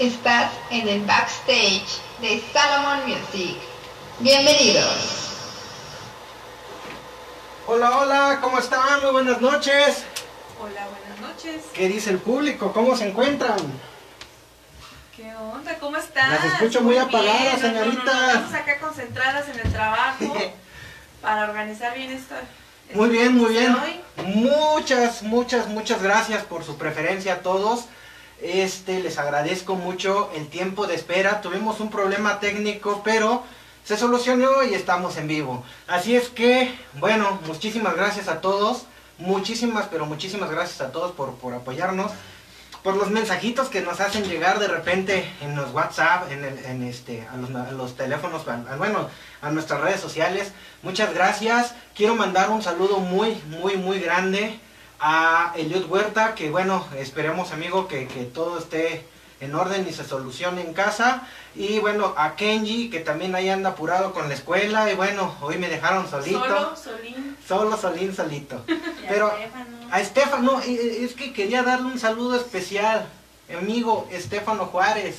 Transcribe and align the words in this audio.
Estás 0.00 0.50
en 0.70 0.88
el 0.88 1.04
backstage 1.04 2.00
de 2.22 2.42
Salomon 2.54 3.06
Music. 3.06 3.58
Bienvenidos. 4.18 5.28
Hola, 7.66 7.98
hola, 7.98 8.38
¿cómo 8.40 8.58
están? 8.58 9.02
Muy 9.02 9.10
buenas 9.10 9.42
noches. 9.42 10.04
Hola, 10.58 10.88
buenas 10.88 11.20
noches. 11.20 11.64
¿Qué 11.74 11.88
dice 11.88 12.08
el 12.08 12.16
público? 12.16 12.72
¿Cómo 12.72 12.96
se 12.96 13.10
encuentran? 13.10 13.58
¿Qué 15.14 15.34
onda? 15.36 15.78
¿Cómo 15.78 15.98
estás? 15.98 16.30
Las 16.30 16.54
escucho 16.54 16.80
muy 16.80 16.96
apagadas, 16.96 17.60
bien. 17.60 17.74
No, 17.74 17.80
no, 17.80 17.84
no, 17.84 17.90
señorita. 17.90 18.26
Estamos 18.28 18.54
acá 18.54 18.80
concentradas 18.80 19.48
en 19.50 19.60
el 19.60 19.70
trabajo 19.70 20.34
para 21.20 21.44
organizar 21.44 21.94
bien 21.94 22.10
esto. 22.10 22.36
Muy 22.94 23.10
bien, 23.10 23.36
muy 23.36 23.50
bien. 23.50 23.76
Hoy. 23.76 24.00
Muchas, 24.24 25.22
muchas, 25.22 25.66
muchas 25.68 26.02
gracias 26.02 26.42
por 26.44 26.64
su 26.64 26.78
preferencia 26.78 27.34
a 27.34 27.38
todos. 27.40 27.84
Este, 28.42 29.00
les 29.00 29.18
agradezco 29.18 29.74
mucho 29.76 30.30
el 30.34 30.48
tiempo 30.48 30.86
de 30.86 30.94
espera. 30.94 31.40
Tuvimos 31.42 31.80
un 31.80 31.90
problema 31.90 32.40
técnico, 32.40 33.02
pero 33.04 33.42
se 33.84 33.96
solucionó 33.96 34.62
y 34.62 34.74
estamos 34.74 35.16
en 35.16 35.28
vivo. 35.28 35.64
Así 35.86 36.16
es 36.16 36.28
que, 36.28 36.74
bueno, 36.94 37.38
muchísimas 37.46 37.94
gracias 37.96 38.28
a 38.28 38.40
todos. 38.40 38.84
Muchísimas, 39.18 39.86
pero 39.88 40.06
muchísimas 40.06 40.50
gracias 40.50 40.80
a 40.80 40.92
todos 40.92 41.12
por, 41.12 41.34
por 41.34 41.52
apoyarnos. 41.54 42.12
Por 42.82 42.96
los 42.96 43.10
mensajitos 43.10 43.68
que 43.68 43.82
nos 43.82 44.00
hacen 44.00 44.24
llegar 44.24 44.58
de 44.58 44.68
repente 44.68 45.30
en 45.42 45.54
los 45.54 45.70
WhatsApp, 45.74 46.32
en, 46.32 46.42
el- 46.44 46.88
este, 46.88 47.28
a, 47.30 47.36
los, 47.72 47.94
teléfonos, 47.94 48.48
a- 48.48 48.76
bueno, 48.76 49.10
a 49.42 49.50
nuestras 49.50 49.82
redes 49.82 50.00
sociales. 50.00 50.52
Muchas 50.82 51.12
gracias. 51.12 51.74
Quiero 51.94 52.14
mandar 52.14 52.48
un 52.48 52.62
saludo 52.62 52.98
muy, 53.00 53.34
muy, 53.48 53.76
muy 53.76 54.00
grande 54.00 54.58
a 55.00 55.52
Eliot 55.56 55.88
Huerta, 55.88 56.34
que 56.34 56.50
bueno, 56.50 56.86
esperemos 56.96 57.52
amigo 57.52 57.88
que, 57.88 58.06
que 58.06 58.24
todo 58.24 58.58
esté 58.58 59.04
en 59.40 59.54
orden 59.54 59.86
y 59.88 59.92
se 59.92 60.04
solucione 60.04 60.60
en 60.60 60.74
casa. 60.74 61.22
Y 61.56 61.78
bueno, 61.78 62.14
a 62.16 62.36
Kenji, 62.36 62.90
que 62.90 63.00
también 63.00 63.34
ahí 63.34 63.48
anda 63.48 63.70
apurado 63.70 64.12
con 64.12 64.28
la 64.28 64.34
escuela. 64.34 64.90
Y 64.90 64.94
bueno, 64.94 65.34
hoy 65.40 65.58
me 65.58 65.68
dejaron 65.68 66.08
solito. 66.08 66.40
Solo, 66.40 66.76
Solín. 66.76 67.36
Solo, 67.46 67.76
solín, 67.76 68.14
solito. 68.14 68.62
Pero 69.08 69.32
Estefano. 69.36 69.88
a 69.90 70.00
Estefano, 70.00 70.60
es 70.60 71.14
que 71.14 71.32
quería 71.32 71.62
darle 71.62 71.86
un 71.86 71.98
saludo 71.98 72.36
especial. 72.36 73.06
Amigo 73.58 74.06
Estefano 74.12 74.66
Juárez. 74.66 75.16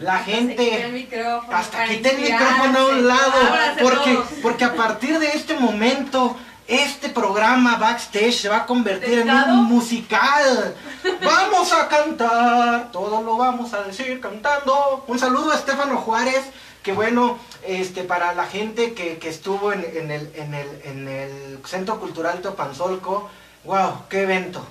La 0.00 0.24
Se 0.24 0.32
quitó 0.32 0.40
el 0.42 0.58
gente... 0.58 0.88
micrófono. 0.88 1.56
Hasta 1.56 1.84
quité 1.86 2.10
el 2.10 2.32
micrófono 2.32 2.78
a 2.78 2.86
un 2.86 3.06
lado. 3.06 3.32
Porque, 3.80 4.18
porque 4.42 4.64
a 4.64 4.74
partir 4.74 5.18
de 5.18 5.28
este 5.28 5.54
momento, 5.54 6.36
este 6.68 7.08
programa 7.08 7.76
backstage 7.76 8.42
se 8.42 8.48
va 8.50 8.58
a 8.58 8.66
convertir 8.66 9.20
en 9.20 9.30
un 9.30 9.64
musical. 9.64 10.76
Vamos 11.24 11.72
a 11.72 11.88
cantar. 11.88 12.92
Todo 12.92 13.22
lo 13.22 13.38
vamos 13.38 13.72
a 13.72 13.82
decir 13.84 14.20
cantando. 14.20 15.02
Un 15.06 15.18
saludo 15.18 15.50
a 15.50 15.54
Estefano 15.56 15.96
Juárez. 15.96 16.44
Que 16.82 16.92
bueno, 16.92 17.38
este, 17.66 18.04
para 18.04 18.34
la 18.34 18.46
gente 18.46 18.94
que, 18.94 19.18
que 19.18 19.28
estuvo 19.28 19.72
en, 19.72 19.80
en 19.80 20.10
el, 20.10 20.30
en, 20.34 20.54
el, 20.54 20.82
en 20.84 21.08
el 21.08 21.58
Centro 21.66 21.98
Cultural 21.98 22.40
Topanzolco, 22.40 23.28
wow, 23.64 24.02
qué 24.08 24.22
evento. 24.22 24.64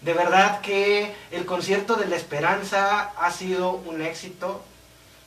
De 0.00 0.14
verdad 0.14 0.60
que 0.60 1.14
el 1.30 1.44
concierto 1.46 1.96
de 1.96 2.06
la 2.06 2.16
esperanza 2.16 3.12
ha 3.18 3.30
sido 3.30 3.72
un 3.72 4.02
éxito, 4.02 4.62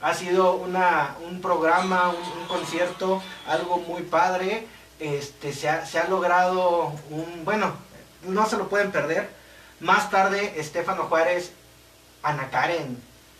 ha 0.02 0.14
sido 0.14 0.56
una, 0.56 1.16
un 1.28 1.40
programa, 1.40 2.10
un, 2.10 2.42
un 2.42 2.48
concierto, 2.48 3.22
algo 3.48 3.78
muy 3.78 4.02
padre. 4.02 4.68
Este, 5.08 5.52
se, 5.52 5.68
ha, 5.68 5.86
se 5.86 6.00
ha 6.00 6.08
logrado 6.08 6.94
un, 7.10 7.44
bueno, 7.44 7.74
no 8.26 8.48
se 8.48 8.56
lo 8.56 8.70
pueden 8.70 8.92
perder. 8.92 9.30
Más 9.82 10.10
tarde, 10.10 10.54
Estefano 10.58 11.04
Juárez, 11.04 11.52
Ana 12.22 12.50
Karen 12.50 12.98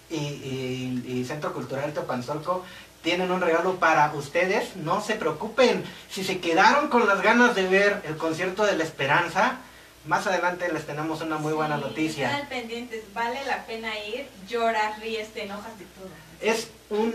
y, 0.10 0.16
y- 0.18 1.04
y 1.08 1.26
Centro 1.26 1.54
Cultural 1.54 1.94
Teopanzolco 1.94 2.66
tienen 3.02 3.32
un 3.32 3.40
regalo 3.40 3.76
para 3.76 4.12
ustedes. 4.14 4.76
No 4.76 5.00
se 5.02 5.16
preocupen, 5.16 5.86
si 6.10 6.26
se 6.26 6.40
quedaron 6.42 6.90
con 6.90 7.08
las 7.08 7.22
ganas 7.22 7.56
de 7.56 7.66
ver 7.68 8.02
el 8.06 8.18
concierto 8.18 8.66
de 8.66 8.76
la 8.76 8.84
esperanza, 8.84 9.60
más 10.06 10.28
adelante 10.28 10.70
les 10.74 10.86
tenemos 10.86 11.22
una 11.22 11.38
muy 11.38 11.54
buena 11.54 11.78
Sí, 11.78 11.82
noticia. 11.84 12.30
Están 12.34 12.50
pendientes, 12.50 13.04
vale 13.14 13.40
la 13.46 13.66
pena 13.66 13.98
ir, 14.00 14.28
lloras, 14.50 15.00
ríes, 15.00 15.30
te 15.34 15.44
enojas 15.44 15.80
de 15.80 15.86
todo. 15.86 16.10
Es 16.42 16.68
un 16.90 17.14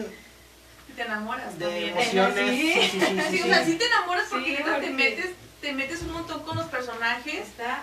te 0.98 1.04
enamoras 1.04 1.58
de 1.58 1.64
también. 1.64 1.90
emociones. 1.90 2.50
Sí. 2.50 2.72
Sí, 2.78 2.90
sí, 2.90 3.00
sí, 3.00 3.06
sí, 3.06 3.22
Sí, 3.30 3.36
sí. 3.38 3.42
o 3.42 3.46
sea, 3.46 3.64
sí 3.64 3.74
te 3.76 3.86
enamoras 3.86 4.26
porque 4.30 4.56
Sí, 4.56 4.62
neta 4.62 4.80
te 4.80 4.90
metes, 4.90 5.30
te 5.60 5.72
metes 5.72 6.02
un 6.02 6.12
montón 6.12 6.42
con 6.42 6.56
los 6.56 6.66
personajes. 6.66 7.34
Está 7.48 7.82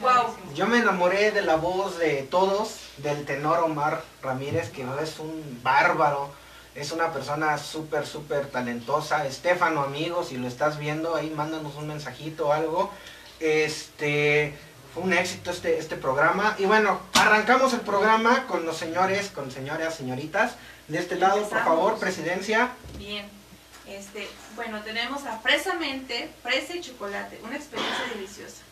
Wow. 0.00 0.36
Yo 0.54 0.66
me 0.66 0.78
enamoré 0.78 1.30
de 1.30 1.40
la 1.40 1.56
voz 1.56 1.98
de 1.98 2.22
todos, 2.30 2.80
del 2.98 3.24
tenor 3.24 3.60
Omar 3.60 4.02
Ramírez, 4.22 4.68
que 4.70 4.84
es 5.02 5.18
un 5.18 5.60
bárbaro, 5.62 6.30
es 6.74 6.92
una 6.92 7.12
persona 7.12 7.56
súper, 7.56 8.06
súper 8.06 8.46
talentosa. 8.48 9.26
Estefano, 9.26 9.82
amigo, 9.82 10.22
si 10.22 10.36
lo 10.36 10.48
estás 10.48 10.78
viendo, 10.78 11.16
ahí 11.16 11.30
mándanos 11.30 11.76
un 11.76 11.88
mensajito 11.88 12.48
o 12.48 12.52
algo. 12.52 12.90
Este, 13.40 14.54
fue 14.92 15.02
un 15.04 15.14
éxito 15.14 15.50
este, 15.50 15.78
este 15.78 15.96
programa. 15.96 16.54
Y 16.58 16.66
bueno, 16.66 17.00
arrancamos 17.14 17.72
el 17.72 17.80
programa 17.80 18.46
con 18.46 18.66
los 18.66 18.76
señores, 18.76 19.30
con 19.30 19.50
señoras, 19.50 19.94
señoritas. 19.94 20.56
De 20.88 20.98
este 20.98 21.16
lado, 21.16 21.48
por 21.48 21.64
favor, 21.64 21.98
presidencia. 21.98 22.70
Bien. 22.96 23.28
Este, 23.88 24.28
bueno, 24.54 24.82
tenemos 24.82 25.24
a 25.24 25.38
Fresamente, 25.38 26.30
Fresa 26.42 26.76
y 26.76 26.80
Chocolate, 26.80 27.40
una 27.42 27.56
experiencia 27.56 28.04
deliciosa. 28.14 28.62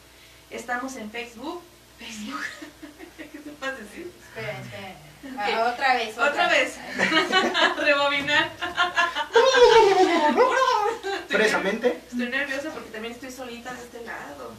Estamos 0.50 0.94
en 0.96 1.10
Facebook. 1.10 1.62
Facebook. 1.98 2.42
¿Qué 3.16 3.38
te 3.38 3.50
puedes 3.50 3.78
decir? 3.78 4.12
Espera, 4.28 4.60
espera. 4.60 4.94
Ah, 5.38 5.72
otra 5.72 5.94
vez. 5.94 6.18
Otra 6.18 6.48
vez. 6.48 6.74
Rebobinar. 7.78 8.50
Presamente. 11.28 11.98
Estoy 12.10 12.28
nerviosa 12.28 12.70
porque 12.70 12.90
también 12.90 13.14
estoy 13.14 13.32
solita 13.32 13.72
de 13.72 13.82
este 13.82 14.04
lado. 14.04 14.52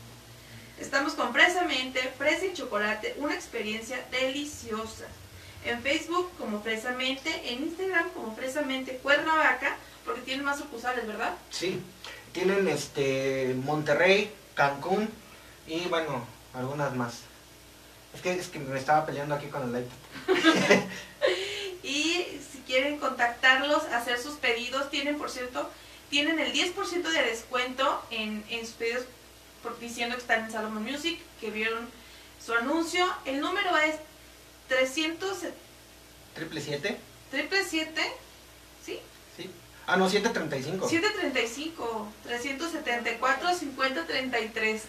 Estamos 0.79 1.13
con 1.13 1.31
Fresamente, 1.31 2.01
Fresa 2.17 2.45
y 2.45 2.53
Chocolate, 2.53 3.15
una 3.19 3.33
experiencia 3.33 4.03
deliciosa. 4.11 5.05
En 5.65 5.81
Facebook 5.81 6.31
como 6.37 6.61
Fresamente, 6.61 7.29
en 7.51 7.63
Instagram 7.63 8.09
como 8.11 8.35
Fresamente 8.35 8.97
Cuernavaca, 8.97 9.77
porque 10.05 10.21
tienen 10.21 10.45
más 10.45 10.59
sucursales, 10.59 11.07
¿verdad? 11.07 11.33
Sí, 11.49 11.81
tienen 12.31 12.67
este 12.67 13.55
Monterrey, 13.63 14.31
Cancún 14.53 15.09
y 15.67 15.81
bueno, 15.87 16.25
algunas 16.53 16.95
más. 16.95 17.21
Es 18.13 18.21
que, 18.21 18.31
es 18.31 18.47
que 18.47 18.59
me 18.59 18.79
estaba 18.79 19.05
peleando 19.05 19.35
aquí 19.35 19.47
con 19.47 19.75
el 19.75 19.83
iPad. 19.83 20.79
Y 21.85 22.25
si 22.51 22.57
quieren 22.65 22.97
contactarlos, 22.97 23.83
hacer 23.93 24.17
sus 24.17 24.37
pedidos, 24.37 24.89
tienen, 24.89 25.19
por 25.19 25.29
cierto, 25.29 25.69
tienen 26.09 26.39
el 26.39 26.51
10% 26.51 27.03
de 27.03 27.21
descuento 27.21 28.03
en, 28.09 28.43
en 28.49 28.65
sus 28.65 28.73
pedidos 28.73 29.05
por, 29.61 29.77
diciendo 29.79 30.15
que 30.15 30.21
están 30.21 30.45
en 30.45 30.51
Salomon 30.51 30.83
Music, 30.83 31.19
que 31.39 31.51
vieron 31.51 31.87
su 32.43 32.53
anuncio. 32.53 33.05
El 33.25 33.39
número 33.39 33.77
es 33.77 33.95
300, 34.67 35.37
Triple 36.33 36.61
7, 36.61 36.97
triple 37.31 37.63
siete, 37.63 38.01
¿sí? 38.85 38.99
sí. 39.37 39.49
Ah, 39.87 39.95
no, 39.97 40.09
735. 40.09 40.89
735, 40.89 42.07
374, 42.23 43.53
50, 43.53 44.05
33. 44.05 44.81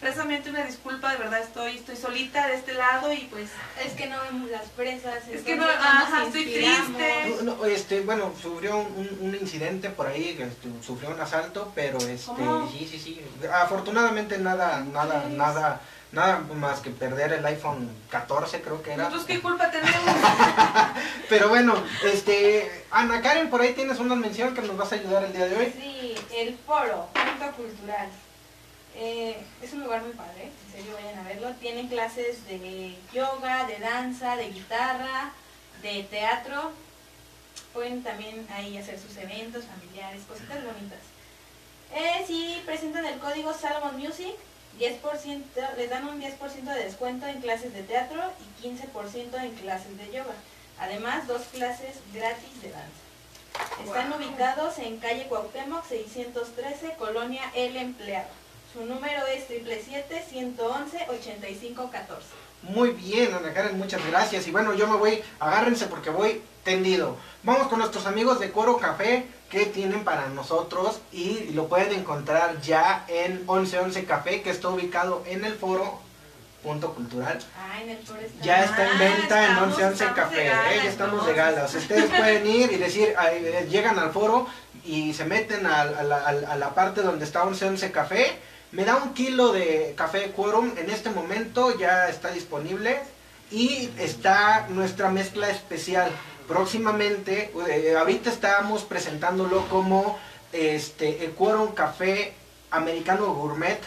Precisamente 0.00 0.48
una 0.48 0.64
disculpa, 0.64 1.10
de 1.10 1.18
verdad 1.18 1.40
estoy, 1.42 1.76
estoy 1.76 1.96
solita 1.96 2.46
de 2.46 2.54
este 2.54 2.72
lado 2.72 3.12
y 3.12 3.24
pues 3.32 3.50
Es 3.84 3.94
que 3.94 4.06
no 4.06 4.16
vemos 4.22 4.48
las 4.48 4.66
presas. 4.68 5.26
Es 5.26 5.42
que 5.42 5.56
no- 5.56 5.64
ajá, 5.66 6.24
estoy 6.26 6.44
triste. 6.44 7.34
No, 7.42 7.56
no, 7.56 7.64
este, 7.64 8.00
bueno, 8.02 8.32
sufrió 8.40 8.78
un, 8.78 9.18
un 9.20 9.34
incidente 9.34 9.90
por 9.90 10.06
ahí, 10.06 10.38
este, 10.38 10.68
sufrió 10.86 11.10
un 11.10 11.20
asalto, 11.20 11.72
pero 11.74 11.98
este, 11.98 12.26
¿Cómo? 12.26 12.70
sí, 12.70 12.86
sí, 12.88 12.96
sí. 13.00 13.20
Afortunadamente 13.52 14.38
nada, 14.38 14.84
nada, 14.84 15.24
nada, 15.28 15.80
nada 16.12 16.38
más 16.54 16.80
que 16.80 16.90
perder 16.90 17.32
el 17.32 17.44
iPhone 17.46 17.90
14 18.10 18.60
creo 18.62 18.82
que 18.82 18.92
era. 18.92 19.04
nosotros 19.04 19.26
qué 19.26 19.40
culpa 19.40 19.70
tenemos. 19.70 20.02
Pero 21.28 21.48
bueno, 21.48 21.74
este, 22.04 22.84
Ana 22.90 23.20
Karen, 23.20 23.50
por 23.50 23.60
ahí 23.60 23.74
tienes 23.74 23.98
una 23.98 24.14
mención 24.14 24.54
que 24.54 24.62
nos 24.62 24.76
vas 24.76 24.92
a 24.92 24.96
ayudar 24.96 25.24
el 25.24 25.32
día 25.32 25.46
de 25.46 25.56
hoy. 25.56 25.74
Sí, 25.78 26.14
el 26.36 26.56
foro, 26.56 27.08
punto 27.12 27.56
cultural. 27.56 28.08
Eh, 28.96 29.36
es 29.62 29.72
un 29.74 29.84
lugar 29.84 30.02
muy 30.02 30.12
padre, 30.12 30.50
en 30.66 30.72
serio 30.72 30.94
vayan 30.94 31.18
a 31.18 31.28
verlo. 31.28 31.50
Tienen 31.60 31.88
clases 31.88 32.46
de 32.46 32.96
yoga, 33.12 33.66
de 33.66 33.78
danza, 33.78 34.36
de 34.36 34.50
guitarra, 34.50 35.32
de 35.82 36.02
teatro. 36.04 36.72
Pueden 37.72 38.02
también 38.02 38.46
ahí 38.52 38.76
hacer 38.76 38.98
sus 38.98 39.16
eventos 39.18 39.64
familiares, 39.66 40.22
cositas 40.26 40.64
bonitas. 40.64 40.98
Eh, 41.94 42.24
si 42.26 42.60
presentan 42.66 43.04
el 43.04 43.18
código 43.18 43.54
Salomon 43.54 43.96
Music, 43.96 44.34
10%, 44.78 45.76
les 45.76 45.90
dan 45.90 46.06
un 46.08 46.20
10% 46.20 46.74
de 46.74 46.84
descuento 46.84 47.26
en 47.26 47.40
clases 47.40 47.72
de 47.74 47.82
teatro 47.82 48.20
y 48.40 48.44
15% 48.66 49.42
en 49.42 49.50
clases 49.56 49.98
de 49.98 50.06
yoga. 50.12 50.34
Además, 50.78 51.26
dos 51.26 51.42
clases 51.52 51.96
gratis 52.14 52.62
de 52.62 52.70
danza. 52.70 53.82
Están 53.84 54.10
Wow. 54.10 54.18
ubicados 54.20 54.78
en 54.78 54.98
calle 54.98 55.26
Cuauhtémoc 55.28 55.84
613, 55.88 56.94
Colonia 56.98 57.42
El 57.54 57.76
Empleado. 57.76 58.28
Su 58.72 58.84
número 58.84 59.26
es 59.26 59.48
777-111-8514. 59.48 62.22
Muy 62.62 62.90
bien, 62.90 63.32
Ana 63.34 63.52
Karen, 63.54 63.78
muchas 63.78 64.04
gracias. 64.06 64.46
Y 64.46 64.50
bueno, 64.50 64.74
yo 64.74 64.86
me 64.86 64.96
voy, 64.96 65.22
agárrense 65.40 65.86
porque 65.86 66.10
voy 66.10 66.42
tendido. 66.64 67.16
Vamos 67.42 67.68
con 67.68 67.78
nuestros 67.78 68.06
amigos 68.06 68.40
de 68.40 68.50
Coro 68.52 68.76
Café 68.78 69.26
que 69.50 69.66
tienen 69.66 70.04
para 70.04 70.28
nosotros 70.28 71.00
y 71.12 71.50
lo 71.54 71.68
pueden 71.68 71.92
encontrar 71.92 72.60
ya 72.60 73.04
en 73.08 73.38
1111 73.46 74.04
Café 74.04 74.42
que 74.42 74.50
está 74.50 74.68
ubicado 74.68 75.22
en 75.26 75.44
el 75.44 75.54
foro 75.54 76.00
Punto 76.62 76.92
Cultural. 76.92 77.38
Ah, 77.56 77.80
en 77.80 77.90
el 77.90 77.98
foro 77.98 78.20
está. 78.20 78.44
Ya 78.44 78.64
está 78.64 78.82
en 78.84 78.90
Ah, 78.96 78.98
venta 78.98 79.44
en 79.44 79.50
estamos- 79.52 79.68
1111 79.78 80.04
estamos 80.04 80.16
Café, 80.16 80.36
de 80.36 80.44
gala, 80.48 80.74
¿eh? 80.74 80.76
ya 80.76 80.90
estamos 80.90 81.26
de 81.26 81.30
entonces. 81.32 81.36
gala. 81.36 81.64
O 81.64 81.68
sea, 81.68 81.80
ustedes 81.80 82.10
pueden 82.10 82.46
ir 82.46 82.72
y 82.72 82.76
decir, 82.76 83.14
eh, 83.32 83.66
llegan 83.70 83.98
al 83.98 84.10
foro 84.12 84.46
y 84.84 85.14
se 85.14 85.24
meten 85.24 85.66
a, 85.66 85.82
a 85.82 85.84
la, 86.02 86.16
a 86.26 86.32
la- 86.32 86.52
a 86.52 86.56
la 86.56 86.74
parte 86.74 87.02
donde 87.02 87.24
está 87.24 87.44
1111 87.44 87.90
Café. 87.92 88.36
Me 88.72 88.84
da 88.84 88.96
un 88.96 89.14
kilo 89.14 89.52
de 89.52 89.94
café 89.96 90.30
Quorum, 90.32 90.72
en 90.76 90.90
este 90.90 91.08
momento 91.10 91.78
ya 91.78 92.08
está 92.08 92.30
disponible. 92.32 92.98
Y 93.50 93.88
está 93.98 94.66
nuestra 94.68 95.08
mezcla 95.08 95.48
especial. 95.48 96.10
Próximamente, 96.48 97.52
eh, 97.68 97.94
ahorita 97.94 98.30
estábamos 98.30 98.82
presentándolo 98.84 99.68
como 99.68 100.18
este, 100.50 101.26
el 101.26 101.32
Quorum 101.32 101.74
Café 101.74 102.32
Americano 102.70 103.34
Gourmet. 103.34 103.78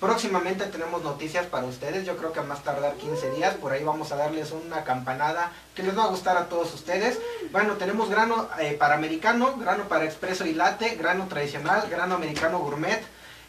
Próximamente 0.00 0.66
tenemos 0.66 1.02
noticias 1.02 1.46
para 1.46 1.64
ustedes, 1.64 2.04
yo 2.04 2.18
creo 2.18 2.30
que 2.30 2.40
a 2.40 2.42
más 2.42 2.62
tardar 2.62 2.92
15 2.96 3.30
días, 3.30 3.54
por 3.54 3.72
ahí 3.72 3.82
vamos 3.82 4.12
a 4.12 4.16
darles 4.16 4.52
una 4.52 4.84
campanada 4.84 5.50
que 5.74 5.82
les 5.82 5.96
va 5.96 6.04
a 6.04 6.08
gustar 6.08 6.36
a 6.36 6.50
todos 6.50 6.74
ustedes. 6.74 7.18
Bueno, 7.52 7.74
tenemos 7.78 8.10
grano 8.10 8.50
eh, 8.60 8.76
para 8.78 8.96
americano, 8.96 9.56
grano 9.56 9.84
para 9.84 10.04
expreso 10.04 10.44
y 10.44 10.52
latte, 10.52 10.96
grano 10.96 11.26
tradicional, 11.26 11.88
grano 11.88 12.16
americano 12.16 12.58
gourmet. 12.58 13.02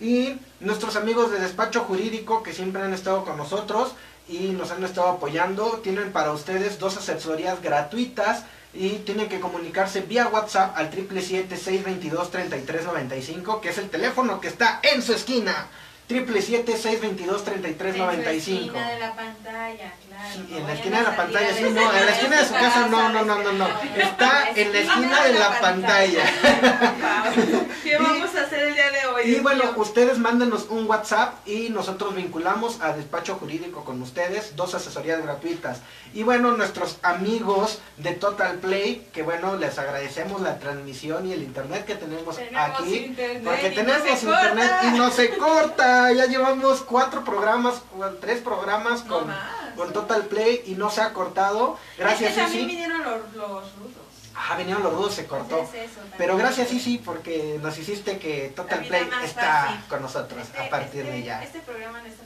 Y 0.00 0.36
nuestros 0.58 0.96
amigos 0.96 1.30
de 1.30 1.38
despacho 1.38 1.82
jurídico 1.82 2.42
que 2.42 2.52
siempre 2.52 2.82
han 2.82 2.92
estado 2.92 3.24
con 3.24 3.36
nosotros 3.36 3.92
y 4.28 4.48
nos 4.48 4.72
han 4.72 4.82
estado 4.82 5.06
apoyando, 5.06 5.78
tienen 5.80 6.10
para 6.10 6.32
ustedes 6.32 6.80
dos 6.80 6.96
asesorías 6.96 7.62
gratuitas 7.62 8.46
y 8.74 8.94
tienen 9.04 9.28
que 9.28 9.38
comunicarse 9.38 10.00
vía 10.00 10.26
WhatsApp 10.26 10.76
al 10.76 10.90
777-622-3395, 10.90 13.60
que 13.60 13.68
es 13.68 13.78
el 13.78 13.90
teléfono 13.90 14.40
que 14.40 14.48
está 14.48 14.80
en 14.82 15.02
su 15.02 15.12
esquina. 15.12 15.68
777-622-3395. 16.10 18.12
En 18.12 18.28
esquina 18.28 18.90
de 18.90 18.98
la 18.98 19.14
pantalla. 19.14 19.92
Sí, 20.32 20.46
en 20.56 20.66
la 20.66 20.72
esquina 20.74 20.98
de 20.98 21.04
la 21.04 21.16
pantalla, 21.16 21.54
sí, 21.54 21.62
no, 21.62 21.68
en 21.92 22.06
la 22.06 22.12
esquina 22.12 22.36
de 22.40 22.46
su 22.46 22.52
casa, 22.54 22.86
no, 22.88 23.08
no, 23.08 23.24
no, 23.24 23.42
no, 23.42 23.52
no. 23.52 23.66
Está 23.96 24.50
en 24.54 24.72
la 24.72 24.78
esquina 24.78 25.24
de 25.24 25.32
la 25.38 25.60
pantalla. 25.60 26.22
¿Qué 27.82 27.96
vamos 27.98 28.34
a 28.36 28.42
hacer 28.42 28.60
el 28.68 28.74
día 28.74 28.90
de 28.90 29.06
hoy? 29.06 29.22
Y 29.24 29.40
bueno, 29.40 29.64
ustedes 29.76 30.18
mándenos 30.18 30.66
un 30.68 30.88
WhatsApp 30.88 31.46
y 31.48 31.70
nosotros 31.70 32.14
vinculamos 32.14 32.80
a 32.80 32.92
despacho 32.92 33.36
jurídico 33.36 33.84
con 33.84 34.00
ustedes, 34.02 34.54
dos 34.56 34.74
asesorías 34.74 35.22
gratuitas. 35.22 35.78
Y 36.12 36.22
bueno, 36.22 36.52
nuestros 36.52 36.98
amigos 37.02 37.78
de 37.96 38.12
Total 38.12 38.56
Play, 38.58 39.08
que 39.12 39.22
bueno, 39.22 39.56
les 39.56 39.78
agradecemos 39.78 40.40
la 40.40 40.58
transmisión 40.58 41.26
y 41.26 41.32
el 41.32 41.42
internet 41.42 41.84
que 41.86 41.94
tenemos, 41.94 42.36
Tenemos 42.36 42.80
aquí. 42.80 42.96
internet 42.96 43.42
Porque 43.44 43.68
no 43.70 43.74
tenemos 43.74 44.22
internet 44.22 44.70
corta. 44.70 44.84
y 44.86 44.98
no 44.98 45.10
se 45.10 45.30
corta. 45.36 46.12
Ya 46.12 46.26
llevamos 46.26 46.82
cuatro 46.82 47.24
programas, 47.24 47.82
tres 48.20 48.40
programas 48.40 49.02
con. 49.02 49.24
Con 49.76 49.92
Total 49.92 50.22
Play 50.26 50.62
y 50.66 50.74
no 50.74 50.90
se 50.90 51.00
ha 51.00 51.12
cortado. 51.12 51.78
Gracias, 51.98 52.30
Es 52.30 52.36
que 52.36 52.42
también 52.42 52.64
Isi. 52.64 52.70
vinieron 52.76 53.02
los, 53.02 53.34
los 53.34 53.76
rudos. 53.76 53.94
Ah, 54.34 54.56
vinieron 54.56 54.82
los 54.82 54.92
rudos, 54.94 55.14
se 55.14 55.26
cortó. 55.26 55.58
Entonces, 55.58 55.90
eso. 55.90 56.00
Pero 56.16 56.36
gracias, 56.36 56.72
Isi, 56.72 56.98
porque 56.98 57.58
nos 57.62 57.76
hiciste 57.76 58.18
que 58.18 58.52
Total 58.54 58.84
Play 58.86 59.08
está 59.24 59.64
fácil. 59.66 59.80
con 59.88 60.02
nosotros 60.02 60.40
Este- 60.42 60.60
a 60.60 60.70
partir 60.70 61.00
este- 61.00 61.12
de 61.12 61.22
ya. 61.24 61.42
Este 61.42 61.58
programa 61.60 62.00
no 62.00 62.06
está 62.06 62.24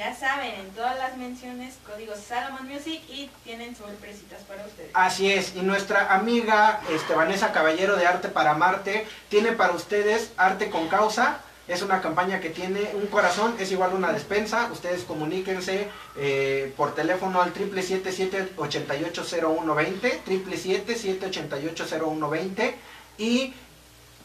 Ya 0.00 0.16
saben, 0.16 0.54
en 0.54 0.70
todas 0.70 0.96
las 0.96 1.18
menciones, 1.18 1.74
código 1.86 2.14
Salomon 2.16 2.66
Music 2.66 3.02
y 3.10 3.28
tienen 3.44 3.76
sorpresitas 3.76 4.40
para 4.44 4.64
ustedes. 4.64 4.90
Así 4.94 5.30
es, 5.30 5.54
y 5.54 5.60
nuestra 5.60 6.14
amiga 6.14 6.80
este, 6.90 7.14
Vanessa 7.14 7.52
Caballero 7.52 7.96
de 7.96 8.06
Arte 8.06 8.28
para 8.28 8.54
Marte 8.54 9.06
tiene 9.28 9.52
para 9.52 9.74
ustedes 9.74 10.32
Arte 10.38 10.70
con 10.70 10.88
Causa. 10.88 11.42
Es 11.68 11.82
una 11.82 12.00
campaña 12.00 12.40
que 12.40 12.48
tiene 12.48 12.80
un 12.94 13.08
corazón, 13.08 13.54
es 13.58 13.72
igual 13.72 13.92
una 13.92 14.10
despensa. 14.10 14.70
Ustedes 14.72 15.02
comuníquense 15.02 15.88
eh, 16.16 16.72
por 16.78 16.94
teléfono 16.94 17.42
al 17.42 17.52
777-788-0120, 17.52 20.24
777-788-0120 20.24 22.72
y 23.18 23.52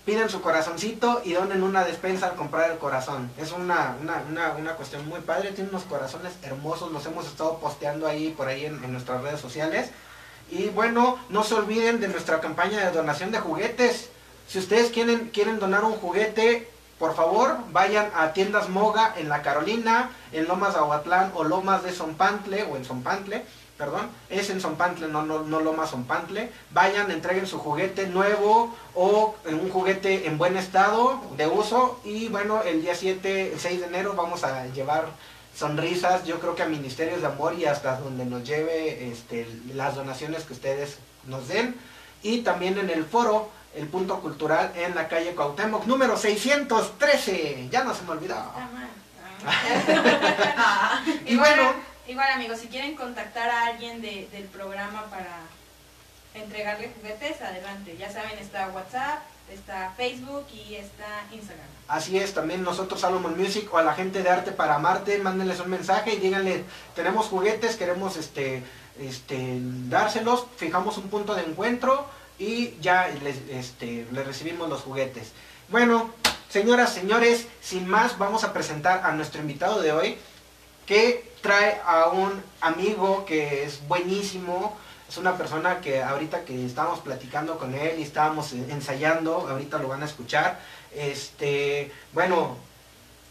piden 0.06 0.30
su 0.30 0.42
corazoncito 0.42 1.22
y 1.26 1.34
donen 1.34 1.64
una 1.64 1.84
despensa 1.84 2.28
al 2.28 2.36
comprar 2.36 2.72
el 2.72 2.78
corazón. 2.78 3.32
Es 3.38 3.52
una, 3.52 3.98
una, 4.02 4.24
una, 4.30 4.52
una 4.52 4.74
cuestión 4.76 5.08
muy 5.08 5.20
padre, 5.22 5.52
tiene 5.52 5.72
unos 5.72 5.84
corazones 5.84 6.34
hermosos, 6.44 6.92
los 6.92 7.06
hemos 7.08 7.26
estado 7.26 7.58
posteando 7.58 8.08
ahí 8.08 8.30
por 8.30 8.48
ahí 8.48 8.66
en, 8.66 8.92
nuestras 8.94 9.22
redes 9.24 9.42
sociales. 9.42 9.90
Y 10.52 10.70
bueno, 10.70 11.18
no 11.30 11.44
se 11.44 11.56
olviden 11.56 12.00
de 12.00 12.08
nuestra 12.08 12.40
campaña 12.40 12.86
de 12.86 12.92
donación 12.92 13.32
de 13.32 13.40
juguetes. 13.40 14.10
Si 14.48 14.60
ustedes 14.60 14.92
quieren, 14.92 15.32
quieren 15.34 15.58
donar 15.58 15.84
un 15.84 15.94
juguete, 15.94 16.70
por 17.00 17.16
favor, 17.16 17.58
vayan 17.72 18.12
a 18.16 18.32
tiendas 18.34 18.70
Moga 18.70 19.16
en 19.18 19.28
La 19.28 19.42
Carolina, 19.42 20.12
en 20.32 20.48
Lomas 20.48 20.76
de 20.76 20.82
Aguatlán 20.82 21.32
o 21.34 21.44
Lomas 21.44 21.84
de 21.84 21.92
Zompantle 21.92 22.64
o 22.64 22.78
en 22.78 22.86
Zompantle, 22.86 23.44
perdón, 23.78 24.10
es 24.30 24.50
en 24.50 24.62
Zompantle, 24.62 25.08
no, 25.08 25.24
no, 25.24 25.44
no 25.44 25.60
Lomas 25.60 25.92
Zompantle. 25.92 26.52
Vayan, 26.72 27.12
entreguen 27.12 27.48
su 27.48 27.60
juguete 27.60 28.08
nuevo 28.08 28.76
o 28.94 29.36
en 29.46 29.56
un 29.60 29.70
juguete 29.70 30.28
en 30.28 30.38
buen 30.38 30.58
estado 30.58 31.22
de 31.38 31.48
uso 31.48 32.00
y 32.04 32.30
bueno, 32.30 32.64
el 32.64 32.82
día 32.82 32.96
7, 32.96 33.54
el 33.54 33.60
6 33.60 33.82
de 33.82 33.86
enero 33.88 34.14
vamos 34.16 34.44
a 34.44 34.66
llevar 34.68 35.08
sonrisas, 35.56 36.26
yo 36.26 36.40
creo 36.40 36.56
que 36.56 36.64
a 36.64 36.68
Ministerios 36.68 37.22
de 37.22 37.28
Amor 37.28 37.56
y 37.56 37.66
hasta 37.66 38.00
donde 38.00 38.26
nos 38.26 38.44
lleve 38.44 39.10
este, 39.10 39.48
las 39.74 39.96
donaciones 39.96 40.44
que 40.44 40.54
ustedes 40.54 40.98
nos 41.26 41.48
den. 41.48 41.76
Y 42.24 42.40
también 42.40 42.78
en 42.78 42.90
el 42.90 43.06
foro, 43.06 43.50
el 43.76 43.88
punto 43.88 44.20
cultural 44.20 44.72
en 44.76 44.96
la 44.96 45.08
calle 45.08 45.36
Cuauhtémoc, 45.36 45.86
número 45.86 46.18
613. 46.18 47.70
Ya 47.72 47.84
no 47.84 47.94
se 47.94 48.04
me 48.04 48.12
olvidó. 48.12 48.36
Mal. 48.36 48.90
Ah, 49.46 51.02
Y 51.26 51.36
bueno, 51.36 51.74
igual 52.08 52.30
amigos, 52.32 52.60
si 52.60 52.68
quieren 52.68 52.96
contactar 52.96 53.50
a 53.50 53.66
alguien 53.68 54.02
de- 54.02 54.28
del 54.32 54.44
programa 54.46 55.06
para 55.10 55.40
entregarle 56.34 56.92
juguetes, 56.96 57.42
adelante. 57.42 57.96
Ya 57.98 58.12
saben, 58.12 58.38
está 58.40 58.68
WhatsApp, 58.70 59.20
está 59.52 59.94
Facebook 59.96 60.46
y 60.54 60.76
está 60.76 61.24
Instagram. 61.32 61.66
así 61.88 62.18
es, 62.18 62.34
también 62.34 62.64
nosotros 62.64 63.00
Salomon 63.02 63.38
Music 63.40 63.72
o 63.74 63.78
a 63.78 63.84
la 63.84 63.94
gente 63.94 64.22
de 64.24 64.30
Arte 64.30 64.52
para 64.52 64.80
Marte, 64.80 65.20
mándenles 65.20 65.60
un 65.60 65.70
mensaje 65.70 66.14
y 66.14 66.18
díganle, 66.18 66.64
tenemos 66.96 67.28
juguetes, 67.28 67.76
queremos 67.76 68.18
este, 68.18 68.64
este, 69.00 69.60
dárselos, 69.88 70.46
fijamos 70.58 70.98
un 70.98 71.10
punto 71.10 71.36
de 71.36 71.44
encuentro 71.44 72.08
y 72.40 72.76
ya 72.82 73.08
les, 73.24 73.38
este, 73.50 74.06
les 74.12 74.26
recibimos 74.26 74.68
los 74.68 74.82
juguetes. 74.82 75.32
Bueno, 75.70 76.10
señoras, 76.50 76.92
señores, 76.94 77.48
sin 77.62 77.88
más, 77.88 78.18
vamos 78.18 78.44
a 78.44 78.52
presentar 78.52 79.06
a 79.06 79.12
nuestro 79.14 79.40
invitado 79.42 79.82
de 79.82 79.92
hoy, 79.94 80.18
que 80.86 81.32
trae 81.42 81.80
a 81.86 82.08
un 82.08 82.44
amigo 82.62 83.26
que 83.26 83.64
es 83.64 83.88
buenísimo, 83.88 84.78
es 85.08 85.18
una 85.18 85.38
persona 85.38 85.82
que 85.82 86.02
ahorita 86.02 86.46
que 86.46 86.66
estábamos 86.66 87.00
platicando 87.00 87.58
con 87.58 87.76
él 87.76 88.00
y 88.00 88.04
estábamos 88.04 88.54
ensayando, 88.54 89.48
ahorita 89.48 89.78
lo 89.78 89.88
van 89.88 90.02
a 90.02 90.06
escuchar, 90.06 90.60
este, 90.96 91.92
bueno, 92.14 92.58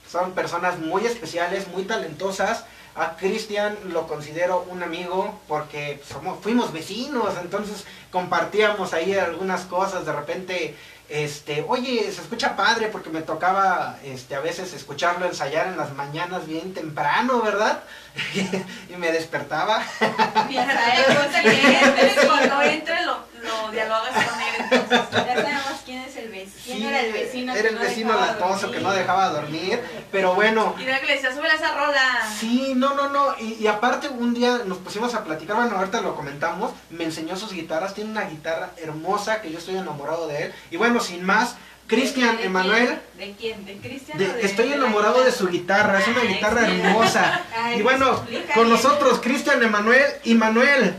son 0.09 0.33
personas 0.33 0.79
muy 0.79 1.05
especiales, 1.07 1.67
muy 1.69 1.85
talentosas. 1.85 2.65
A 2.95 3.17
Cristian 3.17 3.77
lo 3.87 4.07
considero 4.07 4.65
un 4.71 4.85
amigo 4.85 5.41
porque 5.49 6.01
somos, 6.09 6.39
fuimos 6.41 6.73
vecinos, 6.73 7.35
entonces 7.43 7.85
compartíamos 8.13 8.93
ahí 8.93 9.15
algunas 9.15 9.63
cosas, 9.63 10.07
de 10.07 10.13
repente, 10.13 10.77
este, 11.09 11.65
oye, 11.69 12.11
se 12.11 12.23
escucha 12.23 12.57
padre 12.57 12.89
porque 12.89 13.11
me 13.11 13.21
tocaba, 13.21 13.99
este, 14.05 14.35
a 14.35 14.41
veces 14.41 14.73
escucharlo 14.73 15.27
ensayar 15.27 15.67
en 15.67 15.77
las 15.77 15.93
mañanas 15.93 16.47
bien 16.47 16.73
temprano, 16.73 17.43
¿verdad? 17.43 17.83
y 18.89 18.97
me 18.97 19.13
despertaba. 19.13 19.83
Eh, 20.01 20.67
cuando 22.27 22.63
entre 22.63 23.05
lo, 23.05 23.34
lo 23.45 23.71
dialogas 23.71 24.13
con 24.13 24.41
él. 24.41 24.55
Entonces, 24.59 25.01
Ya 25.13 25.35
sabemos 25.35 25.81
quién 25.85 26.01
es 26.03 26.17
el 26.17 26.29
era 26.83 27.01
el 27.01 27.13
vecino 27.13 27.53
que 27.53 27.59
era 27.59 27.69
el 27.69 27.75
no 27.75 27.81
vecino 27.81 28.13
dejaba 28.13 28.27
latoso 28.33 28.61
dormir. 28.67 28.77
que 28.77 28.81
no 28.85 28.93
dejaba 28.93 29.29
dormir, 29.31 29.81
pero 30.11 30.35
bueno, 30.35 30.75
Y 30.79 30.83
era 30.85 31.01
le 31.01 31.15
decía, 31.15 31.33
súbele 31.33 31.55
esa 31.55 31.75
rola. 31.75 32.29
Sí, 32.39 32.73
no, 32.77 32.95
no, 32.95 33.09
no. 33.11 33.35
Y, 33.39 33.55
y 33.61 33.67
aparte 33.67 34.09
un 34.09 34.35
día 34.35 34.61
nos 34.65 34.79
pusimos 34.79 35.15
a 35.15 35.25
platicar, 35.25 35.57
bueno, 35.57 35.77
ahorita 35.77 36.01
lo 36.01 36.15
comentamos, 36.17 36.73
me 36.91 37.05
enseñó 37.05 37.37
sus 37.37 37.53
guitarras, 37.53 37.95
tiene 37.95 38.11
una 38.11 38.23
guitarra 38.25 38.71
hermosa 38.77 39.41
que 39.41 39.51
yo 39.51 39.59
estoy 39.59 39.77
enamorado 39.77 40.27
de 40.27 40.45
él. 40.45 40.55
Y 40.71 40.77
bueno, 40.77 41.01
sin 41.01 41.25
más, 41.25 41.57
Cristian 41.87 42.31
¿De 42.31 42.37
quién? 42.37 42.47
Emanuel, 42.49 42.99
¿De 43.19 43.33
quién? 43.39 43.67
¿De 43.67 43.77
Cristian? 43.77 44.19
estoy 44.41 44.71
la 44.71 44.77
enamorado 44.77 45.23
de 45.23 45.31
su 45.33 45.49
guitarra, 45.49 46.01
es 46.01 46.09
una 46.09 46.23
Ay, 46.23 46.29
guitarra 46.29 46.67
hermosa. 46.67 47.43
Ay, 47.57 47.79
Y 47.81 47.83
bueno, 47.83 48.25
con 48.55 48.71
nosotros 48.71 49.21
Cristian 49.23 49.63
Emanuel 49.63 50.03
y 50.25 50.35
Manuel. 50.35 50.95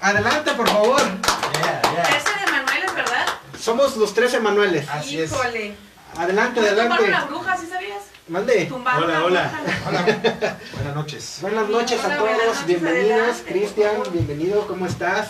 Adelante, 0.00 0.52
por 0.52 0.68
favor. 0.68 1.00
Yeah, 1.02 1.82
yeah. 1.92 2.02
Ese 2.16 2.30
de 2.40 2.50
Manuel 2.52 2.82
es 2.86 2.94
verdad. 2.94 3.26
Somos 3.60 3.96
los 3.96 4.14
tres 4.14 4.32
Emanueles. 4.34 4.88
Así 4.88 5.20
es. 5.20 5.30
Híjole. 5.32 5.74
Adelante, 6.16 6.60
Tumbar 6.60 6.86
una 6.86 6.94
adelante. 6.96 7.26
bruja, 7.28 7.56
¿sí 7.56 7.66
sabías? 7.66 8.02
Mande. 8.28 8.66
Tumbar 8.66 9.02
Hola, 9.02 9.24
hola. 9.24 9.50
Hola. 9.86 10.56
Buenas 10.74 10.94
noches. 10.94 11.38
Buenas 11.42 11.68
noches 11.68 12.02
a 12.02 12.06
Hola, 12.06 12.16
todos, 12.16 12.46
noches, 12.46 12.66
bienvenidos. 12.66 13.10
adelante, 13.20 13.52
Cristian, 13.52 14.02
bienvenido, 14.12 14.66
¿cómo 14.66 14.86
estás? 14.86 15.28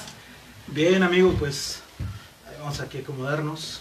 Bien, 0.69 1.03
amigo, 1.03 1.35
pues 1.39 1.81
vamos 2.61 2.81
aquí 2.81 2.99
a 2.99 3.01
acomodarnos. 3.01 3.81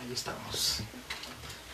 Ahí 0.00 0.12
estamos. 0.12 0.80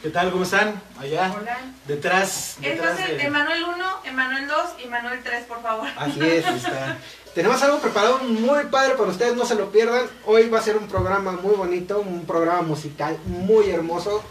¿Qué 0.03 0.11
tal? 0.11 0.31
¿Cómo 0.31 0.45
están? 0.45 0.81
Allá, 0.99 1.33
Hola. 1.37 1.59
detrás, 1.87 2.57
detrás 2.61 2.91
Entonces, 2.99 3.19
de... 3.19 3.25
Emanuel 3.27 3.65
1, 3.65 3.87
Emanuel 4.05 4.47
2 4.47 4.59
y 4.81 4.85
Emanuel 4.85 5.23
3, 5.25 5.45
por 5.47 5.63
favor. 5.63 5.89
Así 5.97 6.21
es, 6.23 6.47
está. 6.47 6.99
Tenemos 7.37 7.62
algo 7.62 7.81
preparado 7.81 8.21
muy 8.21 8.64
padre 8.71 8.95
para 8.95 9.11
ustedes, 9.11 9.37
no 9.37 9.45
se 9.45 9.57
lo 9.57 9.71
pierdan. 9.71 10.07
Hoy 10.25 10.49
va 10.49 10.59
a 10.59 10.62
ser 10.62 10.78
un 10.78 10.88
programa 10.88 11.33
muy 11.33 11.55
bonito, 11.55 12.00
un 12.00 12.25
programa 12.25 12.62
musical 12.62 13.19
muy 13.26 13.69
hermoso. 13.69 14.23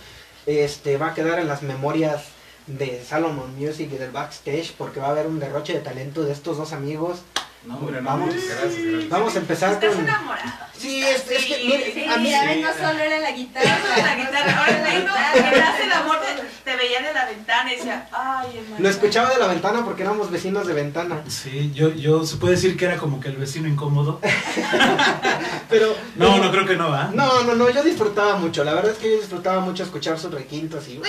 Este 0.48 0.98
va 0.98 1.10
a 1.10 1.14
quedar 1.14 1.38
en 1.38 1.48
las 1.48 1.62
memorias 1.62 2.30
de 2.66 3.06
Salomon 3.06 3.56
Music 3.56 3.92
y 3.94 3.98
del 3.98 4.10
backstage 4.10 4.74
porque 4.76 5.00
va 5.00 5.10
a 5.10 5.12
haber 5.12 5.28
un 5.28 5.40
derroche 5.40 5.74
de 5.74 5.82
talento 5.82 6.24
de 6.24 6.32
estos 6.32 6.58
dos 6.58 6.74
amigos. 6.74 7.20
No, 7.66 7.76
hombre, 7.78 8.02
no. 8.02 8.10
Vamos. 8.10 8.30
Gracias, 8.34 8.58
gracias. 8.86 9.10
Vamos 9.10 9.36
a 9.36 9.40
empezar 9.40 9.74
Estás 9.74 9.96
con 9.96 10.04
enamorado. 10.04 10.52
Sí, 10.78 11.02
es, 11.02 11.32
es 11.32 11.46
que 11.46 11.64
mire, 11.66 11.94
Sí, 11.94 12.06
a 12.06 12.18
mí 12.18 12.34
a 12.34 12.42
ver, 12.44 12.56
sí. 12.58 12.62
no 12.62 12.74
solo 12.74 13.00
era 13.00 13.20
la 13.20 13.32
guitarra. 13.32 13.66
La 13.98 14.16
guitarra, 14.16 14.60
ahora 14.60 14.72
la 14.72 14.84
le 14.84 15.00
digo, 15.00 15.14
guitarra. 15.14 15.50
que 15.52 15.62
hace 15.62 15.84
el 15.86 15.92
amor, 15.94 16.18
te, 16.20 16.70
te 16.72 16.78
veía 16.78 17.02
de 17.02 17.14
la 17.14 17.26
ventana 17.26 17.74
y 17.74 17.78
decía, 17.78 18.08
ay, 18.12 18.50
Emanuel. 18.58 18.84
lo 18.84 18.90
escuchaba 18.90 19.30
de 19.30 19.38
la 19.40 19.48
ventana 19.48 19.84
porque 19.86 20.04
éramos 20.04 20.30
vecinos 20.30 20.68
de 20.68 20.74
ventana. 20.74 21.24
Sí, 21.28 21.72
yo, 21.74 21.90
yo, 21.90 22.26
se 22.26 22.36
puede 22.38 22.56
decir 22.56 22.76
que 22.78 22.86
era 22.86 22.98
como 22.98 23.20
que 23.20 23.30
el 23.30 23.38
vecino 23.38 23.68
incómodo. 23.68 24.20
Pero 25.70 25.96
No, 26.16 26.38
no 26.38 26.52
creo 26.52 26.66
que 26.66 26.76
no, 26.76 26.90
¿va? 26.92 27.10
No, 27.14 27.44
no, 27.44 27.56
no, 27.56 27.70
yo 27.70 27.82
disfrutaba 27.84 28.36
mucho. 28.38 28.64
La 28.64 28.74
verdad 28.74 28.92
es 28.92 28.98
que 28.98 29.12
yo 29.12 29.18
disfrutaba 29.18 29.62
mucho 29.62 29.84
escuchar 29.84 30.20
sus 30.20 30.32
requintos 30.34 30.88
y 30.88 31.02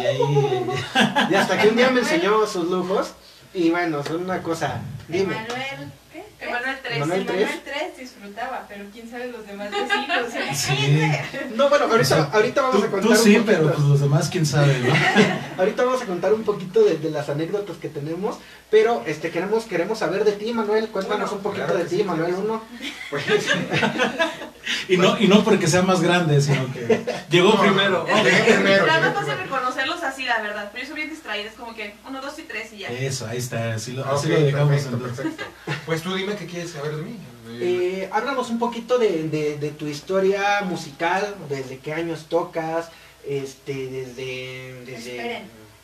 Y 0.00 0.06
ahí, 0.06 0.66
Y 1.30 1.34
hasta 1.34 1.58
que 1.58 1.68
un 1.68 1.76
día 1.76 1.90
me 1.90 2.00
enseñó 2.00 2.46
sus 2.46 2.68
lujos. 2.68 3.12
Y 3.54 3.70
bueno, 3.70 4.02
son 4.02 4.22
una 4.22 4.42
cosa. 4.42 4.80
Dime. 5.08 5.34
Emanuel, 5.34 5.92
¿Tres? 6.42 6.50
Emanuel 6.50 6.78
3. 6.82 6.96
Emanuel 6.96 7.20
Emanuel 7.22 7.60
3 7.64 7.96
disfrutaba, 7.98 8.66
pero 8.68 8.84
quién 8.92 9.10
sabe 9.10 9.28
los 9.28 9.46
demás 9.46 9.70
vecinos. 9.70 10.54
sí. 10.56 11.08
No, 11.54 11.68
bueno, 11.68 11.84
ahorita, 11.86 12.30
ahorita 12.32 12.62
vamos 12.62 12.80
Tú, 12.80 12.86
a 12.86 12.90
contar 12.90 13.10
tú 13.10 13.16
sí, 13.16 13.36
un 13.36 13.44
poquito. 13.44 13.60
pero 13.62 13.72
pues 13.74 13.88
los 13.88 14.00
demás, 14.00 14.28
quién 14.30 14.46
sabe, 14.46 14.78
¿no? 14.80 14.92
Ahorita 15.58 15.84
vamos 15.84 16.02
a 16.02 16.06
contar 16.06 16.32
un 16.34 16.42
poquito 16.44 16.82
de, 16.82 16.96
de 16.96 17.10
las 17.10 17.28
anécdotas 17.28 17.76
que 17.76 17.88
tenemos. 17.88 18.38
Pero 18.70 19.02
este 19.06 19.30
queremos 19.30 19.64
queremos 19.64 19.98
saber 19.98 20.24
de 20.24 20.32
ti, 20.32 20.52
Manuel. 20.52 20.88
Cuéntanos 20.88 21.30
Bueno, 21.30 21.36
un 21.36 21.42
poquito 21.42 21.66
claro 21.66 21.78
de 21.78 21.84
ti, 21.88 21.96
sí, 21.98 22.04
Manuel 22.04 22.34
claro. 22.34 22.44
1. 22.44 22.62
Pues, 23.10 23.24
Y 24.88 24.96
no, 24.96 25.18
y 25.18 25.26
no 25.28 25.44
porque 25.44 25.66
sea 25.66 25.82
más 25.82 26.00
grande, 26.00 26.40
sino 26.40 26.72
que 26.72 27.04
llegó 27.30 27.50
No, 27.54 27.60
primero. 27.60 28.06
no, 28.08 28.22
primero. 28.22 28.84
Claro, 28.84 29.02
llegué 29.06 29.08
es 29.08 29.14
fácil 29.14 29.42
reconocerlos 29.42 30.02
así, 30.02 30.24
la 30.24 30.40
verdad. 30.40 30.70
Pero 30.72 30.82
yo 30.84 30.88
soy 30.88 30.96
bien 30.96 31.10
distraída, 31.10 31.50
es 31.50 31.56
como 31.56 31.74
que 31.74 31.94
1, 32.08 32.20
2 32.20 32.38
y 32.38 32.42
3 32.42 32.72
y 32.72 32.78
ya. 32.78 32.88
Eso, 32.88 33.26
ahí 33.26 33.38
está, 33.38 33.74
así 33.74 33.92
lo, 33.92 34.02
Ok, 34.02 34.08
así 34.12 34.28
lo 34.28 34.40
dejamos 34.40 34.68
perfecto, 34.70 34.96
entonces. 34.96 35.26
perfecto. 35.26 35.44
Pues 35.86 36.02
tú 36.02 36.14
dime 36.14 36.31
qué 36.36 36.46
quieres 36.46 36.70
saber 36.70 36.96
de 36.96 37.02
mí. 37.02 37.16
Eh, 37.60 38.08
háblanos 38.12 38.50
un 38.50 38.58
poquito 38.58 38.98
de, 38.98 39.24
de- 39.28 39.58
de 39.58 39.70
tu 39.70 39.86
historia 39.86 40.62
musical, 40.62 41.34
desde 41.48 41.78
qué 41.78 41.92
años 41.92 42.26
tocas, 42.28 42.88
este, 43.28 43.86
desde... 43.88 44.82
desde 44.86 45.10
Esperen. 45.16 45.42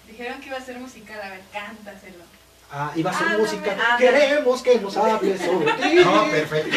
Dijeron 0.09 0.41
que 0.41 0.47
iba 0.49 0.57
a 0.57 0.61
ser 0.61 0.79
musical, 0.79 1.21
a 1.23 1.29
ver, 1.31 1.41
cántaselo. 1.53 2.25
Ah, 2.71 2.93
iba 2.97 3.11
a 3.11 3.15
ser 3.19 3.39
música. 3.39 3.73
háblame. 3.73 3.99
Queremos 3.99 4.63
que 4.63 4.79
nos 4.81 4.97
hables 4.97 5.41
sobre 5.41 5.73
ti. 5.83 5.95
No, 5.97 6.27
perfecto. 6.31 6.77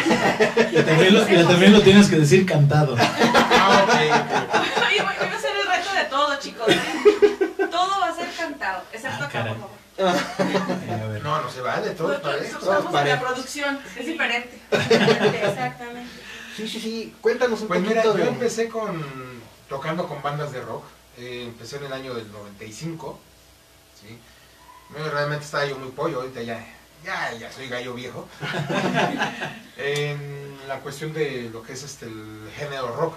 Y 0.72 0.82
también, 0.82 1.14
lo, 1.14 1.22
y 1.28 1.44
también 1.46 1.72
lo 1.72 1.80
tienes 1.82 2.08
que 2.08 2.16
decir 2.16 2.46
cantado. 2.46 2.96
Ah. 2.98 3.86
Oye, 4.88 5.02
voy 5.02 5.14
a 5.30 5.36
hacer 5.36 5.50
el 5.56 5.66
reto 5.66 5.94
de 5.94 6.04
todo, 6.04 6.38
chicos. 6.38 6.66
Todo 7.70 8.00
va 8.00 8.08
a 8.08 8.14
ser 8.14 8.28
cantado, 8.36 8.82
excepto 8.92 9.16
Ah, 9.22 9.26
acá, 9.26 9.32
caray. 9.32 9.52
por 9.54 9.60
favor. 9.62 9.76
No, 9.98 11.42
no 11.42 11.50
se 11.50 11.60
vale, 11.60 11.90
todo 11.90 12.20
para 12.20 12.36
Nosotros 12.38 12.62
eso. 12.62 12.72
estamos 12.76 13.00
en 13.02 13.08
la 13.08 13.20
producción, 13.20 13.80
es 13.98 14.06
diferente. 14.06 14.60
Exactamente. 14.70 16.10
Sí, 16.56 16.68
sí, 16.68 16.80
sí. 16.80 17.14
Cuéntanos 17.20 17.60
un 17.62 17.68
Pues 17.68 17.80
mira, 17.80 18.02
poquito 18.02 18.18
yo 18.18 18.24
de... 18.24 18.30
empecé 18.30 18.68
con 18.68 19.02
tocando 19.68 20.06
con 20.08 20.22
bandas 20.22 20.52
de 20.52 20.60
rock. 20.60 20.84
Eh, 21.18 21.44
empecé 21.48 21.76
en 21.76 21.84
el 21.84 21.92
año 21.92 22.14
del 22.14 22.30
95. 22.32 23.18
¿sí? 24.00 24.18
Bueno, 24.90 25.10
realmente 25.10 25.44
estaba 25.44 25.64
yo 25.66 25.78
muy 25.78 25.90
pollo, 25.90 26.20
ahorita 26.20 26.42
ya, 26.42 26.64
ya, 27.04 27.32
ya 27.34 27.50
soy 27.52 27.68
gallo 27.68 27.94
viejo. 27.94 28.28
en 29.76 30.58
la 30.68 30.80
cuestión 30.80 31.12
de 31.12 31.50
lo 31.52 31.62
que 31.62 31.72
es 31.74 31.82
este 31.82 32.06
el 32.06 32.50
género 32.56 32.94
rock. 32.96 33.14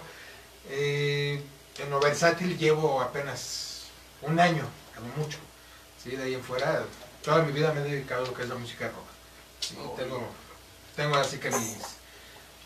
Eh, 0.70 1.41
en 1.77 1.89
lo 1.89 2.00
versátil 2.00 2.58
llevo 2.58 3.01
apenas 3.01 3.86
un 4.22 4.39
año, 4.39 4.63
a 4.98 5.20
mucho. 5.20 5.38
¿Sí? 6.06 6.12
De 6.16 6.24
ahí 6.24 6.34
en 6.36 6.44
fuera, 6.44 6.86
toda 7.24 7.44
mi 7.44 7.52
vida 7.52 7.74
me 7.74 7.82
he 7.82 7.84
dedicado 7.92 8.24
a 8.24 8.28
lo 8.28 8.34
que 8.34 8.44
es 8.44 8.50
la 8.50 8.56
música 8.56 8.88
rock. 8.88 9.06
¿sí? 9.60 9.76
Tengo, 9.98 10.26
tengo 10.96 11.16
así 11.16 11.38
que 11.40 11.50
mis, 11.52 11.78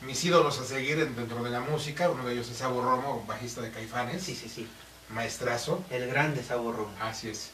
mis 0.01 0.23
ídolos 0.25 0.59
a 0.59 0.65
seguir 0.65 0.99
en- 0.99 1.15
dentro 1.15 1.41
de 1.43 1.49
la 1.49 1.61
música. 1.61 2.09
Uno 2.09 2.25
de 2.27 2.33
ellos 2.33 2.49
es 2.49 2.57
Sabo 2.57 2.81
Romo, 2.83 3.25
bajista 3.27 3.61
de 3.61 3.71
Caifanes, 3.71 4.21
Sí, 4.23 4.35
sí, 4.35 4.47
sí. 4.47 4.67
maestrazo. 5.09 5.83
El 5.89 6.07
grande 6.07 6.43
sabor 6.43 6.75
romo. 6.75 6.93
Así 7.01 7.29
es. 7.29 7.49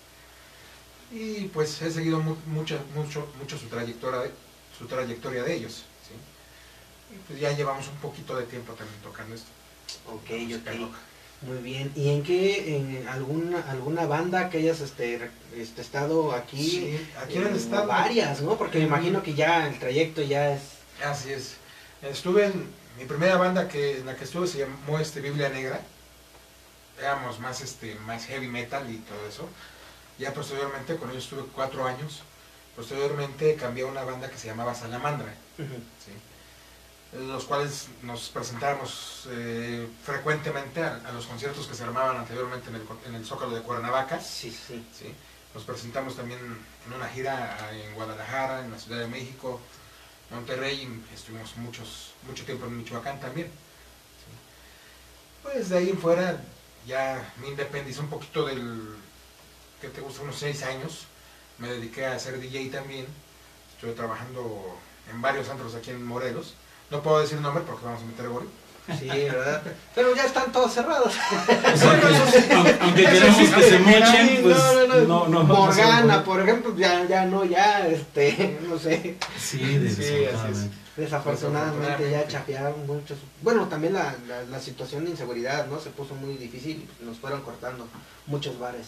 Y 1.12 1.46
pues 1.50 1.82
he 1.82 1.92
seguido 1.92 2.20
mu- 2.20 2.36
mucho, 2.48 2.80
mucho, 2.96 3.32
mucho 3.40 3.58
su 3.58 3.68
trayectoria 3.68 4.22
de, 4.22 4.32
su 4.78 4.88
trayectoria 4.88 5.44
de 5.44 5.54
ellos. 5.56 5.84
¿sí? 6.08 7.14
Y 7.16 7.18
pues 7.28 7.40
ya 7.40 7.52
llevamos 7.52 7.88
un 7.88 7.96
poquito 7.98 8.36
de 8.36 8.46
tiempo 8.46 8.74
también 8.74 9.00
tocando 9.02 9.36
esto. 9.36 9.48
Ok, 10.08 10.30
música 10.32 10.72
ok. 10.72 10.96
Muy 11.46 11.58
bien. 11.58 11.92
¿Y 11.96 12.10
en 12.10 12.24
qué, 12.24 12.76
en 12.78 13.08
alguna, 13.08 13.62
alguna 13.70 14.06
banda 14.06 14.50
que 14.50 14.58
hayas 14.58 14.82
este, 14.82 15.30
este, 15.56 15.82
estado 15.82 16.32
aquí? 16.34 16.70
Sí, 16.70 17.08
aquí 17.22 17.38
Eh, 17.38 17.52
estado. 17.56 17.88
Varias, 17.88 18.42
¿no? 18.42 18.58
Porque 18.58 18.80
me 18.80 18.86
imagino 18.86 19.22
que 19.22 19.36
ya 19.36 19.68
el 19.68 19.78
trayecto 19.78 20.22
ya 20.24 20.56
es... 20.56 20.62
Así 21.04 21.32
es. 21.32 21.58
Estuve 22.02 22.46
en 22.46 22.68
mi 22.98 23.06
primera 23.06 23.38
banda 23.38 23.68
que 23.68 24.00
en 24.00 24.06
la 24.06 24.16
que 24.16 24.24
estuve 24.24 24.48
se 24.48 24.60
llamó 24.60 25.00
este 25.00 25.22
Biblia 25.22 25.50
Negra. 25.50 25.82
Éramos 27.00 27.40
más 27.40 27.62
este 27.62 27.96
más 28.08 28.26
heavy 28.26 28.48
metal 28.48 28.90
y 28.90 28.98
todo 29.00 29.28
eso. 29.28 29.48
Ya 30.18 30.34
posteriormente 30.34 30.96
con 30.96 31.12
ellos 31.12 31.26
estuve 31.26 31.44
cuatro 31.54 31.86
años. 31.86 32.24
Posteriormente 32.76 33.56
cambié 33.56 33.84
a 33.84 33.88
una 33.88 34.04
banda 34.04 34.30
que 34.30 34.38
se 34.38 34.48
llamaba 34.48 34.76
Salamandra, 34.76 35.34
¿sí? 35.58 36.12
Los 37.20 37.46
cuales 37.46 37.88
nos 38.04 38.30
presentábamos 38.30 39.28
eh, 39.30 39.88
frecuentemente 40.04 40.82
a, 40.84 40.96
a 41.08 41.12
los 41.12 41.26
conciertos 41.28 41.68
que 41.68 41.76
se 41.76 41.84
armaban 41.84 42.18
anteriormente 42.18 42.70
en 42.70 42.76
el, 42.76 42.84
co- 42.84 43.00
en 43.06 43.16
el 43.16 43.26
Zócalo 43.26 43.56
de 43.56 43.62
Cuernavaca. 43.62 44.20
Sí, 44.20 44.52
sí. 44.52 44.86
¿sí? 44.98 45.14
Nos 45.54 45.64
presentamos 45.64 46.16
también 46.16 46.40
en 46.86 46.94
una 46.94 47.08
gira 47.08 47.58
en 47.72 47.94
Guadalajara, 47.94 48.66
en 48.66 48.72
la 48.72 48.80
Ciudad 48.80 49.00
de 49.00 49.08
México, 49.08 49.62
Monterrey, 50.32 50.82
y 51.12 51.14
estuvimos 51.16 51.56
muchos, 51.58 52.14
mucho 52.28 52.44
tiempo 52.46 52.66
en 52.66 52.78
Michoacán 52.78 53.20
también. 53.20 53.48
¿sí? 53.48 54.32
Pues 55.44 55.70
de 55.70 55.78
ahí 55.78 55.90
en 55.90 55.98
fuera 56.00 56.42
ya 56.86 57.34
me 57.40 57.48
independicé 57.48 58.00
un 58.02 58.10
poquito 58.10 58.46
del, 58.46 58.96
que 59.80 59.88
te 59.90 60.02
gusta, 60.02 60.22
unos 60.24 60.36
seis 60.38 60.64
años. 60.64 61.06
Me 61.58 61.70
dediqué 61.70 62.06
a 62.06 62.20
ser 62.20 62.40
DJ 62.40 62.70
también. 62.70 63.06
Estuve 63.76 63.94
trabajando 63.94 64.78
en 65.10 65.22
varios 65.22 65.48
antros 65.50 65.74
aquí 65.76 65.92
en 65.92 66.04
Morelos. 66.06 66.56
No 66.92 67.02
puedo 67.02 67.20
decir 67.22 67.40
nombre 67.42 67.64
porque 67.66 67.86
vamos 67.86 68.02
a 68.02 68.06
meter 68.06 68.28
gol. 68.30 68.48
Sí, 69.00 69.08
¿verdad? 69.10 69.64
Pero 69.96 70.16
ya 70.16 70.26
están 70.26 70.52
todos 70.52 70.72
cerrados. 70.72 71.08
O 71.12 71.78
sea, 71.78 72.00
que- 72.00 72.54
aunque, 72.54 72.78
aunque 72.82 73.04
queremos 73.04 73.50
que 73.50 73.64
se 73.64 73.80
mochen, 73.80 74.40
pues 74.44 75.08
no, 75.08 75.28
no. 75.28 75.44
Morgana, 75.44 76.02
no 76.04 76.14
se 76.20 76.20
por 76.22 76.40
ejemplo, 76.42 76.76
ya, 76.78 77.04
ya 77.06 77.26
no, 77.26 77.44
ya, 77.46 77.88
este, 77.88 78.60
no 78.70 78.78
sé. 78.78 79.18
Sí, 79.40 79.58
Sí, 79.90 80.26
así 80.26 80.52
es. 80.52 80.70
desafortunadamente. 80.96 80.96
Desafortunadamente 80.98 81.88
ya 82.12 82.20
Desafortunadamente. 82.20 82.32
chapearon 82.32 82.86
muchos. 82.86 83.18
Bueno, 83.42 83.68
también 83.68 83.94
la, 83.94 84.16
la, 84.28 84.44
la 84.44 84.60
situación 84.60 85.04
de 85.06 85.12
inseguridad, 85.12 85.66
¿no? 85.66 85.80
Se 85.80 85.90
puso 85.90 86.14
muy 86.14 86.38
difícil 86.38 86.88
y 87.02 87.06
nos 87.06 87.18
fueron 87.18 87.42
cortando 87.42 87.88
muchos 88.28 88.60
bares. 88.60 88.88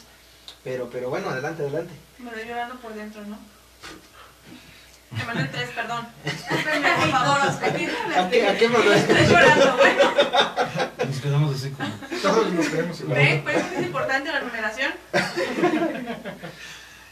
Pero, 0.64 0.90
pero 0.92 1.10
bueno, 1.10 1.30
adelante, 1.32 1.64
adelante. 1.64 1.94
Me 2.20 2.30
lo 2.32 2.38
llorando 2.38 2.76
por 2.76 2.94
dentro, 2.94 3.24
¿no? 3.26 3.38
Emanuel 5.12 5.50
3, 5.52 5.70
perdón. 5.70 6.08
Discúlpenme, 6.24 6.92
por 6.92 7.10
favor. 7.10 7.40
¿A 7.42 8.30
qué, 8.30 8.48
a 8.48 8.58
qué? 8.58 8.66
Estoy 8.66 9.26
llorando, 9.28 9.78
bueno. 9.78 10.04
Nos 11.06 11.22
quedamos 11.22 11.56
así 11.56 11.72
como. 11.72 11.90
Todos 12.22 12.52
nos 12.54 12.68
queremos 12.68 13.00
igual. 13.00 13.18
¿Ven? 13.18 13.44
Por 13.44 13.52
eso 13.52 13.66
es 13.76 13.86
importante 13.86 14.32
la 14.32 14.42
numeración. 14.42 14.94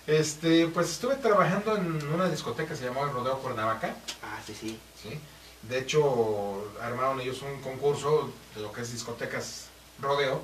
Este, 0.07 0.67
pues 0.67 0.91
estuve 0.91 1.15
trabajando 1.15 1.75
en 1.77 2.07
una 2.13 2.29
discoteca 2.29 2.69
que 2.69 2.75
se 2.75 2.85
llamaba 2.85 3.11
Rodeo 3.11 3.39
Cuernavaca. 3.39 3.95
Ah, 4.21 4.39
sí, 4.45 4.53
sí. 4.53 4.79
¿sí? 5.01 5.19
De 5.63 5.79
hecho, 5.79 6.71
armaron 6.79 7.19
ellos 7.21 7.41
un 7.41 7.59
concurso 7.61 8.31
de 8.55 8.61
lo 8.61 8.71
que 8.71 8.81
es 8.81 8.91
discotecas 8.91 9.65
rodeo 9.99 10.43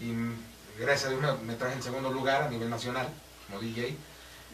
y 0.00 0.14
gracias 0.78 1.06
a 1.06 1.08
Dios 1.10 1.20
me, 1.20 1.32
me 1.46 1.54
traje 1.56 1.74
en 1.74 1.82
segundo 1.82 2.10
lugar 2.10 2.44
a 2.44 2.48
nivel 2.48 2.70
nacional 2.70 3.08
como 3.46 3.60
DJ. 3.60 3.96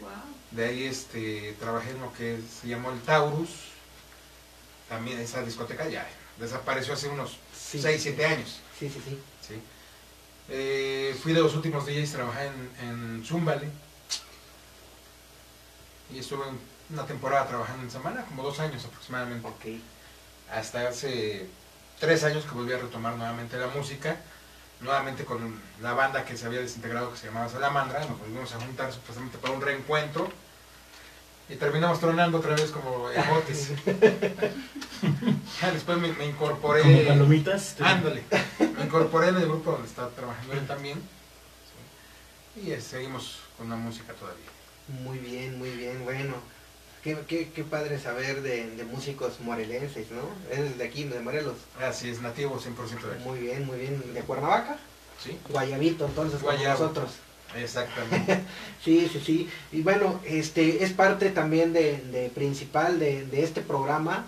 Wow. 0.01 0.09
De 0.55 0.65
ahí 0.65 0.83
este, 0.83 1.55
trabajé 1.59 1.91
en 1.91 1.99
lo 2.01 2.13
que 2.13 2.39
se 2.61 2.67
llamó 2.67 2.91
el 2.91 3.01
Taurus. 3.01 3.49
También 4.87 5.19
esa 5.19 5.41
discoteca 5.41 5.87
ya 5.89 6.07
desapareció 6.39 6.93
hace 6.93 7.09
unos 7.09 7.37
Sí. 7.57 7.81
6, 7.81 8.01
7 8.03 8.25
años. 8.25 8.59
Sí, 8.77 8.87
sí, 8.89 9.01
sí. 9.03 9.19
¿sí? 9.47 9.61
Eh, 10.49 11.17
fui 11.21 11.33
de 11.33 11.41
los 11.41 11.55
últimos 11.55 11.85
DJs, 11.85 12.11
trabajé 12.11 12.47
en, 12.47 12.87
en 12.87 13.25
Zumbale. 13.25 13.67
Y 16.13 16.19
estuve 16.19 16.43
una 16.89 17.05
temporada 17.05 17.47
trabajando 17.47 17.83
en 17.83 17.89
semana, 17.91 18.25
como 18.25 18.43
dos 18.43 18.59
años 18.59 18.85
aproximadamente. 18.85 19.79
Hasta 20.51 20.87
hace 20.87 21.47
tres 21.99 22.23
años 22.23 22.43
que 22.45 22.51
volví 22.51 22.73
a 22.73 22.77
retomar 22.77 23.15
nuevamente 23.15 23.57
la 23.57 23.67
música. 23.67 24.17
Nuevamente 24.83 25.23
con 25.23 25.59
la 25.81 25.93
banda 25.93 26.25
que 26.25 26.35
se 26.35 26.45
había 26.45 26.59
desintegrado 26.59 27.11
que 27.11 27.17
se 27.17 27.27
llamaba 27.27 27.47
Salamandra. 27.49 28.01
Nos 28.01 28.19
volvimos 28.19 28.53
a 28.53 28.59
juntar 28.59 28.91
supuestamente 28.91 29.37
para 29.37 29.53
un 29.53 29.61
reencuentro. 29.61 30.29
Y 31.49 31.55
terminamos 31.55 31.99
tronando 31.99 32.37
otra 32.39 32.55
vez 32.55 32.71
como 32.71 33.09
ejotes. 33.09 33.71
Ya 35.61 35.71
Después 35.73 35.97
me, 35.97 36.11
me 36.13 36.25
incorporé. 36.27 36.81
Como 36.81 37.05
palomitas. 37.05 37.75
Ándale. 37.81 38.23
Me 38.59 38.85
incorporé 38.85 39.29
en 39.29 39.37
el 39.37 39.45
grupo 39.45 39.71
donde 39.71 39.87
está 39.87 40.09
trabajando 40.09 40.53
él 40.53 40.67
también. 40.67 41.01
Sí. 42.55 42.61
Y 42.67 42.71
eh, 42.71 42.81
seguimos 42.81 43.39
con 43.57 43.69
la 43.69 43.75
música 43.75 44.13
todavía. 44.13 44.45
Muy 44.87 45.17
bien, 45.17 45.57
muy 45.57 45.69
bien. 45.69 46.03
Bueno, 46.03 46.35
qué, 47.03 47.17
qué, 47.27 47.49
qué 47.53 47.63
padre 47.63 47.99
saber 47.99 48.41
de, 48.41 48.69
de 48.71 48.83
músicos 48.85 49.39
morelenses, 49.41 50.07
¿no? 50.11 50.21
Es 50.55 50.77
de 50.77 50.83
aquí, 50.83 51.03
de 51.03 51.19
Morelos. 51.19 51.55
Así 51.81 52.09
es, 52.09 52.21
nativo 52.21 52.59
100% 52.59 53.01
de 53.01 53.13
aquí. 53.15 53.23
Muy 53.23 53.39
bien, 53.39 53.65
muy 53.65 53.77
bien. 53.77 54.13
¿De 54.13 54.21
Cuernavaca? 54.21 54.77
¿Sí? 55.23 55.37
Guayabito, 55.49 56.05
entonces, 56.05 56.39
como 56.39 56.51
Guayabo. 56.53 56.79
nosotros. 56.81 57.11
Exactamente. 57.55 58.41
Sí, 58.83 59.09
sí, 59.11 59.21
sí. 59.25 59.49
Y 59.71 59.81
bueno, 59.81 60.19
este 60.25 60.83
es 60.83 60.91
parte 60.91 61.29
también 61.29 61.71
de, 61.71 61.97
de 62.11 62.29
principal 62.29 62.99
de, 62.99 63.25
de 63.25 63.43
este 63.43 63.61
programa, 63.61 64.25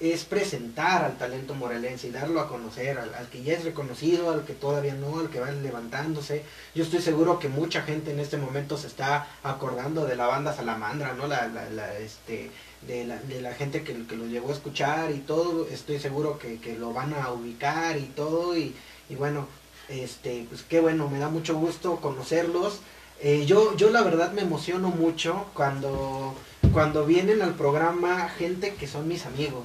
es 0.00 0.24
presentar 0.24 1.04
al 1.04 1.18
talento 1.18 1.54
morelense 1.54 2.06
y 2.06 2.10
darlo 2.10 2.40
a 2.40 2.48
conocer, 2.48 2.98
al, 2.98 3.28
que 3.30 3.42
ya 3.42 3.54
es 3.54 3.64
reconocido, 3.64 4.30
al 4.30 4.44
que 4.44 4.52
todavía 4.52 4.94
no, 4.94 5.18
al 5.18 5.28
que 5.28 5.40
va 5.40 5.50
levantándose. 5.50 6.44
Yo 6.74 6.84
estoy 6.84 7.02
seguro 7.02 7.38
que 7.38 7.48
mucha 7.48 7.82
gente 7.82 8.12
en 8.12 8.20
este 8.20 8.36
momento 8.36 8.76
se 8.76 8.86
está 8.86 9.26
acordando 9.42 10.06
de 10.06 10.14
la 10.14 10.26
banda 10.26 10.54
Salamandra, 10.54 11.14
¿no? 11.14 11.26
La, 11.26 11.48
la, 11.48 11.68
la, 11.70 11.98
este, 11.98 12.50
de, 12.86 13.06
la, 13.06 13.16
de 13.16 13.40
la 13.40 13.54
gente 13.54 13.82
que, 13.82 14.06
que 14.06 14.16
lo 14.16 14.26
llegó 14.26 14.50
a 14.50 14.54
escuchar 14.54 15.10
y 15.10 15.18
todo. 15.18 15.66
Estoy 15.68 15.98
seguro 15.98 16.38
que, 16.38 16.60
que 16.60 16.78
lo 16.78 16.92
van 16.92 17.14
a 17.14 17.32
ubicar 17.32 17.98
y 17.98 18.04
todo. 18.04 18.56
Y, 18.56 18.74
y 19.08 19.14
bueno, 19.16 19.48
este, 19.88 20.46
pues 20.48 20.62
qué 20.62 20.80
bueno, 20.80 21.08
me 21.08 21.18
da 21.18 21.28
mucho 21.28 21.56
gusto 21.56 21.96
conocerlos. 21.96 22.80
Eh, 23.20 23.46
yo, 23.46 23.76
yo 23.76 23.90
la 23.90 24.02
verdad 24.02 24.30
me 24.30 24.42
emociono 24.42 24.90
mucho 24.90 25.46
cuando, 25.54 26.36
cuando 26.72 27.04
vienen 27.04 27.42
al 27.42 27.54
programa 27.54 28.28
gente 28.28 28.74
que 28.74 28.86
son 28.86 29.08
mis 29.08 29.26
amigos, 29.26 29.64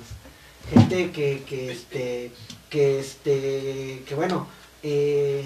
gente 0.69 1.11
que, 1.11 1.43
que 1.47 1.71
este, 1.71 2.31
que 2.69 2.99
este, 2.99 4.03
que 4.07 4.15
bueno, 4.15 4.47
eh, 4.83 5.43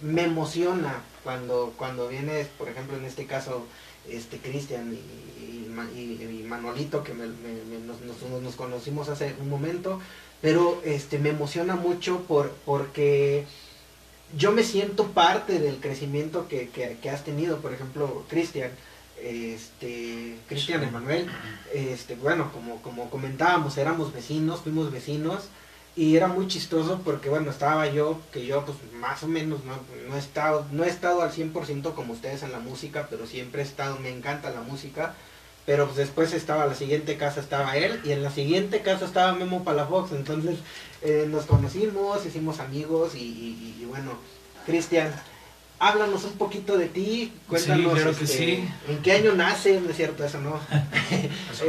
me 0.00 0.24
emociona 0.24 1.02
cuando, 1.24 1.74
cuando 1.76 2.08
vienes, 2.08 2.46
por 2.58 2.68
ejemplo 2.68 2.96
en 2.96 3.04
este 3.04 3.26
caso, 3.26 3.66
este 4.08 4.38
Cristian 4.38 4.94
y, 4.94 5.66
y, 5.98 6.22
y- 6.22 6.42
Manolito 6.46 7.02
que 7.02 7.12
nos- 7.12 8.40
nos 8.42 8.54
conocimos 8.54 9.08
hace 9.08 9.34
un 9.40 9.48
momento, 9.50 10.00
pero 10.40 10.80
este 10.84 11.18
me 11.18 11.30
emociona 11.30 11.74
mucho 11.74 12.20
por, 12.22 12.52
porque 12.64 13.44
yo 14.36 14.52
me 14.52 14.62
siento 14.62 15.08
parte 15.08 15.58
del 15.58 15.76
crecimiento 15.80 16.46
que, 16.48 16.68
que- 16.68 16.98
que 17.02 17.10
has 17.10 17.24
tenido, 17.24 17.58
por 17.58 17.72
ejemplo, 17.74 18.24
Cristian, 18.28 18.70
este, 19.22 20.36
Cristian 20.48 20.82
Emanuel, 20.84 21.28
este, 21.72 22.14
bueno, 22.16 22.50
como, 22.52 22.82
como 22.82 23.10
comentábamos, 23.10 23.76
éramos 23.78 24.12
vecinos, 24.12 24.60
fuimos 24.60 24.90
vecinos, 24.90 25.44
y 25.96 26.16
era 26.16 26.26
muy 26.28 26.46
chistoso 26.46 27.00
porque, 27.04 27.30
bueno, 27.30 27.50
estaba 27.50 27.86
yo, 27.88 28.20
que 28.32 28.44
yo, 28.44 28.64
pues, 28.66 28.76
más 29.00 29.22
o 29.22 29.28
menos, 29.28 29.64
no, 29.64 29.74
no 30.08 30.16
he 30.16 30.18
estado, 30.18 30.66
no 30.72 30.84
he 30.84 30.88
estado 30.88 31.22
al 31.22 31.32
100% 31.32 31.94
como 31.94 32.12
ustedes 32.12 32.42
en 32.42 32.52
la 32.52 32.58
música, 32.58 33.06
pero 33.08 33.26
siempre 33.26 33.62
he 33.62 33.64
estado, 33.64 33.98
me 34.00 34.10
encanta 34.10 34.50
la 34.50 34.60
música, 34.60 35.14
pero 35.64 35.86
pues 35.86 35.96
después 35.96 36.32
estaba 36.32 36.66
la 36.66 36.74
siguiente 36.74 37.16
casa, 37.16 37.40
estaba 37.40 37.76
él, 37.76 38.00
y 38.04 38.12
en 38.12 38.22
la 38.22 38.30
siguiente 38.30 38.82
casa 38.82 39.04
estaba 39.06 39.32
Memo 39.32 39.64
Palafox, 39.64 40.12
entonces 40.12 40.58
eh, 41.02 41.26
nos 41.28 41.46
conocimos, 41.46 42.24
hicimos 42.26 42.60
amigos, 42.60 43.14
y, 43.16 43.18
y- 43.20 43.78
y 43.80 43.84
bueno, 43.86 44.12
Cristian, 44.66 45.12
háblanos 45.78 46.24
un 46.24 46.32
poquito 46.32 46.76
de 46.78 46.86
ti, 46.86 47.32
cuéntanos 47.48 47.92
claro 47.92 48.16
que 48.16 48.24
este, 48.24 48.36
sí. 48.36 48.68
en 48.88 49.02
qué 49.02 49.12
año 49.12 49.34
naces, 49.34 49.82
no 49.82 49.90
es 49.90 49.96
cierto, 49.96 50.24
eso 50.24 50.40
no. 50.40 50.58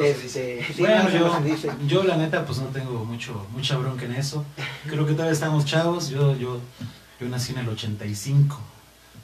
Este, 0.04 0.65
sí, 0.74 0.82
bueno, 0.82 1.10
yo, 1.10 1.28
no 1.28 1.38
se 1.38 1.43
dice. 1.43 1.72
yo 1.88 2.04
la 2.04 2.17
neta 2.17 2.46
pues 2.46 2.60
no 2.60 2.67
tengo 2.67 3.06
mucho, 3.06 3.48
mucha 3.52 3.78
bronca 3.78 4.06
en 4.06 4.15
eso. 4.15 4.46
Creo 4.88 5.06
que 5.06 5.13
todavía 5.13 5.32
estamos 5.34 5.65
chavos. 5.65 6.10
Yo, 6.10 6.36
yo, 6.36 6.60
yo 7.20 7.30
nací 7.30 7.54
en 7.54 7.60
el 7.60 7.70
85. 7.70 8.60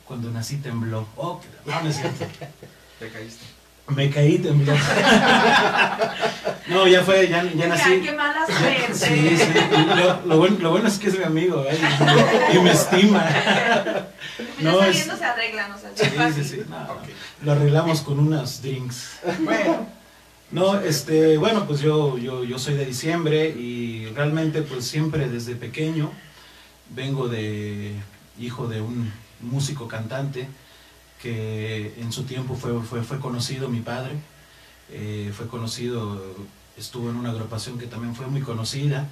Cuando 0.05 0.31
nací 0.31 0.57
tembló. 0.57 1.05
Oh, 1.17 1.41
no, 1.65 1.81
no 1.81 1.89
es 1.89 1.97
cierto. 1.97 2.25
Te 2.99 3.09
caíste. 3.09 3.43
Me 3.87 4.09
caí, 4.09 4.39
tembló. 4.39 4.73
No, 6.67 6.87
ya 6.87 7.03
fue, 7.03 7.27
ya, 7.27 7.43
ya 7.53 7.67
nací. 7.67 7.99
qué 8.01 8.13
mala 8.13 8.45
suerte. 8.47 8.93
Sí, 8.95 9.37
sí. 9.37 9.45
Lo, 9.97 10.25
lo 10.25 10.37
bueno, 10.37 10.57
lo 10.59 10.71
bueno 10.71 10.87
es 10.87 10.97
que 10.97 11.09
es 11.09 11.17
mi 11.17 11.23
amigo 11.25 11.63
¿eh? 11.69 11.77
y, 12.53 12.59
me 12.59 12.71
estima. 12.71 13.23
No, 14.59 14.79
ya 14.79 14.87
es- 14.87 15.03
se 15.03 15.25
arreglan, 15.25 15.71
o 15.73 15.77
sea, 15.77 15.91
es 15.91 16.35
Sí, 16.35 16.43
sí, 16.43 16.49
sí. 16.49 16.63
no. 16.69 16.87
Lo 17.43 17.51
arreglamos 17.51 18.01
con 18.01 18.17
unos 18.17 18.61
drinks. 18.61 19.19
Bueno, 19.41 19.85
No, 20.51 20.79
este, 20.79 21.37
bueno, 21.37 21.65
pues 21.67 21.81
yo, 21.81 22.17
yo, 22.17 22.43
yo 22.45 22.57
soy 22.57 22.75
de 22.75 22.85
diciembre 22.85 23.49
y 23.49 24.07
realmente 24.15 24.61
pues 24.61 24.85
siempre 24.85 25.27
desde 25.27 25.55
pequeño 25.55 26.11
vengo 26.91 27.27
de 27.27 27.91
hijo 28.39 28.67
de 28.67 28.79
un 28.81 29.11
músico 29.41 29.87
cantante 29.89 30.47
que 31.23 31.93
en 31.99 32.11
su 32.11 32.23
tiempo 32.23 32.55
fue, 32.55 32.79
fue, 32.81 33.01
fue 33.01 33.19
conocido 33.19 33.69
mi 33.69 33.79
padre, 33.79 34.11
eh, 34.91 35.31
fue 35.35 35.47
conocido, 35.47 36.21
estuvo 36.77 37.09
en 37.09 37.15
una 37.15 37.29
agrupación 37.31 37.79
que 37.79 37.87
también 37.87 38.13
fue 38.13 38.27
muy 38.27 38.41
conocida, 38.41 39.07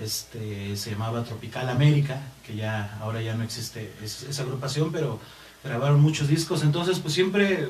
este, 0.00 0.76
se 0.76 0.92
llamaba 0.92 1.24
Tropical 1.24 1.68
América, 1.68 2.22
que 2.46 2.54
ya 2.54 2.96
ahora 3.00 3.20
ya 3.20 3.34
no 3.34 3.42
existe 3.42 3.92
es- 4.02 4.22
esa 4.22 4.42
agrupación, 4.42 4.92
pero 4.92 5.18
grabaron 5.64 6.00
muchos 6.00 6.28
discos, 6.28 6.62
entonces 6.62 7.00
pues 7.00 7.12
siempre 7.12 7.68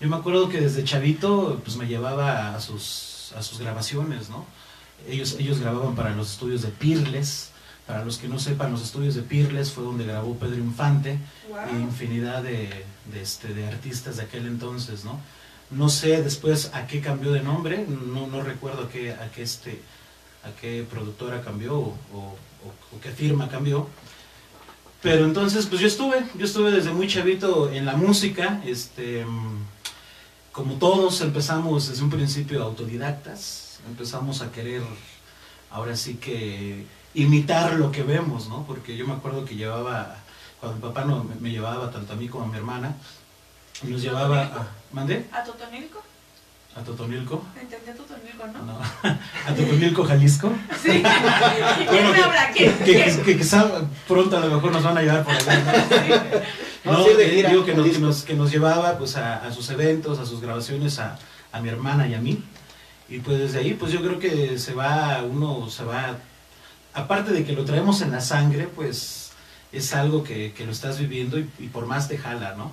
yo 0.00 0.08
me 0.08 0.16
acuerdo 0.16 0.48
que 0.48 0.60
desde 0.60 0.82
chavito 0.82 1.60
pues 1.64 1.76
me 1.76 1.86
llevaba 1.86 2.54
a 2.56 2.60
sus, 2.60 3.32
a 3.36 3.42
sus 3.42 3.60
grabaciones, 3.60 4.28
¿no? 4.28 4.44
Ellos, 5.08 5.36
ellos 5.38 5.60
grababan 5.60 5.94
para 5.94 6.10
los 6.16 6.32
estudios 6.32 6.62
de 6.62 6.68
Pirles, 6.68 7.49
para 7.90 8.04
los 8.04 8.18
que 8.18 8.28
no 8.28 8.38
sepan, 8.38 8.70
los 8.70 8.82
estudios 8.82 9.16
de 9.16 9.22
Pirles 9.22 9.72
fue 9.72 9.82
donde 9.82 10.04
grabó 10.06 10.36
Pedro 10.36 10.58
Infante 10.58 11.18
Wow. 11.48 11.58
e 11.76 11.80
infinidad 11.80 12.40
de, 12.40 12.84
de, 13.12 13.20
este, 13.20 13.52
de 13.52 13.66
artistas 13.66 14.18
de 14.18 14.22
aquel 14.22 14.46
entonces, 14.46 15.04
¿no? 15.04 15.18
No 15.72 15.88
sé 15.88 16.22
después 16.22 16.70
a 16.72 16.86
qué 16.86 17.00
cambió 17.00 17.32
de 17.32 17.42
nombre, 17.42 17.84
no, 17.88 18.28
no 18.28 18.42
recuerdo 18.42 18.84
a 18.84 18.88
qué, 18.88 19.12
a 19.12 19.28
qué, 19.32 19.42
este, 19.42 19.80
a 20.44 20.52
qué 20.60 20.86
productora 20.88 21.42
cambió 21.42 21.74
o, 21.78 21.96
o- 22.14 22.36
o 22.96 23.00
qué 23.02 23.10
firma 23.10 23.48
cambió. 23.48 23.88
Pero 25.02 25.24
entonces, 25.24 25.66
pues 25.66 25.80
yo 25.80 25.88
estuve, 25.88 26.24
yo 26.38 26.44
estuve 26.44 26.70
desde 26.70 26.92
muy 26.92 27.08
chavito 27.08 27.72
en 27.72 27.86
la 27.86 27.96
música, 27.96 28.62
este, 28.64 29.26
como 30.52 30.74
todos 30.74 31.20
empezamos 31.22 31.88
desde 31.88 32.04
un 32.04 32.10
principio 32.10 32.62
autodidactas, 32.62 33.80
empezamos 33.88 34.42
a 34.42 34.52
querer, 34.52 34.82
ahora 35.72 35.96
sí 35.96 36.14
que 36.14 36.84
imitar 37.14 37.74
lo 37.74 37.90
que 37.90 38.02
vemos, 38.02 38.48
¿no? 38.48 38.64
Porque 38.66 38.96
yo 38.96 39.06
me 39.06 39.14
acuerdo 39.14 39.44
que 39.44 39.56
llevaba, 39.56 40.16
cuando 40.60 40.76
mi 40.76 40.82
papá 40.82 41.04
no, 41.04 41.24
me, 41.24 41.34
me 41.36 41.50
llevaba 41.50 41.90
tanto 41.90 42.12
a 42.12 42.16
mí 42.16 42.28
como 42.28 42.44
a 42.44 42.48
mi 42.48 42.56
hermana, 42.56 42.94
y 43.82 43.88
nos 43.88 44.02
llevaba 44.02 44.42
a, 44.42 44.68
¿mandé? 44.92 45.26
¿A 45.32 45.42
Totonilco? 45.42 46.02
A 46.76 46.82
Totonilco, 46.82 47.42
Entendí 47.60 47.90
a 47.90 47.94
Totonilco, 47.94 48.46
¿no? 48.46 48.62
no, 48.64 48.78
a 49.02 49.54
Totonilco, 49.54 50.04
Jalisco. 50.04 50.52
Sí. 50.82 51.02
¿Quién 51.02 51.86
Bueno, 51.86 52.12
me 52.12 52.22
habla? 52.22 52.50
¿Quién? 52.54 52.78
que, 52.78 52.94
que, 53.04 53.22
que 53.24 53.38
quizá 53.38 53.68
pronto 54.06 54.36
a 54.36 54.40
lo 54.40 54.54
mejor 54.54 54.72
nos 54.72 54.84
van 54.84 54.98
a 54.98 55.02
llevar 55.02 55.24
por 55.24 55.34
allá. 55.34 55.58
¿no? 55.58 56.40
No, 56.82 57.04
sí, 57.04 57.10
de 57.14 57.26
eh, 57.26 57.34
gira, 57.34 57.50
digo 57.50 57.62
que 57.66 57.74
nos, 57.74 57.86
que 57.86 57.98
nos, 57.98 58.22
que 58.22 58.34
nos 58.34 58.50
llevaba 58.50 58.96
pues 58.96 59.14
a, 59.16 59.44
a 59.46 59.52
sus 59.52 59.68
eventos, 59.68 60.18
a 60.18 60.24
sus 60.24 60.40
grabaciones, 60.40 60.98
a, 60.98 61.18
a 61.52 61.60
mi 61.60 61.68
hermana 61.68 62.08
y 62.08 62.14
a 62.14 62.20
mí. 62.20 62.42
Y 63.10 63.18
pues 63.18 63.38
desde 63.38 63.58
ahí, 63.58 63.74
pues 63.74 63.92
yo 63.92 64.00
creo 64.00 64.18
que 64.18 64.58
se 64.58 64.72
va, 64.72 65.22
uno 65.22 65.68
se 65.68 65.84
va, 65.84 66.16
aparte 66.94 67.32
de 67.32 67.44
que 67.44 67.52
lo 67.52 67.64
traemos 67.64 68.00
en 68.02 68.10
la 68.12 68.20
sangre, 68.20 68.66
pues 68.74 69.30
es 69.72 69.94
algo 69.94 70.22
que, 70.24 70.52
que 70.52 70.64
lo 70.66 70.72
estás 70.72 70.98
viviendo 70.98 71.38
y, 71.38 71.48
y 71.58 71.68
por 71.68 71.86
más 71.86 72.08
te 72.08 72.18
jala, 72.18 72.54
¿no? 72.56 72.72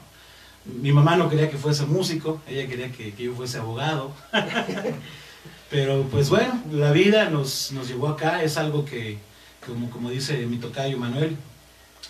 Mi 0.65 0.91
mamá 0.91 1.15
no 1.15 1.29
quería 1.29 1.49
que 1.49 1.57
fuese 1.57 1.85
músico, 1.85 2.41
ella 2.47 2.67
quería 2.67 2.91
que, 2.91 3.13
que 3.13 3.23
yo 3.23 3.33
fuese 3.35 3.57
abogado. 3.59 4.13
Pero 5.69 6.03
pues 6.09 6.29
bueno, 6.29 6.61
la 6.71 6.91
vida 6.91 7.29
nos, 7.29 7.71
nos 7.73 7.87
llevó 7.87 8.07
acá, 8.09 8.41
es 8.43 8.57
algo 8.57 8.85
que, 8.85 9.17
como, 9.65 9.89
como 9.89 10.09
dice 10.09 10.37
mi 10.45 10.57
tocayo 10.57 10.97
Manuel, 10.97 11.35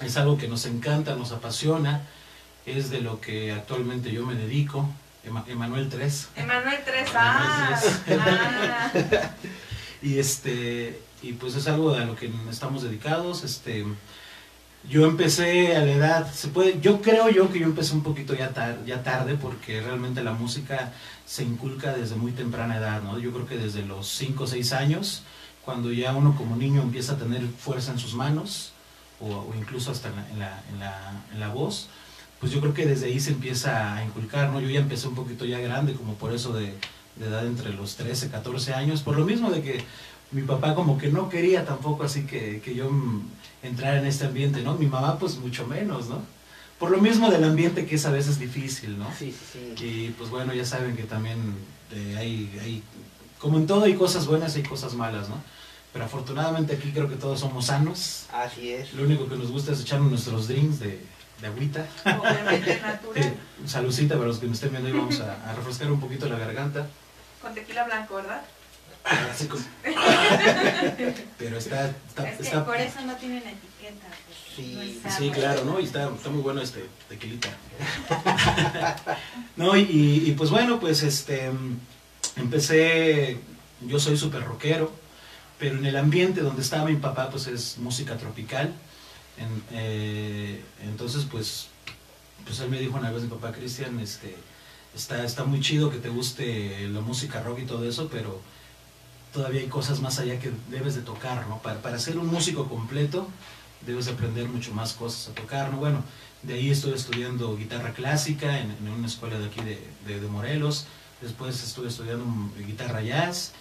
es 0.01 0.15
algo 0.17 0.37
que 0.37 0.47
nos 0.47 0.65
encanta, 0.65 1.15
nos 1.15 1.31
apasiona, 1.31 2.01
es 2.65 2.89
de 2.91 3.01
lo 3.01 3.19
que 3.19 3.51
actualmente 3.51 4.11
yo 4.11 4.25
me 4.25 4.35
dedico, 4.35 4.87
Ema- 5.25 5.43
Emanuel 5.47 5.89
3. 5.89 6.29
Emanuel 6.35 6.77
3, 6.85 7.09
ah, 7.15 7.79
ah. 8.11 8.91
Y 10.03 10.19
este 10.19 10.99
y 11.21 11.33
pues 11.33 11.55
es 11.55 11.67
algo 11.67 11.93
a 11.93 12.05
lo 12.05 12.15
que 12.15 12.31
estamos 12.49 12.83
dedicados, 12.83 13.43
este 13.43 13.85
yo 14.89 15.05
empecé 15.05 15.75
a 15.75 15.81
la 15.81 15.91
edad, 15.91 16.31
se 16.31 16.47
puede, 16.47 16.79
yo 16.79 17.01
creo 17.01 17.29
yo 17.29 17.51
que 17.51 17.59
yo 17.59 17.65
empecé 17.65 17.93
un 17.93 18.03
poquito 18.03 18.33
ya, 18.33 18.53
ya 18.85 19.03
tarde 19.03 19.35
porque 19.35 19.81
realmente 19.81 20.23
la 20.23 20.33
música 20.33 20.93
se 21.25 21.43
inculca 21.43 21.93
desde 21.93 22.15
muy 22.15 22.31
temprana 22.31 22.77
edad, 22.77 23.01
¿no? 23.01 23.19
Yo 23.19 23.31
creo 23.33 23.45
que 23.45 23.57
desde 23.57 23.85
los 23.85 24.07
5 24.07 24.43
o 24.43 24.47
6 24.47 24.73
años, 24.73 25.23
cuando 25.65 25.91
ya 25.91 26.13
uno 26.13 26.35
como 26.37 26.55
niño 26.55 26.81
empieza 26.81 27.13
a 27.13 27.17
tener 27.17 27.41
fuerza 27.47 27.91
en 27.91 27.99
sus 27.99 28.13
manos, 28.13 28.71
o, 29.19 29.51
incluso 29.57 29.91
hasta 29.91 30.09
en 30.09 30.15
la, 30.15 30.29
en, 30.29 30.39
la, 30.39 30.63
en, 30.71 30.79
la, 30.79 31.23
en 31.33 31.39
la 31.41 31.49
voz, 31.49 31.89
pues 32.39 32.51
yo 32.53 32.61
creo 32.61 32.73
que 32.73 32.85
desde 32.85 33.07
ahí 33.07 33.19
se 33.19 33.31
empieza 33.31 33.95
a 33.95 34.05
inculcar, 34.05 34.51
¿no? 34.51 34.61
Yo 34.61 34.69
ya 34.69 34.79
empecé 34.79 35.07
un 35.07 35.15
poquito 35.15 35.43
ya 35.43 35.59
grande, 35.59 35.93
como 35.93 36.13
por 36.13 36.33
eso 36.33 36.53
de, 36.53 36.75
de 37.15 37.27
edad 37.27 37.45
entre 37.45 37.73
los 37.73 37.95
13, 37.95 38.29
14 38.29 38.73
años, 38.73 39.01
por 39.01 39.17
lo 39.17 39.25
mismo 39.25 39.49
de 39.49 39.61
que 39.61 39.83
mi 40.31 40.41
papá 40.41 40.75
como 40.75 40.97
que 40.97 41.09
no 41.09 41.29
quería 41.29 41.65
tampoco 41.65 42.03
así 42.03 42.25
que, 42.25 42.61
que 42.61 42.75
yo 42.75 42.89
entrara 43.63 43.99
en 43.99 44.05
este 44.05 44.25
ambiente, 44.25 44.61
¿no? 44.61 44.75
Mi 44.75 44.87
mamá 44.87 45.17
pues 45.17 45.37
mucho 45.37 45.65
menos, 45.67 46.07
¿no? 46.07 46.21
Por 46.79 46.91
lo 46.91 46.99
mismo 46.99 47.31
del 47.31 47.43
ambiente 47.43 47.85
que 47.85 47.95
es 47.95 48.05
a 48.05 48.11
veces 48.11 48.37
difícil, 48.37 48.99
¿no? 48.99 49.07
Sí, 49.17 49.33
sí, 49.51 49.73
sí. 49.75 49.85
Y 49.85 50.09
pues 50.11 50.29
bueno, 50.29 50.53
ya 50.53 50.65
saben 50.65 50.95
que 50.95 51.03
también 51.03 51.37
eh, 51.91 52.15
hay, 52.17 52.59
hay, 52.61 52.83
como 53.39 53.57
en 53.57 53.65
todo 53.65 53.85
hay 53.85 53.95
cosas 53.95 54.27
buenas 54.27 54.55
y 54.55 54.59
hay 54.59 54.65
cosas 54.65 54.93
malas, 54.93 55.29
¿no? 55.29 55.41
Pero 55.93 56.05
afortunadamente 56.05 56.75
aquí 56.75 56.91
creo 56.91 57.09
que 57.09 57.15
todos 57.15 57.39
somos 57.39 57.67
sanos. 57.67 58.25
Así 58.31 58.71
es. 58.71 58.93
Lo 58.93 59.03
único 59.03 59.27
que 59.27 59.37
nos 59.37 59.49
gusta 59.49 59.71
es 59.71 59.81
echarnos 59.81 60.11
nuestros 60.11 60.47
drinks 60.47 60.79
de, 60.79 60.99
de 61.41 61.47
agüita. 61.47 61.87
Obviamente 62.05 62.79
natural. 62.81 63.23
Eh, 63.23 63.33
saludcita 63.65 64.15
para 64.15 64.27
los 64.27 64.37
que 64.37 64.45
nos 64.45 64.57
estén 64.57 64.71
viendo 64.71 64.89
y 64.89 64.91
vamos 64.91 65.19
a, 65.21 65.49
a 65.49 65.55
refrescar 65.55 65.91
un 65.91 65.99
poquito 65.99 66.27
la 66.27 66.37
garganta. 66.37 66.87
Con 67.41 67.55
tequila 67.55 67.85
blanco, 67.85 68.15
¿verdad? 68.15 68.43
Así 69.31 69.47
como- 69.47 69.63
Pero 71.37 71.57
está, 71.57 71.89
está, 72.07 72.29
Es 72.29 72.37
que 72.37 72.43
está- 72.43 72.65
por 72.65 72.77
eso 72.77 73.01
no 73.05 73.15
tienen 73.15 73.39
etiqueta. 73.43 74.07
Sí, 74.55 74.99
no 75.27 75.31
claro, 75.33 75.65
¿no? 75.65 75.79
Y 75.79 75.83
está, 75.85 76.09
está 76.09 76.29
muy 76.29 76.41
bueno 76.41 76.61
este 76.61 76.83
tequilita. 77.07 77.49
no, 79.55 79.75
y, 79.77 79.81
y- 79.81 80.23
y, 80.29 80.31
pues 80.33 80.49
bueno, 80.49 80.79
pues 80.79 81.03
este 81.03 81.51
empecé, 82.35 83.37
yo 83.81 83.99
soy 83.99 84.17
súper 84.17 84.43
rockero, 84.43 84.91
pero 85.59 85.77
en 85.77 85.85
el 85.85 85.95
ambiente 85.97 86.41
donde 86.41 86.61
estaba 86.61 86.85
mi 86.89 86.95
papá, 86.95 87.29
pues 87.29 87.47
es 87.47 87.77
música 87.77 88.17
tropical. 88.17 88.73
En- 89.37 89.63
eh, 89.71 90.63
entonces, 90.83 91.25
pues, 91.29 91.67
pues 92.45 92.59
él 92.59 92.69
me 92.69 92.79
dijo 92.79 92.97
una 92.97 93.11
vez 93.11 93.23
mi 93.23 93.29
papá, 93.29 93.51
Cristian, 93.51 93.99
este, 93.99 94.35
está, 94.95 95.23
está 95.23 95.43
muy 95.43 95.61
chido 95.61 95.91
que 95.91 95.97
te 95.97 96.09
guste 96.09 96.87
la 96.89 97.01
música 97.01 97.41
rock 97.43 97.59
y 97.59 97.65
todo 97.65 97.87
eso, 97.87 98.09
pero 98.11 98.41
todavía 99.33 99.61
hay 99.61 99.67
cosas 99.67 99.99
más 100.01 100.19
allá 100.19 100.39
que 100.39 100.51
debes 100.69 100.95
de 100.95 101.01
tocar, 101.01 101.47
¿no? 101.47 101.59
Para, 101.61 101.81
para 101.81 101.99
ser 101.99 102.17
un 102.17 102.27
músico 102.27 102.67
completo, 102.67 103.27
debes 103.85 104.07
aprender 104.07 104.47
mucho 104.49 104.73
más 104.73 104.93
cosas 104.93 105.29
a 105.29 105.35
tocar, 105.35 105.71
¿no? 105.71 105.77
Bueno, 105.77 106.03
de 106.43 106.53
ahí 106.55 106.69
estuve 106.69 106.95
estudiando 106.95 107.55
guitarra 107.57 107.93
clásica 107.93 108.59
en, 108.59 108.71
en 108.71 108.89
una 108.89 109.07
escuela 109.07 109.37
de 109.39 109.45
aquí 109.47 109.61
de, 109.61 109.79
de- 110.05 110.19
de 110.19 110.27
Morelos, 110.27 110.85
después 111.21 111.63
estuve 111.63 111.87
estudiando 111.87 112.25
guitarra 112.65 113.01
jazz, 113.01 113.53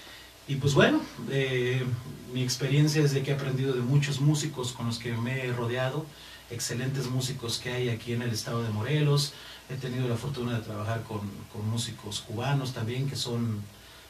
y 0.48 0.56
pues 0.56 0.74
bueno, 0.74 1.00
eh, 1.30 1.84
mi 2.32 2.42
experiencia 2.42 3.02
es 3.02 3.12
de 3.12 3.22
que 3.22 3.32
he 3.32 3.34
aprendido 3.34 3.72
de 3.72 3.80
muchos 3.80 4.20
músicos 4.20 4.72
con 4.72 4.86
los 4.86 4.98
que 4.98 5.12
me 5.16 5.44
he 5.46 5.52
rodeado, 5.52 6.06
excelentes 6.50 7.06
músicos 7.10 7.58
que 7.58 7.72
hay 7.72 7.88
aquí 7.88 8.12
en 8.12 8.22
el 8.22 8.30
estado 8.30 8.62
de 8.62 8.68
Morelos, 8.70 9.32
he 9.68 9.74
tenido 9.74 10.06
la 10.08 10.16
fortuna 10.16 10.54
de 10.54 10.60
trabajar 10.60 11.02
con, 11.02 11.20
con 11.52 11.68
músicos 11.68 12.20
cubanos 12.20 12.72
también 12.72 13.08
que 13.08 13.16
son, 13.16 13.60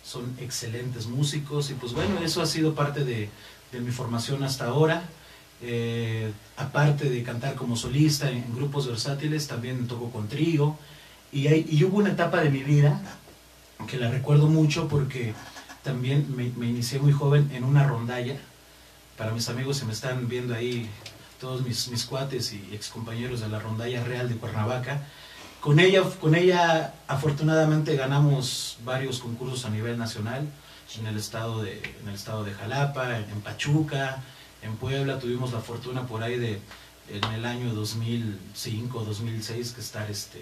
son 0.07 0.37
excelentes 0.41 1.07
músicos, 1.07 1.71
y 1.71 1.75
pues 1.75 1.93
bueno, 1.93 2.21
eso 2.23 2.41
ha 2.41 2.47
sido 2.47 2.75
parte 2.77 3.05
de, 3.05 3.29
de 3.73 3.81
mi 3.81 3.91
formación 3.91 4.45
hasta 4.45 4.67
ahora. 4.67 5.03
Eh, 5.63 6.31
aparte 6.57 7.09
de 7.11 7.23
cantar 7.25 7.55
como 7.57 7.77
solista 7.77 8.31
en, 8.31 8.55
grupos 8.55 8.87
versátiles, 8.87 9.49
también 9.49 9.89
toco 9.89 10.11
con 10.11 10.29
trío. 10.29 10.77
Y, 11.33 11.49
hay- 11.49 11.67
y 11.69 11.83
hubo 11.85 11.97
una 11.99 12.11
etapa 12.13 12.41
de 12.41 12.51
mi 12.51 12.63
vida 12.63 13.01
que 13.89 13.97
la 13.99 14.11
recuerdo 14.11 14.47
mucho 14.47 14.87
porque 14.89 15.35
también 15.83 16.27
me, 16.37 16.51
me 16.57 16.67
inicié 16.67 16.99
muy 17.01 17.13
joven 17.13 17.51
en 17.53 17.65
una 17.65 17.85
rondalla. 17.85 18.37
Para 19.19 19.33
mis 19.33 19.49
amigos 19.49 19.77
se 19.79 19.87
me 19.87 19.93
están 19.93 20.29
viendo 20.29 20.55
ahí 20.55 20.89
todos 21.41 21.63
mis, 21.67 21.89
mis 21.89 22.05
cuates 22.05 22.53
y 22.53 22.75
excompañeros 22.75 23.41
de 23.41 23.49
la 23.49 23.59
rondalla 23.59 24.05
real 24.05 24.29
de 24.29 24.37
Cuernavaca. 24.37 25.03
Con 25.67 25.81
ella, 25.81 26.05
con 26.21 26.37
ella 26.37 26.95
afortunadamente 27.09 27.97
ganamos 27.97 28.79
varios 28.85 29.19
concursos 29.19 29.65
a 29.65 29.71
nivel 29.71 29.99
nacional 29.99 30.47
en 31.01 31.07
el 31.09 31.17
estado 31.17 31.61
de, 31.61 31.83
en 32.01 32.09
el 32.09 32.15
estado 32.15 32.45
de 32.45 32.55
Jalapa, 32.55 33.19
en, 33.19 33.41
Pachuca, 33.41 34.23
en 34.63 34.77
Puebla. 34.77 35.19
Tuvimos 35.19 35.53
la 35.53 35.59
fortuna 35.59 36.07
por 36.07 36.23
ahí 36.23 36.39
de 36.39 36.61
en 37.11 37.25
el 37.35 37.45
año 37.47 37.75
2005, 37.75 39.05
2006 39.05 39.73
que 39.73 39.81
estar 39.81 40.09
este 40.09 40.41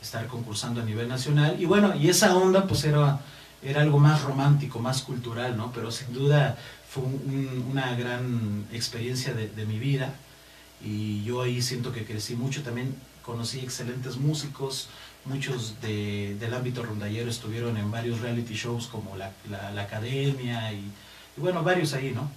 estar 0.00 0.26
concursando 0.28 0.80
a 0.80 0.84
nivel 0.84 1.08
nacional 1.08 1.56
y 1.60 1.66
bueno, 1.66 1.94
y 1.94 2.08
esa 2.08 2.34
onda 2.34 2.66
pues 2.66 2.84
era 2.84 3.20
era 3.62 3.82
algo 3.82 3.98
más 3.98 4.22
romántico, 4.22 4.78
más 4.78 5.02
cultural, 5.02 5.58
¿no? 5.58 5.72
Pero 5.72 5.90
sin 5.90 6.14
duda 6.14 6.56
fue 6.88 7.02
un- 7.02 7.20
un- 7.26 7.66
una 7.72 7.94
gran 7.96 8.64
experiencia 8.72 9.34
de 9.34 9.66
mi 9.66 9.78
vida 9.78 10.14
y 10.82 11.22
yo 11.24 11.42
ahí 11.42 11.60
siento 11.60 11.92
que 11.92 12.06
crecí 12.06 12.34
mucho, 12.34 12.62
también 12.62 12.94
conocí 13.28 13.58
excelentes 13.60 14.16
músicos, 14.16 14.88
muchos 15.26 15.78
de- 15.82 16.34
del 16.40 16.54
ámbito 16.54 16.82
rondallero 16.82 17.28
estuvieron 17.28 17.76
en 17.76 17.90
varios 17.90 18.20
reality 18.20 18.54
shows 18.54 18.86
como 18.86 19.18
la, 19.18 19.32
la- 19.50 19.82
Academia 19.82 20.72
y, 20.72 20.82
bueno, 21.36 21.62
varios 21.62 21.92
ahí, 21.92 22.10
¿no? 22.14 22.30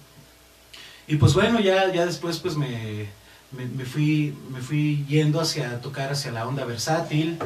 Y 1.08 1.16
pues 1.16 1.32
bueno, 1.32 1.60
ya, 1.60 1.90
ya 1.90 2.04
después 2.04 2.36
pues 2.40 2.56
me, 2.56 3.06
me, 3.52 3.86
fui, 3.86 4.34
me 4.50 4.60
fui 4.60 5.06
yendo 5.08 5.40
hacia 5.40 5.80
tocar 5.80 6.12
hacia 6.12 6.30
la 6.30 6.46
onda 6.46 6.66
versátil, 6.66 7.38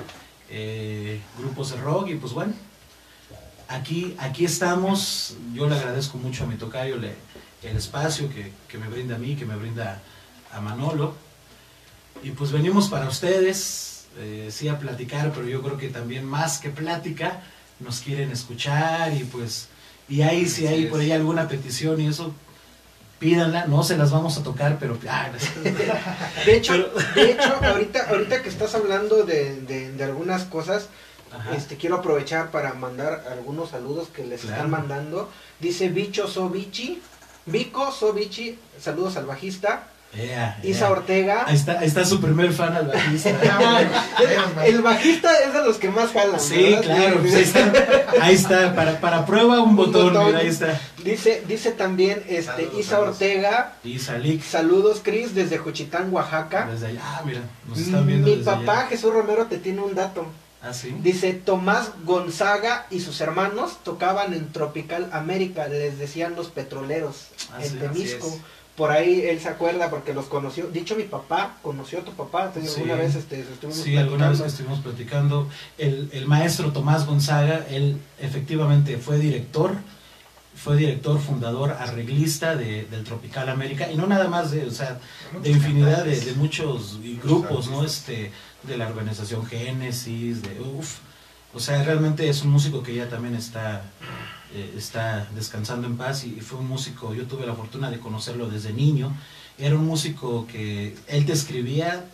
eh, 0.50 1.20
grupos 1.38 1.70
de 1.70 1.76
rock 1.76 2.08
y 2.10 2.14
pues 2.16 2.32
bueno, 2.32 2.52
aquí, 3.68 4.16
aquí 4.18 4.44
estamos, 4.44 5.36
yo 5.54 5.68
le 5.68 5.76
agradezco 5.76 6.18
mucho 6.18 6.42
a 6.42 6.46
mi 6.48 6.56
tocayo 6.56 6.96
el 7.62 7.76
espacio 7.76 8.28
que, 8.28 8.50
que 8.68 8.76
me 8.76 8.88
brinda 8.88 9.14
a 9.14 9.18
mí, 9.18 9.36
que 9.36 9.46
me 9.46 9.54
brinda 9.54 10.02
a 10.52 10.60
Manolo. 10.60 11.14
Y 12.22 12.30
pues 12.30 12.52
venimos 12.52 12.88
para 12.88 13.06
ustedes, 13.08 14.06
eh, 14.18 14.48
sí 14.50 14.68
a 14.68 14.78
platicar, 14.78 15.32
pero 15.34 15.46
yo 15.46 15.62
creo 15.62 15.76
que 15.78 15.88
también 15.88 16.24
más 16.24 16.58
que 16.58 16.70
plática, 16.70 17.42
nos 17.80 18.00
quieren 18.00 18.30
escuchar 18.32 19.12
y 19.14 19.24
pues, 19.24 19.68
y 20.08 20.22
ahí 20.22 20.46
si 20.46 20.66
hay 20.66 20.86
por 20.86 21.00
ahí 21.00 21.12
alguna 21.12 21.46
petición 21.46 22.00
y 22.00 22.08
eso, 22.08 22.34
pídanla, 23.18 23.66
no 23.66 23.82
se 23.82 23.96
las 23.96 24.10
vamos 24.10 24.36
a 24.38 24.42
tocar, 24.42 24.78
pero 24.80 24.98
ah, 25.08 25.28
De 26.44 26.56
hecho, 26.56 26.74
de 27.14 27.30
hecho 27.32 27.54
ahorita, 27.62 28.08
ahorita 28.08 28.42
que 28.42 28.48
estás 28.48 28.74
hablando 28.74 29.24
de, 29.24 29.60
de- 29.62 29.92
de 29.92 30.04
algunas 30.04 30.44
cosas, 30.44 30.88
Ajá. 31.32 31.54
este, 31.54 31.76
quiero 31.76 31.96
aprovechar 31.96 32.50
para 32.50 32.72
mandar 32.74 33.24
algunos 33.30 33.70
saludos 33.70 34.08
que 34.08 34.24
les 34.24 34.40
Claro. 34.40 34.56
están 34.56 34.70
mandando. 34.70 35.30
Dice 35.60 35.88
Bicho 35.90 36.28
Sobichi, 36.28 37.02
Vico 37.46 37.92
Sobichi, 37.92 38.58
saludos 38.80 39.16
al 39.16 39.26
bajista. 39.26 39.88
Isa. 40.62 40.90
Ortega. 40.90 41.44
Ahí 41.46 41.54
está, 41.54 41.78
ahí 41.80 41.86
está 41.86 42.04
su 42.04 42.20
primer 42.20 42.52
fan 42.52 42.74
al 42.74 42.86
bajista. 42.86 43.30
el, 44.64 44.80
bajista 44.80 45.30
es 45.44 45.52
de 45.52 45.62
los 45.62 45.76
que 45.76 45.90
más 45.90 46.12
jalan. 46.12 46.40
Sí, 46.40 46.56
¿verdad? 46.56 46.82
claro, 46.82 47.20
pues 47.20 47.34
ahí 47.34 47.42
está, 47.42 47.72
ahí 48.20 48.34
está, 48.34 48.74
para, 48.74 49.00
para 49.00 49.26
prueba 49.26 49.60
un 49.60 49.76
botón, 49.76 50.08
botón. 50.12 50.26
mira, 50.26 50.38
ahí 50.38 50.46
está. 50.48 50.80
Dice, 51.04 51.44
dice 51.46 51.72
también 51.72 52.22
este, 52.28 52.44
Saludos, 52.64 52.80
Isa 52.80 52.90
saludos. 52.90 53.08
Ortega. 53.10 53.72
Y 53.84 53.98
Salix, 53.98 54.44
Saludos, 54.46 55.00
Cris, 55.04 55.34
desde 55.34 55.58
Juchitán, 55.58 56.12
Oaxaca. 56.12 56.66
desde 56.70 56.86
allá, 56.88 57.00
ah, 57.02 57.22
mira, 57.24 57.40
nos 57.68 57.78
están 57.78 58.06
viendo 58.06 58.26
Mi 58.26 58.36
desde 58.36 58.44
papá, 58.50 58.80
allá. 58.80 58.88
Jesús 58.88 59.12
Romero, 59.12 59.46
te 59.46 59.58
tiene 59.58 59.82
un 59.82 59.94
dato. 59.94 60.26
Ah, 60.62 60.72
sí. 60.72 60.96
Dice, 61.00 61.32
Tomás 61.34 61.90
Gonzaga 62.04 62.86
y 62.90 63.00
sus 63.00 63.20
hermanos 63.20 63.78
tocaban 63.84 64.32
en 64.32 64.50
Tropical 64.50 65.10
América, 65.12 65.68
les 65.68 65.98
decían 65.98 66.34
los 66.34 66.48
petroleros, 66.48 67.26
Ah, 67.52 67.62
en 67.62 67.70
sí, 67.70 67.76
Temisco. 67.76 68.36
Por 68.76 68.90
ahí 68.90 69.22
él 69.22 69.40
se 69.40 69.48
acuerda 69.48 69.88
porque 69.90 70.12
los 70.12 70.26
conoció. 70.26 70.66
Dicho 70.68 70.96
mi 70.96 71.04
papá, 71.04 71.56
conoció 71.62 72.00
a 72.00 72.02
tu 72.02 72.12
papá, 72.12 72.46
entonces 72.46 72.72
Sí. 72.72 72.80
alguna 72.82 72.96
vez 72.96 73.14
este, 73.14 73.40
estuvimos 73.40 73.76
Sí, 73.82 73.96
alguna 73.96 74.28
vez 74.28 74.38
platicando. 74.38 74.42
que 74.44 74.48
estuvimos 74.48 74.78
platicando, 74.80 75.48
el, 75.78 76.10
el 76.12 76.26
maestro 76.26 76.72
Tomás 76.72 77.06
Gonzaga, 77.06 77.64
él 77.70 77.98
efectivamente 78.20 78.98
fue 78.98 79.18
director, 79.18 79.72
fue 80.54 80.76
director, 80.76 81.18
fundador, 81.20 81.70
arreglista 81.72 82.56
de- 82.56 82.84
del 82.84 83.04
Tropical 83.04 83.48
América, 83.50 83.90
y 83.90 83.96
no 83.96 84.06
nada 84.06 84.28
más 84.28 84.50
de, 84.50 84.64
o 84.66 84.70
sea, 84.70 84.98
de 85.42 85.50
infinidad 85.50 86.04
de, 86.04 86.18
de 86.18 86.32
muchos 86.34 86.98
grupos, 87.22 87.68
¿no? 87.68 87.84
Este, 87.84 88.30
de 88.62 88.76
la 88.78 88.88
organización 88.88 89.44
Génesis, 89.46 90.42
de 90.42 90.60
uf, 90.60 90.98
o 91.54 91.60
sea, 91.60 91.82
realmente 91.84 92.28
es 92.28 92.42
un 92.42 92.50
músico 92.50 92.82
que 92.82 92.94
ya 92.94 93.08
también 93.08 93.34
está, 93.34 93.82
eh, 94.54 94.74
está 94.76 95.28
descansando 95.34 95.86
en 95.86 95.96
paz 95.96 96.24
y, 96.24 96.40
fue 96.40 96.58
un 96.58 96.68
músico, 96.68 97.14
yo 97.14 97.26
tuve 97.26 97.46
la 97.46 97.54
fortuna 97.54 97.90
de 97.90 97.98
conocerlo 97.98 98.48
desde 98.48 98.72
niño, 98.72 99.12
era 99.58 99.74
un 99.74 99.86
músico 99.86 100.46
que 100.46 100.96
él 101.08 101.26
te 101.26 101.32
escribía, 101.32 102.04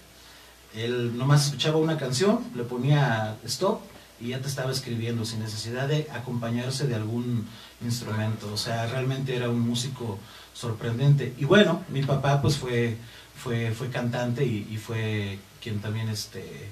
él 0.74 1.16
nomás 1.18 1.46
escuchaba 1.46 1.76
una 1.76 1.98
canción, 1.98 2.40
le 2.54 2.62
ponía 2.62 3.36
stop 3.44 3.80
y 4.20 4.28
ya 4.28 4.40
te 4.40 4.48
estaba 4.48 4.70
escribiendo 4.70 5.24
sin 5.24 5.40
necesidad 5.40 5.88
de 5.88 6.08
acompañarse 6.12 6.86
de 6.86 6.94
algún 6.94 7.46
instrumento. 7.84 8.52
O 8.52 8.56
sea, 8.56 8.86
realmente 8.86 9.34
era 9.34 9.50
un 9.50 9.60
músico 9.60 10.18
sorprendente. 10.54 11.34
Y 11.38 11.44
bueno, 11.44 11.82
mi 11.88 12.02
papá 12.02 12.40
pues 12.40 12.56
fue, 12.56 12.96
fue, 13.36 13.72
fue 13.72 13.90
cantante 13.90 14.44
y, 14.44 14.76
fue 14.78 15.38
quien 15.60 15.80
también, 15.80 16.08
este, 16.08 16.70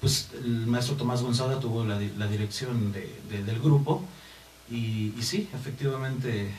pues 0.00 0.30
el 0.34 0.66
maestro 0.66 0.96
Tomás 0.96 1.22
Gonzaga 1.22 1.60
tuvo 1.60 1.84
la, 1.84 2.00
la 2.18 2.26
dirección 2.26 2.92
de- 2.92 3.42
del 3.44 3.60
grupo. 3.60 4.04
Y, 4.70 5.12
y 5.18 5.22
sí, 5.22 5.48
efectivamente, 5.54 6.50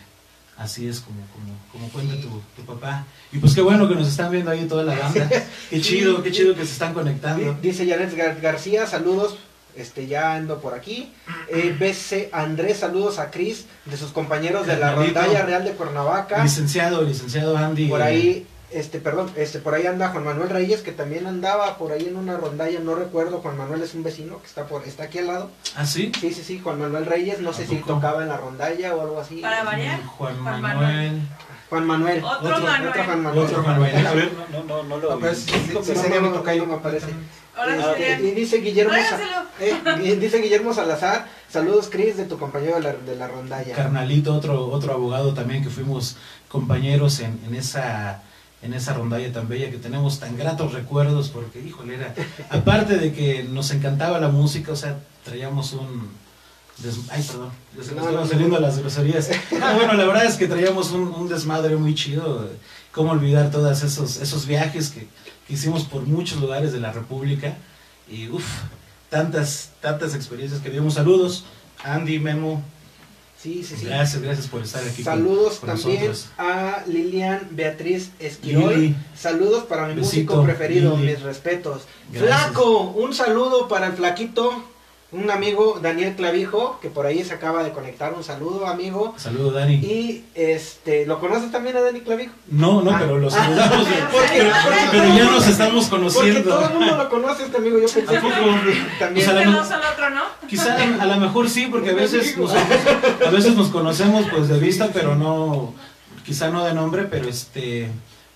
así 0.57 0.87
es 0.87 0.99
como, 1.01 1.17
como, 1.33 1.53
como 1.71 1.89
cuenta 1.89 2.15
tu, 2.21 2.41
tu 2.55 2.65
papá. 2.65 3.05
Y 3.31 3.37
pues 3.39 3.53
qué 3.55 3.61
bueno 3.61 3.87
que 3.89 3.95
nos 3.95 4.07
están 4.07 4.31
viendo 4.31 4.51
ahí 4.51 4.65
toda 4.65 4.83
la 4.83 4.97
banda. 4.97 5.29
Qué 5.69 5.81
chido, 5.81 6.21
qué 6.23 6.31
chido 6.31 6.53
que 6.55 6.65
se 6.65 6.73
están 6.73 6.93
conectando. 6.93 7.53
Di- 7.55 7.69
Dice 7.69 7.87
Janet 7.87 8.15
Gar- 8.15 8.39
García, 8.41 8.85
saludos. 8.87 9.37
Este, 9.75 10.07
ya 10.07 10.35
ando 10.35 10.61
por 10.61 10.73
aquí. 10.73 11.11
Eh, 11.49 11.75
BC 11.77 12.29
Andrés, 12.31 12.77
saludos 12.77 13.19
a 13.19 13.29
Cris, 13.29 13.65
de 13.83 13.97
sus 13.97 14.11
compañeros 14.11 14.65
de 14.67 14.77
la 14.77 14.95
rondalla 14.95 15.45
real 15.45 15.65
de 15.65 15.71
Cuernavaca. 15.71 16.41
Licenciado, 16.41 17.01
licenciado 17.01 17.57
Andy. 17.57 17.89
Por 17.89 18.01
ahí, 18.01 18.47
este, 18.75 18.99
perdón, 18.99 19.31
este, 19.37 19.59
por 19.59 19.73
ahí 19.73 19.87
anda 19.87 20.09
Juan 20.09 20.25
Manuel 20.25 20.49
Reyes, 20.49 20.81
que 20.81 20.91
también 20.91 21.25
andaba 21.27 21.77
por 21.77 21.91
ahí 21.93 22.05
en 22.07 22.17
una 22.17 22.35
rondalla, 22.37 22.79
no 22.79 22.93
recuerdo, 22.95 23.39
Juan 23.39 23.57
Manuel 23.57 23.81
es 23.81 23.93
un 23.93 24.03
vecino 24.03 24.39
que 24.41 24.47
está 24.47 24.65
por, 24.67 24.83
está 24.85 25.03
aquí 25.03 25.19
al 25.19 25.27
lado. 25.27 25.49
Ah, 25.75 25.85
sí. 25.85 26.11
Sí, 26.19 26.31
sí, 26.33 26.43
sí, 26.43 26.59
Juan 26.63 26.79
Manuel 26.79 27.05
Reyes, 27.05 27.39
no 27.39 27.51
¿A 27.51 27.53
sé 27.53 27.65
si 27.65 27.77
tocaba 27.77 28.21
en 28.23 28.29
la 28.29 28.37
rondalla 28.37 28.93
o 28.95 29.01
algo 29.01 29.19
así. 29.19 29.37
Para 29.41 29.63
variar. 29.63 30.03
Juan 30.05 30.43
Juan 30.43 30.61
Manuel. 30.61 31.21
Juan 31.69 31.87
Manuel. 31.87 32.23
Otro, 32.23 32.49
Otro- 32.55 32.65
Manuel. 32.65 32.89
Otro 32.89 33.03
Juan 33.05 33.23
Manuel. 33.23 33.45
Otro 33.45 33.63
Manuel. 33.63 34.07
A 34.07 34.13
ver, 34.13 34.31
no, 34.51 34.57
no, 34.59 34.63
no, 34.63 34.83
no 34.83 34.97
lo 34.97 35.09
No, 35.11 35.19
pero 35.19 35.33
sí, 35.35 35.41
sí, 35.49 35.71
No, 35.73 35.81
sí 35.83 35.91
no, 35.95 36.01
sería 36.01 36.21
no, 36.21 36.29
mi 36.29 36.37
tocayo 36.37 36.65
no 36.67 36.79
me 36.79 36.97
Este, 36.97 37.13
serían- 37.93 38.25
y 38.25 38.31
dice 38.31 38.57
Guillermo, 38.57 38.93
eh, 39.59 39.81
y 40.03 40.11
dice 40.17 40.39
Guillermo 40.41 40.73
Salazar, 40.73 41.27
saludos 41.49 41.87
Cris 41.89 42.17
de 42.17 42.25
tu 42.25 42.37
compañero 42.37 42.75
de 42.75 42.81
la, 42.81 42.93
de 42.93 43.15
la 43.15 43.27
rondalla. 43.29 43.73
Carnalito, 43.73 44.35
otro, 44.35 44.67
otro 44.67 44.93
abogado 44.93 45.33
también 45.33 45.63
que 45.63 45.69
fuimos 45.69 46.17
compañeros 46.49 47.19
en, 47.21 47.39
en 47.47 47.55
esa 47.55 48.21
en 48.65 48.73
esa 48.73 48.93
rondalla 48.93 49.31
tan 49.31 49.47
bella 49.47 49.69
que 49.71 49.77
tenemos 49.77 50.19
tan 50.19 50.35
gratos 50.37 50.73
recuerdos 50.73 51.29
porque 51.29 51.59
híjole 51.61 51.95
era 51.95 52.13
aparte 52.49 52.97
de 52.97 53.13
que 53.13 53.43
nos 53.43 53.71
encantaba 53.71 54.19
la 54.19 54.29
música 54.29 54.71
o 54.71 54.75
sea 54.75 54.97
traíamos 55.23 55.73
un 55.73 56.09
des- 56.79 56.99
ay 57.09 57.23
perdón 57.23 57.51
No, 57.95 58.11
no, 58.11 58.27
saliendo 58.27 58.55
no. 58.59 58.61
las 58.67 58.77
groserías 58.79 59.29
No, 59.51 59.73
bueno 59.75 59.93
la 59.93 60.05
verdad 60.05 60.25
es 60.25 60.35
que 60.35 60.47
traíamos 60.47 60.91
un, 60.91 61.03
un 61.07 61.29
desmadre 61.29 61.75
muy 61.77 61.93
chido 61.95 62.49
cómo 62.91 63.11
olvidar 63.11 63.51
todos 63.51 63.83
esos 63.83 64.17
esos 64.17 64.45
viajes 64.47 64.89
que, 64.89 65.07
que 65.47 65.53
hicimos 65.53 65.83
por 65.83 66.01
muchos 66.03 66.39
lugares 66.41 66.73
de 66.73 66.79
la 66.79 66.91
república 66.91 67.55
y 68.09 68.29
uff 68.29 68.45
tantas 69.09 69.69
tantas 69.81 70.15
experiencias 70.15 70.61
que 70.61 70.69
vimos 70.69 70.95
saludos 70.95 71.45
Andy 71.83 72.19
Memo 72.19 72.63
Sí, 73.45 73.63
sí, 73.63 73.75
sí. 73.77 73.85
Gracias, 73.85 74.21
gracias 74.23 74.47
por 74.47 74.63
estar 74.63 74.81
aquí. 74.83 75.03
con- 75.03 75.13
Saludos 75.13 75.59
con 75.59 75.69
también 75.69 76.07
nosotros. 76.07 76.27
a 76.39 76.83
Lilian 76.87 77.47
Beatriz 77.51 78.09
Esquirol. 78.19 78.73
Lili. 78.73 78.95
Saludos 79.15 79.65
para 79.65 79.87
mi 79.87 79.93
Besito, 79.93 80.33
músico 80.33 80.43
preferido, 80.43 80.97
Lili. 80.97 81.11
mis 81.11 81.21
respetos. 81.21 81.83
Gracias. 82.11 82.39
Flaco, 82.47 82.79
un 82.95 83.13
saludo 83.13 83.67
para 83.67 83.85
el 83.85 83.93
flaquito, 83.93 84.63
un 85.15 85.31
amigo 85.31 85.79
Daniel 85.81 86.15
Clavijo, 86.15 86.79
que 86.81 86.89
por 86.89 87.05
ahí 87.05 87.23
se 87.23 87.33
acaba 87.33 87.63
de 87.63 87.71
conectar. 87.71 88.13
Un 88.13 88.23
saludo, 88.23 88.67
amigo. 88.67 89.13
Saludos, 89.17 89.53
Dani. 89.53 89.75
Y 89.75 90.23
este, 90.35 91.05
¿lo 91.05 91.19
conoces 91.19 91.51
también 91.51 91.77
a 91.77 91.81
Dani 91.81 92.01
Clavijo? 92.01 92.33
No, 92.49 92.81
no, 92.81 92.91
Ah. 92.91 92.97
pero 92.99 93.17
los 93.19 93.33
saludamos. 93.33 93.87
¿Por 93.87 93.87
qué? 93.87 94.01
Porque 94.11 94.87
pero 94.91 95.03
todo 95.05 95.17
ya 95.17 95.23
nos 95.25 95.47
estamos 95.47 95.85
Porque 95.85 96.03
conociendo. 96.03 96.49
todo 96.49 96.67
el 96.67 96.73
mundo 96.75 96.97
lo 96.97 97.09
conoce, 97.09 97.43
este 97.45 97.57
amigo. 97.57 97.77
Yo 97.79 97.87
pensé 97.87 98.17
¿A 98.17 98.21
poco? 98.21 98.33
que 98.35 98.99
también. 98.99 99.27
O 99.27 99.31
sea, 99.31 99.39
Este 99.41 99.45
la- 99.51 99.57
no 99.57 99.65
son 99.67 99.79
otro, 99.93 100.09
¿no? 100.11 100.21
Quizá 100.47 100.75
a 101.01 101.05
lo 101.05 101.17
mejor 101.17 101.49
sí, 101.49 101.67
porque 101.71 101.89
a 101.91 101.93
veces, 101.93 102.37
nos, 102.37 102.51
a 102.53 103.29
veces 103.31 103.55
nos 103.55 103.69
conocemos 103.69 104.25
pues 104.31 104.47
de 104.47 104.59
vista, 104.59 104.89
pero 104.93 105.15
no, 105.15 105.73
quizá 106.25 106.49
no 106.49 106.63
de 106.65 106.73
nombre, 106.73 107.03
pero 107.03 107.27
este, 107.29 107.89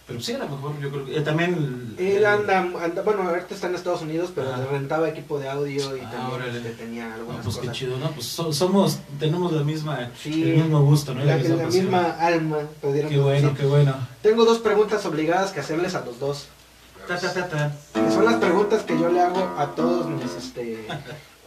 pero 0.09 0.19
sí 0.19 0.33
a 0.33 0.39
lo 0.39 0.49
mejor 0.49 0.79
yo 0.81 0.89
creo 0.89 1.05
que 1.05 1.17
eh, 1.17 1.21
también. 1.21 1.95
Él 1.99 2.25
anda, 2.25 2.57
anda, 2.59 3.01
bueno, 3.03 3.21
ahorita 3.29 3.53
está 3.53 3.67
en 3.67 3.75
Estados 3.75 4.01
Unidos, 4.01 4.31
pero 4.33 4.51
Ah. 4.53 4.57
le 4.57 4.65
rentaba 4.65 5.07
equipo 5.07 5.37
de 5.39 5.47
audio 5.47 5.95
y 5.95 6.01
Ah, 6.01 6.11
también 6.11 6.55
este, 6.55 6.69
tenía 6.71 7.07
No, 7.09 7.13
algunas 7.15 7.45
pues 7.45 7.57
qué 7.57 7.71
chido, 7.71 7.97
¿no? 7.99 8.09
Pues 8.11 8.25
so- 8.25 8.51
somos, 8.51 8.97
tenemos 9.19 9.51
la 9.53 9.63
misma, 9.63 10.09
Sí. 10.21 10.43
el 10.43 10.57
mismo 10.63 10.81
gusto, 10.81 11.13
¿no? 11.13 11.23
La, 11.23 11.37
misma 11.37 11.55
la 11.55 11.65
misma 11.67 12.09
alma, 12.19 12.57
Qué 12.81 13.19
bueno, 13.19 13.53
qué 13.55 13.65
bueno. 13.67 13.95
Tengo 14.23 14.43
dos 14.45 14.57
preguntas 14.59 15.05
obligadas 15.05 15.51
que 15.51 15.59
hacerles 15.59 15.93
a 15.95 16.03
los 16.03 16.19
dos. 16.19 16.47
Ta, 17.07 17.17
ta, 17.19 17.47
ta, 17.47 17.71
son 18.11 18.25
las 18.25 18.35
preguntas 18.35 18.83
que 18.83 18.97
yo 18.99 19.09
le 19.09 19.21
hago 19.21 19.39
a 19.57 19.73
todos 19.75 20.07
mis, 20.07 20.31
este, 20.35 20.85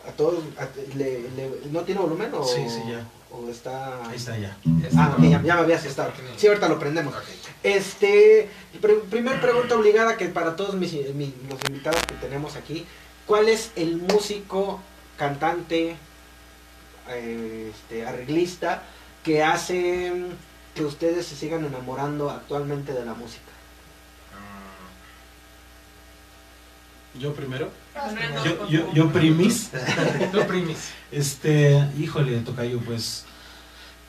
a 0.08 0.10
todos, 0.12 0.36
a- 0.58 0.68
le- 0.96 1.20
le- 1.36 1.50
¿no 1.70 1.80
tiene 1.80 2.00
volumen 2.00 2.30
o, 2.34 2.44
Sí, 2.44 2.62
sí, 2.68 2.80
ya. 2.88 3.06
O 3.32 3.48
está? 3.50 4.06
Ahí 4.08 4.16
está 4.16 4.36
ya. 4.38 4.56
Ah, 4.96 5.14
ok, 5.16 5.22
ya, 5.24 5.42
ya 5.42 5.54
me 5.56 5.60
había 5.62 5.76
asustado. 5.76 6.12
Sí, 6.36 6.46
ahorita 6.46 6.68
lo 6.68 6.78
prendemos. 6.78 7.14
Este, 7.62 8.48
pre- 8.80 8.94
primer 9.10 9.40
pregunta 9.40 9.76
obligada 9.76 10.16
que 10.16 10.26
para 10.28 10.54
todos 10.56 10.74
mis, 10.74 10.92
mi- 11.14 11.34
los 11.48 11.58
invitados 11.68 12.02
que 12.06 12.14
tenemos 12.14 12.56
aquí, 12.56 12.86
¿cuál 13.26 13.48
es 13.48 13.70
el 13.76 13.96
músico, 13.96 14.80
cantante, 15.16 15.96
eh, 17.08 17.72
este, 17.74 18.06
arreglista 18.06 18.82
que 19.24 19.42
hace 19.42 20.12
que 20.74 20.84
ustedes 20.84 21.26
se 21.26 21.36
sigan 21.36 21.64
enamorando 21.64 22.30
actualmente 22.30 22.92
de 22.92 23.04
la 23.04 23.14
música? 23.14 23.42
Yo 27.18 27.34
primero. 27.34 27.70
Yo, 28.44 28.68
yo, 28.68 28.92
yo 28.92 29.12
primis. 29.12 29.70
Tú 30.32 30.46
primis. 30.46 30.90
Este, 31.10 31.86
híjole, 31.98 32.38
Tocayo, 32.40 32.80
pues 32.80 33.24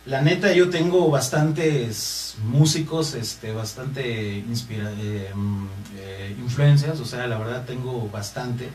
la 0.06 0.22
neta 0.22 0.52
yo 0.52 0.70
tengo 0.70 1.10
bastantes 1.10 2.36
músicos, 2.44 3.13
este, 3.13 3.54
bastante 3.54 4.38
inspira 4.38 4.92
eh, 5.00 5.32
mm, 5.34 5.68
eh, 5.98 6.36
influencias, 6.39 7.00
o 7.00 7.06
sea, 7.06 7.28
la 7.28 7.38
verdad 7.38 7.66
tengo 7.66 8.10
bastante. 8.10 8.70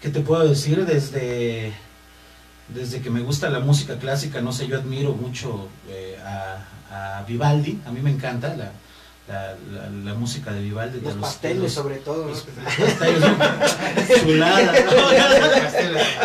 ¿Qué 0.00 0.08
te 0.08 0.20
puedo 0.20 0.46
decir? 0.46 0.84
Desde, 0.86 1.72
desde 2.68 3.00
que 3.00 3.10
me 3.10 3.20
gusta 3.20 3.48
la 3.48 3.60
música 3.60 3.98
clásica, 3.98 4.40
no 4.40 4.52
sé, 4.52 4.68
yo 4.68 4.78
admiro 4.78 5.14
mucho 5.14 5.68
eh, 5.88 6.16
a, 6.24 7.18
a 7.18 7.22
Vivaldi, 7.24 7.80
a 7.84 7.90
mí 7.90 8.00
me 8.00 8.10
encanta 8.10 8.54
la, 8.54 8.70
la, 9.28 9.54
la- 9.72 9.90
la 9.90 10.14
música 10.14 10.52
de 10.52 10.60
Vivaldi. 10.60 10.98
de 10.98 11.04
Los 11.04 11.14
de 11.16 11.20
pasteles 11.20 11.62
los- 11.62 11.72
sobre 11.72 11.96
todo. 11.96 12.24
¿no? 12.26 12.30
los 12.30 12.42
pasteles, 12.42 13.20
¿no? 13.20 14.16
chulada. 14.20 14.72
¿no? 14.72 14.86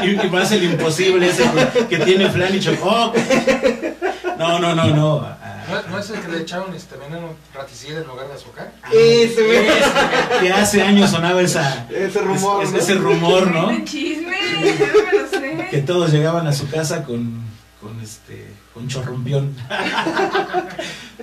Y, 0.06 0.20
y 0.26 0.30
más 0.30 0.52
el 0.52 0.64
imposible 0.64 1.30
ese 1.30 1.44
que, 1.74 1.88
que 1.98 2.06
tiene 2.06 2.30
Flan 2.30 2.56
y 2.56 2.60
Chocó. 2.60 3.14
No, 4.38 4.60
no, 4.60 4.74
no, 4.76 4.86
no. 4.88 5.42
¿No, 5.70 5.82
¿No 5.90 6.00
es 6.00 6.10
el 6.10 6.20
que 6.20 6.28
le 6.28 6.40
echaron 6.42 6.74
este 6.76 6.98
veneno 6.98 7.34
raticida 7.54 8.00
en 8.02 8.08
lugar 8.08 8.28
de 8.28 8.34
azúcar? 8.34 8.72
Ese, 8.92 9.68
que 10.42 10.52
hace 10.52 10.82
años 10.82 11.12
sonaba 11.12 11.42
esa, 11.42 11.88
Ese 11.90 12.20
rumor, 12.20 12.64
es- 12.64 12.72
¿no? 12.72 12.78
ese 12.78 12.94
rumor, 12.96 13.48
¿no? 13.52 13.86
Chisme, 13.86 14.38
yo 14.62 15.06
me 15.06 15.20
lo 15.22 15.30
sé. 15.30 15.68
Que 15.70 15.78
todos 15.82 16.12
llegaban 16.12 16.46
a 16.48 16.54
su 16.54 16.70
casa 16.70 17.04
con, 17.04 17.42
con 17.80 18.02
este, 18.02 18.51
con 18.74 18.88
chorrumpión. 18.88 19.56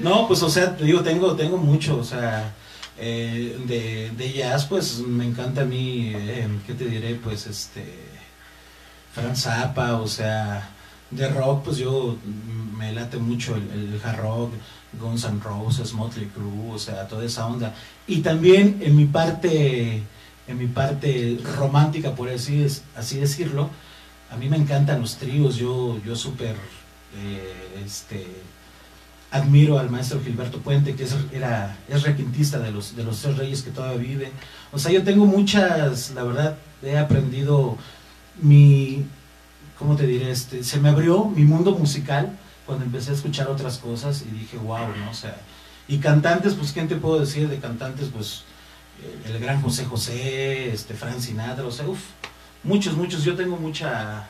No, 0.00 0.28
pues, 0.28 0.44
o 0.44 0.48
sea, 0.48 0.66
digo, 0.66 1.00
tengo, 1.00 1.34
tengo 1.34 1.56
mucho, 1.56 1.98
o 1.98 2.04
sea, 2.04 2.54
eh, 2.96 3.58
de, 3.66 4.12
de 4.16 4.32
jazz, 4.32 4.66
pues, 4.66 5.00
me 5.00 5.24
encanta 5.24 5.62
a 5.62 5.64
mí, 5.64 6.12
eh, 6.14 6.46
¿qué 6.64 6.74
te 6.74 6.84
diré? 6.84 7.16
Pues, 7.16 7.48
este, 7.48 7.84
Franz 9.12 9.42
Zappa, 9.42 9.96
o 9.96 10.06
sea, 10.06 10.70
de 11.10 11.28
rock, 11.30 11.64
pues 11.64 11.78
yo 11.78 12.16
mm, 12.24 12.78
me 12.78 12.92
late 12.92 13.16
mucho 13.16 13.56
el, 13.56 13.68
el 13.72 14.00
hard 14.04 14.20
rock, 14.20 14.52
Guns 15.00 15.24
N' 15.24 15.40
Roses, 15.42 15.92
Motley 15.92 16.26
Crue, 16.26 16.74
o 16.74 16.78
sea, 16.78 17.08
toda 17.08 17.24
esa 17.24 17.46
onda. 17.46 17.74
Y 18.06 18.20
también 18.20 18.78
en 18.80 18.96
mi 18.96 19.06
parte, 19.06 20.02
en 20.46 20.58
mi 20.58 20.66
parte 20.66 21.38
romántica, 21.56 22.14
por 22.14 22.28
así 22.28 22.66
decirlo, 23.18 23.68
a 24.30 24.36
mí 24.36 24.48
me 24.48 24.56
encantan 24.56 25.00
los 25.00 25.16
tríos, 25.16 25.56
yo, 25.56 25.98
yo 26.04 26.14
súper, 26.14 26.56
eh, 27.16 27.82
este, 27.84 28.26
admiro 29.30 29.78
al 29.78 29.90
maestro 29.90 30.20
Gilberto 30.20 30.58
Puente, 30.60 30.94
que 30.94 31.04
es, 31.04 31.14
era, 31.32 31.76
es 31.88 32.02
requintista 32.02 32.58
de 32.58 32.70
los, 32.70 32.96
de 32.96 33.04
los 33.04 33.20
tres 33.20 33.36
reyes 33.36 33.62
que 33.62 33.70
todavía 33.70 33.98
viven. 33.98 34.32
O 34.72 34.78
sea, 34.78 34.92
yo 34.92 35.02
tengo 35.02 35.26
muchas, 35.26 36.10
la 36.12 36.22
verdad, 36.22 36.58
he 36.82 36.98
aprendido 36.98 37.76
mi, 38.40 39.04
¿cómo 39.78 39.96
te 39.96 40.06
diré? 40.06 40.30
Este, 40.30 40.64
se 40.64 40.80
me 40.80 40.88
abrió 40.88 41.24
mi 41.24 41.44
mundo 41.44 41.72
musical 41.72 42.38
cuando 42.66 42.84
empecé 42.84 43.10
a 43.10 43.14
escuchar 43.14 43.48
otras 43.48 43.78
cosas 43.78 44.22
y 44.22 44.34
dije, 44.36 44.58
wow, 44.58 44.88
¿no? 44.96 45.10
O 45.10 45.14
sea, 45.14 45.36
y 45.88 45.98
cantantes, 45.98 46.54
pues, 46.54 46.72
¿quién 46.72 46.88
te 46.88 46.96
puedo 46.96 47.18
decir 47.18 47.48
de 47.48 47.58
cantantes? 47.58 48.08
Pues, 48.12 48.44
el 49.26 49.38
gran 49.38 49.62
José 49.62 49.84
José, 49.84 50.72
este, 50.72 50.94
Frank 50.94 51.20
Sinatra, 51.20 51.64
o 51.64 51.70
sea, 51.70 51.86
uff, 51.86 52.00
muchos, 52.64 52.96
muchos. 52.96 53.24
Yo 53.24 53.36
tengo 53.36 53.56
mucha, 53.56 54.28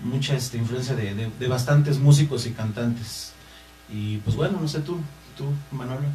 mucha 0.00 0.34
este, 0.34 0.56
influencia 0.56 0.94
de, 0.94 1.14
de, 1.14 1.30
de 1.38 1.48
bastantes 1.48 1.98
músicos 1.98 2.46
y 2.46 2.52
cantantes. 2.52 3.32
Y 3.88 4.18
pues 4.18 4.36
bueno, 4.36 4.58
no 4.60 4.68
sé 4.68 4.80
tú, 4.80 5.00
tú, 5.36 5.52
Manolo. 5.70 6.06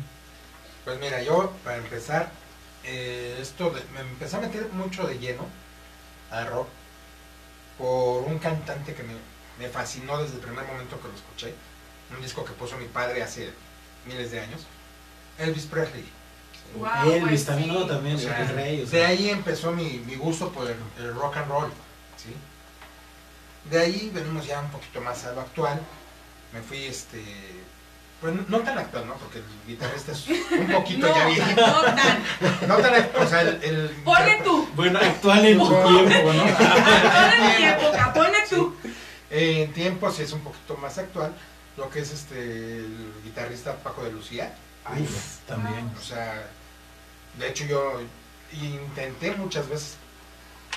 Pues 0.83 0.99
mira, 0.99 1.21
yo 1.23 1.51
para 1.63 1.77
empezar, 1.77 2.31
eh, 2.83 3.37
esto 3.41 3.69
de- 3.71 3.83
me 3.93 4.01
empecé 4.01 4.37
a 4.37 4.41
meter 4.41 4.69
mucho 4.73 5.05
de 5.07 5.17
lleno 5.19 5.45
a 6.31 6.45
rock 6.45 6.67
por 7.77 8.23
un 8.23 8.39
cantante 8.39 8.93
que 8.93 9.03
me, 9.03 9.13
me 9.59 9.69
fascinó 9.69 10.17
desde 10.21 10.35
el 10.35 10.41
primer 10.41 10.65
momento 10.65 10.99
que 11.01 11.07
lo 11.07 11.13
escuché. 11.15 11.53
Un 12.15 12.21
disco 12.21 12.45
que 12.45 12.53
puso 12.53 12.77
mi 12.77 12.85
padre 12.85 13.23
hace 13.23 13.51
miles 14.07 14.31
de 14.31 14.39
años. 14.39 14.61
Elvis 15.37 15.65
Presley. 15.65 16.05
Elvis 17.05 17.21
pues, 17.27 17.45
también, 17.45 17.69
sí. 17.71 17.75
no, 17.75 17.85
también, 17.85 18.15
O 18.15 18.19
sea, 18.19 18.41
el 18.41 18.47
rey. 18.49 18.81
o 18.81 18.87
sea. 18.87 18.99
de 18.99 19.05
ahí 19.05 19.29
empezó 19.29 19.71
mi, 19.71 19.99
mi 20.05 20.15
gusto 20.15 20.49
por 20.51 20.69
el, 20.69 20.77
el 20.99 21.13
rock 21.13 21.37
and 21.37 21.47
roll. 21.49 21.71
De 23.69 23.79
ahí 23.79 24.11
venimos 24.13 24.45
ya 24.45 24.59
un 24.59 24.69
poquito 24.69 25.01
más 25.01 25.25
a 25.25 25.31
lo 25.33 25.41
actual. 25.41 25.79
Me 26.53 26.61
fui, 26.61 26.85
este, 26.85 27.21
pues 28.21 28.33
no 28.47 28.59
tan 28.59 28.77
actual, 28.77 29.07
¿no? 29.07 29.15
Porque 29.15 29.39
el 29.39 29.45
guitarrista 29.67 30.11
es 30.11 30.27
un 30.27 30.67
poquito 30.71 31.07
No, 31.07 31.15
ya 31.15 31.25
viejo. 31.27 31.49
no 31.55 31.81
tan. 31.81 32.23
No 32.67 32.77
tan 32.77 32.93
actual, 32.95 33.25
o 33.25 33.29
sea, 33.29 33.41
el... 33.41 33.63
el 33.63 33.89
Ponle 34.03 34.41
tú. 34.43 34.69
Bueno, 34.75 34.99
actual 34.99 35.45
en 35.45 35.57
tu 35.57 35.67
tiempo, 35.67 36.33
¿no? 36.33 36.43
Ponle 36.57 37.35
en 37.37 37.57
mi 37.57 37.65
época, 37.65 38.13
ponle 38.13 38.37
tú. 38.49 38.75
Eh, 39.31 39.63
en 39.63 39.73
tiempo 39.73 40.11
sí 40.11 40.21
es 40.23 40.31
un 40.31 40.41
poquito 40.41 40.77
más 40.77 40.97
actual. 40.97 41.33
Lo 41.77 41.89
que 41.89 41.99
es 41.99 42.11
este 42.11 42.37
el 42.77 43.11
guitarrista 43.23 43.75
Paco 43.77 44.03
de 44.03 44.11
Lucía. 44.11 44.53
Uf, 44.97 45.37
también. 45.47 45.91
O 45.99 46.01
sea, 46.01 46.47
de 47.39 47.49
hecho 47.49 47.65
yo 47.65 47.99
intenté 48.53 49.31
muchas 49.31 49.67
veces 49.67 49.95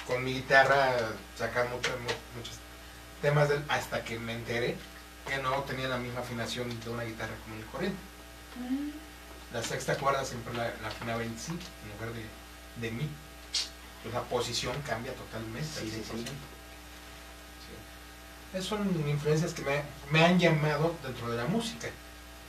con 0.07 0.24
mi 0.24 0.33
guitarra 0.33 0.96
sacar 1.38 1.68
muchos, 1.68 1.92
mu- 2.01 2.38
muchos 2.38 2.55
temas 3.23 3.49
del- 3.49 3.65
hasta 3.69 4.05
que 4.05 4.19
me 4.19 4.35
enteré 4.35 4.77
que 5.27 5.39
no 5.39 5.63
tenía 5.65 5.89
la 5.89 5.99
misma 5.99 6.21
afinación 6.21 6.69
de 6.81 6.91
una 6.91 7.05
guitarra 7.05 7.33
común 7.45 7.61
y 7.61 7.71
corriente. 7.73 7.99
La 9.53 9.63
sexta 9.63 9.97
cuerda 9.97 10.25
siempre 10.25 10.53
la, 10.55 10.73
la 10.83 10.89
afinaba 10.89 11.23
en 11.23 11.39
sí 11.39 11.53
en 11.53 11.93
lugar 11.95 12.13
de, 12.15 12.25
de 12.87 12.91
mi. 12.95 13.09
Pues 14.03 14.15
la 14.15 14.23
posición 14.23 14.75
cambia 14.87 15.13
totalmente. 15.15 15.69
al 15.81 15.87
Sí, 15.87 15.91
100%. 15.91 16.05
sí. 16.05 16.25
Sí. 16.25 16.33
Esas 18.55 18.65
son 18.67 19.09
influencias 19.09 19.53
que 19.53 19.63
me, 19.63 19.83
me 20.11 20.25
han 20.25 20.39
llamado 20.39 20.95
dentro 21.03 21.31
de 21.31 21.37
la 21.37 21.45
música. 21.47 21.89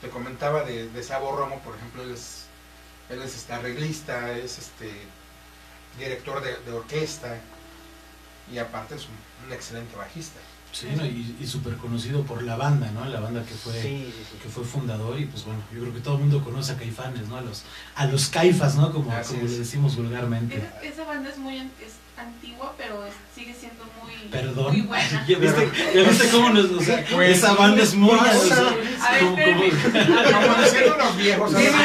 Te 0.01 0.09
comentaba 0.09 0.63
de, 0.63 0.89
de 0.89 1.03
Sabo 1.03 1.35
Romo, 1.35 1.59
por 1.59 1.75
ejemplo, 1.75 2.03
él 2.03 2.11
es, 2.11 2.43
él 3.09 3.21
es 3.21 3.35
este 3.35 3.53
arreglista, 3.53 4.31
es 4.37 4.57
este 4.59 4.91
director 5.97 6.41
de, 6.41 6.55
de 6.57 6.71
orquesta 6.71 7.35
y 8.51 8.57
aparte 8.59 8.95
es 8.95 9.05
un, 9.05 9.47
un 9.47 9.53
excelente 9.53 9.95
bajista. 9.95 10.39
Sí, 10.71 10.87
¿no? 10.95 11.03
y, 11.05 11.35
y 11.41 11.47
súper 11.47 11.75
conocido 11.77 12.23
por 12.23 12.43
la 12.43 12.55
banda, 12.55 12.89
¿no? 12.91 13.03
La 13.05 13.19
banda 13.19 13.43
que 13.43 13.53
fue, 13.55 13.73
Sí, 13.73 14.05
sí, 14.15 14.23
sí. 14.31 14.37
que 14.41 14.49
fue 14.49 14.63
fundador 14.63 15.19
y 15.19 15.25
pues 15.25 15.43
bueno, 15.45 15.61
yo 15.73 15.81
creo 15.81 15.93
que 15.93 15.99
todo 15.99 16.15
el 16.15 16.21
mundo 16.21 16.43
conoce 16.43 16.73
a 16.73 16.77
Caifanes, 16.77 17.27
¿no? 17.27 17.37
A 17.37 17.41
los, 17.41 17.63
a 17.95 18.05
los 18.05 18.29
Caifas, 18.29 18.75
¿no? 18.75 18.91
Como, 18.93 19.09
como 19.09 19.41
le 19.43 19.57
decimos 19.57 19.95
vulgarmente. 19.95 20.57
Esa, 20.57 20.81
esa 20.83 21.03
banda 21.05 21.29
es 21.29 21.37
muy 21.37 21.57
es 21.57 21.95
antigua, 22.17 22.73
pero 22.77 23.05
es- 23.05 23.13
sigue 23.35 23.53
siendo 23.57 23.83
muy, 24.03 24.13
Perdón. 24.29 24.71
muy 24.73 24.81
buena. 24.81 25.25
¿Ya 25.27 25.37
viste, 25.39 25.71
ya 25.95 26.03
viste 26.09 26.29
cómo 26.29 26.49
nos, 26.51 26.65
o 26.71 26.81
sea, 26.81 27.03
Pues, 27.11 27.37
esa 27.37 27.53
banda 27.53 27.81
es 27.83 27.95
muy... 27.95 28.17
como- 28.17 29.35
como- 29.35 29.63
unos 30.95 31.17
viejos. 31.17 31.51
Me 31.51 31.69
van 31.69 31.81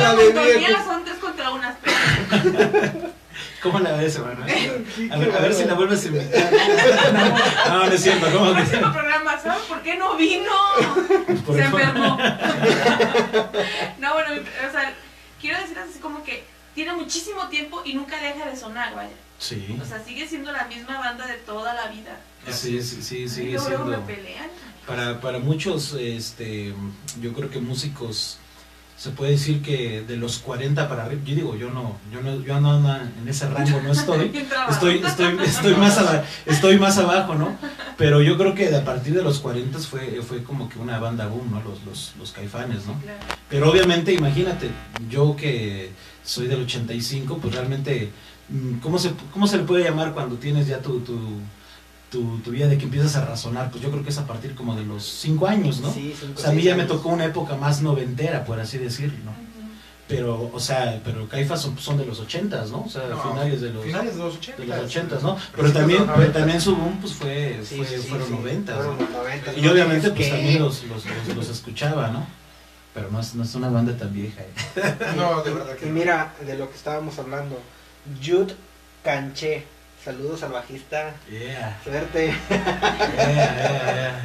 a 0.00 0.84
son 0.84 1.04
tres 1.04 1.16
contra 1.20 1.50
unas, 1.52 1.74
¿Cómo 3.62 3.80
la 3.80 3.92
ves, 3.92 4.16
hermano? 4.16 4.44
A 5.12 5.16
ver, 5.18 5.32
a 5.36 5.40
ver 5.40 5.54
si 5.54 5.64
la 5.64 5.74
vuelves 5.74 6.04
a 6.04 6.08
invitar. 6.08 6.50
No, 7.68 7.86
no, 7.86 7.92
es 7.92 8.02
cierto, 8.02 8.26
¿cómo 8.32 8.54
que? 8.54 8.62
próximo 8.62 8.92
programa, 8.92 9.38
¿saben 9.40 9.62
por 9.68 9.82
qué 9.82 9.96
no 9.96 10.16
vino? 10.16 10.52
Se 11.52 11.60
enfermó. 11.64 12.16
No, 13.98 14.12
bueno, 14.14 14.42
o 14.68 14.72
sea, 14.72 14.94
quiero 15.40 15.58
decir 15.60 15.78
así 15.78 15.98
como 15.98 16.22
que 16.22 16.44
tiene 16.74 16.92
muchísimo 16.94 17.48
tiempo 17.48 17.82
y 17.84 17.94
nunca 17.94 18.20
deja 18.20 18.48
de 18.48 18.56
sonar, 18.56 18.94
vaya. 18.94 19.10
Sí, 19.38 19.78
O 19.80 19.84
sea, 19.84 20.02
sigue 20.04 20.26
siendo 20.28 20.50
la 20.52 20.64
misma 20.66 20.98
banda 20.98 21.26
de 21.26 21.34
toda 21.34 21.74
la 21.74 21.86
vida. 21.88 22.18
sí, 22.50 22.82
sí, 22.82 23.02
sí, 23.02 23.28
sigue 23.28 23.52
luego, 23.52 23.68
luego 23.68 23.84
me 23.84 23.96
siendo... 23.96 24.06
pelean. 24.06 24.50
Para, 24.86 25.20
para 25.20 25.38
muchos, 25.38 25.92
este, 25.94 26.74
yo 27.20 27.32
creo 27.34 27.50
que 27.50 27.60
músicos, 27.60 28.38
se 28.98 29.10
puede 29.10 29.30
decir 29.32 29.62
que 29.62 30.02
de 30.02 30.16
los 30.16 30.38
40 30.38 30.88
para 30.88 31.04
arriba, 31.04 31.22
yo 31.24 31.34
digo, 31.36 31.56
yo 31.56 31.70
no, 31.70 31.96
yo 32.12 32.20
no, 32.20 32.42
yo 32.42 32.60
no 32.60 32.72
ando 32.72 32.96
en 33.22 33.28
ese 33.28 33.48
rango, 33.48 33.80
no 33.80 33.92
estoy, 33.92 34.32
estoy, 34.70 35.00
estoy, 35.06 35.38
estoy 35.44 35.74
más 35.76 35.96
aba- 35.98 36.24
estoy 36.46 36.78
más 36.80 36.98
abajo, 36.98 37.36
¿no? 37.36 37.56
Pero 37.96 38.22
yo 38.22 38.36
creo 38.36 38.56
que 38.56 38.74
a 38.74 38.84
partir 38.84 39.14
de 39.14 39.22
los 39.22 39.38
40 39.38 39.78
fue, 39.78 40.20
fue 40.26 40.42
como 40.42 40.68
que 40.68 40.80
una 40.80 40.98
banda 40.98 41.28
boom, 41.28 41.48
¿no? 41.52 41.62
Los, 41.62 41.84
los, 41.84 42.12
los 42.18 42.32
caifanes, 42.32 42.86
¿no? 42.86 42.94
Claro. 43.00 43.18
Pero 43.48 43.70
obviamente, 43.70 44.12
imagínate, 44.12 44.68
yo 45.08 45.36
que 45.36 45.90
soy 46.24 46.48
del 46.48 46.62
85, 46.62 47.38
pues 47.40 47.54
realmente, 47.54 48.10
mm, 48.48 48.78
¿cómo 48.80 48.98
se, 48.98 49.12
cómo 49.32 49.46
se 49.46 49.58
le 49.58 49.62
puede 49.62 49.84
llamar 49.84 50.12
cuando 50.12 50.34
tienes 50.36 50.66
ya 50.66 50.80
tu, 50.80 50.98
tu, 51.00 51.18
tu, 52.10 52.38
tu 52.38 52.50
vida 52.50 52.66
de 52.68 52.78
que 52.78 52.84
empiezas 52.84 53.16
a 53.16 53.24
razonar? 53.24 53.70
Pues 53.70 53.82
yo 53.82 53.90
creo 53.90 54.02
que 54.02 54.10
es 54.10 54.18
a 54.18 54.26
partir 54.26 54.54
como 54.54 54.74
de 54.76 54.84
los 54.84 55.04
5 55.04 55.46
años, 55.46 55.80
¿no? 55.80 55.92
Sí, 55.92 56.14
cinco, 56.18 56.34
O 56.38 56.40
sea, 56.40 56.50
a 56.50 56.52
mí 56.52 56.62
ya 56.62 56.74
me 56.76 56.84
tocó 56.84 57.08
una 57.10 57.24
época 57.26 57.56
más 57.56 57.82
noventera, 57.82 58.44
por 58.44 58.58
así 58.60 58.78
decirlo, 58.78 59.18
¿no? 59.24 59.48
Pero, 60.08 60.50
o 60.54 60.58
sea, 60.58 61.02
pero 61.04 61.28
Caifas 61.28 61.60
son, 61.60 61.76
son 61.78 61.98
de 61.98 62.06
los 62.06 62.18
80, 62.18 62.64
¿no? 62.70 62.84
O 62.84 62.88
sea, 62.88 63.08
No, 63.08 63.20
finales 63.22 63.60
de 63.60 63.70
los, 63.70 63.84
finales 63.84 64.16
de 64.16 64.22
los 64.22 64.36
80. 64.36 64.62
de 64.62 64.66
los 64.68 64.78
80, 64.86 65.18
¿no? 65.22 65.36
Pero 65.54 65.70
también, 65.70 66.00
pero 66.06 66.16
90. 66.16 66.38
también 66.38 66.60
su 66.62 66.74
boom 66.76 66.96
pues 66.98 67.12
fue, 67.12 67.60
Sí, 67.62 67.76
fue- 67.76 67.86
sí, 67.86 67.96
fueron 68.08 68.26
sí. 68.28 68.32
90, 68.34 68.74
Fueron 68.74 68.96
¿no? 68.96 69.02
los 69.02 69.10
90, 69.10 69.52
Y 69.52 69.68
obviamente 69.68 70.06
Es 70.06 70.12
pues 70.14 70.26
que- 70.28 70.32
también 70.34 70.58
los, 70.62 70.82
los, 70.84 71.04
los, 71.04 71.36
los 71.36 71.48
escuchaba, 71.50 72.08
¿no? 72.08 72.26
Pero 72.94 73.10
no 73.10 73.20
es, 73.20 73.34
no 73.34 73.44
es 73.44 73.54
una 73.54 73.68
banda 73.68 73.94
tan 73.98 74.10
vieja. 74.14 74.40
¿eh? 74.40 74.94
No, 75.14 75.42
de 75.42 75.50
verdad 75.52 75.76
que 75.76 75.84
Y 75.84 75.88
no. 75.90 75.94
mira, 75.96 76.32
de 76.44 76.56
lo 76.56 76.70
que 76.70 76.76
estábamos 76.76 77.18
hablando, 77.18 77.60
Jude 78.24 78.54
Canché. 79.04 79.66
Saludos 80.08 80.42
al 80.42 80.52
bajista. 80.52 81.14
Yeah, 81.30 81.78
Suerte. 81.84 82.32
yeah. 82.48 84.22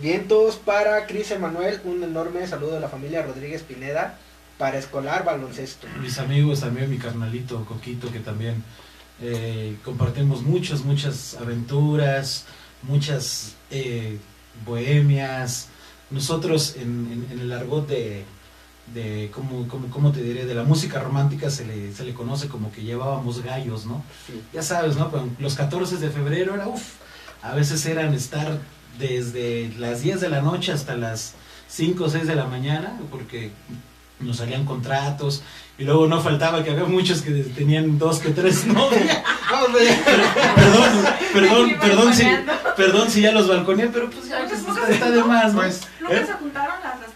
Vientos 0.00 0.56
para 0.56 1.06
Cris 1.06 1.30
Emanuel. 1.30 1.80
Un 1.84 2.02
enorme 2.02 2.44
saludo 2.48 2.74
de 2.74 2.80
la 2.80 2.88
familia 2.88 3.22
Rodríguez 3.22 3.62
Pineda 3.62 4.18
para 4.58 4.78
escolar 4.78 5.24
baloncesto. 5.24 5.86
Mis 6.00 6.18
amigos 6.18 6.58
también, 6.58 6.90
mi 6.90 6.98
carnalito 6.98 7.64
Coquito, 7.66 8.10
que 8.10 8.18
también 8.18 8.64
eh, 9.20 9.76
compartimos 9.84 10.42
muchas, 10.42 10.80
muchas 10.80 11.34
aventuras, 11.34 12.44
muchas 12.82 13.54
eh, 13.70 14.18
bohemias. 14.66 15.68
Nosotros 16.10 16.74
en, 16.74 16.82
en- 17.12 17.28
en 17.30 17.38
el 17.42 17.52
argot 17.52 17.86
de, 17.86 18.24
de 18.86 19.30
¿cómo, 19.32 19.66
cómo, 19.68 19.88
cómo 19.88 20.12
te 20.12 20.22
diré? 20.22 20.44
De 20.44 20.54
la 20.54 20.64
música 20.64 21.00
romántica 21.00 21.50
se 21.50 21.64
le, 21.64 21.92
se 21.92 22.04
le 22.04 22.14
conoce 22.14 22.48
como 22.48 22.72
que 22.72 22.82
llevábamos 22.82 23.42
gallos, 23.42 23.86
¿no? 23.86 24.02
Sí. 24.26 24.42
Ya 24.52 24.62
sabes, 24.62 24.96
¿no? 24.96 25.10
Los 25.38 25.54
14 25.54 25.96
de 25.96 26.10
febrero 26.10 26.54
era, 26.54 26.68
uff, 26.68 26.94
a 27.42 27.54
veces 27.54 27.84
eran 27.86 28.12
estar 28.14 28.58
desde 28.98 29.72
las 29.78 30.02
10 30.02 30.20
de 30.20 30.28
la 30.28 30.42
noche 30.42 30.72
hasta 30.72 30.96
las 30.96 31.34
5 31.68 32.04
o 32.04 32.08
6 32.08 32.26
de 32.26 32.34
la 32.34 32.46
mañana, 32.46 32.98
porque 33.10 33.50
nos 34.20 34.36
salían 34.36 34.64
contratos, 34.64 35.42
y 35.78 35.84
luego 35.84 36.06
no 36.06 36.20
faltaba 36.20 36.62
que 36.62 36.70
había 36.70 36.84
muchos 36.84 37.22
que 37.22 37.30
tenían 37.30 37.98
dos 37.98 38.18
que 38.18 38.30
tres 38.30 38.66
novias. 38.66 39.22
Perdón, 40.54 41.04
perdón, 41.32 41.78
perdón 41.80 42.14
si, 42.14 42.26
perdón 42.76 43.10
si 43.10 43.22
ya 43.22 43.32
los 43.32 43.48
balconé, 43.48 43.88
pero 43.88 44.10
pues 44.10 44.28
ya 44.28 44.46
Pues, 44.46 44.60
pues, 44.60 44.76
¿nunca 44.76 44.88
está, 44.88 45.10
de 45.10 45.24
más, 45.24 45.52
¿no? 45.54 45.60
Pues, 45.60 45.80
¿Nunca 46.00 46.26
se 46.26 46.32
juntaron 46.34 46.74
las? 46.82 47.11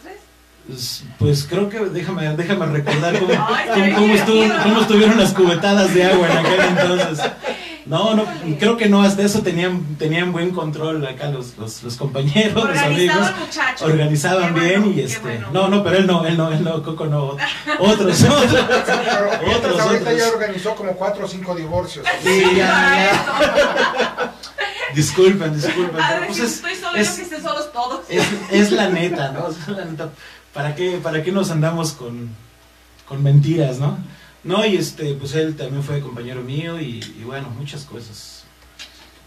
Pues, 0.67 1.05
pues 1.19 1.47
creo 1.49 1.69
que 1.69 1.79
déjame, 1.79 2.29
déjame 2.37 2.67
recordar 2.67 3.19
cómo, 3.19 3.33
Ay, 3.73 3.93
cómo, 3.93 4.15
estuvo- 4.15 4.63
cómo 4.63 4.81
estuvieron 4.81 5.19
las 5.19 5.33
cubetadas 5.33 5.95
de 5.95 6.05
agua 6.05 6.29
en 6.29 6.39
aquel 6.39 6.61
entonces. 6.61 7.31
No, 7.87 8.15
no, 8.17 8.25
creo 8.59 8.77
que 8.77 8.89
no, 8.89 9.01
hasta 9.05 9.23
eso 9.23 9.43
tenían, 9.43 9.95
tenían 9.97 10.33
buen 10.33 10.51
control 10.51 11.07
acá 11.07 11.29
los, 11.29 11.57
los, 11.57 11.85
los 11.85 11.95
compañeros, 11.95 12.69
los 12.69 12.79
amigos. 12.79 13.17
muchacho. 13.39 13.85
Organizaban 13.85 14.55
Qué 14.55 14.61
bien 14.61 14.81
bueno, 14.83 14.97
y 14.97 15.01
este. 15.03 15.21
bueno. 15.21 15.47
No, 15.53 15.69
no, 15.69 15.85
pero 15.85 15.99
él 15.99 16.07
no, 16.09 16.27
él 16.27 16.37
no, 16.37 16.51
él 16.51 16.65
no, 16.65 16.83
Coco 16.83 17.07
no. 17.07 17.37
Otros, 17.79 18.23
otros. 18.25 18.25
Otros, 18.25 19.81
ahorita 19.81 20.11
otros. 20.11 20.19
ya 20.19 20.29
organizó 20.33 20.75
como 20.75 20.93
cuatro 20.95 21.27
o 21.27 21.29
cinco 21.29 21.55
divorcios. 21.55 22.05
Sí, 22.25 22.43
ya, 22.57 23.13
ya. 23.13 24.33
Disculpen, 24.95 25.55
disculpen. 25.55 26.01
A 26.01 26.09
pero 26.09 26.21
ver, 26.21 26.27
pues 26.29 26.39
si 26.39 26.45
es, 26.45 26.53
estoy 26.55 26.75
solo, 26.75 26.97
es- 26.97 27.11
que 27.11 27.23
estén 27.23 27.43
solos 27.43 27.73
todos. 27.73 28.01
es, 28.09 28.25
es 28.51 28.73
la 28.73 28.89
neta, 28.89 29.31
¿no? 29.31 29.53
Sea, 29.53 29.75
la 29.75 29.85
neta, 29.85 30.09
¿para 30.57 30.75
qué, 30.75 30.99
¿Para 31.03 31.23
qué 31.23 31.31
nos 31.33 31.51
andamos 31.51 31.93
con, 31.93 32.31
con 33.07 33.23
mentiras, 33.23 33.79
no? 33.79 33.99
No, 34.43 34.65
y 34.65 34.77
este, 34.77 35.15
pues 35.15 35.35
él 35.35 35.57
también 35.57 35.83
fue 35.83 36.01
compañero 36.01 36.41
mío 36.43 36.81
y, 36.81 36.99
y 37.19 37.23
bueno, 37.25 37.51
muchas 37.51 37.85
cosas. 37.85 38.45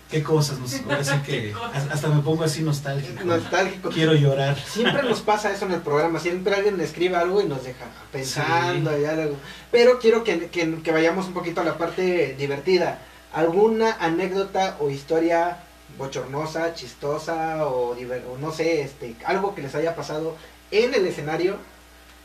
¿Qué 0.10 0.24
cosas? 0.24 0.58
No 0.58 0.68
sé, 0.68 0.82
ahora 0.90 1.04
sí 1.04 1.14
que 1.26 1.54
hasta 1.92 2.08
me 2.08 2.22
pongo 2.22 2.44
así 2.44 2.62
nostálgico. 2.64 3.24
Nostálgico. 3.26 3.90
Quiero 3.90 4.16
llorar. 4.16 4.58
Siempre 4.60 5.04
nos 5.04 5.20
pasa 5.22 5.52
eso 5.54 5.66
en 5.66 5.74
el 5.74 5.82
programa, 5.82 6.20
siempre 6.20 6.56
alguien 6.56 6.80
escribe 6.82 7.16
algo 7.16 7.42
y 7.42 7.46
nos 7.46 7.64
deja 7.64 7.86
pensando 8.12 9.00
y 9.00 9.06
algo. 9.06 9.36
Pero 9.72 10.00
quiero 10.00 10.24
que, 10.24 10.48
que- 10.48 10.82
que 10.82 10.92
vayamos 10.92 11.28
un 11.28 11.34
poquito 11.34 11.62
a 11.62 11.64
la 11.64 11.78
parte 11.78 12.36
divertida. 12.40 13.00
¿Alguna 13.34 13.98
anécdota 14.00 14.78
o 14.80 14.90
historia 14.90 15.60
bochornosa, 15.98 16.74
chistosa 16.74 17.68
o, 17.68 17.92
o 17.92 18.38
no 18.40 18.52
sé, 18.52 18.82
este, 18.82 19.16
algo 19.26 19.54
que 19.54 19.62
les 19.62 19.76
haya 19.76 19.96
pasado 19.96 20.36
en 20.72 20.94
el 20.94 21.06
escenario? 21.08 21.58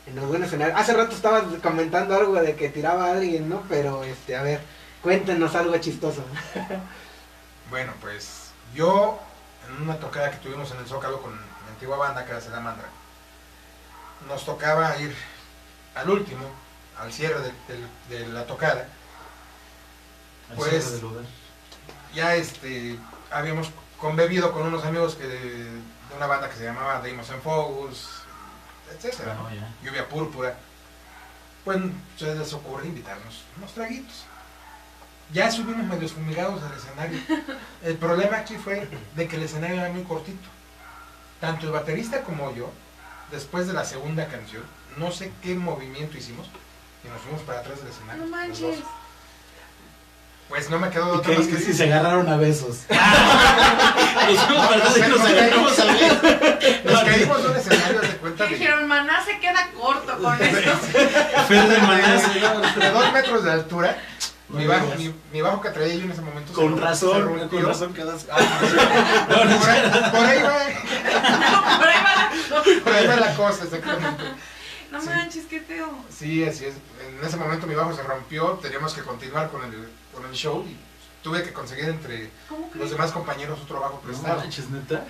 En 0.07 0.19
algún 0.19 0.43
escenario. 0.43 0.75
Hace 0.77 0.93
rato 0.93 1.15
estabas 1.15 1.43
comentando 1.63 2.15
algo 2.15 2.35
de 2.35 2.55
que 2.55 2.69
tiraba 2.69 3.05
a 3.07 3.11
alguien, 3.13 3.49
¿no? 3.49 3.63
Pero, 3.67 4.03
este, 4.03 4.35
a 4.35 4.43
ver, 4.43 4.61
cuéntenos 5.01 5.55
algo 5.55 5.77
chistoso. 5.77 6.23
Bueno, 7.71 7.93
pues 7.99 8.51
yo 8.75 9.19
en 9.67 9.81
una 9.81 9.99
tocada 9.99 10.29
que 10.29 10.37
tuvimos 10.37 10.69
en 10.69 10.77
el 10.77 10.85
Zócalo 10.85 11.19
con 11.19 11.33
mi 11.33 11.39
antigua 11.71 11.97
banda 11.97 12.23
que 12.23 12.29
era 12.31 12.39
Salamandra, 12.39 12.85
nos 14.27 14.45
tocaba 14.45 14.95
ir 14.99 15.15
al 15.95 16.07
último, 16.11 16.43
al 16.99 17.11
cierre 17.11 17.39
de, 17.41 17.51
de- 18.09 18.19
de 18.23 18.27
la 18.31 18.45
tocada. 18.45 18.87
Al 20.51 20.55
Pues- 20.57 20.69
cierre 20.69 20.91
del 20.91 21.01
lugar. 21.01 21.23
Ya 22.13 22.35
este, 22.35 22.99
habíamos 23.31 23.71
convivido 23.99 24.51
con 24.51 24.61
unos 24.67 24.85
amigos 24.85 25.15
que 25.15 25.25
de, 25.25 25.39
de 25.39 25.81
una 26.15 26.27
banda 26.27 26.49
que 26.49 26.55
se 26.57 26.65
llamaba 26.65 27.01
Deimos 27.01 27.27
en 27.31 27.41
Focus, 27.41 28.09
etcétera. 28.93 29.37
Lluvia 29.83 30.07
Púrpura. 30.07 30.57
Pues 31.63 31.79
se 32.17 32.35
les 32.35 32.53
ocurre 32.53 32.87
invitarnos 32.87 33.43
unos 33.57 33.73
traguitos. 33.73 34.25
Ya 35.33 35.49
subimos 35.49 35.85
medio 35.85 36.07
fumigados 36.07 36.61
al 36.61 36.77
escenario. 36.77 37.19
El 37.83 37.97
problema 37.97 38.37
aquí 38.37 38.55
fue 38.57 38.87
de 39.15 39.27
que 39.27 39.35
el 39.37 39.43
escenario 39.43 39.77
era 39.81 39.91
muy 39.91 40.03
cortito. 40.03 40.47
Tanto 41.41 41.65
el 41.65 41.71
baterista 41.71 42.23
como 42.23 42.53
yo, 42.55 42.71
después 43.31 43.67
de 43.67 43.73
la 43.73 43.83
segunda 43.83 44.27
canción, 44.27 44.63
no 44.97 45.11
sé 45.11 45.31
qué 45.41 45.55
movimiento 45.55 46.17
hicimos 46.17 46.47
y 47.03 47.07
nos 47.07 47.21
fuimos 47.21 47.41
para 47.41 47.59
atrás 47.59 47.79
del 47.79 47.89
escenario. 47.89 48.25
No 48.25 48.29
los 48.29 48.31
manches. 48.31 48.79
Pues 50.49 50.69
no 50.69 50.79
me 50.79 50.89
quedó 50.89 51.15
Y, 51.15 51.17
otra 51.17 51.31
que, 51.33 51.39
más 51.39 51.47
que 51.47 51.55
y 51.71 51.73
se 51.73 51.83
agarraron 51.85 52.29
a 52.29 52.37
besos. 52.37 52.81
nos 52.89 54.39
fuimos 54.45 54.65
para 54.67 54.77
atrás 54.77 54.97
y 54.97 55.01
no, 55.01 55.07
nos 55.09 55.19
no, 55.19 55.25
agarramos 55.25 55.79
a 55.79 55.85
besos. 55.85 56.83
Nos 56.85 57.03
caímos 57.03 57.43
de 57.43 57.49
un 57.49 57.55
escenario 57.57 58.01
de 58.01 58.07
cuenta 58.17 58.43
de, 58.45 58.49
dijeron, 58.51 58.87
maná 58.87 59.23
se 59.25 59.39
queda 59.39 59.69
corto 59.79 60.17
con 60.17 60.33
esto. 60.41 60.71
Fer 61.47 61.67
del 61.67 61.81
Maná 61.81 62.15
de 62.15 62.91
dos 62.91 63.13
metros 63.13 63.43
de 63.43 63.51
altura. 63.51 63.97
Mi 64.47 64.67
bajo, 64.67 64.93
mi, 64.97 65.11
mi 65.33 65.41
bajo 65.41 65.59
que 65.59 65.69
traía 65.69 65.95
yo 65.95 66.03
en 66.03 66.11
ese 66.11 66.21
momento 66.21 66.53
Con 66.53 66.75
se 66.75 66.81
razón, 66.81 67.23
rompió. 67.25 67.49
con 67.49 67.65
razón 67.65 67.93
quedas. 67.95 68.27
Ah, 68.31 68.37
No, 69.27 69.43
no, 69.45 69.57
por, 69.57 69.69
ahí, 69.69 69.81
por 70.11 70.25
ahí 70.25 70.41
va, 70.43 70.53
Por 71.79 71.87
ahí 71.87 71.97
va 72.03 72.15
la- 72.15 72.81
por 72.83 72.93
ahí 72.93 73.07
va 73.07 73.15
la 73.15 73.33
cosa, 73.35 73.63
exactamente. 73.63 74.23
No 74.91 75.01
Sí. 75.01 75.07
manches, 75.09 75.45
qué 75.45 75.59
feo. 75.61 75.89
Sí, 76.09 76.43
así 76.43 76.65
es. 76.65 76.75
En 77.07 77.23
ese 77.25 77.37
momento 77.37 77.67
mi 77.67 77.75
bajo 77.75 77.93
se 77.95 78.03
rompió, 78.03 78.51
teníamos 78.61 78.93
que 78.93 79.01
continuar 79.01 79.49
con 79.49 79.63
el, 79.63 79.89
con 80.13 80.25
el 80.25 80.31
show 80.33 80.63
y 80.67 80.77
tuve 81.23 81.43
que 81.43 81.51
conseguir 81.53 81.85
entre 81.85 82.29
¿Cómo 82.47 82.69
los 82.75 82.91
demás 82.91 83.11
compañeros 83.11 83.59
otro 83.61 83.79
bajo 83.79 83.95
No 83.95 84.01
prestado. 84.01 84.37
manches, 84.39 84.69
neta. 84.69 85.05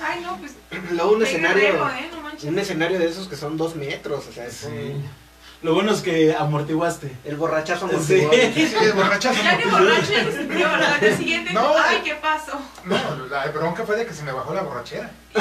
Ay, 0.00 0.20
no, 0.22 0.38
pues. 0.38 0.52
Luego 0.92 1.12
un 1.12 1.22
escenario, 1.22 1.60
guerrero, 1.62 1.88
¿eh? 1.90 2.08
No 2.14 2.20
manches. 2.22 2.44
un 2.44 2.58
escenario 2.58 2.98
de 2.98 3.08
esos 3.08 3.28
que 3.28 3.36
son 3.36 3.56
dos 3.56 3.74
metros, 3.76 4.26
o 4.28 4.32
sea, 4.32 4.46
es 4.46 4.54
Sí. 4.58 4.66
un- 4.68 5.21
Lo 5.62 5.74
bueno 5.74 5.92
es 5.92 6.00
que 6.00 6.34
amortiguaste. 6.36 7.12
el 7.24 7.36
borrachazo 7.36 7.88
Sí. 7.88 7.94
amortiguado. 7.94 8.32
Sí, 8.54 8.74
el 8.82 8.92
borrachazo. 8.94 9.42
Ya 9.44 9.58
que 9.58 9.68
borracho 9.68 10.12
día 11.00 11.16
siguiente, 11.16 11.52
No. 11.52 11.74
ay, 11.78 12.00
¿qué 12.04 12.14
pasó? 12.16 12.60
No, 12.84 12.96
la 13.30 13.46
bronca 13.46 13.84
fue 13.84 13.94
de 13.96 14.04
que 14.06 14.12
se 14.12 14.24
me 14.24 14.32
bajó 14.32 14.52
la 14.54 14.62
borrachera. 14.62 15.10
Y 15.32 15.38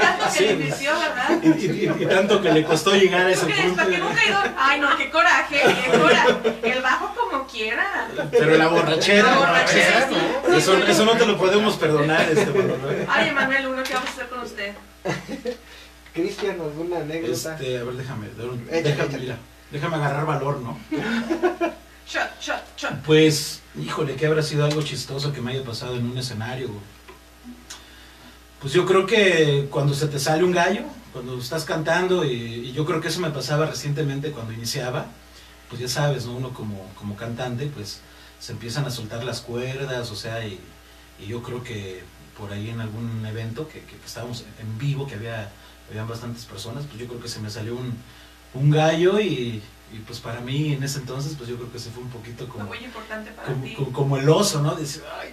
tanto 0.00 0.24
que 0.26 0.30
Sí. 0.38 0.44
le 0.44 0.52
invirtió, 0.52 0.90
¿verdad? 0.98 1.30
Y, 1.42 1.48
y- 1.48 1.92
y- 1.98 2.02
y 2.02 2.06
tanto 2.06 2.42
que 2.42 2.52
le 2.52 2.62
costó 2.64 2.94
llegar 2.94 3.26
a 3.26 3.30
ese 3.30 3.46
punto. 3.46 3.74
¿Para 3.76 3.88
que 3.90 3.98
nunca 3.98 4.22
he 4.22 4.28
ido? 4.28 4.38
Ay, 4.58 4.80
no, 4.80 4.96
qué 4.98 5.10
coraje, 5.10 5.60
qué 5.62 5.98
coraje. 5.98 6.34
El 6.62 6.82
bajo 6.82 7.14
como 7.14 7.46
quiera. 7.46 8.08
Pero 8.30 8.56
la 8.58 8.68
borrachera. 8.68 9.30
La 9.30 9.38
borrachera, 9.38 10.08
sí. 10.10 10.52
Eso, 10.56 10.76
eso 10.76 11.04
no 11.06 11.12
te 11.12 11.24
lo 11.24 11.38
podemos 11.38 11.76
perdonar, 11.76 12.20
este 12.30 12.46
Manuel. 12.46 13.06
Ay, 13.08 13.28
Emanuel, 13.30 13.66
uno, 13.68 13.82
¿qué 13.82 13.94
vamos 13.94 14.10
a 14.10 14.12
hacer 14.12 14.28
con 14.28 14.40
usted? 14.40 14.74
Cristian, 16.12 16.60
¿alguna 16.60 16.98
anécdota? 16.98 17.54
Este, 17.54 17.78
a 17.78 17.84
ver, 17.84 17.94
déjame, 17.94 18.26
Échale, 18.26 18.82
déjame, 18.82 19.04
échale. 19.08 19.18
mira, 19.22 19.38
déjame 19.70 19.96
agarrar 19.96 20.26
valor, 20.26 20.60
¿no? 20.60 20.78
Shot, 22.06 22.40
shot, 22.40 22.62
shot. 22.76 23.02
Pues, 23.06 23.60
híjole, 23.80 24.16
que 24.16 24.26
habrá 24.26 24.42
sido 24.42 24.64
algo 24.66 24.82
chistoso 24.82 25.32
que 25.32 25.40
me 25.40 25.52
haya 25.52 25.64
pasado 25.64 25.96
en 25.96 26.04
un 26.10 26.18
escenario. 26.18 26.68
Pues 28.60 28.72
yo 28.74 28.84
creo 28.84 29.06
que 29.06 29.68
cuando 29.70 29.94
se 29.94 30.08
te 30.08 30.18
sale 30.18 30.44
un 30.44 30.52
gallo, 30.52 30.82
cuando 31.12 31.38
estás 31.38 31.64
cantando, 31.64 32.24
y, 32.24 32.32
y 32.32 32.72
yo 32.72 32.84
creo 32.84 33.00
que 33.00 33.08
eso 33.08 33.20
me 33.20 33.30
pasaba 33.30 33.66
recientemente 33.66 34.30
cuando 34.32 34.52
iniciaba, 34.52 35.06
pues 35.70 35.80
ya 35.80 35.88
sabes, 35.88 36.26
¿no? 36.26 36.32
Uno 36.32 36.52
como, 36.52 36.86
como 36.96 37.16
cantante, 37.16 37.66
pues 37.74 38.00
se 38.38 38.52
empiezan 38.52 38.84
a 38.84 38.90
soltar 38.90 39.24
las 39.24 39.40
cuerdas, 39.40 40.10
o 40.10 40.16
sea, 40.16 40.44
y, 40.46 40.58
y 41.18 41.26
yo 41.26 41.42
creo 41.42 41.62
que 41.62 42.02
por 42.36 42.52
ahí 42.52 42.68
en 42.70 42.80
algún 42.80 43.24
evento 43.24 43.68
que, 43.68 43.80
que 43.80 43.96
estábamos 44.04 44.44
en 44.60 44.78
vivo, 44.78 45.06
que 45.06 45.14
había 45.14 45.50
habían 45.90 46.08
bastantes 46.08 46.44
personas, 46.44 46.84
pues 46.86 46.98
yo 47.00 47.06
creo 47.06 47.20
que 47.20 47.28
se 47.28 47.40
me 47.40 47.50
salió 47.50 47.74
un, 47.76 47.92
un 48.54 48.70
gallo 48.70 49.20
y, 49.20 49.62
y 49.92 49.98
pues 50.06 50.20
para 50.20 50.40
mí 50.40 50.72
en 50.72 50.82
ese 50.82 50.98
entonces, 51.00 51.34
pues 51.36 51.48
yo 51.48 51.56
creo 51.56 51.70
que 51.72 51.78
se 51.78 51.90
fue 51.90 52.02
un 52.02 52.10
poquito 52.10 52.48
como, 52.48 52.64
muy 52.64 52.78
importante 52.78 53.30
para 53.32 53.48
como, 53.48 53.64
ti. 53.64 53.74
como- 53.74 53.92
como 53.92 54.16
el 54.18 54.28
oso, 54.28 54.62
¿no? 54.62 54.74
Dice, 54.74 55.02
ay, 55.20 55.30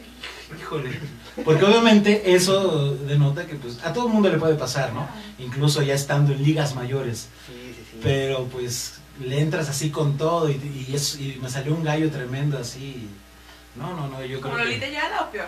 híjole. 0.59 0.99
Porque 1.45 1.63
obviamente 1.65 2.33
eso 2.33 2.95
denota 2.95 3.45
que 3.47 3.55
pues 3.55 3.79
a 3.83 3.93
todo 3.93 4.07
el 4.07 4.13
mundo 4.13 4.29
le 4.29 4.37
puede 4.37 4.55
pasar, 4.55 4.91
¿no? 4.93 5.07
Incluso 5.37 5.81
ya 5.81 5.93
estando 5.93 6.33
en 6.33 6.43
ligas 6.43 6.75
mayores. 6.75 7.27
Sí, 7.47 7.53
sí, 7.75 7.83
sí. 7.91 7.99
Pero 8.03 8.45
pues 8.45 8.95
le 9.21 9.39
entras 9.39 9.69
así 9.69 9.89
con 9.91 10.17
todo 10.17 10.49
y, 10.49 10.53
y, 10.89 10.95
es- 10.95 11.19
y 11.19 11.39
me 11.41 11.49
salió 11.49 11.73
un 11.73 11.83
gallo 11.83 12.09
tremendo 12.09 12.57
así. 12.57 13.07
No, 13.75 13.95
no, 13.95 14.07
no, 14.07 14.25
yo 14.25 14.41
¿Como 14.41 14.55
creo 14.55 14.65
Lolita 14.65 14.87
que... 14.87 14.91
Yala 14.93 15.21
o 15.21 15.31
peor? 15.31 15.47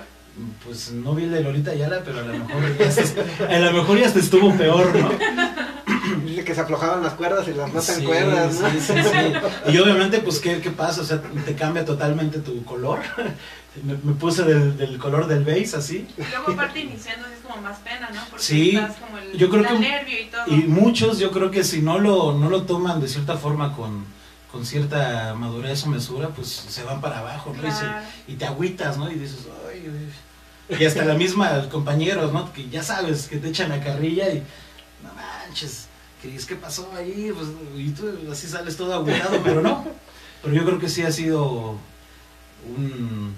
Pues 0.65 0.91
no 0.91 1.13
vi 1.13 1.23
el 1.25 1.32
de 1.32 1.41
Lolita 1.41 1.71
Ayala, 1.71 2.01
pero 2.05 2.19
a 2.19 2.23
lo 2.23 2.34
mejor 2.34 2.77
ya 2.77 2.88
hasta- 2.88 3.55
a 3.55 3.59
lo 3.59 3.71
mejor 3.73 3.99
ya 3.99 4.07
hasta 4.07 4.19
estuvo 4.19 4.55
peor, 4.57 4.95
¿no? 4.95 5.11
Dice 6.25 6.43
que 6.43 6.55
se 6.55 6.61
aflojaban 6.61 7.03
las 7.03 7.13
cuerdas 7.13 7.47
y 7.47 7.53
las 7.53 7.67
notan 7.71 7.95
Sí, 7.99 8.03
cuerdas, 8.05 8.59
¿no? 8.59 8.69
sí, 8.71 8.79
sí, 8.79 8.93
sí. 8.93 9.71
Y 9.71 9.77
obviamente, 9.77 10.19
pues, 10.19 10.39
¿qué, 10.39 10.59
qué 10.61 10.71
pasa? 10.71 11.01
O 11.01 11.03
sea, 11.03 11.21
te 11.45 11.53
cambia 11.55 11.86
totalmente 11.86 12.39
tu 12.39 12.63
color. 12.63 12.99
Me, 13.86 13.93
me 14.03 14.13
puse 14.15 14.43
del, 14.43 14.75
del 14.77 14.97
color 14.97 15.27
del 15.27 15.45
beige, 15.45 15.77
así. 15.77 16.05
Y 16.17 16.21
luego 16.29 16.51
aparte 16.51 16.82
iniciando 16.82 17.25
es 17.27 17.39
como 17.39 17.61
más 17.61 17.77
pena, 17.79 18.09
¿no? 18.13 18.19
Porque 18.29 18.43
Sí, 18.43 18.75
estás 18.75 18.97
como 18.97 19.17
el, 19.17 19.32
yo 19.38 19.49
creo 19.49 19.61
el 19.61 19.67
que- 19.69 19.79
nervio 19.79 20.19
y 20.21 20.25
todo. 20.25 20.41
Y 20.47 20.55
muchos, 20.67 21.19
yo 21.19 21.32
creo 21.32 21.51
que 21.51 21.63
si 21.63 21.82
no 21.82 21.97
lo, 21.97 22.34
no 22.38 22.49
lo 22.49 22.63
toman 22.63 22.99
de 22.99 23.07
cierta 23.07 23.38
forma 23.38 23.73
con, 23.73 24.03
con 24.51 24.65
cierta 24.65 25.33
madurez 25.35 25.83
o 25.85 25.87
mesura, 25.87 26.29
pues 26.29 26.47
se 26.49 26.83
van 26.83 26.99
para 27.01 27.19
abajo, 27.19 27.53
¿no? 27.55 27.67
Y, 27.67 27.71
se- 27.71 27.79
Claro. 27.79 28.05
y 28.27 28.33
te 28.35 28.45
agüitas, 28.45 28.97
¿no? 28.97 29.09
Y 29.11 29.15
dices, 29.15 29.47
ay, 29.69 29.85
ay". 30.69 30.77
Y 30.79 30.85
hasta 30.85 31.05
la 31.05 31.13
misma 31.15 31.69
compañeros, 31.71 32.33
¿no? 32.33 32.51
Que 32.53 32.67
ya 32.69 32.83
sabes, 32.83 33.27
que 33.27 33.37
te 33.37 33.49
echan 33.49 33.69
la 33.69 33.81
carrilla 33.83 34.29
y, 34.29 34.43
no 35.03 35.13
manches, 35.13 35.87
¿qué 36.21 36.55
pasó 36.55 36.91
ahí? 36.95 37.31
Pues, 37.33 37.47
y 37.77 37.89
tú 37.91 38.09
así 38.31 38.47
sales 38.47 38.75
todo 38.77 38.93
agüitado, 38.93 39.41
pero 39.43 39.61
no. 39.61 39.85
Pero 40.43 40.53
yo 40.55 40.65
creo 40.65 40.79
que 40.79 40.89
sí 40.89 41.01
ha 41.03 41.11
sido 41.11 41.77
un, 42.77 43.35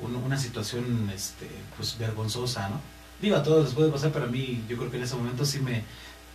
un- 0.00 0.16
una 0.16 0.38
situación, 0.38 1.10
este, 1.14 1.48
pues, 1.76 1.98
vergonzosa, 1.98 2.68
¿no? 2.68 2.80
Digo, 3.20 3.36
a 3.36 3.42
todos 3.42 3.64
les 3.66 3.74
puede 3.74 3.90
pasar, 3.90 4.12
pero 4.12 4.26
a 4.26 4.28
mí, 4.28 4.62
yo 4.68 4.76
creo 4.76 4.90
que 4.90 4.96
en 4.96 5.02
ese 5.02 5.16
momento 5.16 5.44
sí 5.44 5.58
me, 5.58 5.82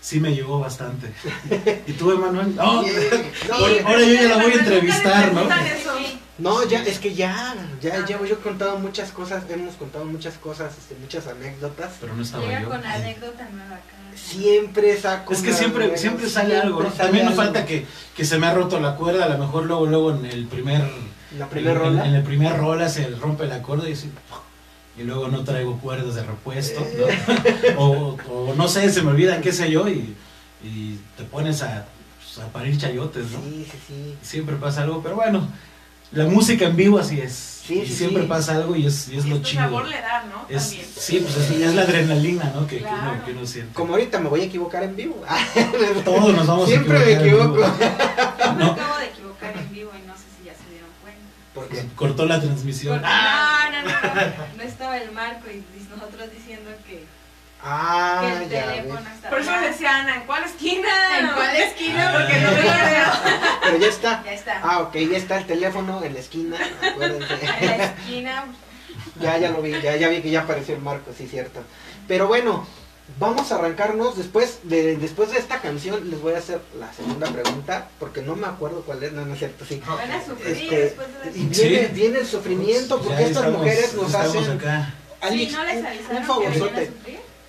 sí 0.03 0.19
me 0.19 0.35
llegó 0.35 0.59
bastante. 0.59 1.11
¿Y 1.87 1.93
tú, 1.93 2.11
Emanuel? 2.11 2.53
No, 2.55 2.81
No, 2.83 2.85
ahora, 3.87 4.01
yo 4.01 4.13
ya 4.13 4.23
la 4.37 4.43
voy 4.43 4.51
a 4.51 4.55
entrevistar, 4.55 5.33
¿no? 5.33 5.43
No, 6.39 6.67
ya, 6.67 6.83
es 6.83 6.99
que 6.99 7.13
ya, 7.13 7.55
ya, 7.79 7.93
Ah. 7.93 8.05
ya 8.07 8.19
yo 8.19 8.25
he 8.25 8.35
contado 8.37 8.77
muchas 8.79 9.11
cosas, 9.11 9.43
hemos 9.49 9.75
contado 9.75 10.03
muchas 10.03 10.33
cosas, 10.39 10.73
este, 10.77 10.95
muchas 10.95 11.27
anécdotas. 11.27 11.91
Pero 12.01 12.15
no 12.15 12.23
estaba 12.23 12.43
Llega 12.43 12.63
yo. 12.63 12.69
con 12.69 12.83
anécdota 12.85 13.47
nueva 13.51 13.75
acá. 13.75 13.95
Siempre 14.15 14.99
saco 14.99 15.31
Es 15.31 15.41
que 15.41 15.53
siempre, 15.53 15.83
nueva, 15.85 15.97
siempre 15.97 16.27
sale 16.29 16.57
algo, 16.57 16.81
¿no? 16.83 16.89
sale 16.89 17.03
También 17.03 17.25
no 17.27 17.31
falta 17.33 17.65
que, 17.65 17.85
que 18.15 18.25
se 18.25 18.37
me 18.39 18.47
ha 18.47 18.53
roto 18.53 18.79
la 18.79 18.95
cuerda, 18.95 19.25
a 19.25 19.29
lo 19.29 19.37
mejor 19.37 19.65
luego, 19.65 19.85
luego 19.85 20.11
en 20.15 20.25
el 20.25 20.47
primer... 20.47 20.81
La 21.37 21.47
primera 21.49 21.73
en, 21.73 21.79
rola. 21.79 22.05
En 22.07 22.15
el 22.15 22.23
primer 22.23 22.57
rola 22.57 22.89
se 22.89 23.07
rompe 23.11 23.45
la 23.45 23.61
cuerda 23.61 23.87
y 23.87 23.93
así, 23.93 24.11
y 24.97 25.03
luego 25.03 25.27
no 25.27 25.43
traigo 25.43 25.77
cuerdas 25.79 26.15
de 26.15 26.23
repuesto, 26.23 26.79
¿no? 26.81 27.77
o, 27.77 28.17
o 28.29 28.53
no 28.55 28.67
sé, 28.67 28.89
se 28.91 29.01
me 29.01 29.11
olvidan, 29.11 29.41
qué 29.41 29.51
sé 29.51 29.69
yo, 29.71 29.87
y, 29.89 30.15
y 30.63 30.99
te 31.17 31.23
pones 31.23 31.61
a, 31.63 31.85
pues, 32.19 32.45
a 32.45 32.49
parir 32.51 32.77
chayotes, 32.77 33.31
¿no? 33.31 33.39
Sí, 33.39 33.65
sí, 33.71 33.77
sí. 33.87 34.15
Siempre 34.21 34.55
pasa 34.55 34.83
algo, 34.83 35.01
pero 35.01 35.15
bueno, 35.15 35.47
La 36.11 36.25
música 36.25 36.65
en 36.65 36.75
vivo 36.75 36.99
así 36.99 37.19
es. 37.19 37.49
Sí, 37.65 37.79
y 37.79 37.87
sí, 37.87 37.95
siempre 37.95 38.23
sí. 38.23 38.27
pasa 38.29 38.55
algo 38.57 38.75
y 38.75 38.85
es, 38.85 39.07
y 39.07 39.17
es 39.17 39.25
Y 39.25 39.29
lo 39.29 39.35
este 39.37 39.47
chido. 39.51 39.63
sabor 39.63 39.87
le 39.87 39.99
da, 40.01 40.25
¿no? 40.25 40.45
Es, 40.55 40.63
También. 40.69 40.87
sí, 40.95 41.19
pues 41.21 41.37
es, 41.37 41.49
es 41.49 41.73
la 41.73 41.81
adrenalina, 41.83 42.51
¿no? 42.53 42.67
Que, 42.67 42.75
que 42.77 42.81
Claro. 42.83 43.13
uno, 43.13 43.25
que 43.25 43.31
uno 43.31 43.47
siente. 43.47 43.73
Como 43.73 43.93
ahorita 43.93 44.19
me 44.19 44.27
voy 44.29 44.41
a 44.41 44.43
equivocar 44.43 44.83
en 44.83 44.95
vivo. 44.97 45.23
Todos 46.05 46.35
nos 46.35 46.45
vamos 46.45 46.67
Siempre 46.69 46.97
a 46.97 46.99
me 46.99 47.11
equivocar, 47.13 47.25
equivoco. 47.47 47.63
amigo. 47.63 47.77
Yo 48.45 48.53
me 48.53 48.59
No. 48.65 48.71
acabo 48.73 48.93
Cortó 51.95 52.25
la 52.25 52.39
transmisión. 52.39 52.99
Porque- 53.01 53.13
no, 53.15 53.81
no, 53.83 53.91
no, 53.91 54.45
no 54.57 54.63
estaba 54.63 54.97
el 54.97 55.11
marco 55.11 55.49
y 55.49 55.63
nosotros 55.89 56.31
diciendo 56.31 56.69
que, 56.87 57.05
Ah, 57.65 58.19
que 58.37 58.43
el 58.43 58.49
ya 58.49 58.65
teléfono 58.65 58.99
estaba. 58.99 59.29
Por 59.29 59.39
eso 59.39 59.51
decía 59.61 59.95
Ana, 59.97 60.15
¿en 60.15 60.21
cuál 60.23 60.43
esquina? 60.43 60.89
¿En 61.19 61.27
cuál 61.29 61.55
esquina? 61.55 62.11
Porque 62.11 62.39
no 62.41 62.49
veo 62.51 62.61
video. 62.61 63.05
Pero 63.63 63.77
ya 63.77 63.87
está. 63.87 64.23
Ya 64.25 64.33
está. 64.33 64.59
Ah, 64.63 64.79
ok, 64.79 64.95
ya 64.97 65.17
está 65.17 65.37
el 65.37 65.45
teléfono 65.45 66.03
en 66.03 66.13
la 66.13 66.19
esquina. 66.19 66.57
Acuérdense. 66.91 67.33
En 67.61 67.67
la 67.77 67.85
esquina. 67.85 68.45
Ya, 69.19 69.37
ya 69.37 69.49
lo 69.51 69.61
vi, 69.61 69.79
ya, 69.81 69.95
ya 69.95 70.09
vi 70.09 70.21
que 70.21 70.29
ya 70.29 70.41
apareció 70.41 70.75
el 70.75 70.81
marco, 70.81 71.11
sí, 71.17 71.27
cierto. 71.27 71.63
Pero 72.07 72.27
bueno, 72.27 72.67
vamos 73.19 73.51
a 73.51 73.55
arrancarnos 73.55 74.17
después 74.17 74.59
de, 74.63 74.97
después 74.97 75.31
de 75.31 75.37
esta 75.39 75.61
canción. 75.61 76.09
Les 76.09 76.21
voy 76.21 76.33
a 76.33 76.37
hacer 76.39 76.59
la 76.79 76.91
segunda 76.93 77.27
pregunta, 77.31 77.89
porque 77.99 78.21
no 78.21 78.35
me 78.35 78.47
acuerdo 78.47 78.81
cuál 78.81 79.03
es, 79.03 79.11
no, 79.13 79.25
no 79.25 79.33
es 79.33 79.39
cierto, 79.39 79.65
sí. 79.65 79.81
Van 79.85 80.11
a 80.11 80.25
sufrir 80.25 80.47
Este, 80.55 80.77
después 80.77 81.07
de 81.23 81.39
y 81.39 81.51
eso. 81.51 81.61
viene, 81.61 81.87
Sí. 81.87 81.93
viene 81.93 82.19
el 82.19 82.25
sufrimiento, 82.27 82.97
Pues 82.97 83.07
porque 83.09 83.23
estas 83.23 83.37
estamos- 83.43 83.59
mujeres 83.59 83.93
nos 83.93 84.15
hacen... 84.15 84.51
acá. 84.51 84.93
Alex, 85.21 85.51
Sí, 85.51 85.55
no 85.55 85.63
les 85.63 85.77
un- 86.19 86.25
favorzote. 86.25 86.91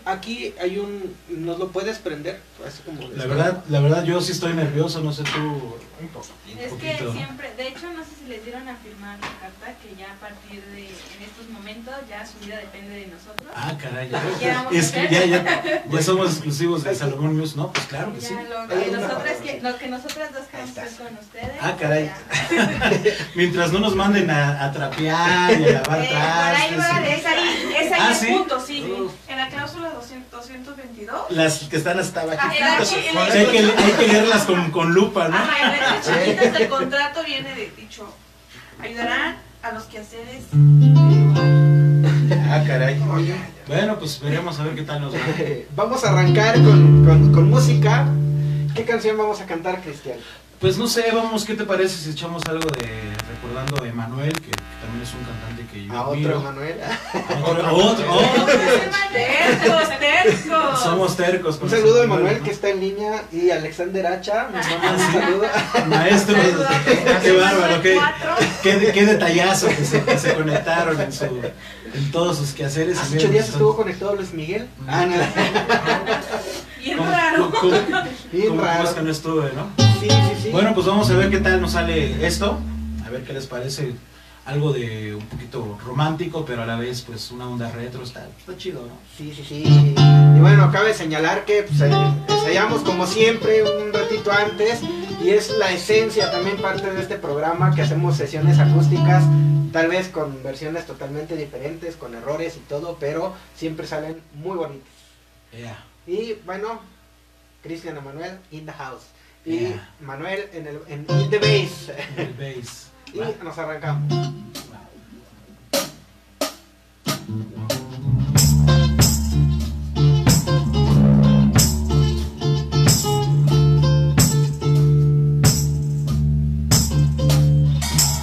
Aquí 0.07 0.55
hay 0.61 0.79
un... 0.79 1.17
¿Nos 1.31 1.59
lo 1.59 1.69
puedes 1.73 1.99
prender? 1.99 2.39
Así 2.67 2.83
como... 2.85 3.09
La 3.15 3.27
verdad, 3.27 3.65
la 3.69 3.81
verdad 3.81 4.05
yo 4.05 4.21
sí 4.21 4.33
estoy 4.33 4.55
nervioso, 4.55 5.01
no 5.01 5.13
sé 5.13 5.23
tú. 5.25 5.77
Un 6.01 6.09
poquitín. 6.09 6.59
Es 6.59 6.73
que 6.73 6.91
poquito. 6.93 7.13
siempre, 7.13 7.53
de 7.57 7.69
hecho 7.69 7.87
no 7.93 8.03
sé 8.05 8.11
si 8.23 8.29
les 8.29 8.45
dieron 8.45 8.69
a 8.69 8.77
firmar 8.77 9.19
la 9.21 9.29
carta 9.41 9.79
que 9.81 9.95
ya 9.97 10.13
a 10.13 10.17
partir 10.17 10.61
de 10.75 10.87
en 10.89 11.23
estos 11.23 11.49
momentos 11.51 11.95
ya 12.09 12.27
su 12.27 12.39
vida 12.45 12.57
depende 12.57 12.95
de 12.97 13.07
nosotros. 13.07 13.49
Ah, 13.55 13.73
caray. 13.81 14.11
Queramos 14.41 14.75
Es 14.75 14.91
que 14.91 15.01
hacer. 15.01 15.29
ya, 15.29 15.43
ya, 15.45 15.85
ya 15.89 16.03
somos 16.03 16.31
exclusivos 16.33 16.83
de 16.85 16.95
Salomón 16.95 17.37
News, 17.37 17.55
¿no? 17.57 17.71
Pues 17.73 17.87
claro 17.87 18.13
que 18.13 18.21
Ya 18.21 18.29
sí. 18.29 18.35
lo, 18.35 18.69
que 18.69 18.91
nosotras 18.91 19.19
palabra. 19.19 19.43
que, 19.43 19.61
lo 19.63 19.79
que 19.79 19.89
nosotras 19.89 20.33
dos 20.33 20.47
queremos 20.51 20.79
hacer 20.79 21.07
con 21.07 21.19
ustedes. 21.19 21.51
Ah, 21.61 21.77
caray. 21.79 22.05
ya. 22.07 22.93
Mientras 23.35 23.73
no 23.73 23.79
nos 23.79 23.95
manden 23.95 24.31
a, 24.31 24.65
a 24.65 24.73
trapear 24.73 25.61
y 25.61 25.65
a 25.65 25.71
lavar 25.73 26.01
Eh, 26.03 26.09
por 26.09 26.17
ahí 26.17 26.75
va, 26.77 26.89
trastes. 26.89 27.19
Es 27.19 27.27
ahí, 27.27 27.75
es 27.79 27.93
ahí 27.93 28.01
Ah, 28.01 28.09
el 28.11 28.15
¿sí? 28.17 28.27
punto, 28.27 28.61
sí. 28.61 28.83
Uf. 28.83 29.13
En 29.29 29.37
la 29.39 29.49
cláusula 29.49 29.91
200, 29.91 30.31
222. 30.31 31.27
y 31.31 31.35
Las 31.35 31.59
que 31.61 31.77
están 31.77 31.99
hasta 32.01 32.21
abajo. 32.23 32.49
Hay, 32.63 33.47
que, 33.47 33.59
hay 33.59 33.93
que 33.99 34.09
leerlas 34.09 34.45
con, 34.45 34.71
con 34.71 34.93
lupa, 34.93 35.29
¿no? 35.29 35.37
Ajá, 35.37 35.67
en 35.67 35.73
letras 35.73 36.07
chiquitas 36.07 36.53
del 36.53 36.69
contrato 36.69 37.23
viene 37.25 37.55
de 37.55 37.73
dicho, 37.77 38.07
ayudarán 38.81 39.37
a 39.63 39.73
los 39.73 39.85
quehaceres. 39.85 40.45
Ah, 42.51 42.63
caray. 42.67 43.03
Oye. 43.13 43.35
Bueno, 43.67 43.99
pues 43.99 44.21
veremos 44.21 44.59
a 44.61 44.65
ver 44.65 44.75
qué 44.75 44.83
tal 44.83 45.01
nos 45.01 45.15
va. 45.15 45.19
Vamos 45.77 46.05
a 46.05 46.11
arrancar 46.11 46.55
con, 46.57 47.05
con, 47.05 47.33
con 47.33 47.51
música. 47.51 48.07
¿Qué 48.75 48.85
canción 48.85 49.17
vamos 49.17 49.41
a 49.41 49.47
cantar, 49.47 49.81
Cristian? 49.83 50.19
Pues 50.65 50.79
no 50.79 50.87
sé, 50.87 51.05
vamos, 51.13 51.45
¿qué 51.45 51.53
te 51.57 51.65
parece 51.65 51.95
si 51.95 52.09
echamos 52.13 52.43
algo 52.49 52.71
de 52.71 52.89
recordando 53.29 53.85
a 53.85 53.87
Emanuel, 53.87 54.33
que, 54.33 54.51
que 54.51 54.57
también 54.81 55.03
es 55.03 55.13
un 55.13 55.23
cantante 55.23 55.67
que 55.71 55.85
yo 55.85 55.93
A 55.93 56.01
otro, 56.09 56.13
admiro? 56.15 56.41
Manuel. 56.41 56.81
A 56.83 57.45
otro, 57.51 57.77
otro, 57.77 58.13
otro. 58.15 58.47
Tercos, 59.13 59.99
tercos. 60.01 60.81
Somos 60.83 61.17
tercos. 61.19 61.59
Un 61.61 61.69
saludo 61.69 62.01
a 62.01 62.05
Emanuel, 62.05 62.41
que 62.41 62.51
está 62.51 62.71
en 62.71 62.81
línea 62.81 63.25
y 63.31 63.51
Alexander 63.51 64.07
Hacha. 64.07 64.49
Nos 64.55 64.67
mandan 64.71 64.95
un 64.95 65.01
Sí. 65.01 65.13
saludo. 65.13 65.47
Maestro, 65.87 66.37
qué 67.23 67.33
bárbaro, 67.33 67.83
qué, 67.83 68.01
qué, 68.63 68.91
qué 68.95 69.05
detallazo 69.05 69.69
que 69.69 69.85
se, 69.85 70.03
que 70.03 70.19
se 70.19 70.33
conectaron 70.33 70.99
en, 70.99 71.13
su, 71.13 71.27
en 71.95 72.11
todos 72.11 72.39
sus 72.39 72.51
quehaceres. 72.53 72.99
Hace 72.99 73.19
ocho 73.19 73.29
días 73.29 73.49
estuvo 73.49 73.77
conectado 73.77 74.15
Luis 74.17 74.33
Miguel. 74.33 74.67
Ah, 74.87 75.07
no. 75.07 75.15
Bien 76.85 76.99
¿Cómo- 76.99 77.11
raro. 77.11 77.51
cómo- 77.51 77.61
cómo- 77.61 78.03
Bien 78.33 78.49
cómo 78.49 78.61
raro. 78.63 78.85
es 78.89 78.91
que 78.95 79.03
no 79.03 79.11
estuve, 79.11 79.53
no? 79.55 79.71
Sí, 80.01 80.09
sí, 80.11 80.43
sí. 80.43 80.51
Bueno, 80.51 80.75
pues 80.75 80.87
vamos 80.87 81.09
a 81.11 81.15
ver 81.15 81.31
qué 81.31 81.39
tal 81.39 81.61
nos 81.61 81.73
sale 81.73 82.27
esto. 82.27 82.59
A 83.07 83.11
ver 83.11 83.23
qué 83.25 83.33
les 83.33 83.47
parece. 83.47 83.95
Algo 84.45 84.75
de 84.75 85.15
un 85.15 85.25
poquito 85.27 85.79
romántico, 85.87 86.45
pero 86.45 86.63
a 86.63 86.67
la 86.67 86.77
vez, 86.77 87.01
pues 87.01 87.31
una 87.31 87.49
onda 87.49 87.71
retro. 87.71 88.03
Está, 88.03 88.29
está 88.39 88.55
chido, 88.59 88.83
¿no? 88.83 88.93
Sí, 89.17 89.33
sí, 89.35 89.43
sí. 89.49 89.95
Bueno, 90.65 90.79
cabe 90.79 90.95
señalar 90.95 91.45
que 91.45 91.65
pues, 91.65 91.79
ensayamos 91.83 92.81
como 92.85 93.07
siempre 93.07 93.63
un 93.63 93.93
ratito 93.93 94.33
antes 94.33 94.81
y 95.23 95.29
es 95.29 95.51
la 95.59 95.71
esencia 95.71 96.31
también 96.31 96.57
parte 96.57 96.91
de 96.91 97.03
este 97.03 97.17
programa 97.17 97.75
que 97.75 97.83
hacemos 97.83 98.17
sesiones 98.17 98.59
acústicas, 98.59 99.25
tal 99.75 99.89
vez 99.89 100.09
con 100.09 100.43
versiones 100.43 100.87
totalmente 100.87 101.37
diferentes, 101.37 101.97
con 101.97 102.15
errores 102.15 102.57
y 102.57 102.61
todo, 102.61 102.97
pero 102.99 103.35
siempre 103.55 103.87
salen 103.87 104.23
muy 104.37 104.57
bonitas. 104.57 104.89
Yeah. 105.53 105.85
Y 106.07 106.39
bueno, 106.47 106.81
Cristian 107.63 107.99
Emanuel 107.99 108.39
in 108.51 108.65
the 108.65 108.73
house. 108.73 109.03
Y 109.45 109.59
Yeah. 109.59 109.93
Manuel 110.01 110.49
en, 110.55 110.67
el, 110.67 110.81
en 110.89 111.05
in 111.21 111.29
the 111.29 111.39
bass. 111.39 111.91
Y 113.13 113.45
nos 113.45 113.59
arrancamos. 113.59 114.35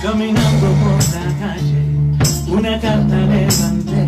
Caminando 0.02 0.68
por 0.82 0.98
la 1.14 1.28
calle, 1.38 1.86
una 2.48 2.80
carta 2.80 3.18
levanté. 3.18 4.08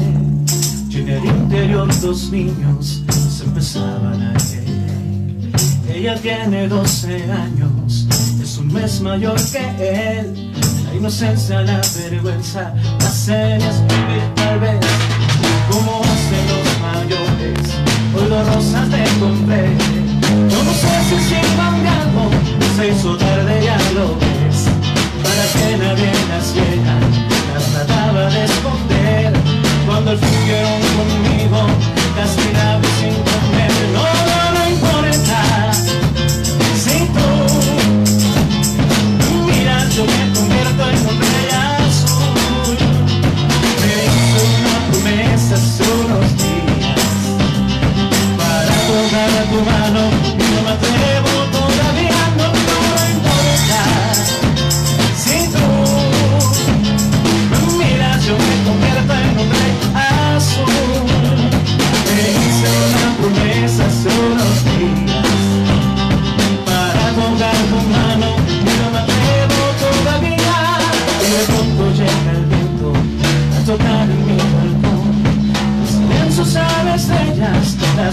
Y 0.89 1.01
en 1.01 1.09
el 1.09 1.25
interior 1.25 1.87
dos 2.01 2.31
niños 2.31 3.03
se 3.29 3.43
empezaban 3.43 4.19
a 4.23 4.33
querer. 4.33 5.95
Ella 5.95 6.15
tiene 6.19 6.67
12 6.67 7.31
años, 7.31 8.07
es 8.41 8.57
un 8.57 8.73
mes 8.73 9.01
mayor 9.01 9.35
que 9.51 10.19
él. 10.19 10.51
La 10.85 10.95
inocencia, 10.95 11.61
la 11.61 11.79
vergüenza, 11.95 12.73
las 12.99 13.13
señas 13.13 13.83
y 13.87 14.35
tal 14.35 14.59
vez, 14.61 14.79
como 15.69 16.01
hacen 16.01 16.47
los 16.49 16.79
mayores, 16.81 17.69
hoy 18.15 18.29
los 18.29 18.55
rosas 18.55 18.89
te 18.89 19.03
compré. 19.19 19.69
Yo 20.49 20.63
no 20.63 20.73
sé 20.73 20.89
si 21.07 21.35
sirvan 21.35 21.83
de 21.83 21.89
algo, 21.89 22.31
se 22.77 22.89
hizo 22.89 23.15
tarde 23.15 23.61
ya 23.63 23.77
lo 23.93 24.17
ves 24.17 24.32
que 25.53 25.77
nadie 25.77 26.11
las 26.29 26.53
viera, 26.53 26.95
las 27.53 27.65
trataba 27.73 28.29
de 28.29 28.45
esconder. 28.45 29.33
Cuando 29.85 30.11
al 30.11 30.17
fin 30.17 30.29
conmigo, 30.97 31.61
las 32.17 32.37
miraba 32.37 32.87
sin 32.99 33.15
comer. 33.29 33.71
No, 33.93 34.05
no, 34.29 34.39
no 34.55 34.61
importa, 34.69 35.39
si 36.83 36.97
tú 39.19 39.35
miras, 39.47 39.95
yo 39.95 40.03
me 40.05 40.33
convierto 40.33 40.83
en 40.89 40.99
un 41.11 41.17
rey 41.21 41.49
azul. 41.51 42.77
Me 43.81 43.93
hizo 44.05 44.39
una 44.57 44.77
promesa 44.89 45.55
hace 45.55 45.83
unos 45.83 46.27
días 46.37 47.21
para 48.37 48.75
tocar 48.89 49.31
tu 49.51 49.59
mano 49.69 50.01
y 50.39 50.43
no 50.53 50.61
me 50.63 50.71
atrevo 50.71 51.42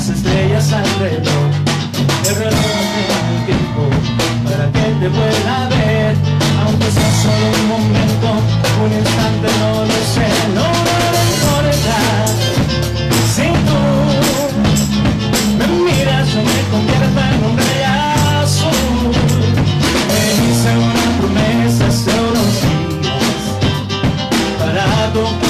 las 0.00 0.08
estrellas 0.08 0.72
alrededor. 0.72 1.50
El 2.26 2.34
reloj 2.34 2.72
tiene 2.94 3.16
el 3.28 3.44
tiempo 3.44 3.82
para 4.44 4.64
que 4.72 4.84
te 4.98 5.08
pueda 5.10 5.68
ver, 5.68 6.14
aunque 6.64 6.90
sea 6.90 7.12
solo 7.22 7.44
un 7.60 7.68
momento, 7.68 8.28
un 8.82 8.90
instante, 8.92 9.48
no 9.60 9.70
lo 9.90 10.00
sé, 10.14 10.28
no, 10.54 10.66
no 10.86 10.94
me 11.14 11.22
importa. 11.32 11.96
Si 13.34 13.46
tú 13.68 13.80
me 15.58 15.66
miras, 15.84 16.24
yo 16.32 16.40
me 16.48 16.60
convierto 16.72 17.20
en 17.32 17.40
un 17.50 17.54
rey 17.58 17.82
azul. 18.40 19.12
Me 20.08 20.22
hice 20.46 20.70
una 20.78 21.08
promesa 21.18 21.82
hace 21.88 22.12
unos 22.30 22.52
días 22.62 23.42
para 24.58 24.84
tu 25.12 25.49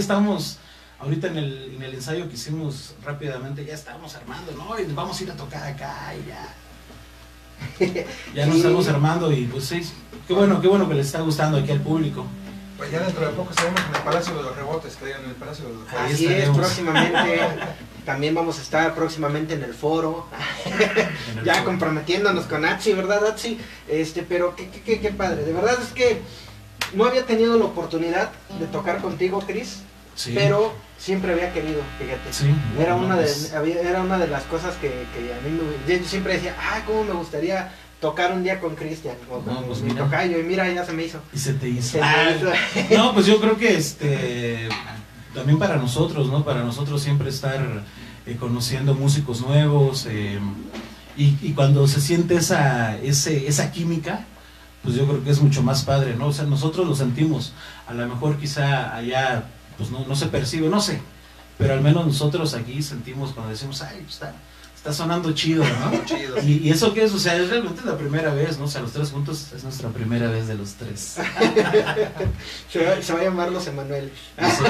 estamos. 0.00 0.58
Ahorita 0.98 1.28
en 1.28 1.38
el, 1.38 1.74
en 1.76 1.82
el 1.82 1.94
ensayo 1.94 2.28
que 2.28 2.34
hicimos 2.34 2.94
rápidamente, 3.02 3.64
ya 3.64 3.72
estábamos 3.74 4.14
armando, 4.16 4.52
¿no? 4.52 4.78
Y 4.78 4.84
vamos 4.92 5.18
a 5.18 5.22
ir 5.24 5.30
a 5.30 5.34
tocar 5.34 5.62
acá 5.66 6.12
y 6.14 6.28
ya. 6.28 6.54
Ya 8.34 8.46
nos 8.46 8.54
Sí. 8.56 8.60
estamos 8.62 8.88
armando 8.88 9.32
y 9.32 9.44
pues 9.46 9.64
sí, 9.64 9.80
qué 10.26 10.34
bueno, 10.34 10.60
qué 10.60 10.68
bueno 10.68 10.88
que 10.88 10.94
les 10.94 11.06
está 11.06 11.20
gustando 11.20 11.58
aquí 11.58 11.70
al 11.72 11.80
público. 11.80 12.26
Pues 12.76 12.90
ya 12.90 13.00
dentro 13.00 13.26
de 13.26 13.32
poco 13.32 13.50
estaremos 13.50 13.80
en 13.88 13.94
el 13.94 14.02
Palacio 14.02 14.34
de 14.36 14.42
los 14.42 14.56
Rebotes, 14.56 14.96
que 14.96 15.04
digan 15.06 15.24
en 15.24 15.30
el 15.30 15.36
Palacio 15.36 15.66
de 15.68 15.74
los 15.74 15.90
Rebotes. 15.90 16.14
Así 16.14 16.26
es, 16.26 16.48
próximamente. 16.50 17.40
También 18.06 18.34
vamos 18.34 18.58
a 18.58 18.62
estar 18.62 18.94
próximamente 18.94 19.52
en 19.54 19.62
el 19.64 19.74
foro. 19.74 20.26
en 20.64 21.38
el 21.38 21.44
ya 21.44 21.54
foro. 21.56 21.66
comprometiéndonos 21.66 22.46
con 22.46 22.64
Atsi, 22.64 22.94
¿verdad, 22.94 23.26
Atsi? 23.26 23.58
Este, 23.86 24.22
pero 24.22 24.56
qué, 24.56 24.70
qué, 24.70 24.80
qué, 24.80 25.00
qué 25.00 25.10
padre. 25.10 25.44
De 25.44 25.52
verdad 25.52 25.76
es 25.82 25.90
que 25.92 26.22
no 26.94 27.04
había 27.04 27.26
tenido 27.26 27.58
la 27.58 27.66
oportunidad 27.66 28.32
de 28.58 28.66
tocar 28.66 29.02
contigo, 29.02 29.42
Chris, 29.46 29.80
Sí, 30.20 30.32
pero 30.34 30.72
siempre 30.98 31.32
había 31.32 31.50
querido, 31.52 31.80
fíjate. 31.98 32.30
sí, 32.32 32.54
Era 32.78 32.94
no, 32.94 33.04
una, 33.06 33.16
de, 33.16 33.32
había- 33.56 33.80
era 33.80 34.02
una 34.02 34.18
de 34.18 34.28
las 34.28 34.42
cosas 34.44 34.74
que, 34.76 34.88
que 35.14 35.32
a 35.32 35.40
mí 35.40 35.50
me, 35.86 35.98
yo 35.98 36.04
siempre 36.06 36.34
decía, 36.34 36.54
ah, 36.60 36.80
cómo 36.86 37.04
me 37.04 37.12
gustaría 37.14 37.72
tocar 38.02 38.32
un 38.32 38.42
día 38.42 38.60
con 38.60 38.74
Cristian 38.76 39.16
o 39.30 39.38
con 39.40 39.54
No, 39.54 39.62
pues 39.62 39.80
mi 39.80 39.92
mira. 39.92 40.04
tocayo, 40.04 40.38
y 40.38 40.42
mira, 40.42 40.68
ya 40.70 40.84
se 40.84 40.92
me 40.92 41.04
hizo. 41.04 41.20
Y 41.32 41.38
se 41.38 41.54
te 41.54 41.68
hizo. 41.70 41.92
Se 41.92 42.00
me 42.00 42.04
Ah, 42.06 42.30
hizo. 42.36 42.50
No, 42.96 43.14
pues 43.14 43.24
yo 43.26 43.40
creo 43.40 43.56
que 43.56 43.76
este 43.76 44.68
también 45.34 45.58
para 45.58 45.76
nosotros, 45.76 46.28
¿no? 46.28 46.44
Para 46.44 46.62
nosotros 46.64 47.00
siempre 47.02 47.30
estar 47.30 47.82
eh, 48.26 48.36
conociendo 48.38 48.94
músicos 48.94 49.40
nuevos 49.40 50.06
eh, 50.10 50.38
y, 51.16 51.36
y 51.40 51.52
cuando 51.54 51.86
se 51.88 52.00
siente 52.00 52.34
esa, 52.36 52.98
ese, 52.98 53.46
esa 53.46 53.70
química, 53.72 54.24
pues 54.82 54.96
yo 54.96 55.06
creo 55.06 55.22
que 55.24 55.30
es 55.30 55.40
mucho 55.40 55.62
más 55.62 55.84
padre, 55.84 56.14
¿no? 56.16 56.26
O 56.26 56.32
sea, 56.32 56.44
nosotros 56.46 56.86
lo 56.86 56.94
sentimos, 56.94 57.52
a 57.86 57.94
lo 57.94 58.06
mejor 58.08 58.36
quizá 58.38 58.94
allá 58.94 59.44
pues 59.80 59.90
no, 59.90 60.04
no 60.06 60.14
se 60.14 60.26
percibe, 60.26 60.68
no 60.68 60.80
sé, 60.80 61.00
pero 61.58 61.72
al 61.74 61.80
menos 61.80 62.06
nosotros 62.06 62.54
aquí 62.54 62.82
sentimos 62.82 63.32
cuando 63.32 63.50
decimos, 63.50 63.82
ay, 63.82 63.98
pues 64.02 64.14
está, 64.14 64.34
está 64.76 64.92
sonando 64.92 65.32
chido, 65.32 65.64
¿no? 65.64 66.04
Chido. 66.06 66.36
Y, 66.42 66.58
y 66.66 66.70
eso 66.70 66.94
que 66.94 67.04
es, 67.04 67.12
o 67.12 67.18
sea, 67.18 67.34
es 67.36 67.50
realmente 67.50 67.82
la 67.84 67.96
primera 67.98 68.32
vez, 68.32 68.58
¿no? 68.58 68.64
O 68.64 68.68
sea, 68.68 68.80
los 68.80 68.92
tres 68.92 69.10
juntos 69.10 69.48
es 69.54 69.62
nuestra 69.64 69.88
primera 69.90 70.28
vez 70.30 70.46
de 70.46 70.54
los 70.54 70.74
tres. 70.74 71.16
Se 72.72 72.84
va, 72.84 73.02
se 73.02 73.12
va 73.12 73.20
a 73.20 73.24
llamar 73.24 73.50
los 73.50 73.66
Emanuel. 73.66 74.10
Eso. 74.36 74.64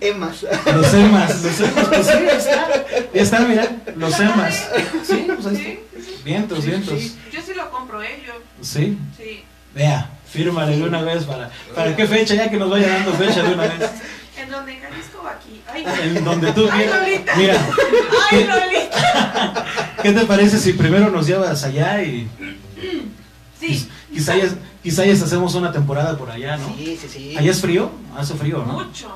Emas. 0.00 0.42
Los 0.42 0.94
emas, 0.94 1.42
los 1.42 1.60
emas, 1.60 1.86
pues 1.88 2.06
sí, 2.06 2.12
ahí 2.12 2.26
está. 2.36 2.68
Ya 3.14 3.22
está, 3.22 3.40
mira, 3.40 3.76
los 3.96 4.20
emas. 4.20 4.68
Sí, 5.04 5.26
pues 5.26 5.46
ahí 5.46 5.56
Sí, 5.56 5.80
está. 5.98 6.24
Vientos, 6.24 6.64
vientos. 6.64 7.00
yo 7.32 7.40
sí 7.42 7.52
lo 7.54 7.70
compro, 7.70 8.02
¿eh? 8.02 8.22
Yo, 8.26 8.32
Sí, 8.62 8.96
sí. 9.16 9.42
vea, 9.74 10.08
fírmale 10.30 10.76
de 10.76 10.82
una 10.84 11.02
vez 11.02 11.24
para. 11.24 11.50
¿Para 11.74 11.94
qué 11.96 12.06
fecha? 12.06 12.34
Ya 12.34 12.50
que 12.50 12.56
nos 12.56 12.70
vaya 12.70 12.88
dando 12.88 13.12
fecha 13.14 13.42
de 13.42 13.54
una 13.54 13.62
vez. 13.64 13.90
¿En 14.38 14.50
donde 14.50 14.72
en 14.74 14.80
Jalisco 14.80 15.20
o 15.24 15.26
aquí? 15.26 15.62
Ay, 15.72 15.84
En 16.16 16.24
donde 16.24 16.52
tú 16.52 16.68
Ay, 16.70 16.78
quieras. 16.84 17.00
Lolita. 17.02 17.36
Mira, 17.36 17.66
ay, 18.30 18.44
Lolita. 18.44 19.64
¿qué 20.02 20.12
te 20.12 20.24
parece 20.26 20.58
si 20.58 20.72
primero 20.74 21.10
nos 21.10 21.26
llevas 21.26 21.64
allá 21.64 22.02
y 22.02 22.28
Sí, 23.60 23.88
quizá 24.12 24.36
ya, 24.36 24.48
quizá 24.82 25.04
ya 25.04 25.12
hacemos 25.12 25.54
una 25.56 25.72
temporada 25.72 26.16
por 26.16 26.30
allá, 26.30 26.56
¿no? 26.56 26.68
Sí, 26.76 26.96
sí, 27.00 27.08
sí. 27.12 27.36
¿Allá 27.36 27.50
es 27.50 27.60
frío? 27.60 27.90
Hace 28.16 28.34
frío, 28.34 28.58
¿no? 28.64 28.74
mucho. 28.74 29.08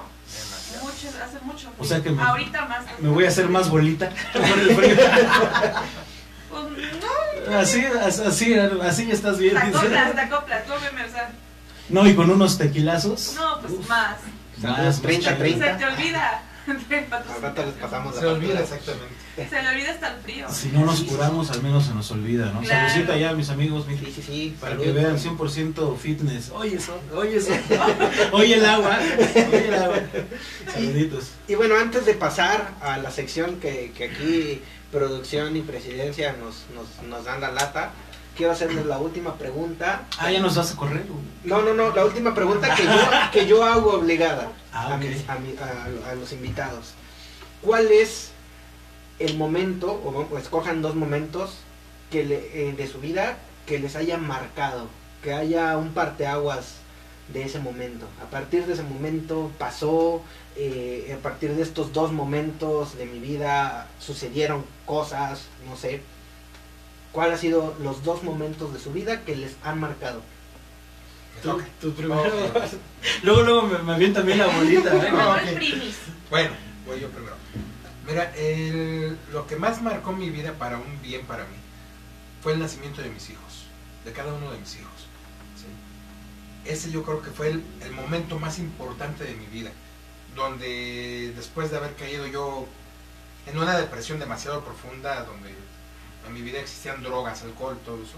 Mucho, 0.82 1.08
hace 1.24 1.38
mucho. 1.44 1.68
O 1.78 1.84
sea 1.84 2.02
que 2.02 2.10
me- 2.10 2.20
Ahorita 2.20 2.66
más. 2.66 2.80
Me 3.00 3.08
voy 3.08 3.24
a 3.24 3.28
hacer 3.28 3.48
más 3.48 3.70
bolita 3.70 4.10
por 4.32 4.58
el 4.58 4.74
frío. 4.74 4.96
Pues 6.50 6.64
no, 6.64 7.08
Así, 7.50 7.84
así, 7.84 8.54
así 8.54 9.06
ya 9.06 9.12
estás 9.14 9.38
bien. 9.38 9.54
te 9.54 9.60
acoplas, 9.60 10.14
te 10.14 10.20
acoplas, 10.20 10.64
tú. 10.66 10.72
No, 11.88 12.06
y 12.06 12.14
con 12.14 12.30
unos 12.30 12.58
tequilazos. 12.58 13.34
No, 13.36 13.60
pues 13.60 13.72
Uf, 13.74 13.88
más. 13.88 14.16
más, 14.62 14.78
más 14.78 15.02
30, 15.02 15.24
chido. 15.28 15.38
30. 15.38 15.72
Se 15.72 15.78
te 15.78 15.84
olvida. 15.84 16.42
Al 16.68 17.42
rato 17.42 17.66
les 17.66 17.74
pasamos 17.74 18.14
la 18.14 18.20
Se 18.20 18.26
olvida 18.26 18.60
exactamente. 18.60 19.14
Se 19.50 19.62
le 19.62 19.68
olvida 19.68 19.90
hasta 19.90 20.14
el 20.14 20.20
frío. 20.20 20.46
Si 20.48 20.68
no 20.68 20.84
nos 20.86 21.00
curamos, 21.02 21.50
al 21.50 21.60
menos 21.62 21.86
se 21.86 21.92
nos 21.94 22.08
olvida, 22.12 22.52
¿no? 22.52 22.60
Claro. 22.60 22.88
Saludcita 22.88 23.16
ya, 23.16 23.32
mis 23.32 23.50
amigos, 23.50 23.86
mi- 23.88 23.98
Sí, 23.98 24.12
sí, 24.14 24.22
sí. 24.22 24.56
para 24.60 24.72
salud. 24.74 24.84
que 24.84 24.92
vean 24.92 25.18
100% 25.18 25.96
fitness. 25.96 26.50
Oye 26.50 26.76
eso, 26.76 27.00
oye 27.14 27.36
eso. 27.38 27.50
Oye 28.32 28.54
el 28.54 28.64
agua, 28.64 28.96
oye 29.34 29.68
el 29.68 29.74
agua. 29.74 29.96
Saluditos. 30.72 31.24
Y 31.48 31.56
bueno, 31.56 31.74
antes 31.76 32.06
de 32.06 32.14
pasar 32.14 32.70
a 32.80 32.96
la 32.98 33.10
sección 33.10 33.56
que, 33.56 33.92
que 33.96 34.04
aquí 34.04 34.62
producción 34.92 35.56
y 35.56 35.62
presidencia 35.62 36.34
nos, 36.34 36.66
nos, 36.74 37.08
nos 37.08 37.24
dan 37.24 37.40
la 37.40 37.50
lata, 37.50 37.90
quiero 38.36 38.52
hacerles 38.52 38.86
la 38.86 38.98
última 38.98 39.34
pregunta. 39.36 40.02
Ah, 40.18 40.30
ya 40.30 40.40
nos 40.40 40.54
vas 40.54 40.72
a 40.72 40.76
correr. 40.76 41.04
No, 41.44 41.62
no, 41.62 41.74
no, 41.74 41.94
la 41.94 42.04
última 42.04 42.34
pregunta 42.34 42.74
que 42.76 42.84
yo, 42.84 42.90
que 43.32 43.46
yo 43.46 43.64
hago 43.64 43.94
obligada 43.94 44.52
Ah, 44.72 44.92
a, 44.92 44.96
ok. 44.96 45.00
mis- 45.02 45.28
a 45.28 45.34
mi- 45.36 45.56
a- 45.58 46.10
a 46.10 46.14
los 46.14 46.32
invitados. 46.32 46.92
¿Cuál 47.62 47.88
es 47.90 48.30
el 49.18 49.36
momento, 49.36 49.92
o 49.92 50.38
escojan 50.38 50.82
dos 50.82 50.94
momentos 50.94 51.54
que 52.10 52.24
le- 52.24 52.68
eh, 52.68 52.72
de 52.72 52.86
su 52.86 52.98
vida 53.00 53.38
que 53.66 53.78
les 53.78 53.96
haya 53.96 54.18
marcado, 54.18 54.88
que 55.22 55.32
haya 55.32 55.76
un 55.78 55.92
parteaguas 55.92 56.74
de 57.32 57.44
ese 57.44 57.58
momento? 57.60 58.06
A 58.26 58.30
partir 58.30 58.66
de 58.66 58.72
ese 58.74 58.82
momento 58.82 59.50
pasó, 59.58 60.22
eh, 60.56 61.14
a 61.18 61.22
partir 61.22 61.54
de 61.54 61.62
estos 61.62 61.92
dos 61.92 62.12
momentos 62.12 62.96
de 62.96 63.06
mi 63.06 63.18
vida 63.18 63.88
sucedieron 63.98 64.64
cosas, 64.86 65.46
no 65.68 65.76
sé. 65.76 66.02
¿Cuál 67.12 67.32
ha 67.32 67.36
sido 67.36 67.74
los 67.82 68.04
dos 68.04 68.22
momentos 68.22 68.72
de 68.72 68.78
su 68.80 68.92
vida 68.92 69.22
que 69.24 69.36
les 69.36 69.56
han 69.64 69.78
marcado? 69.80 70.22
Tú, 71.80 71.92
primero. 71.92 72.22
luego, 73.22 73.42
luego 73.42 73.62
me, 73.62 73.78
me 73.78 73.92
avienta 73.94 74.20
también 74.20 74.38
la 74.38 74.46
bolita. 74.46 74.94
¿eh? 74.94 75.10
No. 75.10 75.36
Bueno, 76.30 76.50
voy 76.86 77.00
yo 77.00 77.08
primero. 77.10 77.34
Mira, 78.06 78.32
el- 78.36 79.16
lo 79.32 79.46
que 79.46 79.56
más 79.56 79.82
marcó 79.82 80.12
mi 80.12 80.30
vida 80.30 80.52
para 80.54 80.76
un 80.78 81.02
bien 81.02 81.24
para 81.26 81.44
mí 81.44 81.56
fue 82.42 82.52
el 82.54 82.58
nacimiento 82.60 83.00
de 83.02 83.10
mis 83.10 83.28
hijos, 83.30 83.64
de 84.04 84.12
cada 84.12 84.32
uno 84.32 84.50
de 84.52 84.58
mis 84.58 84.74
hijos. 84.76 85.06
¿sí? 85.56 86.70
Ese 86.70 86.90
yo 86.90 87.02
creo 87.02 87.22
que 87.22 87.30
fue 87.30 87.48
el, 87.48 87.62
el 87.82 87.92
momento 87.92 88.38
más 88.38 88.58
importante 88.58 89.24
de 89.24 89.34
mi 89.34 89.46
vida, 89.46 89.70
donde 90.34 91.32
después 91.36 91.70
de 91.70 91.76
haber 91.76 91.94
caído 91.94 92.26
yo 92.26 92.66
en 93.46 93.58
una 93.58 93.76
depresión 93.76 94.18
demasiado 94.18 94.64
profunda, 94.64 95.24
donde 95.24 95.50
en 96.26 96.32
mi 96.32 96.42
vida 96.42 96.60
existían 96.60 97.02
drogas, 97.02 97.42
alcohol, 97.42 97.78
todo 97.84 98.02
eso, 98.02 98.16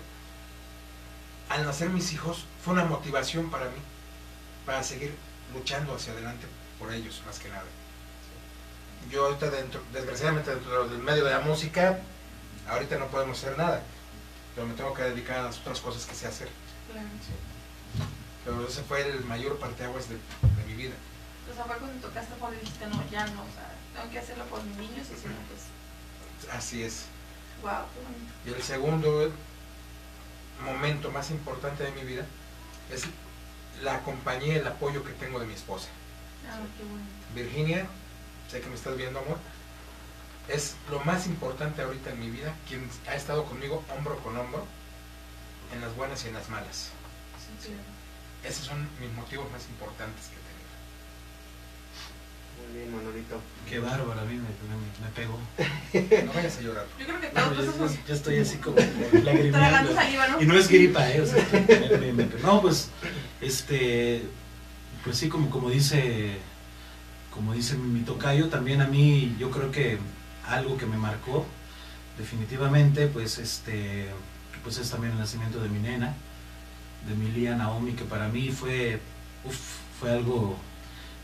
al 1.49 1.65
nacer 1.65 1.91
mis 1.91 2.13
hijos 2.13 2.45
fue 2.65 2.75
una 2.75 2.85
motivación 2.85 3.51
para 3.51 3.67
mí, 3.67 3.79
para 4.67 4.83
seguir 4.83 5.15
luchando 5.53 5.95
hacia 5.95 6.13
adelante 6.13 6.47
por 6.79 6.93
ellos, 6.93 7.23
más 7.27 7.39
que 7.39 7.49
nada. 7.49 7.65
Yo 9.11 9.27
ahorita 9.27 9.51
dentro, 9.51 9.83
desgraciadamente 9.93 10.51
dentro 10.51 10.89
del 10.89 10.99
medio 10.99 11.25
de 11.25 11.31
la 11.31 11.41
música, 11.41 11.99
ahorita 12.69 12.97
no 12.99 13.09
podemos 13.09 13.39
hacer 13.39 13.59
nada, 13.59 13.83
pero 14.55 14.67
me 14.67 14.75
tengo 14.75 14.95
que 14.95 15.03
dedicar 15.03 15.39
a 15.39 15.43
las 15.45 15.59
otras 15.59 15.81
cosas 15.81 16.07
que 16.07 16.15
sé 16.15 16.27
hacer. 16.27 16.49
Pero 18.45 18.67
ese 18.67 18.83
fue 18.83 19.03
el 19.09 19.25
mayor 19.25 19.59
parteaguas 19.59 20.09
de, 20.09 20.17
de 20.17 20.65
mi 20.67 20.75
vida. 20.75 20.95
O 21.55 21.57
sea, 21.57 21.67
fue 21.67 21.77
cuando 21.77 22.09
tocaste 22.09 22.35
cuando 22.41 22.59
dijiste, 22.59 22.87
no, 22.89 23.11
ya 23.11 23.27
no, 23.27 23.43
o 23.43 23.53
sea, 23.55 23.71
tengo 23.95 24.11
que 24.11 24.19
hacerlo 24.19 24.45
por 24.47 24.61
mis 24.65 24.77
niños 24.77 25.07
y 25.07 25.21
si 25.21 25.29
no, 25.29 25.35
pues, 25.47 26.53
Así 26.53 26.83
es. 26.83 27.05
wow, 27.63 27.85
qué 27.95 28.01
bonito. 28.03 28.33
Y 28.45 28.53
el 28.55 28.63
segundo 28.63 29.33
momento 30.65 31.13
más 31.13 31.31
importante 31.31 31.85
de 31.85 31.93
mi 31.93 32.03
vida 32.03 32.27
es 32.91 33.05
la 33.83 34.01
compañía 34.03 34.55
y 34.55 34.59
el 34.59 34.67
apoyo 34.67 35.05
que 35.05 35.13
tengo 35.13 35.39
de 35.39 35.47
mi 35.47 35.55
esposa. 35.55 35.89
Ah, 36.51 36.59
qué. 36.77 37.41
Virginia, 37.41 37.87
sé 38.51 38.61
que 38.61 38.69
me 38.69 38.75
estás 38.75 38.97
viendo, 38.97 39.21
amor. 39.21 39.39
Es 40.49 40.75
lo 40.91 41.01
más 41.05 41.27
importante 41.27 41.83
ahorita 41.83 42.11
en 42.11 42.21
mi 42.21 42.31
vida, 42.31 42.53
quien 42.69 42.89
ha 43.09 43.15
estado 43.15 43.45
conmigo 43.45 43.85
hombro 43.97 44.19
con 44.19 44.37
hombro, 44.37 44.67
en 45.73 45.81
las 45.81 45.95
buenas 45.97 46.25
y 46.25 46.29
en 46.29 46.35
las 46.35 46.49
malas. 46.51 46.91
Sí, 47.39 47.69
claro. 47.69 47.83
Esos 48.45 48.67
son 48.67 48.89
mis 49.01 49.11
motivos 49.13 49.51
más 49.53 49.63
importantes 49.69 50.27
que 50.27 50.44
bien, 52.73 52.95
Manolito. 52.95 53.41
Qué 53.69 53.79
bárbaro, 53.79 54.21
a 54.21 54.25
mí 54.25 54.35
me, 54.35 54.41
me, 54.41 54.77
me 55.03 55.09
pegó. 55.15 55.39
No 56.27 56.33
vayas 56.33 56.59
a 56.59 56.61
llorar. 56.61 56.87
Yo 56.99 57.07
creo 57.07 57.21
que 57.21 57.29
No, 57.33 57.43
todos 57.43 57.57
yo, 57.59 57.67
pasamos 57.67 57.93
yo- 57.95 58.01
yo 58.09 58.15
estoy 58.15 58.39
así 58.39 58.57
como 58.59 58.77
tragando 58.77 59.21
lagrimeando. 59.25 59.95
saliva, 59.95 60.29
¿no? 60.29 60.43
Y 60.43 60.47
no 60.47 60.55
es 60.59 60.69
gripa, 60.69 61.11
¿eh? 61.11 61.21
O 61.21 61.27
sea, 61.27 61.47
me- 61.53 61.99
me- 61.99 62.13
me- 62.13 62.29
no, 62.43 62.61
pues, 62.63 62.91
este, 63.41 64.23
pues 65.05 65.17
sí, 65.19 65.29
como, 65.29 65.51
como 65.51 65.71
dice, 65.71 66.37
como 67.33 67.53
dice 67.53 67.77
mi, 67.77 67.89
mi 67.89 68.01
tocayo, 68.05 68.49
también 68.49 68.81
a 68.81 68.87
mí, 68.87 69.35
yo 69.39 69.51
creo 69.51 69.71
que 69.71 69.99
algo 70.47 70.77
que 70.77 70.87
me 70.87 70.97
marcó, 70.97 71.47
definitivamente, 72.19 73.07
pues, 73.09 73.39
este, 73.39 74.07
pues 74.63 74.79
es 74.79 74.91
también 74.91 75.13
el 75.15 75.19
nacimiento 75.19 75.61
de 75.61 75.69
mi 75.69 75.79
nena, 75.81 76.15
de 77.09 77.15
mi 77.15 77.31
Lía 77.33 77.57
Naomi, 77.57 77.93
que 77.93 78.05
para 78.05 78.29
mí 78.29 78.51
fue, 78.51 79.01
uf, 79.45 79.57
fue 80.01 80.11
algo 80.13 80.57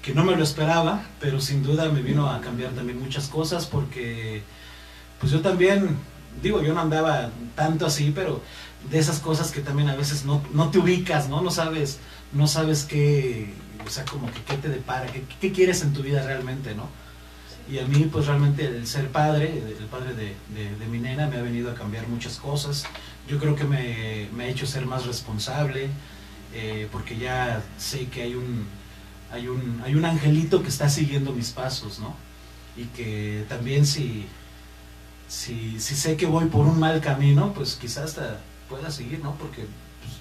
que 0.02 0.14
no 0.14 0.24
me 0.24 0.36
lo 0.36 0.42
esperaba, 0.42 1.02
pero 1.20 1.40
sin 1.40 1.62
duda 1.62 1.88
me 1.90 2.02
vino 2.02 2.28
a 2.30 2.40
cambiar 2.40 2.72
también 2.72 2.98
muchas 3.00 3.28
cosas 3.28 3.66
porque 3.66 4.42
pues 5.20 5.32
yo 5.32 5.40
también, 5.40 5.96
digo, 6.42 6.62
yo 6.62 6.72
no 6.74 6.80
andaba 6.80 7.30
tanto 7.54 7.86
así, 7.86 8.12
pero 8.14 8.42
de 8.90 8.98
esas 8.98 9.18
cosas 9.20 9.50
que 9.52 9.60
también 9.60 9.88
a 9.90 9.96
veces 9.96 10.24
no, 10.24 10.42
no 10.54 10.70
te 10.70 10.78
ubicas, 10.78 11.28
¿no? 11.28 11.42
No 11.42 11.50
sabes, 11.50 11.98
no 12.32 12.46
sabes 12.46 12.84
qué, 12.84 13.52
o 13.86 13.90
sea, 13.90 14.04
como 14.06 14.30
que 14.32 14.42
qué 14.42 14.56
te 14.56 14.68
depara, 14.68 15.06
qué, 15.12 15.22
qué 15.40 15.52
quieres 15.52 15.82
en 15.82 15.92
tu 15.92 16.02
vida 16.02 16.22
realmente, 16.24 16.74
¿no? 16.74 16.88
Y 17.70 17.78
a 17.78 17.86
mí, 17.86 18.08
pues 18.10 18.26
realmente 18.26 18.66
el 18.66 18.86
ser 18.86 19.08
padre, 19.10 19.62
el 19.78 19.86
padre 19.86 20.14
de, 20.14 20.34
de- 20.54 20.86
mi 20.86 20.98
nena, 20.98 21.28
me 21.28 21.36
ha 21.36 21.42
venido 21.42 21.70
a 21.70 21.74
cambiar 21.74 22.08
muchas 22.08 22.36
cosas. 22.36 22.84
Yo 23.28 23.38
creo 23.38 23.54
que 23.54 23.62
me, 23.64 24.28
me 24.34 24.44
ha 24.44 24.48
hecho 24.48 24.66
ser 24.66 24.86
más 24.86 25.06
responsable, 25.06 25.88
eh, 26.52 26.88
porque 26.90 27.16
ya 27.16 27.62
sé 27.78 28.06
que 28.08 28.22
hay 28.22 28.34
un, 28.34 28.66
hay, 29.32 29.48
un, 29.48 29.80
hay 29.84 29.94
un 29.94 30.04
angelito 30.04 30.62
que 30.62 30.68
está 30.68 30.88
siguiendo 30.88 31.32
mis 31.32 31.50
pasos, 31.50 31.98
¿no? 31.98 32.14
Y 32.76 32.84
que 32.86 33.44
también 33.48 33.86
si, 33.86 34.26
si, 35.28 35.78
sé 35.80 36.16
que 36.16 36.26
voy 36.26 36.46
por 36.46 36.66
un 36.66 36.78
mal 36.78 37.00
camino, 37.00 37.52
pues 37.54 37.76
quizás 37.76 38.04
hasta 38.10 38.40
pueda 38.68 38.90
seguir, 38.90 39.20
¿no? 39.20 39.34
Porque 39.36 39.62
pues, 39.62 40.14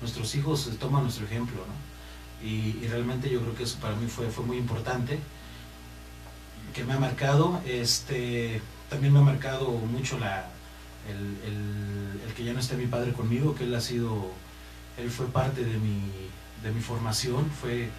nuestros 0.00 0.34
hijos 0.34 0.70
toman 0.78 1.02
nuestro 1.04 1.26
ejemplo, 1.26 1.56
¿no? 1.56 2.46
Y, 2.46 2.78
y 2.82 2.88
realmente 2.88 3.30
yo 3.30 3.40
creo 3.40 3.54
que 3.54 3.62
eso 3.64 3.78
para 3.80 3.96
mí 3.96 4.06
fue, 4.06 4.28
fue 4.28 4.44
muy 4.44 4.58
importante 4.58 5.18
que 6.74 6.84
me 6.84 6.94
ha 6.94 6.98
marcado. 6.98 7.60
Este, 7.66 8.60
también 8.90 9.12
me 9.12 9.20
ha 9.20 9.22
marcado 9.22 9.70
mucho 9.70 10.18
la, 10.18 10.46
el, 11.08 11.16
el- 11.46 12.20
el 12.26 12.34
que 12.34 12.44
ya 12.44 12.52
no 12.52 12.60
esté 12.60 12.76
mi 12.76 12.86
padre 12.86 13.12
conmigo, 13.12 13.54
que 13.54 13.64
él 13.64 13.74
ha 13.74 13.80
sido, 13.80 14.30
él 14.98 15.10
fue 15.10 15.26
parte 15.26 15.64
de 15.64 15.78
mi, 15.78 16.00
de 16.62 16.72
mi 16.72 16.80
formación, 16.80 17.50
fue, 17.60 17.90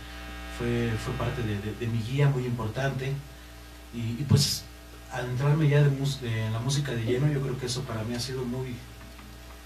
fue, 0.57 0.91
fue 1.03 1.13
parte 1.15 1.41
de, 1.43 1.59
de- 1.59 1.73
de 1.75 1.87
mi 1.87 1.99
guía 2.01 2.29
muy 2.29 2.45
importante. 2.45 3.13
Y, 3.93 3.99
y 4.21 4.25
pues 4.27 4.63
al 5.11 5.25
entrarme 5.29 5.67
ya 5.69 5.81
de, 5.83 5.89
mus- 5.89 6.21
de 6.21 6.49
la 6.49 6.59
música 6.59 6.91
de 6.91 7.03
lleno, 7.03 7.31
yo 7.31 7.41
creo 7.41 7.57
que 7.57 7.65
eso 7.67 7.81
para 7.83 8.03
mí 8.03 8.15
ha 8.15 8.19
sido 8.19 8.43
muy 8.43 8.75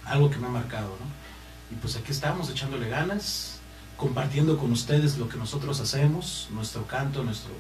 algo 0.06 0.30
que 0.30 0.38
me 0.38 0.48
ha 0.48 0.52
marcado, 0.52 0.90
¿no? 1.00 1.76
Y 1.76 1.80
pues 1.80 1.96
aquí 1.98 2.12
estamos 2.12 2.50
echándole 2.50 2.90
ganas, 2.90 3.60
compartiendo 3.98 4.58
con 4.58 4.72
ustedes 4.72 5.18
lo 5.18 5.28
que 5.30 5.38
nosotros 5.38 5.80
hacemos, 5.80 6.48
nuestro 6.52 6.86
canto, 6.88 7.24
nuestro 7.24 7.52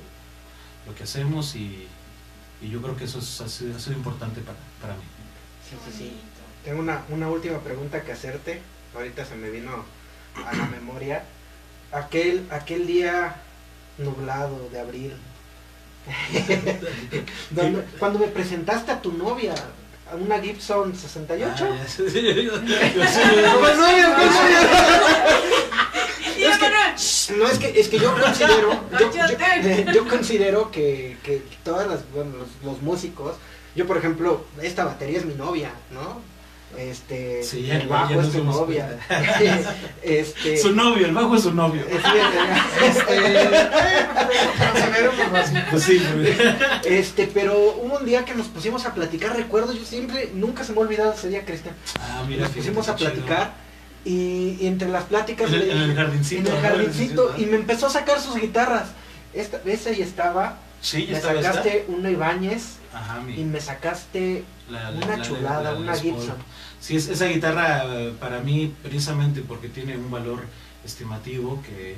lo 0.88 0.96
que 0.96 1.04
hacemos 1.04 1.56
y, 1.56 1.88
y 2.62 2.70
yo 2.70 2.82
creo 2.82 2.96
que 2.96 3.04
eso 3.04 3.20
es- 3.20 3.42
ha, 3.42 3.48
sido, 3.50 3.76
ha 3.76 3.80
sido 3.80 3.96
importante 3.98 4.42
para, 4.42 4.58
para 4.82 4.94
mí. 4.96 5.04
Sí, 5.70 5.76
sí, 5.86 5.98
sí. 5.98 6.14
Tengo 6.64 6.80
una, 6.82 7.04
una 7.10 7.30
última 7.30 7.60
pregunta 7.60 8.02
que 8.04 8.12
hacerte. 8.12 8.62
Ahorita 8.96 9.24
se 9.26 9.36
me 9.36 9.50
vino 9.50 9.86
a 10.46 10.54
la 10.56 10.66
memoria. 10.66 11.24
Aquel, 11.92 12.46
aquel 12.52 12.86
día 12.88 13.36
nublado 13.98 14.70
de 14.72 14.80
abril. 14.80 15.14
donde- 17.52 17.84
cuando 18.00 18.20
me 18.20 18.28
presentaste 18.28 18.92
a 18.92 19.02
tu 19.02 19.12
novia, 19.12 19.54
a 20.12 20.16
una 20.16 20.40
Gibson 20.40 20.96
68. 20.96 21.68
Ah, 21.72 21.76
ya 21.84 21.88
sé, 21.88 22.10
sí, 22.10 22.22
yo- 22.22 22.32
yo- 22.34 22.56
yo- 22.62 23.60
¿Cuál 23.60 23.78
novia? 23.78 24.16
¿Cuál 24.16 24.30
Y 26.38 26.44
Es 26.44 26.58
que- 26.58 26.70
bueno, 26.70 26.80
No, 27.38 27.48
es 27.48 27.60
que, 27.60 27.80
es 27.80 27.88
que 27.90 28.00
yo 28.00 28.14
considero, 28.20 28.72
yo, 29.00 29.12
Cállate. 29.12 29.86
yo- 29.86 29.92
yo 29.92 30.08
considero 30.08 30.72
que, 30.72 31.18
que 31.24 31.44
todas 31.64 31.88
las, 31.88 32.10
bueno, 32.12 32.32
los, 32.38 32.48
los 32.64 32.82
músicos, 32.82 33.36
yo 33.76 33.86
por 33.86 33.98
ejemplo, 33.98 34.46
esta 34.62 34.86
batería 34.86 35.20
es 35.20 35.26
mi 35.26 35.36
novia, 35.36 35.72
¿no? 35.92 36.22
Este, 36.78 37.43
Sí, 37.43 37.70
el 37.70 37.88
bajo 37.88 38.22
es 38.22 38.32
tu 38.32 38.43
novia. 38.43 38.97
este, 40.03 40.57
Su 40.57 40.72
novio, 40.74 41.05
el 41.07 41.13
bajo 41.13 41.36
es 41.36 41.43
su 41.43 41.53
novio. 41.53 41.82
este, 41.89 42.09
Pues 45.72 45.84
sí, 45.84 46.01
este, 46.86 47.28
pero 47.34 47.57
hubo 47.82 47.97
un 47.99 48.05
día 48.05 48.26
que 48.26 48.34
nos 48.36 48.47
pusimos 48.47 48.86
a 48.86 48.93
platicar, 48.93 49.36
recuerdo, 49.36 49.74
yo 49.74 49.84
siempre, 49.86 50.30
nunca 50.34 50.63
se 50.63 50.72
me 50.74 50.80
ha 50.80 50.82
olvidado 50.82 51.13
ese 51.13 51.30
día, 51.30 51.45
Cristian. 51.45 51.76
Ah, 51.99 52.24
mira, 52.28 52.43
Nos 52.43 52.51
pusimos 52.51 52.88
a 52.89 52.95
platicar 52.95 53.53
y, 54.05 54.57
y 54.59 54.67
entre 54.67 54.89
las 54.89 55.03
pláticas 55.05 55.49
En 55.49 55.55
el- 55.55 55.67
le 55.67 55.72
en 55.74 55.78
el 55.82 55.89
dije- 55.89 55.95
jardincito, 56.01 56.49
en 56.49 56.55
el 56.55 56.61
jardincito, 56.61 57.34
y 57.38 57.45
me 57.45 57.55
empezó 57.57 57.88
a 57.88 57.89
sacar 57.89 58.20
sus 58.22 58.36
guitarras. 58.36 58.89
Esta 59.34 59.57
vez 59.59 59.86
ahí 59.88 60.01
estaba, 60.01 60.57
Sí, 60.82 61.05
ya 61.05 61.11
me 61.11 61.17
estaba 61.17 61.41
sacaste 61.43 61.86
una 61.89 62.09
Ibáñez 62.09 62.55
esta. 62.63 62.97
Ajá, 62.97 63.20
mi- 63.20 63.39
y 63.39 63.43
me 63.43 63.59
sacaste 63.61 64.43
la- 64.70 64.89
la- 64.91 65.05
una 65.05 65.17
la- 65.17 65.24
chulada, 65.24 65.61
la- 65.61 65.72
la 65.74 65.78
una. 65.80 65.95
Gibson. 65.95 66.36
Sí, 66.80 66.96
es, 66.96 67.08
esa 67.10 67.26
guitarra 67.26 67.84
eh, 67.86 68.14
para 68.20 68.40
mí, 68.42 68.74
precisamente 68.82 69.42
porque 69.42 69.70
tiene 69.70 69.98
un 69.98 70.10
valor 70.10 70.46
estimativo 70.86 71.62
que, 71.62 71.96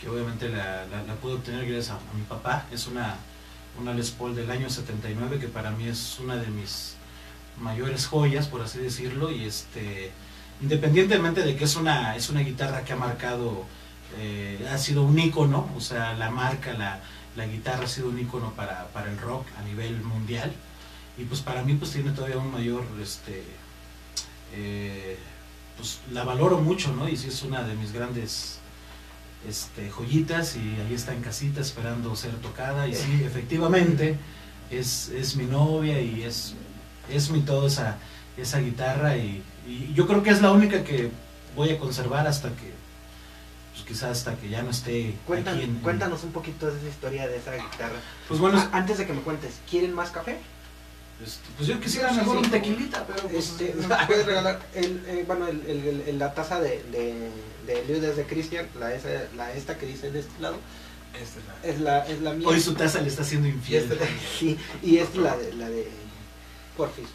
que 0.00 0.08
obviamente 0.08 0.48
la, 0.48 0.86
la, 0.86 1.02
la 1.02 1.14
pude 1.14 1.34
obtener 1.34 1.66
gracias 1.66 1.90
a, 1.96 2.16
mi 2.16 2.22
papá. 2.22 2.66
Es 2.72 2.86
una, 2.86 3.16
una 3.80 3.94
Les 3.94 4.10
Paul 4.10 4.34
del 4.34 4.50
año 4.50 4.68
79 4.68 5.38
que 5.38 5.48
para 5.48 5.70
mí 5.70 5.86
es 5.86 6.18
una 6.18 6.36
de 6.36 6.48
mis 6.48 6.96
mayores 7.60 8.06
joyas, 8.06 8.46
por 8.48 8.62
así 8.62 8.78
decirlo, 8.78 9.30
y 9.30 9.44
este 9.44 10.12
independientemente 10.60 11.42
de 11.42 11.56
que 11.56 11.64
es 11.64 11.76
una, 11.76 12.16
es 12.16 12.28
una 12.28 12.40
guitarra 12.40 12.84
que 12.84 12.92
ha 12.92 12.96
marcado, 12.96 13.64
eh, 14.18 14.68
ha 14.70 14.78
sido 14.78 15.02
un 15.02 15.18
ícono, 15.18 15.70
o 15.76 15.80
sea, 15.80 16.12
la 16.14 16.30
marca, 16.30 16.74
la, 16.74 17.00
la 17.36 17.46
guitarra 17.46 17.84
ha 17.84 17.88
sido 17.88 18.08
un 18.10 18.18
ícono 18.18 18.52
para, 18.52 18.88
para 18.88 19.10
el 19.10 19.18
rock 19.18 19.46
a 19.58 19.62
nivel 19.62 20.02
mundial, 20.02 20.52
y 21.16 21.24
pues 21.24 21.40
para 21.40 21.62
mí 21.62 21.74
pues 21.74 21.92
tiene 21.92 22.10
todavía 22.12 22.38
un 22.38 22.52
mayor, 22.52 22.84
este, 23.02 23.42
eh, 24.54 25.16
pues 25.76 26.00
la 26.12 26.24
valoro 26.24 26.58
mucho, 26.58 26.92
¿no? 26.94 27.08
Y 27.08 27.16
sí 27.16 27.28
es 27.28 27.42
una 27.42 27.62
de 27.62 27.74
mis 27.74 27.92
grandes 27.92 28.58
este, 29.48 29.88
joyitas 29.90 30.56
y 30.56 30.76
ahí 30.80 30.94
está 30.94 31.14
en 31.14 31.22
casita 31.22 31.60
esperando 31.60 32.14
ser 32.16 32.34
tocada 32.36 32.86
y 32.86 32.94
sí, 32.94 33.22
efectivamente 33.24 34.16
es, 34.70 35.08
es 35.08 35.36
mi 35.36 35.44
novia 35.44 36.00
y 36.00 36.22
es, 36.24 36.54
es 37.10 37.30
mi 37.30 37.40
todo 37.40 37.66
esa, 37.66 37.96
esa 38.36 38.58
guitarra 38.58 39.16
y, 39.16 39.42
y 39.66 39.92
yo 39.94 40.06
creo 40.06 40.22
que 40.22 40.30
es 40.30 40.42
la 40.42 40.52
única 40.52 40.84
que 40.84 41.10
voy 41.56 41.70
a 41.70 41.78
conservar 41.78 42.26
hasta 42.26 42.48
que, 42.50 42.72
pues 43.72 43.84
quizás 43.86 44.10
hasta 44.18 44.36
que 44.36 44.48
ya 44.50 44.62
no 44.62 44.70
esté 44.70 45.14
Cuentan- 45.26 45.54
aquí 45.54 45.64
en- 45.64 45.70
en- 45.76 45.80
cuéntanos 45.82 46.22
un 46.24 46.32
poquito 46.32 46.66
de 46.70 46.78
esa 46.78 46.88
historia 46.88 47.26
de 47.26 47.38
esa 47.38 47.52
guitarra. 47.54 47.98
Pues 48.28 48.38
bueno, 48.40 48.62
antes 48.72 48.98
de 48.98 49.06
que 49.06 49.12
me 49.14 49.22
cuentes, 49.22 49.54
¿quieren 49.68 49.94
más 49.94 50.10
café? 50.10 50.38
Este, 51.24 51.48
pues 51.56 51.68
yo 51.68 51.78
quisiera 51.80 52.12
mejor 52.12 52.38
un 52.38 52.50
tequilita, 52.50 53.06
pero 53.06 53.28
pues, 53.28 53.50
Este, 53.50 53.74
¿me 53.74 53.94
puedes 54.06 54.26
regalar 54.26 54.60
el, 54.74 55.02
eh, 55.06 55.24
bueno, 55.26 55.46
el, 55.48 55.60
el- 55.66 56.02
el- 56.06 56.18
la 56.18 56.32
taza 56.34 56.60
de, 56.60 56.82
de, 56.90 57.30
de 57.66 57.84
Ludes 57.94 58.16
de 58.16 58.24
Cristian, 58.26 58.66
la, 58.78 58.94
esa, 58.94 59.08
la 59.36 59.52
esta 59.52 59.76
que 59.78 59.86
dice 59.86 60.10
de 60.10 60.20
este 60.20 60.40
lado, 60.40 60.56
Esta 61.20 61.40
es 61.68 61.80
la- 61.80 62.06
es 62.06 62.20
la, 62.22 62.32
mía. 62.32 62.48
hoy 62.48 62.60
su 62.60 62.74
taza 62.74 63.00
le 63.00 63.08
está 63.08 63.22
haciendo 63.22 63.48
Y 63.48 63.52
infiel. 63.52 63.82
esta 63.82 63.94
es 64.04 64.10
la- 64.10 64.16
Sí, 64.38 64.58
y 64.82 64.96
es 64.98 65.14
la 65.16 65.36
de, 65.36 65.52
la 65.54 65.68
de 65.68 65.88
Porfis. 66.76 67.06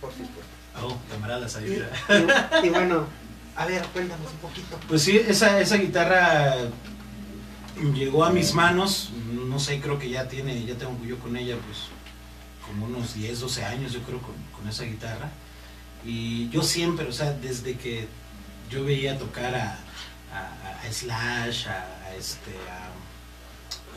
Porfis, 0.00 0.26
Porfis. 0.28 0.52
Oh, 0.80 0.96
camaradas, 1.10 1.56
ahí, 1.56 1.66
Y, 1.66 2.64
y- 2.64 2.66
y 2.66 2.70
bueno, 2.70 3.06
a 3.56 3.66
ver, 3.66 3.82
cuéntanos 3.92 4.30
un 4.30 4.38
poquito. 4.38 4.78
Pues 4.88 5.02
sí, 5.02 5.16
esa, 5.18 5.58
esa 5.60 5.76
guitarra 5.76 6.54
llegó 7.94 8.24
a 8.24 8.30
mis 8.30 8.54
manos, 8.54 9.10
no 9.32 9.58
sé, 9.58 9.80
creo 9.80 9.98
que 9.98 10.08
ya 10.10 10.28
tiene, 10.28 10.64
ya 10.64 10.74
tengo 10.76 10.96
yo 11.04 11.18
con 11.18 11.36
ella 11.36 11.56
pues 11.66 11.78
como 12.68 12.86
unos 12.86 13.14
10, 13.14 13.40
12 13.40 13.64
años 13.64 13.92
yo 13.92 14.02
creo 14.02 14.20
con, 14.20 14.34
con 14.56 14.68
esa 14.68 14.84
guitarra. 14.84 15.30
Y 16.04 16.48
yo 16.50 16.62
siempre, 16.62 17.06
o 17.08 17.12
sea, 17.12 17.32
desde 17.32 17.76
que 17.76 18.06
yo 18.70 18.84
veía 18.84 19.18
tocar 19.18 19.54
a, 19.54 19.78
a- 20.32 20.92
Slash, 20.92 21.66
a, 21.68 22.14
este, 22.16 22.52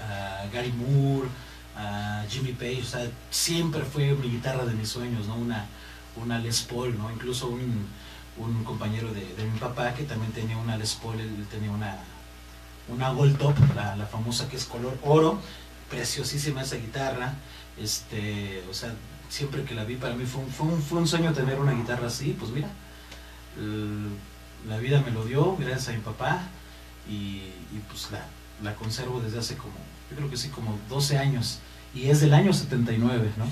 a, 0.01 0.45
Gary 0.51 0.71
Moore, 0.73 1.29
a 1.77 2.25
Jimmy 2.29 2.53
Page, 2.53 2.81
o 2.81 2.85
sea, 2.85 3.09
siempre 3.29 3.83
fue 3.83 4.13
mi 4.15 4.29
guitarra 4.29 4.65
de 4.65 4.73
mis 4.73 4.89
sueños, 4.89 5.27
¿no? 5.27 5.35
Una, 5.35 5.65
una 6.15 6.39
Les 6.39 6.61
Paul, 6.61 6.97
¿no? 6.97 7.09
Incluso 7.11 7.47
un, 7.47 7.87
un 8.37 8.63
compañero 8.63 9.13
de, 9.13 9.25
de 9.35 9.43
mi 9.45 9.59
papá 9.59 9.93
que 9.93 10.03
también 10.03 10.31
tenía 10.33 10.57
una 10.57 10.75
Les 10.77 10.93
Paul, 10.95 11.19
él 11.19 11.45
tenía 11.49 11.71
una, 11.71 11.97
una 12.89 13.09
Gold 13.11 13.37
Top, 13.37 13.55
la 13.75 14.05
famosa 14.07 14.49
que 14.49 14.57
es 14.57 14.65
color 14.65 14.97
oro, 15.03 15.39
preciosísima 15.89 16.61
esa 16.63 16.75
guitarra, 16.77 17.33
este, 17.77 18.63
o 18.69 18.73
sea, 18.73 18.93
siempre 19.29 19.63
que 19.63 19.73
la 19.75 19.83
vi 19.85 19.95
para 19.95 20.15
mí 20.15 20.25
fue 20.25 20.41
un, 20.43 20.49
fue 20.51 20.67
un, 20.67 20.81
fue 20.81 20.99
un 20.99 21.07
sueño 21.07 21.33
tener 21.33 21.59
una 21.59 21.73
guitarra 21.73 22.07
así, 22.07 22.35
pues 22.37 22.51
mira, 22.51 22.69
la 24.67 24.77
vida 24.77 25.01
me 25.01 25.11
lo 25.11 25.25
dio 25.25 25.55
gracias 25.57 25.89
a 25.89 25.91
mi 25.93 25.99
papá 25.99 26.41
y, 27.09 27.13
y 27.73 27.81
pues 27.89 28.09
la, 28.11 28.25
la 28.63 28.75
conservo 28.75 29.19
desde 29.21 29.39
hace 29.39 29.55
como, 29.57 29.73
yo 30.09 30.17
creo 30.17 30.29
que 30.29 30.37
sí, 30.37 30.49
como 30.49 30.77
12 30.89 31.17
años 31.17 31.59
y 31.93 32.09
es 32.09 32.21
del 32.21 32.33
año 32.33 32.53
79, 32.53 33.31
¿no? 33.37 33.45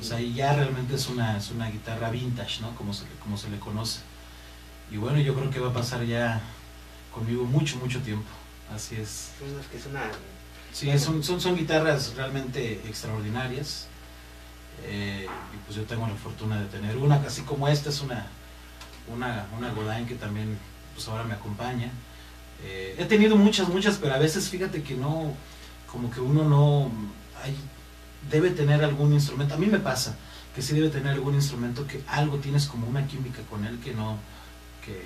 O 0.00 0.02
sea, 0.02 0.20
y 0.20 0.34
ya 0.34 0.54
realmente 0.54 0.94
es 0.94 1.08
una, 1.08 1.36
es 1.36 1.50
una 1.50 1.70
guitarra 1.70 2.10
vintage, 2.10 2.60
¿no? 2.62 2.74
Como 2.74 2.92
se, 2.94 3.04
le- 3.04 3.14
como 3.22 3.36
se 3.36 3.48
le 3.50 3.58
conoce. 3.58 4.00
Y 4.90 4.96
bueno, 4.96 5.18
yo 5.20 5.34
creo 5.34 5.50
que 5.50 5.60
va 5.60 5.70
a 5.70 5.72
pasar 5.72 6.04
ya 6.04 6.40
conmigo 7.12 7.44
mucho, 7.44 7.76
mucho 7.78 8.00
tiempo. 8.00 8.28
Así 8.74 8.96
es. 8.96 9.30
Pues, 9.38 9.52
es 9.52 9.66
que 9.66 9.76
es 9.78 9.86
una... 9.86 10.02
Sí, 10.74 10.98
son, 10.98 11.22
son, 11.22 11.40
son 11.40 11.56
guitarras 11.56 12.14
realmente 12.16 12.82
extraordinarias. 12.86 13.86
Eh, 14.86 15.26
y 15.54 15.56
pues 15.64 15.76
yo 15.76 15.84
tengo 15.84 16.06
la 16.06 16.14
fortuna 16.16 16.60
de 16.60 16.66
tener 16.66 16.96
una, 16.96 17.14
así 17.16 17.42
como 17.42 17.68
esta 17.68 17.90
es 17.90 18.00
una, 18.00 18.26
una, 19.14 19.46
una 19.56 19.70
Godin 19.72 20.04
que 20.06 20.16
también 20.16 20.58
pues 20.94 21.06
ahora 21.08 21.22
me 21.24 21.34
acompaña. 21.34 21.90
Eh, 22.64 22.96
he 22.98 23.04
tenido 23.04 23.36
muchas, 23.36 23.68
muchas, 23.68 23.98
pero 23.98 24.14
a 24.14 24.18
veces 24.18 24.48
fíjate 24.48 24.82
que 24.82 24.94
no, 24.96 25.32
como 25.90 26.10
que 26.10 26.20
uno 26.20 26.44
no 26.44 26.90
hay- 27.42 27.56
debe 28.30 28.50
tener 28.50 28.82
algún 28.82 29.12
instrumento. 29.12 29.54
A 29.54 29.58
mí 29.58 29.66
me 29.66 29.78
pasa 29.78 30.16
que 30.56 30.60
sí 30.62 30.74
debe 30.74 30.88
tener 30.90 31.12
algún 31.12 31.34
instrumento 31.36 31.86
que 31.86 32.02
algo 32.08 32.38
tienes 32.38 32.66
como 32.66 32.86
una 32.88 33.06
química 33.06 33.42
con 33.48 33.64
él 33.64 33.78
que 33.78 33.94
no, 33.94 34.18
que, 34.84 35.00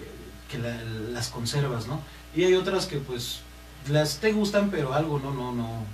que 0.51 0.59
la- 0.59 0.83
las 1.13 1.29
conservas, 1.29 1.87
¿no? 1.87 2.01
Y 2.35 2.45
hay 2.45 2.55
otras 2.55 2.87
que 2.87 2.97
pues 2.99 3.41
las 3.89 4.19
te 4.19 4.33
gustan, 4.33 4.71
pero 4.71 4.93
algo 4.95 5.19
no, 5.19 5.33
no, 5.33 5.53
no. 5.53 5.85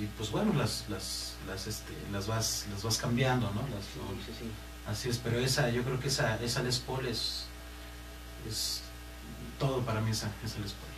Y, 0.00 0.04
y, 0.04 0.06
pues 0.16 0.30
bueno, 0.30 0.52
las, 0.54 0.84
las, 0.88 1.34
las, 1.46 1.66
este, 1.66 1.92
las 2.12 2.26
vas, 2.26 2.66
las 2.72 2.82
vas 2.82 2.96
cambiando, 2.98 3.50
¿no? 3.50 3.62
Las- 3.74 3.84
Sí, 3.84 4.00
sí, 4.26 4.32
sí. 4.40 4.50
así 4.86 5.08
es, 5.10 5.18
pero 5.18 5.38
esa, 5.38 5.68
yo 5.70 5.82
creo 5.82 6.00
que 6.00 6.08
esa, 6.08 6.36
esa 6.42 6.62
Les 6.62 6.78
Paul 6.78 7.06
es, 7.06 7.44
es 8.48 8.82
todo 9.58 9.80
para 9.80 10.00
mí 10.00 10.10
esa, 10.10 10.28
esa 10.44 10.58
Les 10.60 10.72
Paul. 10.72 10.90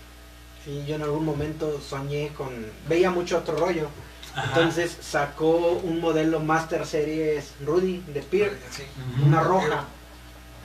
Sí, 0.65 0.85
yo 0.87 0.95
en 0.95 1.03
algún 1.03 1.25
momento 1.25 1.81
soñé 1.81 2.29
con... 2.35 2.49
Veía 2.89 3.11
mucho 3.11 3.39
otro 3.39 3.57
rollo. 3.57 3.89
Ajá. 4.35 4.47
Entonces 4.47 4.97
sacó 5.03 5.73
un 5.73 6.01
modelo 6.01 6.39
Master 6.41 6.87
Series 6.87 7.53
Rudy 7.67 7.99
de. 8.15 8.21
Ujú. 8.21 9.27
una 9.27 9.43
roja. 9.43 9.85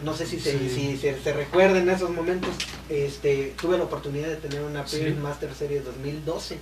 No 0.03 0.15
sé 0.15 0.25
si 0.27 0.39
se, 0.39 0.51
Sí. 0.57 0.69
si 0.69 0.97
se, 0.97 1.19
se 1.19 1.33
recuerdan 1.33 1.89
esos 1.89 2.09
momentos. 2.11 2.51
Este, 2.89 3.53
tuve 3.59 3.77
la 3.77 3.85
oportunidad 3.85 4.27
de 4.27 4.35
tener 4.35 4.61
una 4.61 4.85
Sí. 4.87 5.15
Master 5.21 5.53
Series 5.53 5.83
2012 5.85 6.57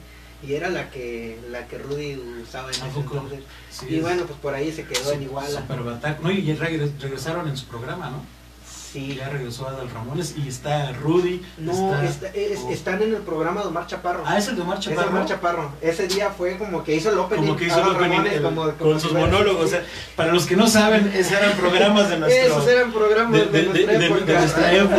y 0.45 0.53
era 0.53 0.69
la 0.69 0.89
que 0.89 1.37
la 1.49 1.67
que 1.67 1.77
Rudy 1.77 2.15
usaba 2.43 2.71
en 2.71 2.81
¿A 2.81 2.87
ese 2.87 2.99
entonces. 2.99 3.39
Sí, 3.71 3.87
y 3.89 3.99
bueno, 3.99 4.25
pues 4.25 4.39
por 4.39 4.53
ahí 4.53 4.71
se 4.71 4.85
quedó 4.85 5.11
en 5.11 5.23
Iguala. 5.23 5.61
Super. 5.61 5.79
No, 6.21 6.31
y 6.31 6.43
regre- 6.55 6.91
regresaron 6.99 7.47
en 7.47 7.57
su 7.57 7.65
programa, 7.65 8.09
¿no? 8.09 8.23
Sí. 8.95 9.15
Ya 9.15 9.27
regresó 9.29 9.67
Adal 9.67 9.89
Ramones 9.89 10.35
y 10.37 10.47
está 10.47 10.93
Rudy. 10.93 11.41
No, 11.57 11.71
está- 11.73 12.05
está- 12.05 12.27
es- 12.39 12.59
oh. 12.63 12.71
están 12.71 13.01
en 13.01 13.13
el 13.13 13.21
programa 13.21 13.61
de 13.61 13.67
Omar 13.67 13.87
Chaparro. 13.87 14.23
Ah, 14.25 14.37
es 14.37 14.47
el 14.47 14.55
de 14.55 14.61
Omar 14.61 14.79
Es 14.79 14.85
de 14.85 14.91
Chaparro. 14.95 15.09
Omar 15.09 15.25
Chaparro. 15.25 15.71
Ese 15.81 16.07
día 16.07 16.29
fue 16.29 16.57
como 16.57 16.81
que 16.83 16.95
hizo 16.95 17.11
el 17.11 17.19
opening. 17.19 17.41
Como 17.45 17.55
que 17.57 17.65
hizo 17.65 17.75
Adal 17.75 17.89
el 17.89 17.95
opening, 17.95 18.11
Ramones, 18.13 18.33
el- 18.33 18.41
como- 18.43 18.61
como 18.61 18.77
con 18.77 18.99
sus 19.01 19.11
monólogos. 19.11 19.65
o 19.65 19.67
sea, 19.67 19.83
para 20.15 20.31
los 20.31 20.45
que 20.45 20.55
no 20.55 20.67
saben, 20.67 21.11
esos 21.13 21.33
eran 21.33 21.51
programas 21.57 22.09
de 22.09 22.19
nuestro. 22.19 22.45
Esos 22.45 22.67
eran 22.69 22.91
programas 22.93 23.33
de, 23.33 23.45
de, 23.47 23.51
de- 23.51 23.85
de- 23.97 24.09
nuestra 24.09 24.67
de- 24.67 24.77
de 24.79 24.85
época. 24.85 24.97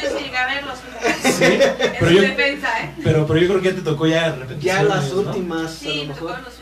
yo 0.00 0.18
sí 0.18 0.24
llegué 0.24 0.36
a 0.36 0.46
verlos. 0.46 0.78
Sí, 1.22 1.58
pero 1.98 2.10
yo, 2.10 2.20
defensa, 2.22 2.68
¿eh? 2.84 2.94
pero, 3.02 3.26
pero 3.26 3.40
yo 3.40 3.48
creo 3.48 3.60
que 3.62 3.68
ya 3.70 3.74
te 3.74 3.80
tocó 3.82 4.06
ya 4.06 4.32
repeticiones. 4.34 4.64
Ya 4.64 4.82
las 4.82 5.12
¿no? 5.12 5.20
últimas, 5.20 5.64
a 5.64 5.68
Sí, 5.68 5.86
lo 5.88 5.94
me 5.94 6.08
mejor. 6.08 6.18
tocaron 6.20 6.44
los. 6.44 6.61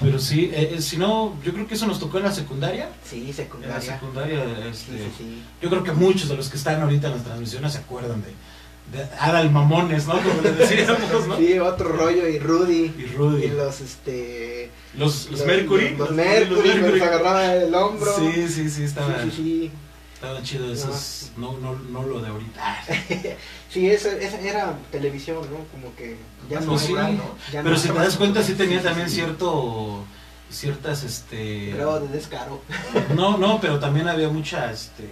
Pero 0.00 0.18
sí, 0.18 0.50
eh, 0.52 0.74
eh, 0.76 0.80
si 0.82 0.96
no, 0.96 1.36
yo 1.44 1.52
creo 1.52 1.66
que 1.66 1.74
eso 1.74 1.86
nos 1.86 2.00
tocó 2.00 2.18
en 2.18 2.24
la 2.24 2.32
secundaria. 2.32 2.88
Sí, 3.04 3.20
En 3.20 3.26
la 3.28 3.32
secundaria. 3.34 3.80
secundaria, 3.80 4.44
Sí, 4.72 4.92
este, 4.92 4.92
sí, 4.98 5.10
sí. 5.18 5.42
yo 5.60 5.68
creo 5.68 5.82
que 5.84 5.92
muchos 5.92 6.28
de 6.28 6.36
los 6.36 6.48
que 6.48 6.56
están 6.56 6.80
ahorita 6.80 7.08
en 7.08 7.14
las 7.14 7.24
transmisiones 7.24 7.72
se 7.72 7.78
acuerdan 7.78 8.22
de, 8.22 8.98
de 8.98 9.04
Adal 9.18 9.50
Mamones, 9.50 10.06
¿no? 10.06 10.14
Como 10.14 10.40
les 10.42 10.56
decíamos, 10.58 11.00
¿no? 11.28 11.36
Sí, 11.36 11.58
otro 11.58 11.90
rollo 11.90 12.26
y 12.26 12.38
Rudy. 12.38 12.92
Y 12.98 13.06
Rudy. 13.14 13.44
Y 13.44 13.48
los, 13.48 13.80
este... 13.80 14.70
Los, 14.96 15.30
los 15.30 15.44
Mercury. 15.44 15.96
Los, 15.96 16.10
Mercury, 16.10 16.70
que 16.70 16.92
les 16.92 17.02
agarraba 17.02 17.54
el 17.54 17.74
hombro. 17.74 18.10
Sí, 18.16 18.48
sí, 18.48 18.70
sí, 18.70 18.84
estaban, 18.84 19.30
sí, 19.30 19.36
sí, 19.36 19.70
estaban 20.20 20.42
chidos 20.42 20.78
esos. 20.78 21.32
No, 21.38 21.56
no, 21.58 21.74
no 21.74 22.02
lo 22.02 22.20
de 22.20 22.28
ahorita. 22.28 22.84
sí. 22.86 23.20
Sí, 23.70 23.88
eso, 23.88 24.10
eso 24.10 24.36
era 24.38 24.76
televisión, 24.90 25.38
¿no? 25.48 25.58
Como 25.70 25.94
que 25.94 26.16
ya 26.50 26.58
no 26.58 26.72
Pues 26.72 26.82
sí, 26.82 26.92
¿no? 26.92 27.08
¿no? 27.08 27.36
Ya 27.52 27.62
Pero 27.62 27.70
no 27.70 27.78
si 27.78 27.88
te 27.88 27.94
das 27.94 28.16
cuenta, 28.16 28.42
sí 28.42 28.54
tenía 28.54 28.82
también 28.82 29.08
cierto. 29.08 30.04
Ciertas, 30.50 31.04
este. 31.04 31.70
Grado 31.70 32.00
de 32.00 32.08
descaro. 32.08 32.60
No, 33.14 33.38
no, 33.38 33.60
pero 33.60 33.78
también 33.78 34.08
había 34.08 34.28
mucha, 34.28 34.72
este. 34.72 35.08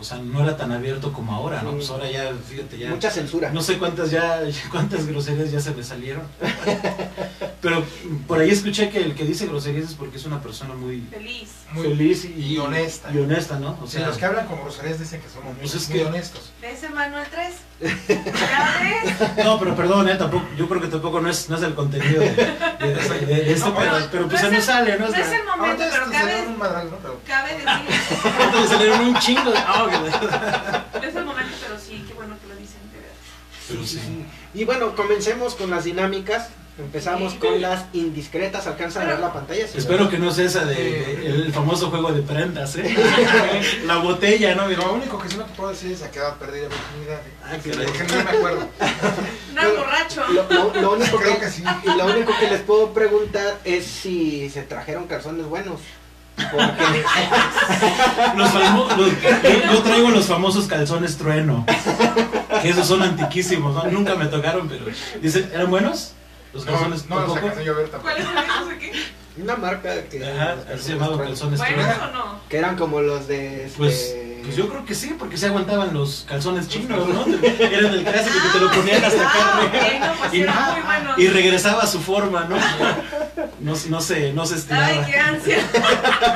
O 0.00 0.02
sea, 0.04 0.16
no 0.16 0.42
era 0.42 0.56
tan 0.56 0.72
abierto 0.72 1.12
como 1.12 1.34
ahora, 1.34 1.60
¿no? 1.62 1.70
Sí. 1.72 1.76
Pues 1.76 1.90
ahora 1.90 2.10
ya, 2.10 2.32
fíjate, 2.48 2.78
ya. 2.78 2.88
Mucha 2.88 3.10
censura. 3.10 3.50
No 3.50 3.60
sé 3.60 3.76
cuántas 3.78 4.10
ya, 4.10 4.40
cuántas 4.70 5.06
groserías 5.06 5.50
ya 5.52 5.60
se 5.60 5.72
me 5.72 5.82
salieron. 5.84 6.22
Pero 7.60 7.84
por 8.26 8.38
ahí 8.40 8.48
escuché 8.50 8.88
que 8.88 8.98
el 9.02 9.14
que 9.14 9.24
dice 9.24 9.46
groserías 9.46 9.90
es 9.90 9.94
porque 9.94 10.16
es 10.16 10.24
una 10.24 10.40
persona 10.40 10.72
muy 10.74 11.02
Feliz. 11.10 11.50
Muy 11.72 11.82
feliz 11.88 12.24
y, 12.24 12.54
y 12.54 12.58
honesta. 12.58 13.12
Y 13.12 13.18
honesta, 13.18 13.58
¿no? 13.58 13.78
O 13.82 13.86
sea, 13.86 14.06
los 14.06 14.16
que 14.16 14.24
hablan 14.24 14.46
con 14.46 14.60
groserías 14.62 14.98
dicen 14.98 15.20
que 15.20 15.28
somos 15.28 15.52
muy, 15.52 15.60
Pues 15.60 15.74
es 15.74 15.88
muy 15.90 15.98
que- 15.98 16.04
honestos. 16.06 16.50
Ese 16.62 16.88
Manuel 16.88 17.26
3. 17.30 17.54
¿Ya 18.08 18.80
ves? 18.80 19.14
no, 19.44 19.58
pero 19.58 19.76
perdón, 19.76 20.08
eh, 20.08 20.14
tampoco, 20.16 20.44
yo 20.56 20.68
creo 20.68 20.80
que 20.80 20.88
tampoco 20.88 21.20
no 21.20 21.28
es, 21.30 21.48
no 21.48 21.56
es 21.56 21.62
el 21.62 21.74
contenido 21.74 22.20
de, 22.20 22.30
de- 22.34 22.94
de- 22.94 23.26
de 23.26 23.52
esto, 23.52 23.68
No, 23.68 23.76
pero, 23.76 23.98
no, 24.00 24.06
pero 24.10 24.28
pues 24.28 24.42
no 24.42 24.48
el- 24.48 24.62
sale, 24.62 24.98
¿no? 24.98 25.08
No 25.08 25.14
es 25.14 25.32
el 25.32 25.44
momento, 25.46 25.84
pero 25.92 26.10
cabe, 26.10 26.42
un 26.46 26.58
madral, 26.58 26.90
¿no? 26.90 26.96
Pero 26.98 27.20
cabe 27.26 27.52
decir. 27.52 28.60
Le 28.60 28.68
salieron 28.68 29.00
un 29.00 29.18
chingo 29.18 29.50
de... 29.50 29.58
Ah, 29.58 29.84
ok. 29.84 29.89
No 29.90 30.06
es 31.08 31.16
el 31.16 31.24
momento, 31.24 31.52
pero 31.62 31.78
sí, 31.80 32.04
qué 32.06 32.14
bueno 32.14 32.36
que 32.40 32.48
lo 32.48 32.56
dicen, 32.56 32.80
de 32.92 32.98
verdad. 32.98 33.86
Sí. 33.86 34.00
Y 34.54 34.64
bueno, 34.64 34.94
comencemos 34.96 35.54
con 35.54 35.70
las 35.70 35.84
dinámicas. 35.84 36.48
Empezamos 36.78 37.32
Sí. 37.32 37.38
con 37.38 37.60
las 37.60 37.84
indiscretas. 37.92 38.66
¿Alcanzan 38.66 39.02
a 39.02 39.06
ver 39.10 39.18
la 39.20 39.32
pantalla? 39.34 39.66
Sí, 39.68 39.76
Espero 39.78 39.98
¿verdad? 40.04 40.10
que 40.12 40.18
no 40.18 40.30
sea 40.30 40.46
esa 40.46 40.64
de, 40.64 40.74
de- 40.74 41.26
el 41.26 41.52
famoso 41.52 41.90
juego 41.90 42.10
de 42.10 42.22
prendas, 42.22 42.74
¿eh? 42.76 42.96
La 43.84 43.96
botella, 43.98 44.54
¿no? 44.54 44.66
lo 44.66 44.94
único 44.94 45.18
que 45.18 45.28
sí 45.28 45.36
no 45.36 45.44
te 45.44 45.52
puedo 45.54 45.70
decir 45.70 45.92
es 45.92 46.02
a 46.02 46.10
qué 46.10 46.20
la 46.20 46.30
virginidad. 46.30 47.18
¿eh? 47.18 47.32
Ah, 47.44 47.50
Porque 47.62 47.70
caray. 47.70 47.86
no 48.08 48.24
me 48.24 48.30
acuerdo. 48.38 48.68
No 49.54 49.60
es 49.62 49.76
borracho. 49.76 50.22
Lo, 50.28 50.48
lo- 50.48 50.80
lo 50.80 50.92
único 50.94 51.18
Creo 51.18 51.34
que, 51.34 51.40
que 51.44 51.50
sí. 51.50 51.62
y 51.84 51.98
lo 51.98 52.06
único 52.06 52.32
que 52.38 52.48
les 52.48 52.60
puedo 52.62 52.94
preguntar 52.94 53.58
es 53.64 53.84
si 53.84 54.48
se 54.48 54.62
trajeron 54.62 55.06
calzones 55.06 55.44
buenos. 55.46 55.80
Porque 56.50 57.04
Los 58.36 58.48
famo- 58.50 58.88
los- 58.96 59.22
yo, 59.22 59.72
yo 59.72 59.82
traigo 59.82 60.10
los 60.10 60.26
famosos 60.26 60.66
calzones 60.66 61.16
trueno. 61.16 61.64
Que 62.62 62.70
esos 62.70 62.86
son 62.86 63.02
antiquísimos, 63.02 63.74
¿no? 63.74 63.90
Nunca 63.90 64.14
me 64.14 64.26
tocaron, 64.26 64.68
pero. 64.68 64.84
Dicen, 65.20 65.50
¿eran 65.54 65.70
buenos? 65.70 66.12
Los 66.52 66.64
No, 66.66 66.72
calzones 66.72 67.08
no 67.08 67.16
los 67.16 67.24
tampoco. 67.26 67.46
alcancé 67.46 67.64
yo 67.64 67.72
a 67.72 67.76
ver 67.76 67.88
tampoco. 67.88 68.12
¿Cuáles 68.14 68.26
son 68.28 68.38
esos 68.38 68.72
aquí? 68.74 68.90
Una 69.42 69.56
marca 69.56 70.02
que, 70.04 70.24
Ajá, 70.24 70.56
se 70.78 70.92
llamaban 70.94 71.18
calzones 71.18 71.58
¿Buenos 71.58 71.84
trueno. 71.86 72.04
o 72.04 72.12
no? 72.12 72.40
que 72.48 72.56
eran 72.58 72.76
como 72.76 73.00
los 73.00 73.26
de 73.28 73.66
este, 73.66 73.78
Pues, 73.78 74.14
pues 74.44 74.56
yo 74.56 74.68
creo 74.68 74.84
que 74.84 74.94
sí, 74.94 75.14
porque 75.18 75.36
se 75.36 75.46
aguantaban 75.46 75.92
los 75.94 76.24
calzones 76.28 76.68
chinos, 76.68 77.06
¿no? 77.08 77.24
Eran 77.60 77.92
el 77.94 78.04
clásico 78.04 78.36
que 78.42 78.58
te 78.58 78.64
lo 78.64 78.70
ponían 78.72 79.04
hasta 79.04 79.20
acá. 79.28 79.38
Ah, 79.38 80.06
¿no? 80.06 80.14
pues 80.20 80.34
Y, 80.34 80.40
eran 80.42 80.72
muy 80.72 80.82
buenos. 80.82 81.18
y 81.18 81.28
regresaba 81.28 81.82
a 81.82 81.86
su 81.86 82.00
forma, 82.00 82.44
¿no? 82.44 82.56
No, 83.60 83.74
no 83.88 84.00
se, 84.00 84.32
no 84.32 84.46
se 84.46 84.54
estiraba. 84.56 84.86
Ay, 84.86 85.02
qué 85.06 85.18
ansia. 85.18 85.58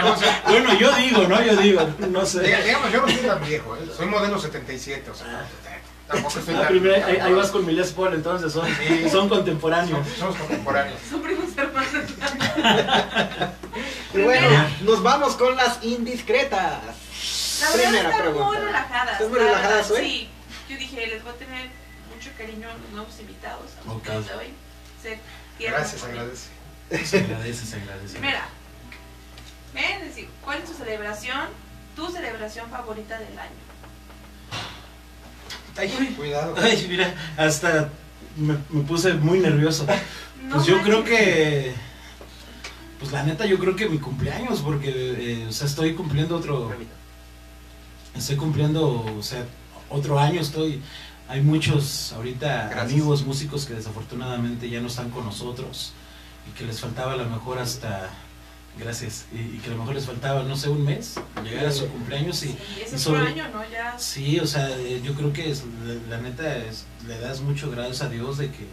No, 0.05 0.13
o 0.13 0.17
sea, 0.17 0.43
Bueno, 0.49 0.75
yo 0.79 0.93
digo, 0.97 1.27
¿no? 1.27 1.43
Yo 1.43 1.57
digo, 1.57 1.89
no 2.11 2.27
sé. 2.27 2.43
digamos, 2.43 2.93
yo 2.93 3.01
no 3.01 3.09
soy 3.09 3.17
tan 3.17 3.45
viejo, 3.45 3.77
¿eh? 3.77 3.81
soy 3.97 4.07
modelo 4.07 4.39
77, 4.39 5.11
o 5.11 5.15
sea, 5.15 5.27
no, 5.29 5.39
tampoco 6.09 6.41
primero, 6.69 7.07
ahí, 7.07 7.17
ahí 7.17 7.33
vas 7.33 7.51
con 7.51 7.65
mi 7.67 7.73
Les 7.73 7.91
Paul, 7.93 8.15
entonces 8.15 8.53
son, 8.53 8.67
Sí. 8.77 9.09
son 9.13 9.29
contemporáneos. 9.29 10.07
Somos, 10.07 10.19
somos 10.19 10.37
contemporáneos. 10.37 11.01
Son 11.11 11.23
primos 11.23 11.57
hermanos. 11.57 11.93
y 14.15 14.21
bueno, 14.23 14.49
nos 14.83 15.03
vamos 15.03 15.35
con 15.37 15.57
las 15.57 15.83
indiscretas. 15.83 16.81
La 17.61 17.71
verdad 17.71 17.83
Primera 17.85 18.09
están 18.11 18.21
pregunta. 18.23 18.47
muy 18.47 18.57
relajadas. 18.59 19.13
¿Están 19.15 19.31
muy 19.31 19.39
la 19.39 19.45
relajadas 19.47 19.91
hoy? 19.91 20.05
Sí. 20.05 20.29
Yo 20.69 20.77
dije, 20.79 21.07
les 21.07 21.23
voy 21.23 21.33
a 21.33 21.37
tener 21.37 21.69
mucho 22.15 22.31
cariño 22.37 22.69
a 22.69 22.73
los 22.75 22.91
nuevos 22.91 23.21
invitados, 23.21 23.71
a 23.73 23.77
los 23.77 23.87
Ok. 23.87 23.93
invitados 23.95 24.27
de 24.29 24.35
hoy. 24.35 24.53
Se 25.03 25.19
Gracias, 25.59 26.03
agradece. 26.03 26.49
Se 27.05 27.19
agradece, 27.19 27.67
se 27.67 27.77
agradece. 27.77 28.13
Primera, 28.19 28.47
ven, 29.73 30.29
¿cuál 30.43 30.59
es 30.59 30.65
tu 30.65 30.75
celebración, 30.75 31.49
tu 31.97 32.09
celebración 32.11 32.69
favorita 32.71 33.19
del 33.19 33.39
año? 33.39 33.64
Ay, 35.77 36.15
Cuidado. 36.17 36.55
ay, 36.63 36.87
mira, 36.89 37.15
hasta 37.37 37.91
me, 38.37 38.57
me 38.71 38.83
puse 38.85 39.15
muy 39.15 39.41
nervioso. 39.41 39.87
No 40.45 40.57
Pues 40.57 40.67
yo 40.67 40.77
manches. 40.77 40.93
creo 40.93 41.05
que. 41.05 41.73
Pues 43.01 43.13
la 43.13 43.23
neta, 43.23 43.47
yo 43.47 43.59
creo 43.59 43.75
que 43.75 43.89
mi 43.89 43.97
cumpleaños, 43.99 44.61
porque, 44.61 44.91
eh, 44.91 45.47
o 45.49 45.53
sea, 45.53 45.67
estoy 45.67 45.95
cumpliendo 45.95 46.37
otro. 46.37 46.71
Estoy 48.15 48.37
cumpliendo, 48.37 49.05
o 49.19 49.23
sea, 49.23 49.45
otro 49.89 50.19
año 50.19 50.41
estoy. 50.43 50.83
Hay 51.29 51.41
muchos 51.41 52.13
ahorita 52.13 52.69
Gracias. 52.69 52.83
amigos 52.93 53.25
músicos 53.25 53.65
que 53.65 53.73
desafortunadamente 53.73 54.69
ya 54.69 54.81
no 54.81 54.89
están 54.89 55.09
con 55.11 55.25
nosotros 55.25 55.95
y 56.47 56.57
que 56.59 56.65
les 56.67 56.79
faltaba 56.79 57.15
a 57.15 57.17
lo 57.17 57.25
mejor 57.25 57.59
hasta. 57.59 58.11
Gracias. 58.79 59.27
Y, 59.33 59.57
y 59.57 59.61
que 59.63 59.69
a 59.69 59.73
lo 59.73 59.79
mejor 59.79 59.95
les 59.95 60.05
faltaba, 60.07 60.43
no 60.43 60.57
sé, 60.57 60.69
un 60.69 60.85
mes 60.85 61.15
llegar 61.45 61.67
a 61.67 61.73
su 61.73 61.87
cumpleaños 61.89 62.43
y. 62.43 62.49
Sí, 62.49 62.59
ese 62.83 62.93
y 62.93 62.95
es 62.97 63.01
sobre- 63.03 63.21
año, 63.29 63.45
¿no? 63.53 63.63
Ya. 63.71 63.97
Sí, 63.99 64.41
o 64.41 64.47
sea, 64.47 64.69
eh, 64.79 65.01
yo 65.05 65.15
creo 65.15 65.33
que 65.33 65.51
es, 65.51 65.63
la, 65.85 66.17
la 66.17 66.23
neta 66.23 66.57
es, 66.59 66.85
le 67.07 67.19
das 67.21 67.41
mucho 67.41 67.71
gracias 67.71 68.03
a 68.03 68.09
Dios 68.09 68.39
de 68.39 68.51
que, 68.51 68.67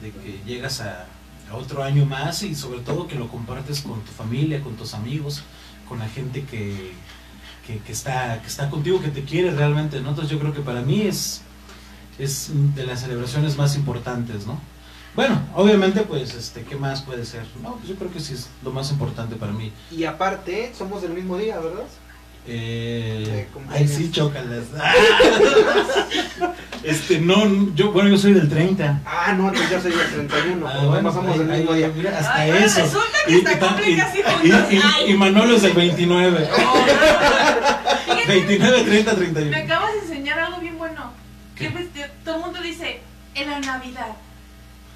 de 0.00 0.12
que 0.12 0.40
llegas 0.46 0.80
a, 0.80 1.06
a 1.50 1.54
otro 1.56 1.84
año 1.84 2.06
más 2.06 2.42
y 2.42 2.54
sobre 2.54 2.80
todo 2.80 3.06
que 3.06 3.16
lo 3.16 3.28
compartes 3.28 3.82
con 3.82 4.00
tu 4.02 4.12
familia, 4.12 4.62
con 4.62 4.76
tus 4.76 4.94
amigos, 4.94 5.42
con 5.86 5.98
la 5.98 6.08
gente 6.08 6.44
que, 6.44 6.92
que, 7.66 7.78
que 7.80 7.92
está, 7.92 8.40
que 8.40 8.46
está 8.48 8.70
contigo, 8.70 9.02
que 9.02 9.08
te 9.08 9.24
quiere 9.24 9.50
realmente, 9.50 10.00
¿no? 10.00 10.08
Entonces 10.10 10.30
yo 10.32 10.38
creo 10.40 10.54
que 10.54 10.60
para 10.62 10.80
mí 10.80 11.02
es, 11.02 11.42
es 12.18 12.48
de 12.74 12.86
las 12.86 13.00
celebraciones 13.02 13.58
más 13.58 13.76
importantes, 13.76 14.46
¿no? 14.46 14.58
Bueno, 15.14 15.40
obviamente, 15.54 16.00
pues, 16.02 16.34
este, 16.34 16.62
¿qué 16.62 16.74
más 16.76 17.02
puede 17.02 17.24
ser? 17.24 17.44
No, 17.62 17.76
pues 17.76 17.88
yo 17.88 17.94
creo 17.94 18.10
que 18.12 18.18
sí 18.20 18.34
es 18.34 18.48
lo 18.64 18.70
más 18.72 18.90
importante 18.90 19.36
para 19.36 19.52
mí. 19.52 19.72
Y 19.90 20.04
aparte, 20.04 20.72
somos 20.76 21.02
del 21.02 21.12
mismo 21.12 21.36
día, 21.38 21.58
¿verdad? 21.58 21.84
Eh, 22.46 23.48
ay, 23.70 23.88
sí, 23.88 24.10
chócalas. 24.10 24.64
Este, 26.82 27.18
no, 27.18 27.72
yo, 27.74 27.92
bueno, 27.92 28.10
yo 28.10 28.18
soy 28.18 28.34
del 28.34 28.46
30. 28.50 29.00
Ah, 29.06 29.32
no, 29.32 29.48
entonces 29.48 29.70
yo 29.70 29.80
soy 29.80 29.92
el 29.92 30.26
31. 30.28 30.68
Ah, 30.68 30.84
bueno, 30.84 31.10
somos 31.14 31.38
del 31.38 31.48
mismo 31.48 31.72
día. 31.72 31.90
mira, 31.96 32.18
hasta 32.18 32.34
Ay, 32.34 32.50
bueno, 32.50 32.66
eso. 32.66 32.80
resulta 32.82 33.18
que 33.26 33.58
cumplen 33.58 33.96
casi 33.96 34.18
y- 34.18 34.48
y- 34.48 34.52
Ay. 34.84 35.10
y 35.10 35.14
Manolo 35.14 35.56
es 35.56 35.62
del 35.62 35.72
29. 35.72 36.46
Fíjate, 38.04 38.26
29, 38.26 38.82
30, 38.82 39.12
Me 39.12 39.16
31. 39.16 39.56
acabas 39.56 39.92
de 39.94 39.98
enseñar 40.00 40.38
algo 40.40 40.60
bien 40.60 40.76
bueno. 40.76 41.10
¿Qué? 41.56 41.68
Que 41.68 41.70
pues, 41.70 41.86
todo 42.22 42.36
el 42.36 42.42
mundo 42.42 42.60
dice, 42.60 43.00
en 43.34 43.50
la 43.50 43.60
Navidad. 43.60 44.14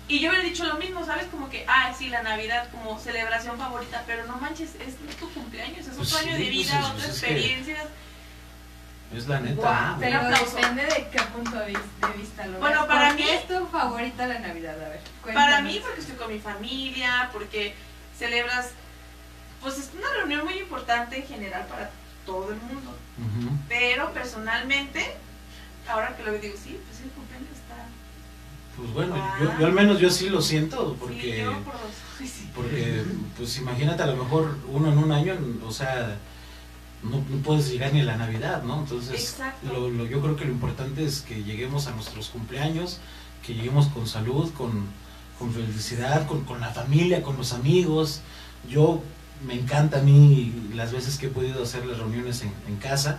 Y 0.09 0.21
yo 0.21 0.31
hubiera 0.31 0.45
dicho 0.45 0.65
lo 0.65 0.77
mismo, 0.77 1.05
¿sabes? 1.05 1.27
Como 1.27 1.51
que, 1.51 1.65
ah, 1.69 1.93
sí, 1.97 2.09
la 2.09 2.23
Navidad 2.23 2.71
como 2.71 2.99
celebración 2.99 3.59
favorita, 3.59 4.03
pero 4.07 4.27
no 4.27 4.37
manches, 4.39 4.71
es 4.77 4.97
tu 5.19 5.29
cumpleaños, 5.33 5.87
es 5.87 5.95
Pues 5.97 6.09
otro 6.15 6.19
año 6.27 6.37
sí, 6.37 6.43
de 6.45 6.49
pues 6.51 6.51
vida, 6.51 6.79
es- 6.79 6.85
otras 6.87 6.93
pues 6.95 7.05
es 7.09 7.21
que- 7.21 7.27
experiencias. 7.33 7.87
Es 9.15 9.27
la 9.27 9.41
neta. 9.41 9.91
¿no? 9.93 9.97
Pero 10.01 10.21
depende 10.31 10.83
de 10.85 11.09
qué 11.11 11.19
punto 11.35 11.57
de 11.59 11.67
vis- 11.67 11.79
de 12.01 12.19
vista 12.19 12.47
lo 12.47 12.59
Bueno, 12.59 12.77
veas. 12.77 12.87
para 12.87 13.09
¿Por 13.09 13.17
mí- 13.17 13.23
qué 13.23 13.35
es 13.37 13.49
tu 13.49 13.67
favorita 13.69 14.27
la 14.27 14.39
Navidad? 14.39 14.75
A 14.85 14.89
ver, 14.89 15.01
Para 15.35 15.61
mí, 15.63 15.79
porque 15.83 16.01
estoy 16.01 16.17
con 16.17 16.33
mi 16.33 16.39
familia, 16.41 17.31
porque 17.33 17.75
celebras, 18.19 18.71
pues 19.63 19.79
es 19.79 19.91
una 19.97 20.11
reunión 20.15 20.45
muy 20.45 20.59
importante 20.59 21.17
en 21.19 21.27
general 21.27 21.67
para 21.67 21.91
todo 22.27 22.53
el 22.53 22.61
mundo. 22.61 22.91
Ujú. 23.19 23.57
Pero 23.69 24.13
personalmente, 24.13 25.15
ahora 25.89 26.15
que 26.17 26.23
lo 26.25 26.33
digo, 26.33 26.55
sí, 26.63 26.79
pues 26.87 27.01
el 27.01 27.09
cumpleaños 27.11 27.19
está. 27.19 27.28
Pues 28.79 28.93
bueno, 28.95 29.15
Ah. 29.17 29.37
yo, 29.43 29.59
yo 29.61 29.67
al 29.67 29.73
menos 29.73 29.99
yo 29.99 30.09
sí 30.11 30.29
lo 30.31 30.41
siento, 30.41 30.97
porque, 31.01 31.47
sí. 32.25 32.49
porque 32.55 33.03
pues 33.37 33.59
imagínate 33.59 34.03
a 34.03 34.07
lo 34.07 34.17
mejor 34.23 34.57
uno 34.73 34.93
en 34.93 34.99
un 34.99 35.11
año, 35.13 35.35
o 35.67 35.73
sea, 35.73 36.17
no, 37.03 37.17
no 37.29 37.37
puedes 37.43 37.71
llegar 37.71 37.93
ni 37.93 38.01
a 38.01 38.05
la 38.05 38.17
Navidad, 38.17 38.63
¿no? 38.63 38.81
Entonces, 38.81 39.37
lo, 39.73 39.89
lo- 39.91 40.07
yo 40.07 40.21
creo 40.21 40.37
que 40.37 40.45
lo 40.45 40.53
importante 40.53 41.05
es 41.05 41.21
que 41.23 41.43
lleguemos 41.45 41.87
a 41.89 41.93
nuestros 41.93 42.29
cumpleaños, 42.29 42.99
que 43.45 43.55
lleguemos 43.55 43.87
con 43.89 44.07
salud, 44.07 44.51
con, 44.53 44.85
con 45.39 45.53
felicidad, 45.53 46.27
con, 46.27 46.45
con 46.45 46.61
la 46.61 46.71
familia, 46.71 47.23
con 47.23 47.37
los 47.37 47.53
amigos. 47.53 48.21
Yo 48.69 49.03
me 49.47 49.55
encanta 49.55 49.99
a 50.01 50.03
mí 50.03 50.53
las 50.75 50.93
veces 50.93 51.19
que 51.19 51.27
he 51.27 51.31
podido 51.31 51.63
hacer 51.63 51.87
las 51.87 51.99
reuniones 51.99 52.43
en, 52.43 52.53
en 52.67 52.77
casa, 52.77 53.19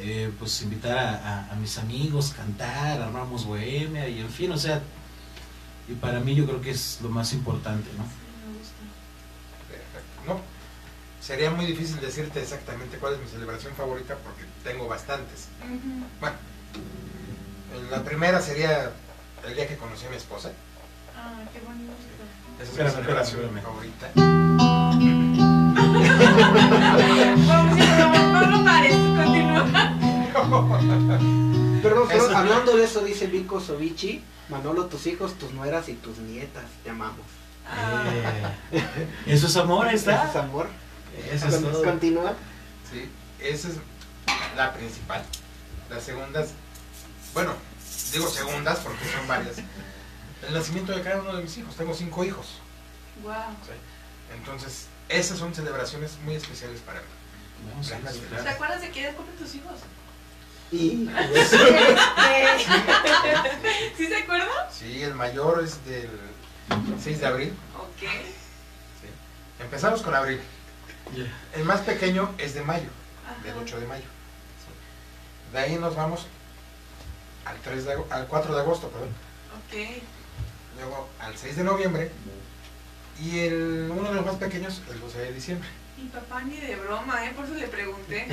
eh, 0.00 0.30
pues 0.38 0.62
invitar 0.62 0.96
a, 0.96 1.10
a- 1.48 1.52
a 1.52 1.54
mis 1.56 1.76
amigos, 1.76 2.32
cantar, 2.34 3.02
armamos 3.02 3.44
bohemia 3.44 4.08
y 4.08 4.20
en 4.20 4.30
fin, 4.30 4.50
o 4.52 4.56
sea, 4.58 4.80
y 5.88 5.94
para 5.94 6.20
mí 6.20 6.34
yo 6.34 6.46
creo 6.46 6.60
que 6.60 6.70
es 6.70 7.00
lo 7.02 7.08
más 7.08 7.32
importante, 7.32 7.88
¿no? 7.96 8.04
Sí, 8.04 8.10
me 8.46 8.58
gusta. 8.58 8.74
Perfecto. 9.68 10.22
No, 10.26 10.40
sería 11.20 11.50
muy 11.50 11.64
difícil 11.66 11.98
decirte 12.00 12.42
exactamente 12.42 12.98
cuál 12.98 13.14
es 13.14 13.20
mi 13.20 13.26
celebración 13.26 13.74
favorita 13.74 14.16
porque 14.16 14.44
tengo 14.64 14.86
bastantes. 14.86 15.48
Bueno, 16.20 16.36
la 17.90 18.04
primera 18.04 18.40
sería 18.42 18.92
el 19.46 19.54
día 19.54 19.66
que 19.66 19.76
conocí 19.76 20.06
a 20.06 20.10
mi 20.10 20.16
esposa. 20.16 20.52
Ah, 21.16 21.40
qué 21.52 21.60
bonito. 21.60 21.92
Esa 22.60 22.64
es 22.64 22.68
Espérame, 22.70 22.96
mi 22.96 23.02
celebración 23.02 23.40
espérame, 23.44 23.62
favorita. 23.62 24.10
Vamos, 27.46 27.78
no, 27.78 28.32
no 28.32 28.58
lo 28.58 28.64
pares, 28.64 28.94
continúa. 29.16 29.64
Perdón, 31.82 32.08
perdón, 32.08 32.30
Eso- 32.30 32.36
hablando 32.36 32.76
de 32.76 32.84
eso, 32.84 33.00
dice 33.02 33.26
Vico 33.26 33.60
Sovichi, 33.60 34.22
Manolo, 34.48 34.86
tus 34.86 35.06
hijos, 35.06 35.34
tus 35.38 35.52
nueras 35.52 35.88
y 35.88 35.94
tus 35.94 36.18
nietas, 36.18 36.64
te 36.84 36.90
amamos. 36.90 37.26
Eh, 38.72 38.84
eso 39.26 39.46
es 39.46 39.56
amor, 39.56 39.86
ahí 39.88 39.96
¿Eso 39.96 40.10
está. 40.10 40.28
es 40.30 40.36
amor? 40.36 40.68
Eso 41.30 41.48
es 41.48 41.60
todo. 41.62 41.82
Continúa. 41.84 42.34
Sí, 42.90 43.08
esa 43.40 43.68
es 43.68 43.74
la 44.56 44.72
principal. 44.72 45.22
Las 45.90 46.02
segundas, 46.04 46.50
bueno, 47.34 47.54
digo 48.12 48.28
segundas 48.28 48.78
porque 48.78 49.04
son 49.04 49.26
varias. 49.28 49.56
El 50.46 50.54
nacimiento 50.54 50.92
de 50.92 51.02
cada 51.02 51.20
uno 51.20 51.36
de 51.36 51.42
mis 51.42 51.56
hijos. 51.58 51.74
Tengo 51.76 51.92
cinco 51.94 52.24
hijos. 52.24 52.46
wow. 53.22 53.32
¿sí? 53.66 53.72
Entonces, 54.36 54.86
esas 55.08 55.38
son 55.38 55.54
celebraciones 55.54 56.16
muy 56.24 56.34
especiales 56.36 56.80
para 56.80 57.00
mí. 57.00 57.06
No, 57.74 57.82
sí, 57.82 57.90
sí, 58.12 58.20
claro. 58.28 58.44
¿Te 58.44 58.50
acuerdas 58.50 58.80
de 58.80 58.86
edad 58.86 59.16
cumplen 59.16 59.36
tus 59.36 59.54
hijos? 59.54 59.72
Y 60.70 61.08
¿Sí 63.96 64.06
se 64.06 64.16
acuerdan? 64.16 64.48
Sí, 64.70 65.02
el 65.02 65.14
mayor 65.14 65.62
es 65.64 65.84
del 65.86 66.10
6 67.02 67.20
de 67.20 67.26
abril. 67.26 67.52
Ok. 67.76 68.00
¿sí? 68.00 69.08
Empezamos 69.60 70.02
con 70.02 70.14
abril. 70.14 70.40
El 71.54 71.64
más 71.64 71.80
pequeño 71.80 72.34
es 72.36 72.52
de 72.54 72.62
mayo, 72.62 72.88
del 73.42 73.52
Ajá. 73.52 73.60
8 73.62 73.80
de 73.80 73.86
mayo. 73.86 74.04
¿sí? 74.04 75.52
De 75.52 75.58
ahí 75.58 75.76
nos 75.76 75.96
vamos 75.96 76.26
al, 77.46 77.56
3 77.58 77.84
de, 77.86 77.96
al 78.10 78.26
4 78.26 78.54
de 78.54 78.60
agosto, 78.60 78.88
perdón. 78.88 79.08
Ok. 79.08 80.02
Luego 80.76 81.08
al 81.20 81.36
6 81.36 81.56
de 81.56 81.64
noviembre. 81.64 82.12
Y 83.20 83.40
el, 83.40 83.90
uno 83.90 84.10
de 84.10 84.14
los 84.14 84.26
más 84.26 84.36
pequeños, 84.36 84.82
el 84.90 85.00
12 85.00 85.18
de 85.18 85.32
diciembre. 85.32 85.68
Mi 86.00 86.08
papá 86.10 86.42
ni 86.42 86.56
de 86.58 86.76
broma, 86.76 87.24
¿eh? 87.26 87.32
Por 87.34 87.44
eso 87.44 87.54
le 87.54 87.66
pregunté. 87.66 88.26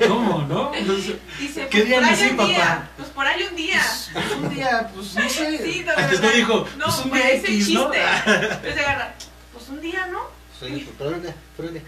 ¿Cómo, 0.08 0.42
no? 0.48 0.72
Entonces, 0.74 1.16
Dice, 1.38 1.66
¿Qué 1.68 1.78
pues 1.78 1.86
día 1.86 1.96
por 1.96 2.04
ahí 2.04 2.10
nací, 2.12 2.24
un 2.30 2.36
papá? 2.36 2.48
día. 2.48 2.88
Pues 2.96 3.08
por 3.10 3.26
ahí 3.26 3.42
un 3.50 3.56
día. 3.56 3.82
pues, 4.12 4.30
un 4.32 4.50
día, 4.50 4.90
pues 4.94 5.14
no 5.14 5.22
sé. 5.28 5.58
Sí, 5.58 5.82
de 5.82 5.90
Antes 5.90 6.20
no 6.20 6.30
dijo, 6.30 6.66
No, 6.76 6.84
pues 6.86 6.98
un 7.04 7.10
día 7.12 7.30
ese 7.30 7.46
X, 7.54 7.70
¿no? 7.70 7.90
chiste. 7.90 8.02
Entonces 8.26 8.78
agarra, 8.78 9.14
pues 9.52 9.68
un 9.68 9.80
día, 9.80 10.06
¿no? 10.06 10.20
Sí, 10.60 10.88
pero 10.98 11.10
¿dónde? 11.10 11.34
¿Pero 11.56 11.68
dónde? 11.68 11.82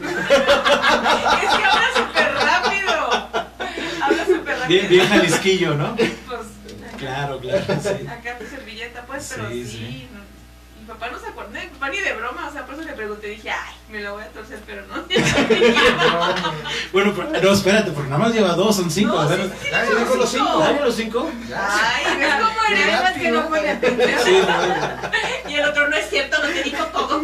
Es 0.00 1.50
que 1.56 1.64
habla 1.64 1.88
súper 1.96 2.34
rápido. 2.34 3.10
Habla 4.02 4.26
súper 4.26 4.58
rápido. 4.58 4.68
Bien, 4.68 4.88
bien 4.88 5.08
jalisquillo, 5.08 5.74
¿no? 5.74 5.96
Pues, 5.96 6.10
Claro, 6.98 7.38
claro, 7.38 7.64
sí. 7.80 8.06
acá 8.08 8.38
tu 8.38 8.44
servilleta, 8.46 9.06
pues, 9.06 9.32
pero 9.36 9.48
Sí, 9.50 9.64
sí. 9.64 9.70
sí. 9.78 10.08
Papá 10.88 11.10
no 11.10 11.18
se 11.18 11.26
acuerda, 11.26 11.60
mi 11.60 11.66
papá 11.68 11.90
ni 11.90 11.98
de 11.98 12.12
broma, 12.14 12.48
o 12.48 12.52
sea, 12.52 12.64
por 12.64 12.74
eso 12.74 12.84
le 12.84 12.92
pregunté, 12.94 13.28
dije, 13.28 13.50
ay, 13.50 13.74
me 13.90 14.00
lo 14.00 14.14
voy 14.14 14.24
a 14.24 14.28
torcer, 14.28 14.60
pero 14.66 14.86
no. 14.86 14.94
Bueno, 16.92 17.12
pero, 17.14 17.42
no, 17.42 17.52
espérate, 17.52 17.90
porque 17.90 18.10
nada 18.10 18.24
más 18.24 18.32
lleva 18.32 18.54
dos, 18.54 18.76
son 18.76 18.90
cinco. 18.90 19.14
No, 19.14 19.20
a 19.20 19.26
ver. 19.26 19.50
sí, 19.60 20.04
con 20.08 20.18
los 20.18 20.30
cinco. 20.30 20.46
cinco. 20.46 20.58
¿Dale 20.58 20.80
los 20.80 20.94
cinco? 20.94 21.30
Ay, 21.54 22.18
¿ves 22.18 22.34
cómo 22.34 22.64
eres? 22.70 23.22
que 23.22 23.30
no 23.30 23.48
pone 23.48 23.68
atención. 23.68 24.20
Sí, 24.24 24.38
no, 24.40 25.50
Y 25.50 25.54
el 25.54 25.68
otro 25.68 25.88
no 25.88 25.96
es 25.96 26.08
cierto, 26.08 26.38
no 26.42 26.48
te 26.48 26.62
dijo 26.62 26.84
todo. 26.86 27.22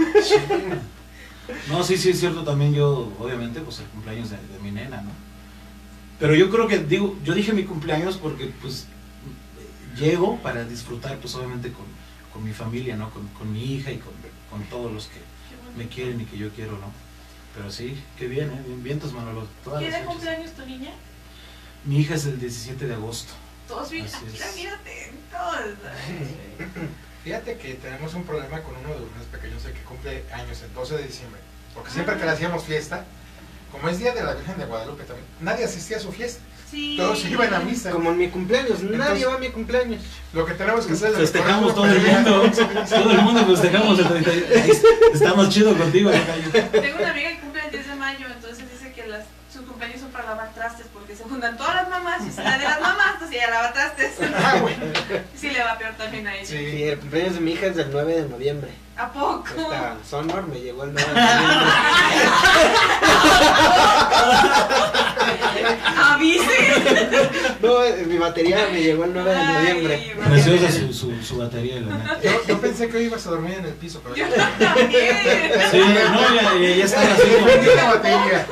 No, 1.69 1.83
sí, 1.83 1.97
sí, 1.97 2.11
es 2.11 2.21
cierto 2.21 2.45
también 2.45 2.75
yo, 2.75 3.13
obviamente, 3.19 3.61
pues 3.61 3.81
el 3.81 3.87
cumpleaños 3.87 4.31
de, 4.31 4.37
de 4.37 4.59
mi 4.63 4.71
nena, 4.71 5.01
¿no? 5.01 5.11
Pero 6.19 6.35
yo 6.35 6.51
creo 6.51 6.69
que, 6.69 6.79
digo, 6.79 7.17
yo 7.25 7.35
dije 7.35 7.53
mi 7.53 7.65
cumpleaños 7.65 8.17
porque, 8.19 8.53
pues, 8.61 8.87
llego 9.97 10.39
para 10.39 10.65
disfrutar, 10.65 11.17
pues, 11.19 11.35
obviamente, 11.35 11.73
con, 11.73 11.85
con 12.35 12.45
mi 12.45 12.53
familia, 12.53 12.97
¿no? 12.97 13.11
Con, 13.11 13.27
con 13.29 13.51
mi 13.53 13.63
hija 13.77 13.93
y 13.93 13.99
con, 13.99 14.13
con 14.51 14.63
todos 14.69 14.93
los 14.93 15.07
que 15.07 15.21
me 15.79 15.89
quieren 15.89 16.21
y 16.21 16.25
que 16.27 16.37
yo 16.37 16.51
quiero, 16.51 16.73
¿no? 16.73 16.93
Pero 17.55 17.71
sí, 17.71 17.97
qué 18.19 18.27
bien, 18.27 18.51
¿eh? 18.51 18.63
Bien, 18.67 18.83
vientos, 18.83 19.13
Manolo. 19.13 19.47
todas 19.63 19.81
¿Qué 19.83 19.91
de 19.91 20.05
cumpleaños 20.05 20.51
tu 20.51 20.67
niña? 20.67 20.91
Mi 21.85 22.01
hija 22.01 22.17
es 22.17 22.27
el 22.27 22.41
17 22.41 22.89
de 22.89 22.95
agosto. 22.95 23.33
Todos 23.69 23.91
bien, 23.91 24.05
Así 24.05 24.17
mira, 24.33 24.47
es. 24.49 24.55
bien 24.57 24.73
atentos. 24.75 25.79
Fíjate 27.25 27.57
que 27.57 27.75
tenemos 27.75 28.13
un 28.15 28.25
problema 28.25 28.61
con 28.63 28.77
uno 28.77 28.89
de 28.95 29.01
los 29.01 29.11
más 29.13 29.25
pequeños, 29.31 29.65
el 29.65 29.73
que 29.73 29.81
cumple 29.83 30.25
años, 30.33 30.61
el 30.63 30.75
12 30.75 30.97
de 30.99 31.07
diciembre. 31.07 31.41
Porque 31.73 31.91
siempre 31.91 32.17
que 32.19 32.25
le 32.25 32.31
hacíamos 32.33 32.65
fiesta, 32.65 33.05
como 33.71 33.89
es 33.89 33.99
día 33.99 34.13
de 34.13 34.23
la 34.25 34.35
Virgen 34.35 34.59
de 34.59 34.67
Guadalupe 34.67 35.05
también, 35.05 35.27
nadie 35.41 35.65
asistía 35.65 35.97
a 35.99 36.01
su 36.01 36.13
fiesta. 36.13 36.43
Sí. 36.75 36.97
Todos 36.97 37.25
iban 37.27 37.55
a 37.55 37.61
misa. 37.61 37.91
Como 37.91 38.11
en 38.11 38.19
mi 38.19 38.29
cumpleaños, 38.29 38.83
nadie 38.83 39.27
va 39.27 39.35
a 39.35 39.39
mi 39.39 39.51
cumpleaños. 39.51 40.03
Lo 40.33 40.45
que 40.45 40.55
tenemos 40.55 40.85
que 40.87 40.95
hacer 40.95 41.11
es 41.13 41.17
Festejamos 41.19 41.73
todo 41.75 41.87
el 41.87 42.01
mundo. 42.01 42.51
Todo 42.91 43.11
el 43.13 43.23
mundo 43.23 43.47
festejamos 43.47 43.99
el 44.01 44.09
30. 44.09 44.31
Ahí 44.31 44.73
Estamos 45.13 45.49
chido 45.51 45.77
contigo. 45.79 46.11
Tengo 46.11 46.99
una 46.99 47.11
amiga 47.11 47.31
que 47.31 47.39
cumple 47.39 47.65
el 47.65 47.71
10 47.71 47.87
de 47.87 47.95
mayo, 47.95 48.27
entonces 48.27 48.65
dice 48.73 48.93
que 48.93 49.07
las, 49.07 49.25
sus 49.53 49.63
cumpleaños 49.63 50.01
son 50.01 50.11
para 50.11 50.25
lavar 50.25 50.53
trastes, 50.53 50.87
porque 50.93 51.15
se 51.15 51.23
juntan 51.23 51.57
todas 51.57 51.77
las 51.77 51.89
mamás 51.89 52.23
y 52.23 52.43
la 52.43 52.59
de 52.59 52.65
las 52.65 52.81
mamás, 52.81 53.13
entonces 53.15 53.37
ella 53.37 53.51
lava 53.51 53.73
trastes. 53.73 54.13
Ah, 54.45 54.59
bueno. 54.61 54.85
Sí 55.37 55.51
le 55.51 55.63
va 55.63 55.79
peor 55.79 55.95
también 55.95 56.27
a 56.27 56.35
ella. 56.35 56.45
Sí. 56.45 56.57
Sí, 56.59 56.83
el 56.83 56.99
cumpleaños 56.99 57.35
de 57.35 57.41
mi 57.41 57.53
hija 57.53 57.67
es 57.67 57.77
del 57.77 57.91
9 57.93 58.23
de 58.23 58.29
noviembre. 58.29 58.71
¿A 58.97 59.13
poco? 59.13 59.47
Esta 59.57 59.97
Sonor 60.09 60.47
me 60.49 60.61
llegó 60.61 60.85
el 60.85 60.93
9 60.93 61.09
de 61.09 61.15
noviembre. 61.15 61.71
¡Avise! 65.97 66.45
No, 67.63 67.79
mi 68.07 68.19
batería 68.19 68.69
me 68.73 68.83
llegó 68.83 69.05
el 69.05 69.13
9 69.15 69.31
de 69.35 69.45
noviembre. 69.45 70.15
Preciosa 70.29 70.71
su, 70.71 70.93
su, 70.93 71.23
su 71.23 71.37
batería, 71.39 71.81
la 71.81 71.97
neta. 71.97 72.21
Yo, 72.23 72.31
yo 72.47 72.61
pensé 72.61 72.89
que 72.89 72.97
hoy 72.99 73.05
ibas 73.05 73.27
a 73.27 73.31
dormir 73.31 73.55
en 73.59 73.65
el 73.67 73.73
piso, 73.75 74.01
pero 74.03 74.15
Yo 74.17 74.27
también. 74.27 74.91
Sí, 75.71 75.79
no, 75.79 76.35
ya, 76.35 76.43
ya, 76.43 76.77
ya 76.77 76.85
estaba 76.85 77.13
así 77.15 77.23
como 77.31 77.91
batería. 77.93 78.47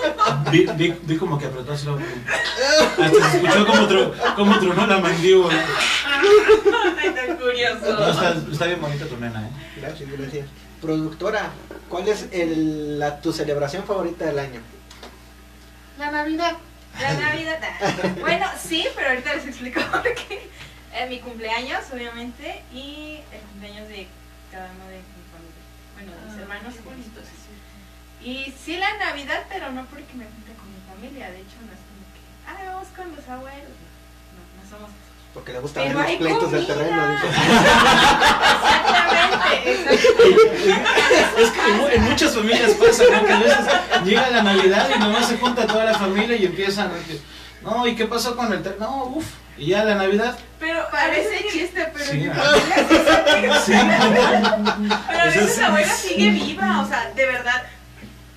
Vi, 0.51 0.67
vi, 0.77 0.95
vi 1.03 1.17
como 1.17 1.39
que 1.39 1.47
apretó 1.47 1.73
así 1.73 1.87
la 1.87 1.93
Hasta 3.05 3.31
se 3.31 3.37
escuchó 3.39 3.67
como, 3.67 3.87
tro, 3.87 4.15
como 4.37 4.59
tronó 4.59 4.87
la 4.87 4.99
mandíbula. 4.99 5.65
Ay, 7.01 7.11
tan 7.11 7.29
No, 7.31 7.37
curioso. 7.39 8.11
está, 8.11 8.35
está 8.53 8.67
bien 8.67 8.81
bonita 8.81 9.07
tu 9.07 9.17
nena, 9.17 9.43
¿eh? 9.47 9.51
Gracias, 9.81 10.09
gracias. 10.11 10.47
Productora, 10.81 11.51
¿cuál 11.89 12.09
es 12.09 12.27
el- 12.33 12.99
la, 12.99 13.21
tu 13.21 13.33
celebración 13.33 13.85
favorita 13.85 14.25
del 14.27 14.39
año? 14.39 14.61
La 15.99 16.11
Navidad. 16.11 16.57
La 17.01 17.15
Navidad. 17.15 17.59
Bueno, 18.21 18.47
sí, 18.63 18.87
pero 18.95 19.09
ahorita 19.11 19.35
les 19.35 19.47
explico 19.47 19.81
por 19.91 20.03
qué. 20.03 20.49
Eh, 20.95 21.07
mi 21.09 21.21
cumpleaños, 21.21 21.85
obviamente, 21.93 22.63
y 22.73 23.21
el 23.33 23.41
cumpleaños 23.41 23.89
de 23.89 24.07
cada 24.51 24.71
uno 24.73 24.87
de 24.89 24.97
mi 24.99 25.23
familia. 25.33 25.65
Bueno, 25.95 26.13
de 26.13 26.21
mis 26.27 26.35
Ah, 26.37 26.43
hermanos. 26.43 26.75
qué 26.75 28.29
y 28.29 28.53
sí, 28.53 28.77
la 28.77 28.97
Navidad, 28.99 29.45
pero 29.49 29.73
no 29.73 29.85
porque 29.87 30.13
me 30.15 30.25
junte 30.27 30.53
con 30.55 30.69
mi 30.71 30.81
familia. 30.87 31.31
De 31.31 31.39
hecho, 31.41 31.57
no 31.67 31.73
es 31.73 31.83
como 31.83 32.05
que, 32.15 32.23
ah, 32.47 32.73
vamos 32.73 32.89
con 32.95 33.17
los 33.17 33.29
abuelos. 33.29 33.75
No, 34.37 34.63
no 34.63 34.69
somos. 34.71 34.91
Porque 35.35 35.53
le 35.53 35.61
gusta 35.61 35.81
ver 35.81 35.89
Pero 35.93 36.01
los 36.03 36.17
pleitos 36.17 36.53
del 36.53 36.67
comida. 36.67 36.75
terreno. 36.85 37.13
dice. 37.13 37.27
Exactamente, 39.63 39.71
exactamente. 39.73 41.43
Es 41.43 41.51
que 41.51 41.61
en 41.71 41.77
mu- 41.79 41.89
en 41.89 42.03
muchas 42.05 42.35
familias 42.35 42.71
pasa, 42.73 43.03
¿no? 43.11 43.25
Que 43.27 43.33
a 43.33 43.39
veces 43.39 43.59
llega 44.05 44.31
la 44.31 44.43
Navidad 44.43 44.89
y 44.95 44.99
nomás 44.99 45.29
se 45.29 45.39
junta 45.39 45.67
toda 45.67 45.85
la 45.85 45.95
familia 45.99 46.37
y 46.37 46.45
empiezan. 46.47 46.91
No, 47.63 47.87
¿y 47.87 47.95
qué 47.95 48.07
pasó 48.07 48.37
con 48.37 48.53
el 48.53 48.63
ter-?" 48.63 48.77
No, 48.79 49.05
uff. 49.07 49.25
Y 49.57 49.67
ya 49.69 49.85
la 49.85 49.95
Navidad. 49.95 50.39
Pero 50.59 50.83
Parece 50.91 51.47
chiste, 51.51 51.87
pero 51.93 52.05
Sí, 52.05 52.17
mi 52.19 52.29
familia 52.29 52.77
sí 53.65 53.73
Sí, 53.73 53.79
Pero 55.09 55.21
a 55.21 55.25
veces 55.27 55.55
sí. 55.55 55.61
la 55.61 55.67
abuela 55.69 55.95
sigue 55.95 56.31
viva, 56.31 56.81
o 56.83 56.89
sea, 56.89 57.11
de 57.15 57.27
verdad, 57.27 57.63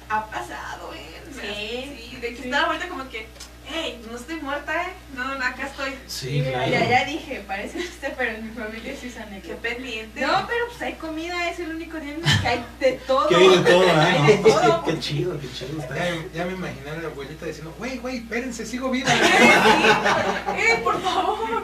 ha 0.10 0.26
pasado, 0.28 0.94
¿eh? 0.94 1.22
O 1.30 1.34
sea, 1.34 1.54
Sí. 1.54 2.10
sí, 2.12 2.18
de 2.18 2.30
que 2.30 2.36
Sí. 2.38 2.42
está 2.46 2.62
la 2.62 2.68
vuelta 2.68 2.88
como 2.90 3.10
que, 3.10 3.28
hey, 3.68 4.02
no 4.10 4.18
estoy 4.18 4.36
muerta, 4.42 4.84
¿eh? 4.84 4.94
No, 5.16 5.36
no, 5.36 5.46
acá 5.46 5.68
estoy. 5.68 5.94
sí, 6.08 6.42
Ya, 6.44 6.52
claro. 6.66 6.90
ya 6.90 7.06
dije, 7.06 7.44
parece 7.48 7.80
chiste, 7.80 8.14
pero 8.18 8.32
en 8.32 8.48
mi 8.48 8.52
familia 8.54 8.94
sí 9.00 9.08
es 9.08 9.14
Qué 9.16 9.20
anécdota. 9.22 9.62
pendiente. 9.62 10.22
No, 10.22 10.46
pero 10.48 10.66
pues 10.70 10.82
hay 10.82 10.94
comida, 10.94 11.50
es 11.50 11.60
el 11.60 11.70
único 11.76 12.00
día 12.00 12.14
en 12.16 12.26
el 12.26 12.42
que 12.42 12.48
hay 12.48 12.66
de 12.80 12.92
todo. 13.08 13.28
Que 13.28 13.36
hay 13.36 13.50
de 13.50 13.58
todo, 13.58 13.84
¿eh? 13.84 13.92
Hay 13.96 14.20
No, 14.22 14.28
de 14.28 14.38
todo. 14.52 14.84
qué, 14.86 14.92
qué 14.94 15.00
chido, 15.00 15.40
qué 15.40 15.48
chido 15.52 15.82
está. 15.82 15.96
Ya, 15.96 16.16
ya 16.34 16.46
me 16.46 16.54
imaginé 16.54 16.90
a 16.90 16.96
la 16.98 17.08
abuelita 17.08 17.46
diciendo, 17.46 17.74
güey, 17.78 17.98
güey, 17.98 18.18
espérense, 18.18 18.66
sigo 18.66 18.90
viva. 18.92 19.10
¡Eh, 20.58 20.80
por 20.84 21.02
favor! 21.02 21.64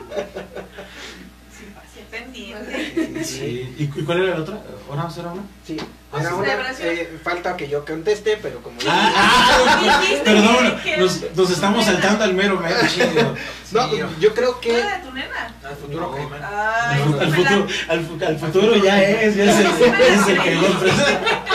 Qué 2.10 2.18
pendiente. 2.18 3.24
Sí. 3.24 3.76
¿Y 3.78 3.88
cu- 3.88 4.04
cuál 4.06 4.24
era 4.24 4.36
la 4.36 4.42
otra? 4.42 4.56
¿Ahora 4.56 5.04
vamos 5.04 5.06
a 5.06 5.08
hacer 5.08 5.26
una? 5.32 5.44
Sí, 5.66 5.78
Pues 6.10 6.24
era 6.24 6.36
una, 6.36 6.72
eh, 6.80 7.18
falta 7.24 7.56
que 7.56 7.70
yo 7.70 7.86
conteste, 7.86 8.38
pero 8.42 8.62
como 8.62 8.80
ya- 8.82 8.90
Ah, 8.92 10.00
Dijiste 10.02 10.24
Perdón, 10.26 10.78
que- 10.84 10.92
que- 10.92 10.98
nos, 10.98 11.20
nos 11.36 11.52
estamos 11.52 11.86
saltando 11.86 12.24
al 12.24 12.34
mero 12.34 12.60
mero 12.60 12.76
chido. 12.88 13.36
No, 13.72 13.90
Sí, 13.90 14.00
yo 14.20 14.34
creo 14.34 14.60
que 14.60 14.78
¿Era 14.80 14.98
de 14.98 15.04
tu 15.06 15.14
nena? 15.14 15.54
Al 15.64 15.76
futuro 15.76 16.12
No. 16.12 16.46
Ay, 16.46 17.02
Al, 17.02 17.20
al 17.22 17.30
me 17.32 17.38
la- 17.38 17.50
futuro, 17.50 17.68
al, 17.88 18.06
fu- 18.06 18.26
al 18.26 18.38
futuro 18.40 18.76
ya 18.84 19.02
es, 19.04 19.36
ya 19.36 19.44
es 19.46 19.60
el, 19.60 19.94
es 19.94 20.28
el 20.28 20.42
que 20.42 20.56
lo 20.56 20.80
presenta. 20.80 21.46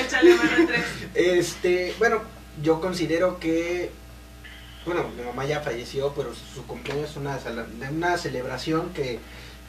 Échale 0.00 0.34
mano 0.34 0.56
en 0.58 0.66
tres. 0.66 0.84
Este, 1.14 1.94
bueno, 1.98 2.22
yo 2.62 2.80
considero 2.80 3.38
que, 3.38 3.90
bueno, 4.84 5.08
mi 5.16 5.22
mamá 5.22 5.44
ya 5.46 5.60
falleció, 5.60 6.12
pero 6.14 6.30
su 6.34 6.66
cumpleaños 6.66 7.10
es 7.10 7.16
una, 7.16 7.38
una 7.90 8.18
celebración 8.18 8.90
que, 8.92 9.18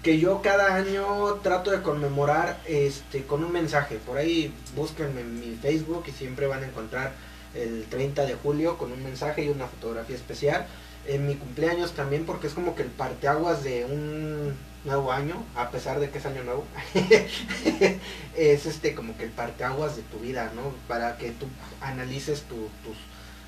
que 0.04 0.20
yo 0.20 0.42
cada 0.42 0.76
año 0.76 1.36
trato 1.44 1.72
de 1.72 1.82
conmemorar 1.82 2.60
este, 2.68 3.24
con 3.26 3.44
un 3.44 3.52
mensaje. 3.52 3.98
Por 4.06 4.18
ahí 4.18 4.54
búsquenme 4.76 5.22
en 5.22 5.40
mi 5.40 5.56
Facebook 5.56 6.04
y 6.08 6.12
siempre 6.12 6.48
van 6.48 6.64
a 6.64 6.68
encontrar 6.68 7.14
el 7.54 7.86
30 7.90 8.26
de 8.26 8.36
julio 8.36 8.78
con 8.78 8.92
un 8.92 9.02
mensaje 9.04 9.44
y 9.46 9.50
una 9.50 9.68
fotografía 9.68 10.16
especial. 10.16 10.66
En 11.08 11.28
mi 11.28 11.36
cumpleaños 11.36 11.92
también 11.94 12.26
porque 12.26 12.48
es 12.48 12.54
como 12.54 12.76
que 12.76 12.82
el 12.82 12.90
parteaguas 12.90 13.64
de 13.64 13.86
un 13.86 14.56
nuevo 14.86 15.12
año, 15.12 15.44
a 15.56 15.70
pesar 15.72 16.00
de 16.00 16.10
que 16.10 16.18
es 16.18 16.26
año 16.26 16.44
nuevo. 16.44 16.66
es 18.36 18.66
este 18.66 18.96
como 18.96 19.16
que 19.18 19.24
el 19.26 19.30
parteaguas 19.32 19.96
de 19.96 20.02
tu 20.04 20.20
vida, 20.20 20.52
¿no? 20.56 20.74
Para 20.88 21.18
que 21.18 21.32
tú 21.32 21.46
analices 21.82 22.42
tu- 22.44 22.70
tus, 22.84 22.98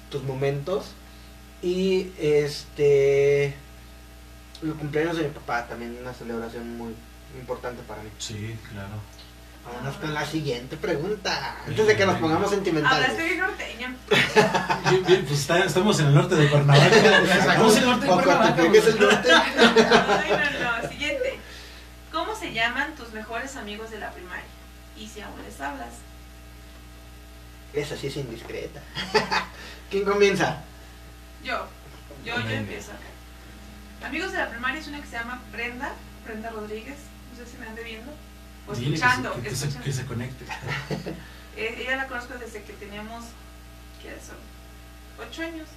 tus 0.10 0.24
momentos. 0.24 0.92
Y 1.62 2.12
este 2.20 3.56
el 4.64 4.74
cumpleaños 4.74 5.18
de 5.18 5.24
mi 5.24 5.30
papá 5.30 5.68
también 5.68 5.98
una 6.02 6.14
celebración 6.14 6.78
muy 6.78 6.94
importante 7.40 7.82
para 7.84 8.02
mí. 8.04 8.10
Sí, 8.20 8.58
claro. 8.72 8.90
Vámonos 9.66 9.96
con 9.98 10.14
la 10.14 10.26
siguiente 10.26 10.78
pregunta. 10.78 11.58
Antes 11.68 11.88
de 11.88 11.96
que 11.98 12.06
nos 12.06 12.18
pongamos 12.20 12.50
sentimentales. 12.50 13.10
Hablaste 13.10 13.24
bien 13.26 13.40
norteño. 13.40 13.96
Bien, 14.90 15.04
bien, 15.06 15.26
pues 15.26 15.40
está- 15.42 15.60
estamos 15.66 16.00
en 16.00 16.06
el 16.08 16.16
norte 16.16 16.36
de 16.36 16.50
Cuernavaca. 16.50 16.88
Estamos 17.40 17.76
en 17.76 17.84
el 17.84 17.90
norte 17.90 18.06
de 18.06 18.12
Cuernavaca. 18.14 18.64
Es 18.64 18.86
el 18.88 19.00
norte. 19.00 19.30
Ay, 19.34 20.32
no, 20.32 20.82
no. 20.82 20.90
Siguiente. 20.90 21.40
¿Cómo 22.14 22.34
se 22.34 22.54
llaman 22.54 22.96
tus 22.96 23.12
mejores 23.12 23.58
amigos 23.58 23.92
de 23.92 24.00
la 24.00 24.12
primaria? 24.12 24.46
Y 24.98 25.08
si 25.08 25.20
aún 25.20 25.36
les 25.44 25.60
hablas. 25.60 25.90
Esa 27.74 27.98
sí 27.98 28.08
es 28.08 28.16
indiscreta. 28.16 28.82
¿Quién 29.92 30.06
comienza? 30.06 30.62
Yo. 31.48 31.66
Yo, 32.26 32.38
yo 32.42 32.50
empiezo. 32.50 32.92
Amigos 34.04 34.34
de 34.34 34.38
la 34.38 34.50
primaria 34.50 34.82
es 34.82 34.88
una 34.88 35.00
que 35.00 35.08
se 35.08 35.14
llama 35.14 35.42
Brenda. 35.54 35.94
Brenda 36.26 36.50
Rodríguez. 36.50 36.98
No 37.32 37.38
sé 37.38 37.50
si 37.50 37.58
me 37.58 37.68
ande 37.68 37.84
viendo. 37.84 38.12
O 38.68 38.76
Dile 38.76 38.90
que 38.90 38.96
escuchando. 38.96 39.34
se, 39.34 39.42
que, 39.42 39.50
se, 39.50 39.56
escuchando. 39.56 39.86
que 39.86 39.94
se 39.94 40.06
conecte. 40.06 40.46
Eh, 41.60 41.74
ella 41.82 41.96
la 41.96 42.08
conozco 42.08 42.36
desde 42.36 42.62
que 42.62 42.74
teníamos, 42.74 43.26
¿qué 44.00 44.16
son? 44.22 44.38
Ocho 45.18 45.42
años. 45.42 45.68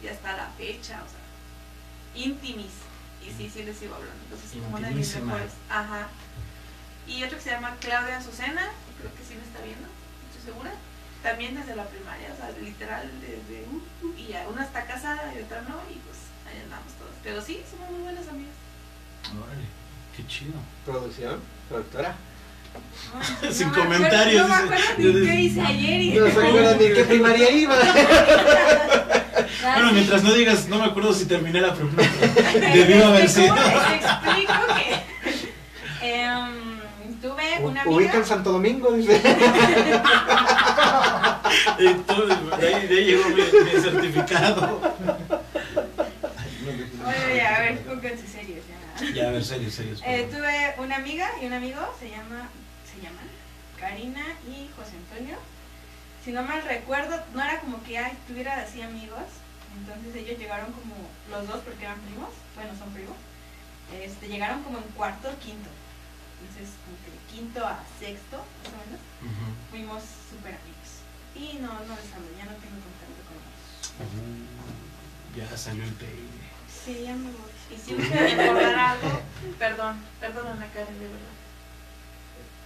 Y 0.00 0.06
hasta 0.06 0.36
la 0.36 0.50
fecha, 0.50 1.02
o 1.02 1.08
sea, 1.10 2.24
íntimis. 2.24 2.70
Y 3.26 3.32
sí, 3.36 3.50
sí 3.52 3.64
les 3.64 3.76
sigo 3.76 3.96
hablando. 3.96 4.22
Entonces, 4.22 4.52
como 4.62 4.76
una 4.76 4.88
de 4.88 4.94
mis 4.94 5.16
mejores. 5.16 5.50
Ajá. 5.68 6.06
Y 7.08 7.24
otro 7.24 7.38
que 7.38 7.42
se 7.42 7.50
llama 7.50 7.74
Claudia 7.80 8.18
Azucena, 8.18 8.70
creo 9.00 9.12
que 9.16 9.24
sí 9.24 9.34
me 9.34 9.42
está 9.42 9.60
viendo, 9.64 9.88
estoy 10.30 10.52
segura. 10.52 10.70
También 11.26 11.56
desde 11.56 11.74
la 11.74 11.82
primaria, 11.86 12.28
o 12.32 12.36
sea, 12.36 12.50
literal, 12.62 13.10
desde. 13.20 13.64
uh, 13.66 14.06
uh, 14.06 14.14
y 14.16 14.30
una 14.52 14.62
está 14.64 14.84
casada 14.86 15.32
y 15.36 15.42
otra 15.42 15.60
no, 15.62 15.74
y 15.90 15.98
pues 16.06 16.18
ahí 16.48 16.62
andamos 16.62 16.92
todos. 16.94 17.10
Pero 17.24 17.42
sí, 17.42 17.60
somos 17.68 17.90
muy 17.90 18.02
buenas 18.02 18.28
amigas. 18.28 18.54
Órale, 19.34 19.66
qué 20.16 20.24
chido. 20.28 20.52
Producción, 20.84 21.40
productora. 21.68 22.14
Sin 23.50 23.72
no 23.72 23.74
me 23.74 23.80
acuerdo- 23.80 23.94
comentarios, 23.96 24.48
No 24.48 24.54
me 24.54 24.62
acuerdo 24.62 24.84
ni 24.98 25.26
qué 25.26 25.34
hice 25.40 25.60
ayer 25.62 26.00
y... 26.00 26.10
No 26.14 26.26
se 26.30 26.46
acuerdan 26.46 26.78
ni 26.78 26.84
qué 26.94 27.04
primaria 27.04 27.50
iba. 27.50 27.74
Bueno, 29.62 29.92
mientras 29.92 30.22
no 30.22 30.32
digas, 30.32 30.68
no 30.68 30.78
me 30.78 30.84
acuerdo 30.86 31.12
si 31.12 31.26
terminé 31.26 31.60
la 31.60 31.74
pregunta. 31.74 32.02
Debió 32.72 33.06
haber 33.06 33.24
Este, 33.24 33.42
sido. 33.42 33.54
¿cómo 33.54 33.66
les 33.90 34.04
explico 34.04 34.52
que 36.00 36.22
em, 36.22 37.20
tuve 37.20 37.58
una 37.60 37.82
amiga 37.82 37.96
Ubica 37.96 38.16
en 38.18 38.24
Santo 38.24 38.52
Domingo, 38.52 38.92
dice. 38.92 39.20
Tú, 42.06 42.26
de, 42.26 42.66
ahí, 42.66 42.86
de 42.86 42.94
ahí 42.96 43.04
llegó 43.04 43.28
mi, 43.28 43.42
mi 43.42 43.80
certificado. 43.80 44.80
Oye, 47.06 47.42
a 47.42 47.60
ver, 47.60 47.78
pónganse 47.80 48.26
serios 48.26 48.64
ya. 48.66 49.12
Ya, 49.12 49.28
a 49.28 49.32
ver, 49.32 49.44
serio, 49.44 49.70
serio. 49.70 49.96
Eh, 50.04 50.28
tuve 50.30 50.74
una 50.78 50.96
amiga 50.96 51.28
y 51.42 51.46
un 51.46 51.52
amigo, 51.52 51.80
se 51.98 52.10
llama, 52.10 52.48
se 52.90 53.00
llaman 53.02 53.26
Karina 53.78 54.24
y 54.48 54.68
José 54.76 54.96
Antonio. 54.96 55.36
Si 56.24 56.32
no 56.32 56.42
mal 56.42 56.62
recuerdo, 56.62 57.22
no 57.34 57.42
era 57.42 57.60
como 57.60 57.82
que 57.84 57.98
ay, 57.98 58.12
tuviera 58.26 58.60
así 58.60 58.80
amigos. 58.82 59.22
Entonces 59.78 60.16
ellos 60.16 60.38
llegaron 60.38 60.72
como 60.72 60.94
los 61.30 61.46
dos 61.46 61.60
porque 61.64 61.84
eran 61.84 62.00
primos, 62.00 62.30
bueno, 62.54 62.72
son 62.78 62.90
primos. 62.94 63.16
Este, 64.02 64.28
llegaron 64.28 64.62
como 64.62 64.78
en 64.78 64.84
cuarto 64.96 65.28
o 65.28 65.38
quinto. 65.38 65.68
Entonces, 66.40 66.74
como 66.84 66.96
que 67.04 67.10
de 67.12 67.18
quinto 67.32 67.64
a 67.64 67.82
sexto, 68.00 68.36
más 68.36 68.72
o 68.72 68.78
menos, 68.84 69.00
fuimos 69.70 70.02
súper 70.30 70.54
amigos. 70.54 70.75
Y 71.36 71.58
no, 71.60 71.68
no 71.68 71.94
les 71.94 72.12
hablo, 72.14 72.28
ya 72.36 72.44
no 72.46 72.56
tengo 72.56 72.80
contacto 72.80 73.20
con 73.28 73.36
ellos. 73.36 74.00
Uh, 74.00 75.36
ya 75.36 75.56
salió 75.56 75.84
el 75.84 75.92
peine. 75.92 76.46
Sí, 76.84 77.02
ya 77.04 77.14
me 77.14 77.30
voy. 77.30 77.52
Y 77.70 77.76
si 77.76 77.94
me 77.94 78.04
recordar 78.08 78.78
algo, 78.78 79.20
perdón, 79.58 80.00
perdón 80.20 80.46
Ana 80.46 80.66
Karen, 80.72 80.98
de 80.98 81.08
verdad. 81.08 81.36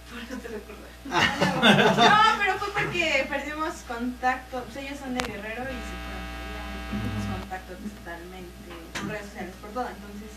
Por 0.09 0.31
no 0.31 0.41
te 0.41 0.47
recordar. 0.47 0.91
No, 1.03 2.39
pero 2.39 2.59
fue 2.59 2.69
porque 2.73 3.25
perdimos 3.29 3.73
contacto. 3.87 4.63
Ellos 4.77 4.99
son 4.99 5.15
de 5.15 5.21
Guerrero 5.25 5.63
y 5.63 5.81
se 5.81 5.95
fueron. 6.01 6.21
Perdimos 6.91 7.39
contacto 7.39 7.73
totalmente 7.73 8.51
por 8.93 9.07
redes 9.07 9.25
sociales, 9.25 9.55
por 9.59 9.71
todo. 9.71 9.87
Entonces. 9.87 10.31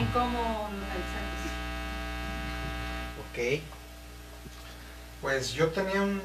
¿y 0.00 0.04
cómo 0.12 0.70
localizarlos? 0.72 1.40
Ok. 3.30 3.62
Pues 5.20 5.52
yo 5.52 5.68
tenía 5.68 6.02
un. 6.02 6.20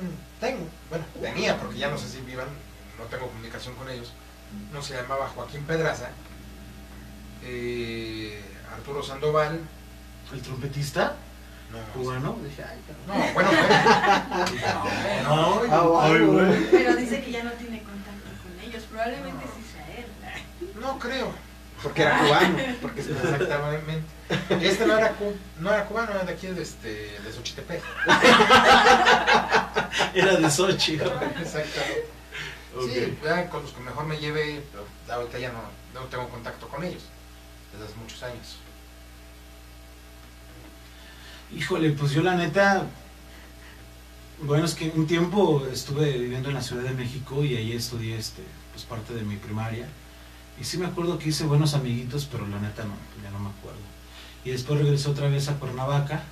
Tengo, 0.45 0.67
bueno, 0.89 1.05
tenía, 1.21 1.57
porque 1.57 1.77
ya 1.77 1.89
no 1.89 1.97
sé 1.97 2.07
si 2.07 2.21
vivan, 2.21 2.47
no 2.99 3.05
tengo 3.05 3.27
comunicación 3.27 3.73
con 3.75 3.89
ellos. 3.89 4.13
No 4.71 4.81
se 4.81 4.93
llamaba 4.95 5.27
Joaquín 5.29 5.63
Pedraza, 5.63 6.09
eh, 7.43 8.41
Arturo 8.73 9.01
Sandoval. 9.03 9.59
¿El 10.33 10.41
trompetista 10.41 11.15
No, 11.71 11.77
cubano? 11.93 12.37
Dije, 12.43 12.63
ay, 12.63 12.79
no 13.07 13.13
bueno, 13.13 13.31
bueno. 13.33 13.51
no. 15.23 15.61
Ah, 15.71 16.05
Ay, 16.05 16.19
bueno. 16.21 16.47
güey. 16.47 16.67
Pero 16.71 16.95
dice 16.95 17.23
que 17.23 17.31
ya 17.31 17.43
no 17.43 17.51
tiene 17.51 17.83
contacto 17.83 18.29
con 18.43 18.59
ellos. 18.67 18.83
Probablemente 18.89 19.45
sí 19.55 19.63
sea 19.73 19.95
él. 19.97 20.05
No 20.79 20.97
creo. 20.99 21.31
Porque 21.85 22.01
era 22.01 22.17
cubano. 22.19 22.57
Porque 22.81 22.99
Exactamente. 23.01 24.01
Este 24.61 24.85
no 24.87 24.97
era, 24.97 25.11
cu- 25.11 25.35
no 25.59 25.71
era 25.71 25.85
cubano, 25.85 26.11
era 26.11 26.23
de 26.23 26.33
aquí 26.33 26.47
de, 26.47 26.61
este, 26.63 27.19
de 27.19 27.31
Xochitepec. 27.33 27.81
Era 30.13 30.35
de 30.37 30.49
Sochi. 30.49 30.93
Exactamente. 30.95 32.09
Ok. 32.75 32.89
Sí, 32.91 33.17
con 33.51 33.61
los 33.63 33.71
que 33.71 33.81
mejor 33.81 34.05
me 34.05 34.17
lleve, 34.17 34.61
pero 34.71 34.85
ahorita 35.15 35.37
ya 35.39 35.51
no, 35.53 35.61
no 35.93 36.07
tengo 36.07 36.27
contacto 36.29 36.67
con 36.67 36.83
ellos. 36.83 37.03
desde 37.71 37.85
hace 37.85 37.95
muchos 37.95 38.21
años. 38.23 38.57
Híjole, 41.55 41.91
pues 41.91 42.11
yo 42.11 42.21
la 42.23 42.35
neta, 42.35 42.85
bueno, 44.41 44.65
es 44.65 44.73
que 44.73 44.89
un 44.95 45.05
tiempo 45.07 45.65
estuve 45.71 46.11
viviendo 46.17 46.49
en 46.49 46.55
la 46.55 46.61
Ciudad 46.61 46.83
de 46.83 46.89
México 46.91 47.43
y 47.43 47.55
ahí 47.55 47.71
estudié 47.73 48.17
este, 48.17 48.41
pues 48.73 48.83
parte 48.85 49.13
de 49.13 49.21
mi 49.21 49.35
primaria. 49.37 49.87
Y 50.59 50.63
sí 50.63 50.77
me 50.77 50.85
acuerdo 50.85 51.17
que 51.19 51.29
hice 51.29 51.43
buenos 51.45 51.73
amiguitos, 51.73 52.27
pero 52.31 52.47
la 52.47 52.59
neta 52.59 52.83
no, 52.85 52.93
ya 53.23 53.29
no 53.31 53.39
me 53.39 53.49
acuerdo. 53.49 53.79
Y 54.45 54.51
después 54.51 54.79
regresé 54.79 55.09
otra 55.09 55.27
vez 55.27 55.49
a 55.49 55.59
Cuernavaca 55.59 56.23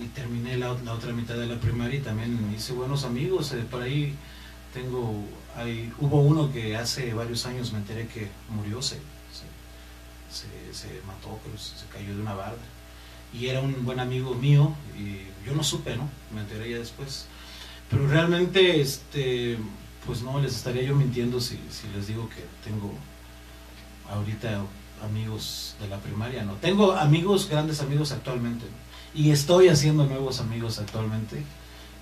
y 0.00 0.06
terminé 0.08 0.56
la, 0.58 0.72
otra 0.72 1.12
mitad 1.12 1.36
de 1.36 1.46
la 1.46 1.58
primaria 1.58 1.98
y 1.98 2.02
también 2.02 2.52
hice 2.54 2.72
buenos 2.72 3.04
amigos. 3.04 3.52
eh, 3.52 3.64
por 3.70 3.82
ahí 3.82 4.14
tengo, 4.74 5.24
hay, 5.56 5.92
hubo 5.98 6.20
uno 6.20 6.52
que 6.52 6.76
hace 6.76 7.14
varios 7.14 7.46
años 7.46 7.72
me 7.72 7.78
enteré 7.78 8.06
que 8.06 8.28
murió, 8.50 8.82
se, 8.82 8.96
se, 8.96 9.46
se- 10.30 10.74
se 10.74 11.00
mató, 11.06 11.38
creo, 11.44 11.56
se 11.58 11.86
cayó 11.92 12.14
de 12.14 12.20
una 12.20 12.34
barda 12.34 12.58
y 13.32 13.46
era 13.48 13.60
un 13.60 13.84
buen 13.84 14.00
amigo 14.00 14.34
mío 14.34 14.74
y 14.98 15.22
yo 15.46 15.54
no 15.54 15.62
supe, 15.64 15.96
¿no? 15.96 16.08
Me 16.34 16.40
enteré 16.42 16.70
ya 16.70 16.78
después. 16.78 17.26
Pero 17.90 18.06
realmente, 18.08 18.80
este, 18.80 19.58
pues 20.06 20.22
no, 20.22 20.38
les 20.40 20.54
estaría 20.54 20.82
yo 20.82 20.94
mintiendo 20.94 21.40
si, 21.40 21.58
si 21.70 21.88
les 21.94 22.06
digo 22.08 22.28
que 22.28 22.44
tengo 22.68 22.92
ahorita 24.10 24.60
amigos 25.04 25.76
de 25.80 25.88
la 25.88 25.98
primaria, 25.98 26.42
¿no? 26.44 26.54
Tengo 26.54 26.92
amigos, 26.92 27.48
grandes 27.48 27.80
amigos 27.80 28.12
actualmente, 28.12 28.64
¿no? 28.64 28.88
y 29.14 29.30
estoy 29.30 29.68
haciendo 29.68 30.04
nuevos 30.06 30.38
amigos 30.40 30.78
actualmente, 30.78 31.42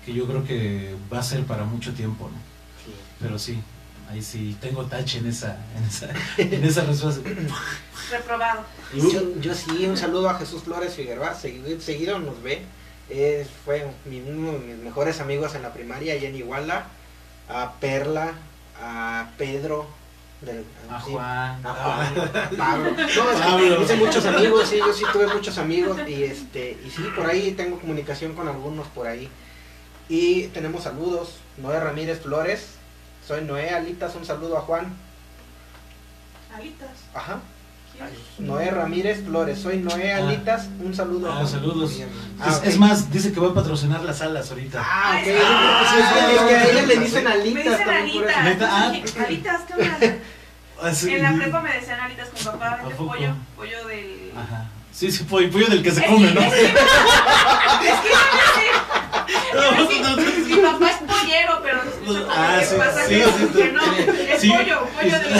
que 0.05 0.13
yo 0.13 0.25
creo 0.27 0.43
que 0.43 0.95
va 1.11 1.19
a 1.19 1.23
ser 1.23 1.43
para 1.45 1.63
mucho 1.63 1.93
tiempo, 1.93 2.25
¿no? 2.29 2.37
Sí. 2.85 2.91
Pero 3.19 3.39
sí, 3.39 3.59
ahí 4.09 4.21
sí, 4.21 4.55
tengo 4.59 4.85
tache 4.85 5.19
en 5.19 5.27
esa, 5.27 5.57
en 5.77 5.83
esa, 5.85 6.09
en 6.37 6.63
esa 6.63 6.81
respuesta. 6.83 7.21
Reprobado. 8.11 8.63
Yo, 8.93 9.39
yo 9.41 9.53
sí, 9.53 9.85
un 9.85 9.97
saludo 9.97 10.29
a 10.29 10.35
Jesús 10.35 10.63
Flores 10.63 10.93
Figueroa, 10.95 11.33
seguido, 11.33 11.79
seguido 11.81 12.19
nos 12.19 12.41
ve. 12.41 12.61
Es- 13.09 13.47
fue 13.65 13.85
mi- 14.05 14.21
uno 14.21 14.53
de 14.53 14.59
mis 14.59 14.77
mejores 14.77 15.19
amigos 15.21 15.55
en 15.55 15.61
la 15.63 15.73
primaria, 15.73 16.15
en 16.15 16.35
Iguala. 16.35 16.87
A 17.49 17.73
Perla, 17.79 18.33
a 18.81 19.29
Pedro, 19.37 19.87
del, 20.41 20.63
A 20.89 21.01
sí, 21.01 21.11
Juan, 21.11 21.65
a 21.65 21.73
Juan, 21.73 22.19
a 22.19 22.49
Pablo. 22.57 22.91
No, 22.91 23.01
es 23.01 23.07
que 23.07 23.41
Pablo. 23.41 23.81
hice 23.81 23.95
muchos 23.95 24.25
amigos, 24.25 24.67
sí, 24.67 24.77
yo 24.77 24.93
sí 24.93 25.03
tuve 25.11 25.27
muchos 25.27 25.57
amigos 25.57 25.97
y 26.07 26.23
este 26.23 26.77
y 26.85 26.89
sí, 26.89 27.03
por 27.15 27.25
ahí 27.25 27.51
tengo 27.53 27.79
comunicación 27.79 28.33
con 28.33 28.47
algunos 28.47 28.87
por 28.87 29.07
ahí. 29.07 29.29
Y 30.09 30.47
tenemos 30.47 30.83
saludos, 30.83 31.37
Noé 31.57 31.79
Ramírez 31.79 32.21
Flores, 32.21 32.75
soy 33.27 33.43
Noé 33.43 33.71
Alitas, 33.71 34.15
un 34.15 34.25
saludo 34.25 34.57
a 34.57 34.61
Juan. 34.61 34.95
Alitas. 36.53 36.89
Ajá. 37.13 37.39
Noé 38.39 38.69
Ramírez 38.69 39.23
Flores, 39.25 39.59
soy 39.59 39.77
Noé 39.77 40.13
Ah. 40.13 40.17
Alitas, 40.17 40.67
un 40.83 40.93
saludo. 40.93 41.31
Ah, 41.31 41.45
saludos. 41.47 41.91
Ah, 42.39 42.59
es, 42.63 42.77
más, 42.77 43.11
dice 43.11 43.33
que 43.33 43.39
va 43.39 43.49
a 43.49 43.53
patrocinar 43.55 44.03
las 44.03 44.21
alas 44.21 44.49
ahorita. 44.51 44.83
Ah, 44.85 45.17
ok. 45.19 45.23
Sí. 45.23 45.29
Es 45.31 45.37
que- 46.07 46.35
es 46.35 46.41
que 46.41 46.55
a 46.55 46.63
ella 46.69 46.81
le 46.85 46.95
dicen 46.97 47.23
Me 47.23 47.31
alitas 47.31 47.63
dicen 47.63 47.89
alitas. 47.89 48.35
Alitas, 49.25 49.61
¿qué 49.67 49.73
onda? 49.73 49.97
Sí. 50.93 51.11
En 51.15 51.23
la 51.23 51.33
prepa 51.33 51.59
me 51.61 51.73
decían 51.73 51.99
alitas 51.99 52.29
con 52.29 52.53
papá, 52.53 52.67
¿A 52.67 52.75
vende 52.83 52.93
pollo, 52.95 53.33
pollo 53.55 53.87
del... 53.87 54.31
Ajá. 54.37 54.65
Sí, 54.91 55.11
sí, 55.11 55.23
pollo, 55.23 55.49
pollo 55.49 55.65
del 55.69 55.81
que 55.81 55.91
se 55.91 56.01
Es 56.01 56.05
come, 56.05 56.27
que- 56.27 56.33
¿no? 56.35 56.41
Es 56.41 56.53
que, 56.53 56.65
es 56.65 56.69
que 56.69 58.09
es 60.39 60.47
que 60.47 60.61
sí, 62.63 62.75
pasa 62.77 63.05
sí, 63.07 63.15
que, 63.15 63.25
sí, 63.25 63.47
que 63.55 63.71
no, 63.71 63.81
es 63.95 64.45
pollo, 64.45 64.87
pollo 64.95 65.19
del 65.19 65.33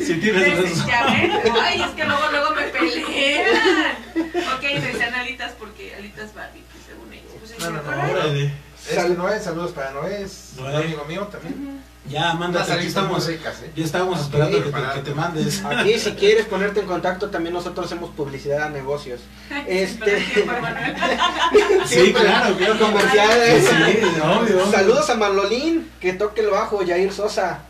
Sí, 0.06 0.14
tienes 0.14 0.58
razón. 0.58 0.86
ya 0.86 1.04
ven, 1.06 1.32
ay, 1.60 1.82
es 1.82 1.90
que 1.90 2.04
luego, 2.04 2.22
luego 2.30 2.50
me 2.54 2.62
pelean. 2.64 3.96
Ok, 4.56 4.62
me 4.62 4.80
decían 4.80 5.14
alitas 5.14 5.52
porque 5.58 5.94
alitas 5.94 6.34
Barbie, 6.34 6.62
según 6.86 7.12
ellos. 7.12 7.32
Pues, 7.38 7.58
No, 7.60 7.70
no, 7.70 7.82
no, 7.82 8.50
Este 8.98 9.08
Noé, 9.16 9.40
saludos 9.40 9.72
para 9.72 9.90
Noé, 9.92 10.22
es 10.22 10.52
un 10.58 10.64
Noé. 10.64 10.76
amigo 10.84 11.04
mío 11.06 11.26
también. 11.30 11.80
Ya, 12.08 12.32
Unas 12.34 12.68
aquí 12.70 12.86
estamos. 12.86 13.26
ricas, 13.26 13.60
¿eh? 13.62 13.70
Ya 13.76 13.84
estábamos 13.84 14.20
esperando 14.20 14.56
que 14.58 14.64
te, 14.64 14.70
para- 14.70 14.94
que 14.94 15.00
te 15.00 15.14
mandes. 15.14 15.62
Aquí 15.64 15.98
si 15.98 16.12
quieres 16.12 16.46
ponerte 16.46 16.80
en 16.80 16.86
contacto 16.86 17.28
también 17.28 17.52
nosotros 17.54 17.86
hacemos 17.86 18.10
publicidad 18.10 18.62
a 18.64 18.68
negocios. 18.70 19.20
Este. 19.66 20.18
Sí, 21.86 22.12
claro, 22.12 22.56
claro. 22.56 22.78
comerciales. 22.78 23.64
Sí, 23.66 24.20
obvio. 24.22 24.70
Saludos 24.70 25.10
a 25.10 25.14
Manolín, 25.16 25.90
que 26.00 26.12
toque 26.14 26.40
el 26.42 26.48
bajo, 26.50 26.78
Jair 26.86 27.12
Sosa. 27.12 27.60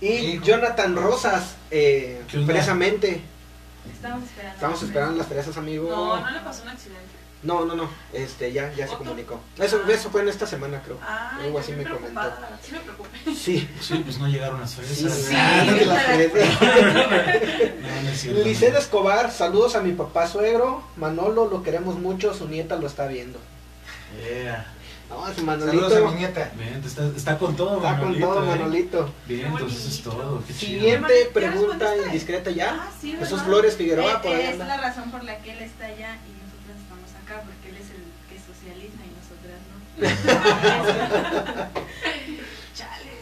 Y 0.00 0.08
Hijo. 0.08 0.44
Jonathan 0.44 0.96
Rosas, 0.96 1.54
eh, 1.70 2.22
precisamente. 2.46 3.22
Estamos 3.92 4.24
esperando. 4.24 4.54
Estamos 4.54 4.82
esperando 4.82 5.16
las 5.18 5.28
Teresas, 5.28 5.56
amigo. 5.56 5.88
No, 5.88 6.20
no 6.20 6.30
le 6.30 6.40
pasó 6.40 6.62
un 6.62 6.68
accidente. 6.70 7.00
No, 7.44 7.64
no, 7.66 7.74
no, 7.74 7.88
este, 8.12 8.52
ya, 8.52 8.72
ya 8.72 8.88
se 8.88 8.96
comunicó. 8.96 9.38
Eso, 9.58 9.80
eso 9.86 10.10
fue 10.10 10.22
en 10.22 10.28
esta 10.28 10.46
semana, 10.46 10.80
creo. 10.82 10.98
Ay, 11.06 11.46
Algo 11.46 11.58
así 11.58 11.72
me 11.72 11.84
comentó. 11.84 12.20
Sí 12.62 12.72
me 12.72 12.78
preocupé. 12.80 13.08
Sí, 13.34 13.68
Sí, 13.80 13.98
pues 14.04 14.18
no 14.18 14.28
llegaron 14.28 14.60
las 14.60 14.74
fresas. 14.74 14.96
sí, 14.96 15.08
Sí, 15.28 15.34
ah, 15.36 15.64
no 15.66 15.76
te 15.76 15.84
las 15.86 16.04
crees. 16.04 16.32
No, 17.84 18.72
no 18.72 18.78
Escobar, 18.78 19.30
saludos 19.30 19.76
a 19.76 19.80
mi 19.80 19.92
papá 19.92 20.26
suegro. 20.26 20.82
Manolo, 20.96 21.48
lo 21.48 21.62
queremos 21.62 21.98
mucho, 21.98 22.32
su 22.34 22.48
nieta 22.48 22.76
lo 22.76 22.86
está 22.86 23.06
viendo. 23.06 23.38
Yeah. 24.22 24.66
No, 25.10 25.28
ese 25.28 25.42
Saludos 25.42 25.62
a 25.62 25.66
Manolito 25.66 26.08
mi 26.10 26.14
nieta. 26.18 26.50
Bien, 26.56 26.82
está, 26.84 27.06
está 27.14 27.38
con 27.38 27.54
todo, 27.56 27.76
está 27.76 27.90
con 27.98 28.06
Manolito, 28.06 28.26
todo, 28.26 28.44
eh. 28.44 28.48
Manolito. 28.48 29.10
Bien, 29.26 29.40
Qué 29.40 29.46
entonces 29.48 29.86
es 29.86 30.02
todo. 30.02 30.42
Qué 30.46 30.54
chido. 30.54 30.80
Siguiente 30.80 31.14
¿Ya 31.26 31.32
pregunta 31.32 31.96
indisceta 32.06 32.50
ya. 32.50 32.78
Ah, 32.80 32.90
sí, 33.00 33.14
Jesús. 33.18 33.42
Flores 33.42 33.76
Figueroa, 33.76 34.12
Eh, 34.12 34.16
por 34.22 34.32
ahí 34.34 34.42
es 34.46 34.52
anda. 34.52 34.66
la 34.66 34.76
razón 34.78 35.10
por 35.10 35.22
la 35.24 35.36
que 35.38 35.52
él 35.52 35.58
está 35.62 35.86
allá 35.86 36.16
y 36.24 36.32
nosotros 36.40 36.76
estamos 36.82 37.10
acá, 37.22 37.42
porque 37.44 37.68
él 37.68 37.76
es 37.76 37.90
el 37.90 38.02
que 38.28 38.36
socializa 38.40 39.00
y 39.04 39.10
nosotras 39.12 39.60
no. 39.70 39.83
Chales. 42.74 43.12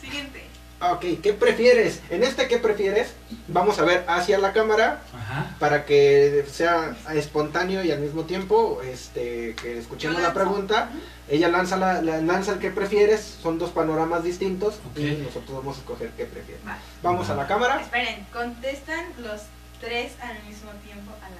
Siguiente. 0.00 0.44
Ok, 0.80 1.04
¿qué 1.22 1.32
prefieres? 1.32 2.00
En 2.10 2.22
este 2.22 2.48
¿qué 2.48 2.58
prefieres? 2.58 3.14
Vamos 3.48 3.78
a 3.78 3.82
ver 3.84 4.04
hacia 4.08 4.38
la 4.38 4.52
cámara 4.52 5.00
Ajá. 5.14 5.56
para 5.58 5.86
que 5.86 6.44
sea 6.52 6.94
espontáneo 7.14 7.82
y 7.82 7.90
al 7.92 8.00
mismo 8.00 8.24
tiempo 8.24 8.82
este, 8.82 9.54
que 9.60 9.78
escuchemos 9.78 10.20
la 10.20 10.34
pregunta. 10.34 10.90
Ella 11.28 11.48
lanza, 11.48 11.76
la, 11.76 12.02
la- 12.02 12.20
lanza 12.20 12.52
el 12.52 12.58
que 12.58 12.70
prefieres, 12.70 13.38
son 13.42 13.58
dos 13.58 13.70
panoramas 13.70 14.22
distintos 14.22 14.74
Ok. 14.92 14.98
y 14.98 15.10
nosotros 15.24 15.56
vamos 15.56 15.76
a 15.76 15.80
escoger 15.80 16.10
qué 16.10 16.24
prefieres. 16.26 16.62
Vale. 16.64 16.78
Vamos 17.02 17.30
a 17.30 17.34
la 17.34 17.46
cámara. 17.46 17.80
Esperen, 17.80 18.26
contestan 18.32 19.06
los 19.22 19.42
tres 19.80 20.12
al 20.20 20.34
mismo 20.44 20.70
tiempo 20.84 21.10
a 21.22 21.30
la. 21.30 21.36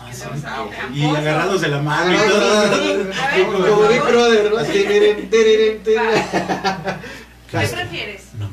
Ah, 0.00 0.12
sí. 0.12 0.22
Ah. 0.44 0.64
Y 0.94 1.04
agarrados 1.16 1.60
de 1.60 1.68
la 1.68 1.82
mano 1.82 2.12
y 2.12 2.16
Ah, 2.16 2.24
todo. 2.28 2.74
sí. 2.74 3.10
A 3.20 3.36
ver, 3.36 3.46
Como 3.46 3.88
Big. 3.88 4.02
Brother, 4.02 4.52
¿no? 4.52 4.58
¿Qué 7.50 7.58
prefieres? 7.66 8.22
No. 8.38 8.50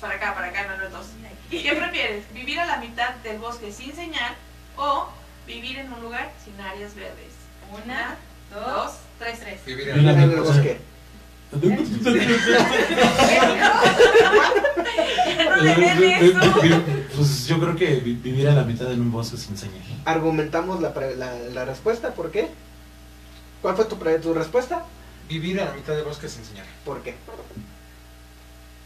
Para 0.00 0.14
acá, 0.14 0.34
para 0.34 0.48
acá, 0.48 0.66
no, 0.68 0.76
no, 0.84 0.90
dos. 0.90 1.06
¿Qué 1.50 1.72
prefieres? 1.72 2.24
¿Vivir 2.34 2.58
a 2.60 2.66
la 2.66 2.76
mitad 2.78 3.10
del 3.22 3.38
bosque 3.38 3.72
sin 3.72 3.94
señal 3.94 4.34
o 4.76 5.08
vivir 5.46 5.78
en 5.78 5.92
un 5.92 6.02
lugar 6.02 6.32
sin 6.44 6.60
áreas 6.60 6.94
verdes? 6.94 7.32
Una, 7.70 8.16
dos, 8.52 8.66
dos, 8.66 8.92
tres. 9.18 9.40
tres. 9.40 9.64
Vivir 9.64 9.88
en 9.90 10.08
En 10.08 10.20
el 10.20 10.36
bosque. 10.40 10.78
Pues 17.16 17.46
yo 17.46 17.58
creo 17.60 17.76
que 17.76 17.96
vi- 17.96 18.14
vivir 18.14 18.48
a 18.48 18.54
la 18.54 18.62
mitad 18.64 18.90
en 18.92 19.00
un 19.00 19.12
bosque 19.12 19.36
sin 19.36 19.56
señal. 19.56 19.82
Argumentamos 20.04 20.80
la, 20.80 20.92
pre- 20.94 21.16
la, 21.16 21.34
la 21.34 21.64
respuesta, 21.64 22.12
¿por 22.14 22.30
qué? 22.30 22.48
¿Cuál 23.62 23.76
fue 23.76 23.84
tu, 23.86 23.98
pre- 23.98 24.18
tu 24.18 24.34
respuesta? 24.34 24.84
Vivir 25.28 25.60
a 25.60 25.66
la 25.66 25.72
mitad 25.72 25.94
del 25.94 26.04
bosque 26.04 26.28
sin 26.28 26.44
señal. 26.44 26.66
¿Por 26.84 27.02
qué? 27.02 27.14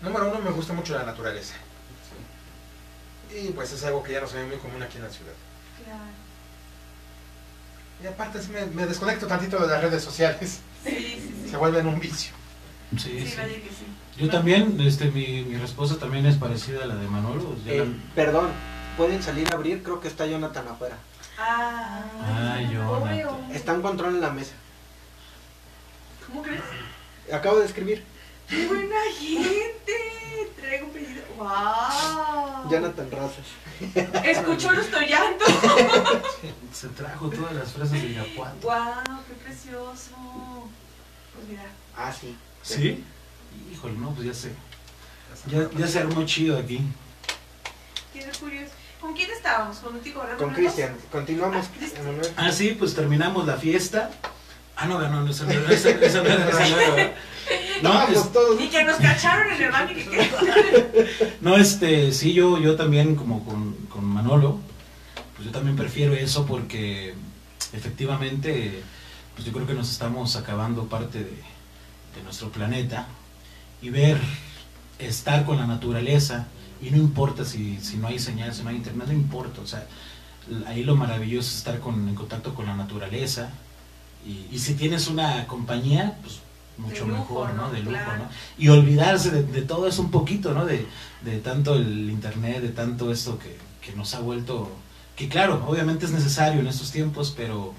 Número 0.02 0.30
uno, 0.30 0.40
me 0.40 0.50
gusta 0.50 0.72
mucho 0.72 0.94
la 0.94 1.04
naturaleza. 1.04 1.54
Y 3.34 3.48
pues 3.52 3.72
es 3.72 3.84
algo 3.84 4.02
que 4.02 4.12
ya 4.12 4.20
no 4.20 4.26
se 4.26 4.36
ve 4.36 4.46
muy 4.46 4.56
común 4.56 4.82
aquí 4.82 4.96
en 4.98 5.04
la 5.04 5.10
ciudad. 5.10 5.32
Claro. 5.84 6.00
Y 8.02 8.06
aparte 8.06 8.42
sí 8.42 8.50
me, 8.50 8.64
me 8.66 8.86
desconecto 8.86 9.26
tantito 9.26 9.58
de 9.58 9.68
las 9.68 9.82
redes 9.82 10.02
sociales. 10.02 10.60
Sí, 10.84 10.90
sí, 10.90 11.34
sí. 11.44 11.50
Se 11.50 11.56
vuelven 11.56 11.86
un 11.86 12.00
vicio. 12.00 12.32
Sí, 12.96 13.20
Sí, 13.20 13.26
sí. 13.28 13.36
vaya 13.36 13.54
que 13.54 13.68
sí. 13.68 13.86
Yo 14.18 14.28
también, 14.28 14.78
este, 14.80 15.10
mi, 15.10 15.42
mi 15.44 15.56
respuesta 15.56 15.96
también 15.98 16.26
es 16.26 16.36
parecida 16.36 16.82
a 16.84 16.86
la 16.86 16.96
de 16.96 17.06
Manolo. 17.06 17.54
Ya 17.64 17.72
Eh, 17.72 17.78
la- 17.78 18.14
perdón, 18.14 18.50
¿pueden 18.96 19.22
salir 19.22 19.48
a 19.52 19.56
abrir? 19.56 19.82
Creo 19.82 20.00
que 20.00 20.08
está 20.08 20.26
Jonathan 20.26 20.66
afuera. 20.68 20.96
Ah, 21.38 22.02
Ay, 22.56 22.66
pobre 22.76 23.18
Jonathan. 23.18 23.52
Está 23.52 23.72
un 23.74 23.82
control 23.82 24.16
en 24.16 24.20
la 24.20 24.30
mesa. 24.30 24.52
¿Cómo 26.26 26.42
crees? 26.42 26.60
Acabo 27.32 27.58
de 27.60 27.66
escribir. 27.66 28.04
¡Qué 28.48 28.66
buena 28.66 28.96
gente! 29.18 30.50
Traigo 30.60 30.86
un 30.86 30.92
pedido. 30.92 31.22
¡Wow! 31.38 32.68
Jonathan 32.70 33.10
Rosas. 33.10 34.24
Escuchó 34.26 34.72
nuestro 34.72 35.00
llanto. 35.00 35.44
Se 36.72 36.88
trajo 36.88 37.30
todas 37.30 37.54
las 37.54 37.72
fresas 37.72 37.92
de 37.92 37.98
Irapuato. 38.08 38.66
¡Wow! 38.66 39.18
¡Qué 39.28 39.34
precioso! 39.44 40.10
Pues 41.34 41.48
mira. 41.48 41.62
Ah, 41.96 42.12
sí. 42.12 42.36
¿Sí? 42.62 43.04
Híjole, 43.72 43.94
no, 43.94 44.10
pues 44.12 44.26
ya 44.26 44.34
sé. 44.34 44.52
Ya, 45.50 45.68
ya 45.78 45.86
se 45.86 45.98
armó 46.00 46.24
chido 46.24 46.58
aquí. 46.58 46.80
Qué 48.12 48.24
curioso. 48.38 48.72
¿Con 49.00 49.14
quién 49.14 49.30
estábamos? 49.30 49.78
¿Con 49.78 49.94
un 49.94 50.00
tico 50.00 50.22
Con 50.38 50.52
Cristian. 50.52 50.94
Continuamos, 51.10 51.66
Emanuel. 51.98 52.32
Ah, 52.36 52.52
sí, 52.52 52.76
pues 52.78 52.94
terminamos 52.94 53.46
la 53.46 53.56
fiesta. 53.56 54.10
Ah, 54.76 54.86
no, 54.86 54.98
no, 55.00 55.24
no, 55.24 55.30
esa 55.30 55.44
no 55.44 55.52
era, 55.52 55.70
esa, 55.72 55.90
esa 55.90 56.22
no 56.22 56.28
era, 56.28 56.48
esa 56.48 56.68
no 56.68 56.80
era. 56.80 57.14
No, 57.82 58.06
es- 58.08 58.32
todos. 58.32 58.60
Y 58.60 58.68
que 58.68 58.84
nos 58.84 58.96
cacharon 58.98 59.52
en 59.52 59.62
el 59.62 59.72
baño 59.72 59.96
no, 61.40 61.56
este, 61.56 62.12
sí, 62.12 62.32
yo, 62.34 62.58
yo 62.58 62.76
también, 62.76 63.16
como 63.16 63.44
con, 63.44 63.74
con 63.88 64.04
Manolo, 64.04 64.58
pues 65.34 65.46
yo 65.46 65.52
también 65.52 65.76
prefiero 65.76 66.14
eso 66.14 66.46
porque 66.46 67.14
efectivamente, 67.72 68.82
pues 69.34 69.46
yo 69.46 69.52
creo 69.52 69.66
que 69.66 69.72
nos 69.74 69.90
estamos 69.90 70.36
acabando 70.36 70.84
parte 70.86 71.24
de, 71.24 71.42
de 72.14 72.22
nuestro 72.22 72.50
planeta 72.50 73.06
y 73.82 73.90
ver, 73.90 74.18
estar 74.98 75.44
con 75.44 75.56
la 75.56 75.66
naturaleza, 75.66 76.46
y 76.82 76.90
no 76.90 76.96
importa 76.96 77.44
si, 77.44 77.78
si 77.80 77.96
no 77.96 78.08
hay 78.08 78.18
señal, 78.18 78.54
si 78.54 78.62
no 78.62 78.70
hay 78.70 78.76
internet, 78.76 79.06
no 79.08 79.12
importa, 79.12 79.60
o 79.62 79.66
sea, 79.66 79.86
ahí 80.66 80.82
lo 80.82 80.96
maravilloso 80.96 81.48
es 81.48 81.56
estar 81.58 81.78
con, 81.80 82.08
en 82.08 82.14
contacto 82.14 82.54
con 82.54 82.66
la 82.66 82.76
naturaleza, 82.76 83.50
y, 84.26 84.54
y 84.54 84.58
si 84.58 84.74
tienes 84.74 85.08
una 85.08 85.46
compañía, 85.46 86.18
pues 86.22 86.40
mucho 86.76 87.06
lujo, 87.06 87.18
mejor, 87.18 87.54
¿no? 87.54 87.66
¿no? 87.66 87.70
De 87.70 87.80
lujo, 87.80 87.92
Claro. 87.92 88.24
¿no? 88.24 88.28
Y 88.58 88.68
olvidarse 88.68 89.30
de, 89.30 89.42
de 89.42 89.62
todo 89.62 89.86
eso 89.86 90.02
un 90.02 90.10
poquito, 90.10 90.52
¿no? 90.54 90.64
De, 90.66 90.86
de 91.22 91.38
tanto 91.40 91.74
el 91.74 92.10
internet, 92.10 92.60
de 92.62 92.70
tanto 92.70 93.12
esto 93.12 93.38
que, 93.38 93.56
que 93.84 93.96
nos 93.96 94.14
ha 94.14 94.20
vuelto, 94.20 94.70
que 95.16 95.28
claro, 95.28 95.64
obviamente 95.66 96.06
es 96.06 96.12
necesario 96.12 96.60
en 96.60 96.66
estos 96.66 96.90
tiempos, 96.90 97.32
pero 97.36 97.74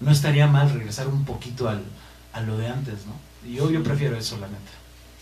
no 0.00 0.10
estaría 0.10 0.46
mal 0.46 0.70
regresar 0.70 1.08
un 1.08 1.24
poquito 1.24 1.68
al, 1.68 1.82
a 2.32 2.40
lo 2.40 2.56
de 2.56 2.68
antes, 2.68 3.06
¿no? 3.06 3.29
Y 3.46 3.54
yo, 3.54 3.70
yo 3.70 3.82
prefiero 3.82 4.16
eso, 4.16 4.36
la 4.38 4.46
neta. 4.46 4.70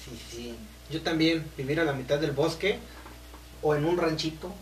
Sí, 0.04 0.18
sí. 0.30 0.54
Yo 0.90 1.00
también, 1.02 1.44
vivir 1.56 1.80
a 1.80 1.84
la 1.84 1.92
mitad 1.92 2.18
del 2.18 2.32
bosque 2.32 2.78
o 3.62 3.74
en 3.74 3.84
un 3.84 3.96
ranchito, 3.98 4.54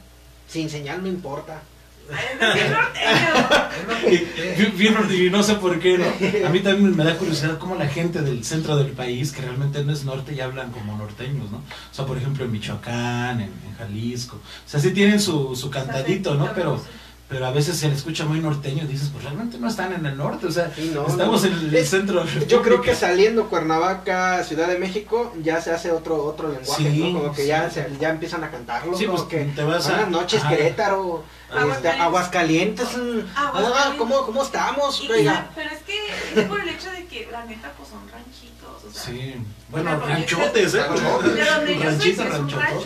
sin 0.49 0.69
señal 0.70 1.03
no 1.03 1.09
importa. 1.09 1.62
Ay, 2.09 2.27
qué 2.55 2.69
norteño. 2.70 3.66
Bien, 4.57 4.77
bien 4.77 4.95
ordi- 4.95 5.31
no 5.31 5.43
sé 5.43 5.55
por 5.57 5.78
qué, 5.81 5.99
¿no? 5.99 6.05
A 6.47 6.51
mí 6.51 6.61
también 6.61 6.97
me 6.97 7.03
da 7.05 7.16
curiosidad 7.16 7.59
cómo 7.59 7.74
la 7.74 7.89
gente 7.89 8.23
del 8.23 8.45
centro 8.45 8.77
del 8.77 8.93
país, 8.93 9.33
que 9.33 9.43
realmente 9.43 9.83
no 9.85 9.93
es 9.93 10.05
norte, 10.05 10.35
ya 10.35 10.45
hablan 10.45 10.70
como 10.70 10.97
norteños, 10.97 11.51
¿no? 11.51 11.59
O 11.59 11.62
sea, 11.95 12.07
por 12.07 12.16
ejemplo, 12.16 12.45
en 12.45 12.53
Michoacán, 12.53 13.41
en, 13.41 13.49
en 13.66 13.74
Jalisco. 13.77 14.37
O 14.37 14.69
sea, 14.69 14.78
sí 14.81 14.93
tienen 14.93 15.20
su, 15.20 15.55
su 15.57 15.69
cantadito, 15.70 16.35
¿no? 16.37 16.53
Pero, 16.55 16.83
pero 17.28 17.44
a 17.47 17.51
veces 17.51 17.77
se 17.77 17.89
le 17.89 17.94
escucha 17.97 18.24
muy 18.24 18.39
norteño 18.39 18.85
y 18.85 18.86
dices, 18.86 19.09
pues 19.12 19.24
realmente 19.24 19.59
no 19.59 19.69
están 19.69 19.93
en 19.93 20.07
el 20.07 20.16
norte, 20.16 20.47
o 20.47 20.51
sea, 20.53 20.73
Sí, 20.74 20.93
no, 20.94 21.07
estamos 21.09 21.43
no. 21.43 21.48
en 21.48 21.55
el 21.55 21.74
Es- 21.74 21.90
centro. 21.90 22.23
de 22.24 22.47
Yo 22.47 22.62
creo 22.62 22.81
que 22.82 22.94
saliendo 22.94 23.48
Cuernavaca, 23.48 24.44
Ciudad 24.44 24.69
de 24.69 24.78
México, 24.78 25.35
ya 25.43 25.61
se 25.61 25.73
hace 25.73 25.90
otro 25.90 26.24
otro 26.24 26.53
lenguaje, 26.53 26.90
Sí, 26.90 27.12
¿no? 27.12 27.19
Como 27.20 27.35
que 27.35 27.43
sí. 27.43 27.48
ya, 27.48 27.69
se- 27.69 27.90
ya 28.01 28.11
empiezan 28.11 28.44
a 28.44 28.51
cantarlo, 28.53 28.97
Sí, 28.97 29.07
pues 29.07 29.23
que 29.23 29.44
te 29.44 29.65
vas 29.65 29.86
a... 29.86 29.90
buenas 29.90 30.11
noches 30.11 30.40
Ajá. 30.40 30.51
Querétaro, 30.51 31.24
este, 31.48 31.59
Aguascalientes. 31.59 32.01
Aguascalientes, 32.01 32.97
mm, 32.97 33.20
ah, 33.35 33.94
¿cómo, 33.98 34.24
¿cómo 34.24 34.43
estamos? 34.44 35.01
Y- 35.03 35.11
Oiga, 35.11 35.51
pero 35.57 35.70
es 35.70 35.78
que 35.82 36.40
es 36.40 36.47
por 36.47 36.61
el 36.61 36.69
hecho 36.69 36.90
de 36.93 37.07
que 37.07 37.28
la 37.32 37.44
neta 37.44 37.73
pues 37.77 37.89
son 37.89 38.09
ranchitos, 38.09 38.85
o 38.89 38.93
sea, 38.93 39.03
Sí, 39.03 39.35
bueno, 39.69 39.98
ranchotes, 39.98 40.74
¿eh? 40.74 40.78
Ranchotes. 40.86 41.35
de 41.35 41.44
donde 41.44 41.74
yo 41.74 41.81
soy 41.82 41.90
Ranchitos, 41.90 42.24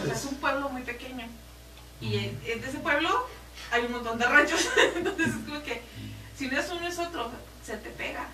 sí 0.02 0.10
es 0.10 0.24
un 0.24 0.30
es 0.32 0.38
pueblo 0.40 0.68
muy 0.70 0.82
pequeño. 0.82 1.26
Y 2.00 2.14
en, 2.16 2.40
en 2.46 2.64
ese 2.64 2.78
pueblo 2.78 3.26
hay 3.70 3.84
un 3.86 3.92
montón 3.92 4.18
de 4.18 4.26
ranchos, 4.26 4.60
entonces 4.96 5.28
es 5.28 5.34
como 5.46 5.62
que 5.62 5.82
si 6.36 6.48
no 6.48 6.58
es 6.58 6.70
uno 6.70 6.86
es 6.86 6.98
otro, 6.98 7.30
se 7.64 7.76
te 7.76 7.90
pega. 7.90 8.26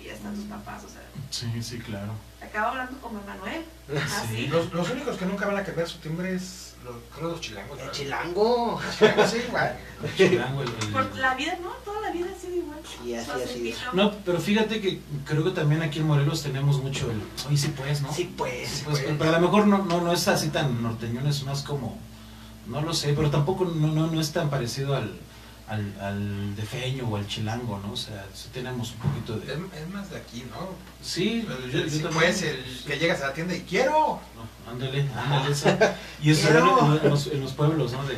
Y 0.00 0.06
ya 0.06 0.14
están 0.14 0.34
tus 0.34 0.44
papás, 0.46 0.82
o 0.84 0.88
sea, 0.88 1.00
Sí, 1.30 1.62
sí, 1.62 1.78
claro. 1.78 2.12
acaba 2.42 2.70
hablando 2.70 2.98
como 2.98 3.20
Emanuel. 3.20 3.64
Sí. 3.88 3.96
Así. 3.96 4.46
Los, 4.48 4.72
los 4.72 4.90
únicos 4.90 5.16
que 5.16 5.26
nunca 5.26 5.46
van 5.46 5.58
a 5.58 5.64
cambiar 5.64 5.88
su 5.88 5.98
timbre 5.98 6.34
es 6.34 6.74
los, 6.84 6.96
creo 7.16 7.28
los 7.28 7.40
chilangos. 7.40 7.70
el 7.78 7.84
¿verdad? 7.86 7.92
chilango. 7.92 8.80
Los 8.84 8.98
chilangos 8.98 9.30
sí, 9.30 9.36
igual. 9.46 9.76
Chilango, 10.16 10.62
el- 10.62 10.68
el- 10.68 10.88
Por 10.92 11.16
la 11.18 11.34
vida, 11.36 11.56
¿no? 11.62 11.70
Toda 11.84 12.00
la 12.00 12.10
vida 12.10 12.26
ha 12.36 12.40
sido 12.40 12.56
igual. 12.56 12.80
Sí, 12.84 13.14
así, 13.14 13.30
así. 13.30 13.74
No, 13.92 14.12
pero 14.24 14.40
fíjate 14.40 14.80
que 14.80 15.00
creo 15.24 15.44
que 15.44 15.50
también 15.52 15.82
aquí 15.82 16.00
en 16.00 16.08
Morelos 16.08 16.42
tenemos 16.42 16.82
mucho 16.82 17.08
el... 17.10 17.22
Oye, 17.46 17.56
sí 17.56 17.72
pues, 17.76 18.02
¿no? 18.02 18.12
Sí, 18.12 18.34
pues. 18.36 18.68
Sí, 18.68 18.82
pues, 18.84 19.04
pero 19.16 19.30
a 19.30 19.38
lo 19.38 19.40
mejor 19.40 19.68
no, 19.68 19.84
no, 19.84 20.00
no 20.00 20.12
es 20.12 20.26
así 20.26 20.48
tan 20.48 20.82
norteñón, 20.82 21.28
es 21.28 21.44
más 21.44 21.62
como... 21.62 21.96
No 22.72 22.80
lo 22.80 22.94
sé, 22.94 23.12
pero 23.12 23.28
tampoco 23.30 23.66
no, 23.66 23.88
no, 23.88 24.06
no 24.06 24.18
es 24.18 24.32
tan 24.32 24.48
parecido 24.48 24.96
al, 24.96 25.12
al, 25.68 25.94
al 26.00 26.56
defeño 26.56 27.06
o 27.06 27.16
al 27.16 27.26
chilango, 27.26 27.78
¿no? 27.80 27.92
O 27.92 27.96
sea, 27.96 28.24
sí 28.32 28.48
tenemos 28.50 28.92
un 28.92 29.10
poquito 29.10 29.36
de... 29.36 29.52
es 29.52 29.88
más 29.92 30.08
de 30.08 30.16
aquí, 30.16 30.46
¿no? 30.50 30.70
Sí, 31.02 31.46
yo, 31.46 31.66
yo 31.68 31.90
sí, 31.90 32.02
pues, 32.10 32.42
el 32.42 32.64
que 32.86 32.98
llegas 32.98 33.20
a 33.20 33.26
la 33.26 33.34
tienda 33.34 33.54
y 33.54 33.60
quiero. 33.60 34.20
No, 34.34 34.70
ándale, 34.72 35.06
ándale. 35.14 35.52
eso. 35.52 35.68
Y 36.22 36.30
eso 36.30 36.48
en 36.48 37.10
los, 37.10 37.26
en 37.26 37.40
los 37.42 37.52
pueblos, 37.52 37.92
¿no? 37.92 38.04
De, 38.04 38.16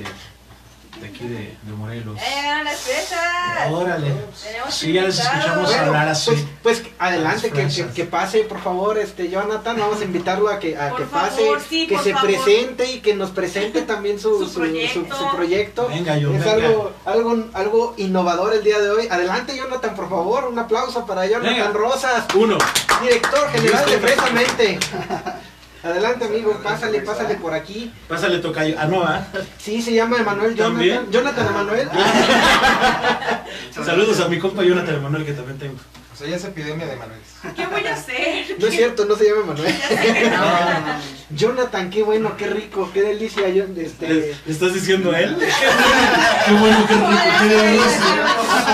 de 1.01 1.09
aquí 1.09 1.25
de, 1.27 1.57
de 1.63 1.73
Morelos. 1.77 2.19
¡Eh, 2.21 2.63
las 2.65 2.81
fresas! 2.81 3.71
Órale. 3.71 4.13
Tenemos 4.43 4.75
Sí, 4.75 4.93
ya 4.93 5.03
les 5.03 5.19
escuchamos 5.19 5.67
Bueno, 5.69 5.83
hablar 5.87 6.09
así. 6.09 6.31
pues, 6.31 6.45
pues 6.63 6.83
adelante, 6.99 7.51
que, 7.95 8.05
pase, 8.05 8.41
por 8.45 8.61
favor, 8.61 8.97
este 8.99 9.29
Jonathan, 9.29 9.77
vamos 9.79 10.01
a 10.01 10.05
invitarlo 10.05 10.49
a 10.49 10.59
que, 10.59 10.77
a 10.79 10.91
Por 10.91 11.01
que 11.01 11.07
favor, 11.07 11.29
pase, 11.59 11.69
sí, 11.69 11.87
que 11.87 11.99
se 11.99 12.13
favor. 12.13 12.29
presente 12.31 12.91
y 12.93 13.01
que 13.01 13.15
nos 13.15 13.31
presente 13.31 13.83
también 13.83 14.19
su, 14.21 14.47
Su 14.47 14.55
proyecto. 14.55 15.17
su 15.17 15.37
proyecto. 15.37 15.89
Venga, 15.89 16.17
yo, 16.17 16.33
es 16.33 16.45
venga. 16.45 16.53
algo, 16.69 16.93
algo, 17.05 17.45
algo 17.55 17.95
innovador 17.97 18.55
el 18.55 18.63
día 18.63 18.79
de 18.79 18.91
hoy. 18.91 19.09
Adelante, 19.11 19.57
Jonathan, 19.57 19.95
por 19.95 20.09
favor, 20.09 20.45
un 20.49 20.59
aplauso 20.59 21.05
para 21.07 21.27
Jonathan 21.27 21.55
Venga. 21.55 21.73
Rosas, 21.73 22.25
Uno. 22.35 22.57
director 23.03 23.51
general 23.51 23.85
de 23.87 23.97
Listo. 23.99 24.07
Fresamente. 24.07 24.79
Adelante, 25.85 26.25
amigo, 26.25 26.59
pásale, 26.63 27.01
pásale 27.03 27.35
por 27.35 27.53
aquí. 27.53 27.93
Pásale, 28.09 28.39
tocayo. 28.39 28.75
Ah, 28.79 28.87
no, 28.87 29.03
¿ah? 29.03 29.27
Sí, 29.59 29.83
se 29.83 29.93
llama 29.93 30.17
Emanuel 30.17 30.55
Jonathan. 30.55 30.73
¿También? 30.75 31.11
Jonathan 31.11 31.47
Emanuel. 31.47 31.89
Saludos 33.85 34.19
a 34.21 34.29
mi 34.29 34.39
compa 34.39 34.63
Jonathan 34.63 34.95
Emanuel 34.95 35.27
que 35.27 35.33
también 35.33 35.59
tengo. 35.59 35.77
O 36.15 36.17
sea, 36.17 36.29
ya 36.29 36.37
es 36.37 36.45
epidemia 36.45 36.87
de 36.87 36.95
Manuel. 36.95 37.19
¿Qué 37.57 37.67
voy 37.67 37.85
a 37.89 37.95
hacer? 37.95 38.57
No 38.61 38.69
es 38.69 38.75
cierto, 38.75 39.05
no 39.05 39.17
se 39.17 39.25
llama 39.25 39.53
que 39.57 40.31
no. 40.31 41.01
Jonathan, 41.37 41.91
qué 41.91 42.05
bueno, 42.05 42.37
qué 42.37 42.47
rico, 42.47 42.89
qué 42.95 43.03
delicia. 43.03 43.49
Yo, 43.49 43.65
¿Le, 43.67 43.85
este, 43.85 44.07
le 44.47 44.53
estás 44.53 44.73
diciendo 44.75 45.11
a 45.11 45.19
él? 45.19 45.37
qué 45.37 46.53
bueno, 46.53 46.87
qué 46.87 46.95
rico, 46.95 47.09
qué 47.41 47.49
delicioso. 47.49 48.15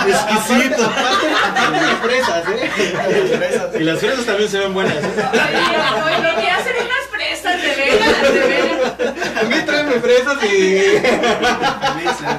Exquisito. 0.06 0.84
aparte, 0.84 1.26
aparte 1.48 1.86
de 1.86 1.96
fresas, 1.96 2.44
¿eh? 2.50 3.78
Y 3.80 3.84
las 3.84 3.98
fresas 4.00 4.26
también 4.26 4.50
se 4.50 4.58
ven 4.58 4.74
buenas. 4.74 4.96
¿eh? 4.96 5.08
Oye, 5.32 6.36
oye, 6.36 6.50
hacen 6.50 6.74
unas 6.76 7.06
fresas, 7.10 7.56
de 7.56 7.68
veras, 7.68 7.76
de 7.76 7.76
veras. 7.76 7.79
A 7.90 9.42
mí 9.44 9.54
tráeme 9.66 9.92
fresas 10.00 10.38
y... 10.44 10.82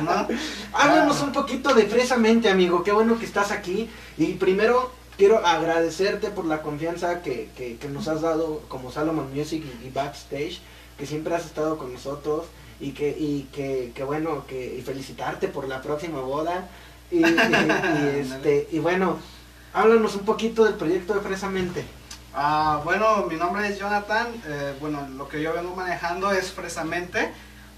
¿no? 0.04 0.28
Háblanos 0.74 1.22
un 1.22 1.32
poquito 1.32 1.74
de 1.74 1.86
Fresamente, 1.86 2.50
amigo. 2.50 2.84
Qué 2.84 2.92
bueno 2.92 3.18
que 3.20 3.26
estás 3.26 3.52
aquí. 3.52 3.90
Y 4.18 4.34
primero 4.34 4.92
quiero 5.18 5.46
agradecerte 5.46 6.30
por 6.30 6.46
la 6.46 6.62
confianza 6.62 7.22
que, 7.22 7.50
que- 7.56 7.78
que 7.78 7.88
nos 7.90 8.08
has 8.08 8.22
dado 8.22 8.62
como 8.68 8.92
Salomon 8.92 9.34
Music 9.34 9.64
y, 9.84 9.88
y 9.88 9.90
Backstage, 9.92 10.60
que 10.98 11.06
siempre 11.06 11.36
has 11.36 11.46
estado 11.46 11.78
con 11.78 11.94
nosotros. 11.94 12.46
Y 12.80 12.92
que, 12.92 13.10
y 13.10 13.48
que, 13.54 13.92
que 13.94 14.04
bueno, 14.04 14.46
que, 14.48 14.76
y 14.78 14.82
felicitarte 14.82 15.48
por 15.48 15.68
la 15.68 15.82
próxima 15.82 16.20
boda. 16.22 16.68
Y, 17.12 17.18
y- 17.18 17.20
y, 17.28 18.20
este, 18.20 18.68
y 18.72 18.80
bueno, 18.80 19.20
háblanos 19.74 20.16
un 20.16 20.26
poquito 20.26 20.64
del 20.66 20.76
proyecto 20.76 21.14
de 21.14 21.22
Fresamente. 21.22 21.84
Ah, 22.34 22.80
bueno, 22.86 23.26
mi 23.30 23.36
nombre 23.36 23.68
es 23.68 23.78
Jonathan. 23.78 24.28
eh, 24.46 24.74
bueno, 24.80 25.06
lo 25.18 25.28
que 25.28 25.42
yo 25.42 25.54
vengo 25.54 25.76
manejando 25.76 26.32
es 26.32 26.52
fresamente. 26.52 27.32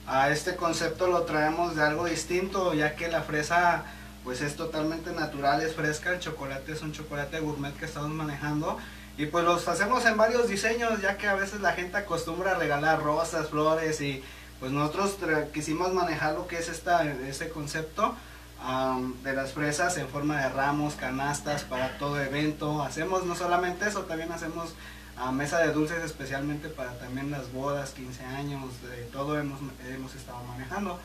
A 0.06 0.30
este 0.30 0.56
concepto 0.56 1.08
lo 1.08 1.24
traemos 1.24 1.76
de 1.76 1.82
algo 1.82 2.06
distinto, 2.06 2.74
ya 2.74 2.96
que 2.96 3.08
la 3.08 3.22
fresa 3.24 3.84
pues 4.24 4.42
es 4.42 4.56
totalmente 4.56 5.12
natural, 5.12 5.62
es 5.62 5.74
fresca. 5.74 6.12
El 6.12 6.20
chocolate 6.20 6.72
es 6.72 6.82
un 6.84 6.94
chocolate 6.94 7.40
gourmet 7.40 7.76
que 7.76 7.86
estamos 7.86 8.12
manejando. 8.12 8.78
Y 9.18 9.26
pues 9.26 9.44
los 9.44 9.68
hacemos 9.68 10.06
en 10.06 10.18
varios 10.18 10.48
diseños, 10.48 11.02
ya 11.02 11.18
que 11.18 11.28
a 11.28 11.34
veces 11.36 11.62
la 11.62 11.74
gente 11.74 11.98
acostumbra 11.98 12.52
a 12.52 12.56
regalar 12.56 13.02
rosas, 13.02 13.50
flores 13.50 14.02
y 14.02 14.24
pues 14.60 14.72
nosotros 14.72 15.18
quisimos 15.52 15.94
manejar 15.94 16.36
lo 16.36 16.48
que 16.48 16.58
es 16.58 16.70
esta, 16.70 17.04
este 17.28 17.50
concepto 17.50 18.16
am, 18.64 19.22
de 19.24 19.34
las 19.34 19.52
fresas 19.52 19.98
en 19.98 20.08
forma 20.08 20.42
de 20.42 20.50
ramos, 20.50 20.96
canastas 20.96 21.64
para 21.64 21.98
todo 21.98 22.20
evento. 22.22 22.82
Hacemos 22.82 23.26
no 23.26 23.36
solamente 23.36 23.88
eso, 23.88 24.02
también 24.04 24.32
hacemos 24.32 24.74
a 25.18 25.32
mesa 25.32 25.60
de 25.60 25.72
dulces 25.74 26.04
especialmente 26.04 26.70
para 26.70 26.98
también 26.98 27.30
las 27.30 27.52
bodas, 27.52 27.92
15 27.92 28.24
años, 28.26 28.64
de 28.90 29.04
todo 29.12 29.38
hemos, 29.40 29.60
hemos 29.88 30.16
estado 30.16 30.40
manejando. 30.46 31.00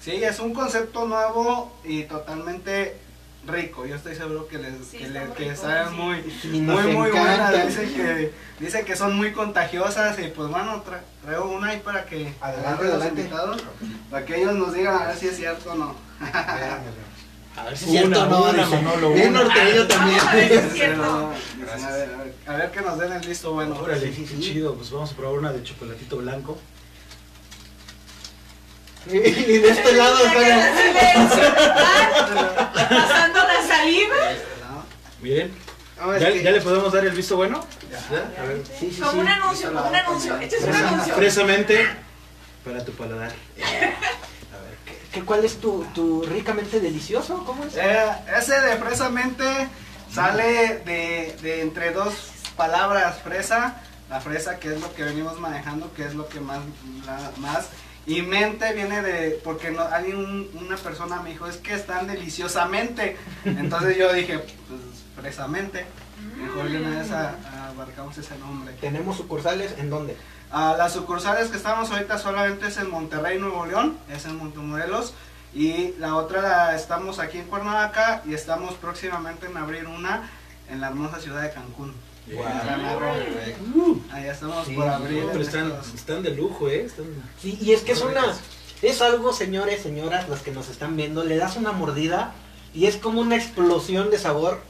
Sí, 0.00 0.22
es 0.22 0.38
un 0.40 0.52
concepto 0.52 1.06
nuevo 1.06 1.74
y 1.82 2.02
totalmente 2.04 2.98
rico. 3.46 3.86
Yo 3.86 3.94
estoy 3.96 4.14
seguro 4.16 4.48
que 4.48 4.58
les 4.58 4.86
Sí, 4.86 4.98
que, 4.98 5.08
le- 5.08 5.30
que 5.32 5.50
rico, 5.50 5.62
saben 5.62 5.88
sí. 5.90 5.94
muy 6.48 6.60
muy 6.60 6.92
muy 6.92 7.10
buenas. 7.10 7.66
Dicen 7.68 7.94
que 7.94 8.32
dicen 8.60 8.84
que 8.84 8.96
son 8.96 9.16
muy 9.16 9.32
contagiosas 9.32 10.18
y 10.18 10.28
pues 10.28 10.50
bueno, 10.50 10.82
tra- 10.84 11.00
traigo 11.24 11.50
una 11.50 11.68
ahí 11.68 11.80
para 11.80 12.04
que 12.04 12.34
Adelante, 12.40 12.68
agarren 12.68 12.86
los 12.86 12.94
adelante. 12.96 13.20
invitados, 13.22 13.62
para 14.10 14.26
que 14.26 14.42
ellos 14.42 14.54
nos 14.54 14.74
digan 14.74 14.94
a 15.02 15.06
ver 15.06 15.16
si 15.16 15.28
es 15.28 15.36
cierto 15.36 15.72
o 15.72 15.74
no. 15.74 15.94
A 16.20 17.64
ver 17.64 17.76
si 17.78 17.84
es 17.84 17.90
cierto 17.90 18.26
no, 18.26 18.52
dice. 18.52 18.66
Manolo, 18.82 19.10
Bien 19.12 19.28
una. 19.30 19.44
norteño 19.44 19.86
también. 19.86 20.18
Vamos 20.18 20.32
a 20.32 20.36
ver 20.36 20.48
si 20.48 20.54
es 20.54 20.72
cierto. 20.72 21.02
A 21.04 21.86
ver, 21.86 22.10
a 22.12 22.16
ver, 22.16 22.34
a 22.46 22.56
ver 22.56 22.70
que 22.72 22.80
nos 22.80 22.98
den 22.98 23.12
el 23.12 23.26
visto 23.26 23.52
bueno. 23.52 23.76
Órale, 23.76 24.00
Sí, 24.08 24.14
sí, 24.14 24.22
qué 24.24 24.34
sí. 24.36 24.40
chido. 24.52 24.74
Pues 24.74 24.90
vamos 24.90 25.12
a 25.12 25.16
probar 25.16 25.38
una 25.38 25.52
de 25.52 25.62
chocolatito 25.62 26.16
blanco. 26.18 26.58
Y 29.06 29.18
de 29.18 29.68
este 29.68 29.92
lado 29.92 30.16
silencio. 30.18 31.52
Ah, 31.76 32.70
Pasando 32.72 33.38
la 33.40 33.62
saliva. 33.68 34.16
Miren, 35.20 35.52
No, 36.00 36.18
¿ya, 36.18 36.32
que- 36.32 36.42
ya 36.42 36.50
le 36.50 36.60
podemos 36.60 36.92
dar 36.92 37.04
el 37.04 37.12
visto 37.12 37.36
bueno? 37.36 37.64
Ya. 37.90 38.42
A 38.42 38.46
ver. 38.46 38.62
Sí, 38.78 38.90
sí, 38.92 39.00
Como 39.00 39.12
sí. 39.12 39.18
un 39.18 39.28
anuncio, 39.28 39.72
como 39.72 39.88
un 39.88 39.94
anuncio. 39.96 40.36
Este 40.38 40.56
es 40.56 40.64
un 40.64 40.74
anuncio. 40.74 41.12
Expresamente 41.12 41.86
para 42.64 42.84
tu 42.84 42.92
paladar. 42.92 43.32
¿Qué, 45.14 45.22
¿Cuál 45.24 45.44
es 45.44 45.58
tu, 45.60 45.84
tu 45.94 46.22
ricamente 46.24 46.80
delicioso? 46.80 47.42
¿Cómo 47.46 47.64
es? 47.64 47.76
Eh, 47.76 48.04
ese 48.36 48.60
de 48.60 48.76
fresamente 48.76 49.44
sale 50.12 50.78
de, 50.84 51.36
de 51.40 51.62
entre 51.62 51.92
dos 51.92 52.14
palabras, 52.56 53.20
fresa, 53.22 53.80
la 54.10 54.20
fresa 54.20 54.58
que 54.58 54.74
es 54.74 54.80
lo 54.80 54.92
que 54.94 55.04
venimos 55.04 55.38
manejando, 55.40 55.92
que 55.94 56.04
es 56.04 56.14
lo 56.14 56.28
que 56.28 56.40
más, 56.40 56.58
la- 57.06 57.30
más 57.38 57.68
y 58.06 58.20
mente 58.22 58.72
viene 58.74 59.00
de, 59.02 59.40
porque 59.42 59.70
no, 59.70 59.82
alguien, 59.82 60.16
un- 60.18 60.50
una 60.60 60.76
persona 60.76 61.20
me 61.22 61.30
dijo, 61.30 61.46
es 61.46 61.56
que 61.56 61.74
están 61.74 62.06
deliciosamente, 62.06 63.16
entonces 63.44 63.96
yo 63.96 64.12
dije, 64.12 64.38
pues 64.40 64.80
fresamente, 65.16 65.86
mejor 66.36 66.68
de 66.70 66.78
una 66.80 66.98
vez 67.00 67.10
a- 67.12 67.30
a- 67.30 67.68
abarcamos 67.70 68.18
ese 68.18 68.36
nombre. 68.38 68.74
Tenemos 68.80 69.16
sucursales 69.16 69.74
en 69.78 69.88
dónde? 69.90 70.16
A 70.54 70.76
las 70.76 70.92
sucursales 70.92 71.48
que 71.48 71.56
estamos 71.56 71.90
ahorita 71.90 72.16
solamente 72.16 72.68
es 72.68 72.76
en 72.76 72.88
Monterrey, 72.88 73.40
Nuevo 73.40 73.66
León, 73.66 73.98
es 74.08 74.24
en 74.24 74.36
Montemorelos. 74.36 75.12
Y 75.52 75.94
la 75.98 76.14
otra 76.14 76.42
la 76.42 76.76
estamos 76.76 77.18
aquí 77.18 77.38
en 77.38 77.46
Cuernavaca 77.46 78.22
y 78.24 78.34
estamos 78.34 78.74
próximamente 78.74 79.46
en 79.46 79.56
abrir 79.56 79.88
una 79.88 80.30
en 80.70 80.80
la 80.80 80.88
hermosa 80.90 81.18
ciudad 81.20 81.42
de 81.42 81.50
Cancún. 81.52 81.92
Roo. 82.28 83.74
Uh, 83.74 84.00
Allá 84.12 84.32
estamos 84.32 84.64
Sí, 84.64 84.76
por 84.76 84.86
abrir. 84.88 85.24
pero 85.32 85.42
están, 85.42 85.72
están 85.92 86.22
de 86.22 86.30
lujo, 86.30 86.68
¿eh? 86.68 86.84
Están... 86.84 87.06
Sí, 87.42 87.58
y 87.60 87.72
es 87.72 87.82
que 87.82 87.90
es 87.90 88.02
una... 88.02 88.22
Es 88.80 89.02
algo, 89.02 89.32
señores, 89.32 89.82
señoras, 89.82 90.28
los 90.28 90.38
que 90.38 90.52
nos 90.52 90.68
están 90.68 90.96
viendo, 90.96 91.24
le 91.24 91.36
das 91.36 91.56
una 91.56 91.72
mordida 91.72 92.32
y 92.72 92.86
es 92.86 92.96
como 92.96 93.20
una 93.20 93.34
explosión 93.34 94.08
de 94.12 94.18
sabor. 94.18 94.60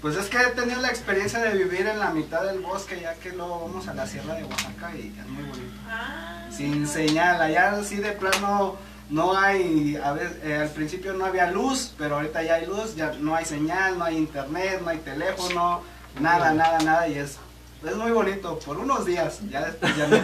pues 0.00 0.16
es 0.16 0.26
que 0.26 0.36
he 0.38 0.50
tenido 0.50 0.80
la 0.80 0.88
experiencia 0.88 1.40
de 1.40 1.56
vivir 1.58 1.86
en 1.86 1.98
la 1.98 2.10
mitad 2.10 2.44
del 2.44 2.60
bosque, 2.60 3.00
ya 3.00 3.14
que 3.14 3.30
luego 3.30 3.62
vamos 3.66 3.88
a 3.88 3.94
la 3.94 4.06
sierra 4.06 4.34
de 4.34 4.44
Oaxaca 4.44 4.92
y 4.94 5.12
es 5.18 5.26
muy 5.26 5.42
bonito. 5.42 5.74
Ah. 5.88 6.46
Sin 6.50 6.86
señal, 6.86 7.42
allá 7.42 7.82
sí 7.82 7.96
de 7.96 8.12
plano 8.12 8.76
no 9.10 9.36
hay, 9.36 9.96
a 10.02 10.12
ver, 10.12 10.40
eh, 10.44 10.58
al 10.62 10.68
principio 10.68 11.14
no 11.14 11.24
había 11.24 11.50
luz, 11.50 11.94
pero 11.98 12.16
ahorita 12.16 12.42
ya 12.42 12.54
hay 12.54 12.66
luz, 12.66 12.94
ya 12.94 13.12
no 13.18 13.34
hay 13.34 13.44
señal, 13.44 13.98
no 13.98 14.04
hay 14.04 14.16
internet, 14.18 14.80
no 14.84 14.90
hay 14.90 14.98
teléfono, 14.98 15.82
nada, 16.20 16.52
nada, 16.52 16.78
nada, 16.80 17.08
y 17.08 17.18
es, 17.18 17.36
es 17.86 17.94
muy 17.96 18.10
bonito, 18.10 18.58
por 18.60 18.78
unos 18.78 19.04
días, 19.06 19.38
ya 19.50 19.62
después 19.66 19.96
ya 19.96 20.06
no. 20.06 20.18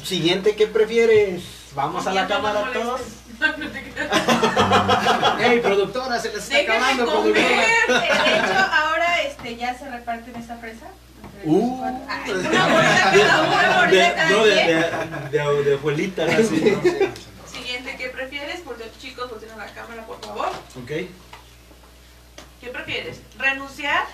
Siguiente, 0.04 0.56
¿qué 0.56 0.66
prefieres? 0.66 1.42
Vamos 1.74 2.06
a 2.06 2.12
la 2.12 2.26
cámara 2.26 2.60
no 2.66 2.72
todos. 2.72 3.00
¡Ey, 5.40 5.60
productora! 5.60 6.18
Se 6.18 6.28
les 6.32 6.38
está 6.42 6.56
Déjenme 6.56 6.76
acabando, 6.78 7.06
comer. 7.12 7.34
productora. 7.86 8.00
De 8.00 8.06
hecho, 8.38 8.58
ahora 8.72 9.22
este, 9.22 9.56
ya 9.56 9.76
se 9.78 9.90
reparten 9.90 10.36
esta 10.36 10.58
los 10.60 10.86
Uh. 11.44 11.84
Ay, 12.08 12.30
Una 12.32 12.66
mordida 12.66 14.14
cada 14.14 14.30
uno, 14.30 14.30
De, 14.30 14.30
no, 14.30 14.44
de, 14.46 14.54
de, 14.54 14.74
de, 15.30 15.64
de 15.66 15.74
abuelita, 15.74 16.24
así, 16.24 16.72
¿no? 16.72 16.80
Siguiente, 17.46 17.94
¿qué 17.98 18.08
prefieres? 18.08 18.60
Por 18.60 18.78
los 18.78 18.98
chicos, 18.98 19.28
volteen 19.28 19.50
a 19.52 19.56
la 19.56 19.66
cámara, 19.66 20.06
por 20.06 20.18
favor. 20.24 20.48
Ok. 20.82 20.88
¿Qué 22.60 22.68
prefieres? 22.72 23.20
¿Renunciar 23.38 24.06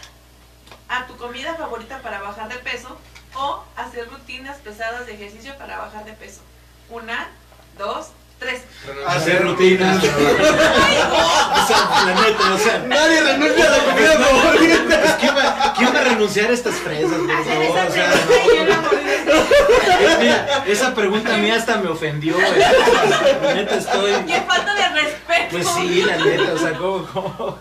a 0.99 1.07
tu 1.07 1.17
comida 1.17 1.55
favorita 1.55 1.99
para 2.03 2.21
bajar 2.21 2.49
de 2.49 2.57
peso 2.57 2.97
o 3.35 3.65
hacer 3.77 4.09
rutinas 4.11 4.59
pesadas 4.59 5.07
de 5.07 5.15
ejercicio 5.15 5.57
para 5.59 5.79
bajar 5.79 6.05
de 6.05 6.13
peso? 6.13 6.41
Una, 6.91 7.29
dos, 7.79 8.09
tres. 8.39 8.63
Hacer 9.07 9.43
rutinas. 9.43 10.03
O 11.55 11.67
sea, 11.67 12.05
la 12.07 12.15
neta, 12.21 12.55
o 12.55 12.59
sea. 12.59 12.79
Nadie 12.87 13.21
renuncia 13.23 13.67
a 13.67 13.71
la 13.71 13.85
comida 13.85 14.13
favorita. 14.19 15.01
Pues, 15.01 15.13
¿quién 15.21 15.37
va, 15.37 15.75
quién 15.77 15.95
va 15.95 16.01
a 16.01 16.05
renunciar 16.05 16.51
a 16.51 16.55
estas 16.55 16.75
fresas, 16.77 17.11
por 17.19 17.31
Hacer 17.31 17.53
favor? 17.53 17.79
esa 17.79 17.87
O 17.87 17.93
sea, 17.93 18.11
pregunta 18.13 18.55
y 18.55 18.59
una 18.59 18.81
mordida. 18.81 20.11
es- 20.13 20.19
mira, 20.19 20.65
esa 20.67 20.95
pregunta 20.95 21.35
a 21.35 21.39
mí 21.39 21.51
hasta 21.51 21.77
me 21.77 21.89
ofendió, 21.89 22.35
güey. 22.35 22.59
La 23.43 23.55
neta 23.55 23.77
estoy. 23.77 24.13
¡Qué 24.27 24.41
falta 24.43 24.75
de 24.75 24.89
respeto! 24.89 25.49
Pues 25.51 25.67
sí, 25.69 26.03
la 26.03 26.17
neta, 26.17 26.53
o 26.55 26.59
sea, 26.59 26.73
¿cómo, 26.73 27.07
cómo? 27.13 27.59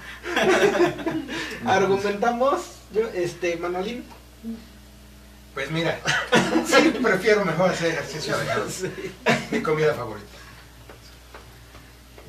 Argumentamos, 1.68 2.62
yo, 2.93 3.07
este, 3.13 3.57
Manolín. 3.57 4.03
Pues 5.53 5.69
mira, 5.69 5.99
sí 6.65 6.93
prefiero 7.01 7.43
mejor 7.43 7.72
hacer 7.72 7.91
ejercicio 7.91 8.35
de 8.38 8.91
mi 9.51 9.61
comida 9.61 9.93
favorita. 9.93 10.27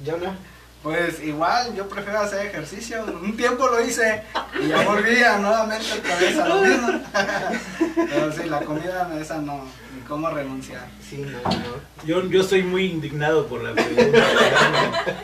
Jonah. 0.05 0.37
Pues 0.83 1.23
igual, 1.23 1.75
yo 1.77 1.89
prefiero 1.89 2.21
hacer 2.21 2.47
ejercicio. 2.47 3.05
Un 3.05 3.37
tiempo 3.37 3.69
lo 3.69 3.81
hice 3.85 4.23
y 4.61 4.69
ya 4.69 4.83
volví 4.83 5.23
a 5.23 5.39
nuevamente 5.39 5.87
otra 5.93 6.17
vez 6.17 6.39
a 6.39 6.49
lo 6.49 6.61
mismo. 6.63 7.01
Pero 7.95 8.33
sí, 8.33 8.49
la 8.49 8.61
comida 8.61 9.09
esa 9.21 9.39
no, 9.39 9.65
ni 9.95 10.01
cómo 10.03 10.29
renunciar. 10.31 10.89
Sí, 11.09 11.19
no, 11.19 11.39
no. 11.51 12.05
Yo, 12.05 12.27
yo 12.29 12.41
estoy 12.41 12.65
muy 12.65 12.87
indignado 12.87 13.47
por 13.47 13.63
la 13.63 13.75
pregunta. 13.75 14.27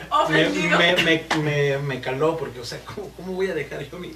Me, 0.09 0.15
Ofendido. 0.15 0.77
me, 0.77 0.95
me, 1.03 1.25
me, 1.43 1.77
me 1.79 1.99
caló 1.99 2.37
porque, 2.37 2.61
o 2.61 2.65
sea, 2.65 2.79
¿cómo, 2.85 3.09
¿cómo 3.17 3.33
voy 3.33 3.49
a 3.49 3.53
dejar 3.53 3.81
yo 3.89 3.99
mi...? 3.99 4.13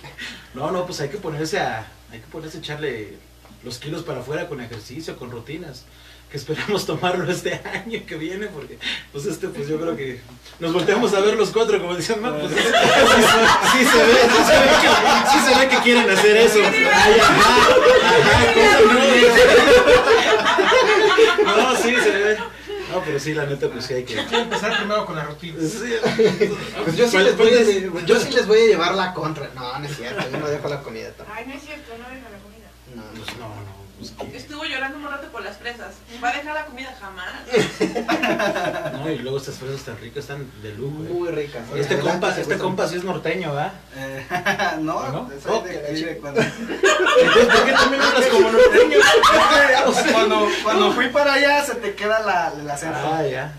No, 0.54 0.72
no, 0.72 0.86
pues 0.86 1.02
hay 1.02 1.10
que 1.10 1.18
ponerse 1.18 1.60
a... 1.60 1.88
Hay 2.12 2.20
que 2.20 2.28
ponerse 2.28 2.58
a 2.58 2.62
echarle 2.62 3.18
los 3.64 3.80
kilos 3.80 4.04
para 4.04 4.22
afuera 4.22 4.48
con 4.48 4.62
ejercicio, 4.62 5.18
con 5.18 5.30
rutinas. 5.30 5.84
Que 6.34 6.38
esperamos 6.38 6.84
tomarlo 6.88 7.32
este 7.32 7.62
año 7.64 8.02
que 8.08 8.16
viene 8.16 8.48
porque, 8.48 8.80
pues 9.12 9.28
este, 9.28 9.50
pues 9.50 9.68
yo 9.68 9.80
creo 9.80 9.96
que 9.96 10.20
nos 10.60 10.74
volteamos 10.74 11.14
a 11.14 11.20
ver 11.20 11.36
los 11.36 11.52
cuatro 11.52 11.80
como 11.80 11.96
dicen, 11.96 12.24
no, 12.24 12.36
pues 12.36 12.52
sí, 12.52 12.58
sí- 12.58 12.66
sí 13.78 13.86
se 13.86 13.98
ve, 14.04 14.16
sí 14.34 14.44
se 14.44 14.58
ve 14.60 14.66
que, 14.82 14.90
sí 15.32 15.40
se 15.46 15.60
ve 15.60 15.68
que 15.70 15.78
quieren 15.84 16.10
hacer 16.10 16.38
eso. 16.38 16.58
Ay, 16.58 17.20
ajá, 17.22 17.68
ajá, 18.18 18.46
¿cómo 21.38 21.52
no? 21.52 21.70
No, 21.72 21.76
sí 21.78 21.96
se 22.02 22.10
ve. 22.12 22.38
No, 22.92 23.02
pero 23.06 23.20
sí, 23.20 23.34
la 23.36 23.46
neta, 23.46 23.70
pues 23.70 23.86
sí 23.86 23.94
hay 23.94 24.04
que... 24.04 24.16
Quiero 24.16 24.44
empezar 24.44 24.76
primero 24.78 25.06
con 25.06 25.16
la 25.16 25.26
rutina. 25.26 25.60
Sí. 25.62 25.94
Pues 26.84 26.98
yo 26.98 27.06
sí, 27.06 27.12
¿Cuál- 27.12 27.26
les 27.26 27.38
voy 27.38 27.50
a, 28.02 28.06
yo 28.06 28.20
sí 28.20 28.32
les 28.32 28.48
voy 28.48 28.60
a 28.60 28.66
llevar 28.66 28.96
la 28.96 29.14
contra. 29.14 29.50
No, 29.56 29.78
no 29.80 29.86
es 29.86 29.96
cierto, 29.98 30.24
yo 30.32 30.38
no 30.40 30.48
dejo 30.48 30.68
la 30.68 30.82
comida. 30.82 31.12
tampoco. 31.12 31.38
Ay, 31.38 31.46
no 31.48 31.54
es 31.54 31.62
cierto, 31.64 31.92
no 31.98 32.10
deja 32.10 32.30
la 32.30 32.38
comida. 32.40 32.70
No, 32.96 33.02
no. 33.04 33.12
Pues 33.24 33.38
no, 33.38 33.48
no, 33.48 33.83
pues. 34.12 34.34
Estuvo 34.34 34.64
llorando 34.66 34.98
un 34.98 35.06
rato 35.06 35.28
por 35.32 35.44
las 35.44 35.58
fresas. 35.58 35.94
¿Va 36.24 36.30
a 36.30 36.34
dejar 36.38 36.54
la 36.54 36.66
comida 36.66 36.96
jamás? 37.00 37.34
No, 39.04 39.10
y 39.10 39.20
luego 39.20 39.38
estas 39.38 39.56
fresas 39.56 39.82
tan 39.84 39.98
ricas 40.00 40.20
están 40.24 40.50
de 40.62 40.74
lujo, 40.74 41.04
eh. 41.04 41.10
Muy 41.12 41.30
ricas. 41.30 41.62
Este 41.76 41.96
Adelante, 41.96 42.12
compa, 42.12 42.28
se 42.34 42.42
este 42.42 42.54
gustan. 42.54 42.68
compa 42.70 42.88
sí 42.88 42.96
es 42.98 43.04
norteño, 43.04 43.54
¿verdad? 43.54 43.74
Eh, 43.98 44.26
no, 44.80 45.10
¿No? 45.12 45.30
soy 45.30 45.38
de 45.38 45.50
Oh, 45.50 45.62
de 45.62 46.18
cuando, 46.20 46.42
Entonces, 46.42 47.46
¿por 47.46 47.66
qué 47.66 47.72
también 47.74 48.02
hablas 48.02 48.26
como 48.28 48.52
norteño? 48.52 48.98
cuando, 50.14 50.48
cuando 50.64 50.92
fui 50.94 51.08
para 51.10 51.34
allá 51.34 51.64
se 51.66 51.76
te 51.76 51.96
queda 51.96 52.20
la, 52.22 52.54
el 52.60 52.70
acento. 52.70 52.98
Ah, 53.04 53.24
ya. 53.24 53.54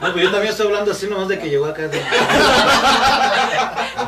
No, 0.00 0.12
pues 0.12 0.24
yo 0.24 0.30
también 0.30 0.52
estoy 0.52 0.66
hablando 0.66 0.92
así 0.92 1.06
nomás 1.06 1.28
de 1.28 1.38
que 1.38 1.48
llegó 1.50 1.66
acá. 1.66 1.88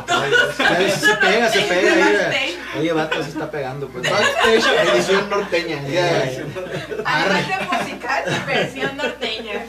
Ay, 0.07 0.91
Se 0.91 1.15
pega, 1.15 1.49
se 1.49 1.61
pega. 1.61 1.95
Backstage. 1.95 2.57
oye, 2.79 2.93
vato, 2.93 3.23
se 3.23 3.29
está 3.29 3.51
pegando, 3.51 3.87
pues. 3.89 4.09
Backstage 4.09 4.93
edición 4.93 5.29
norteña. 5.29 5.77
Además 7.05 7.47
de 7.47 7.77
musical, 7.77 8.43
versión 8.47 8.97
norteña. 8.97 9.65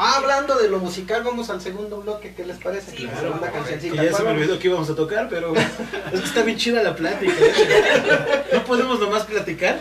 Ah, 0.00 0.18
hablando 0.18 0.54
de 0.54 0.68
lo 0.68 0.78
musical, 0.78 1.24
vamos 1.24 1.50
al 1.50 1.60
segundo 1.60 2.00
bloque. 2.00 2.32
¿Qué 2.32 2.46
les 2.46 2.56
parece? 2.58 2.92
Sí. 2.92 2.98
Que 2.98 3.50
cancioncita. 3.50 3.96
ya 3.96 4.02
se 4.04 4.08
me 4.10 4.12
¿Cuál 4.12 4.26
olvidó 4.36 4.56
que 4.60 4.68
íbamos 4.68 4.88
a 4.88 4.94
tocar, 4.94 5.28
pero 5.28 5.52
es 6.12 6.20
que 6.20 6.26
está 6.26 6.42
bien 6.44 6.56
chida 6.56 6.84
la 6.84 6.94
plática. 6.94 7.32
¿eh? 7.32 8.44
No 8.52 8.62
podemos 8.64 9.00
nomás 9.00 9.24
platicar. 9.24 9.76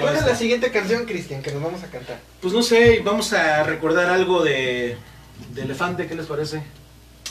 ¿Cuál 0.00 0.16
es 0.16 0.24
la 0.24 0.34
siguiente 0.34 0.70
canción, 0.70 1.04
Cristian, 1.04 1.42
que 1.42 1.52
nos 1.52 1.62
vamos 1.62 1.82
a 1.82 1.88
cantar? 1.88 2.18
Pues 2.40 2.54
no 2.54 2.62
sé, 2.62 3.02
vamos 3.04 3.30
a 3.34 3.62
recordar 3.62 4.08
algo 4.08 4.42
de, 4.42 4.96
de 5.52 5.62
Elefante, 5.62 6.06
¿qué 6.06 6.14
les 6.14 6.24
parece? 6.24 6.62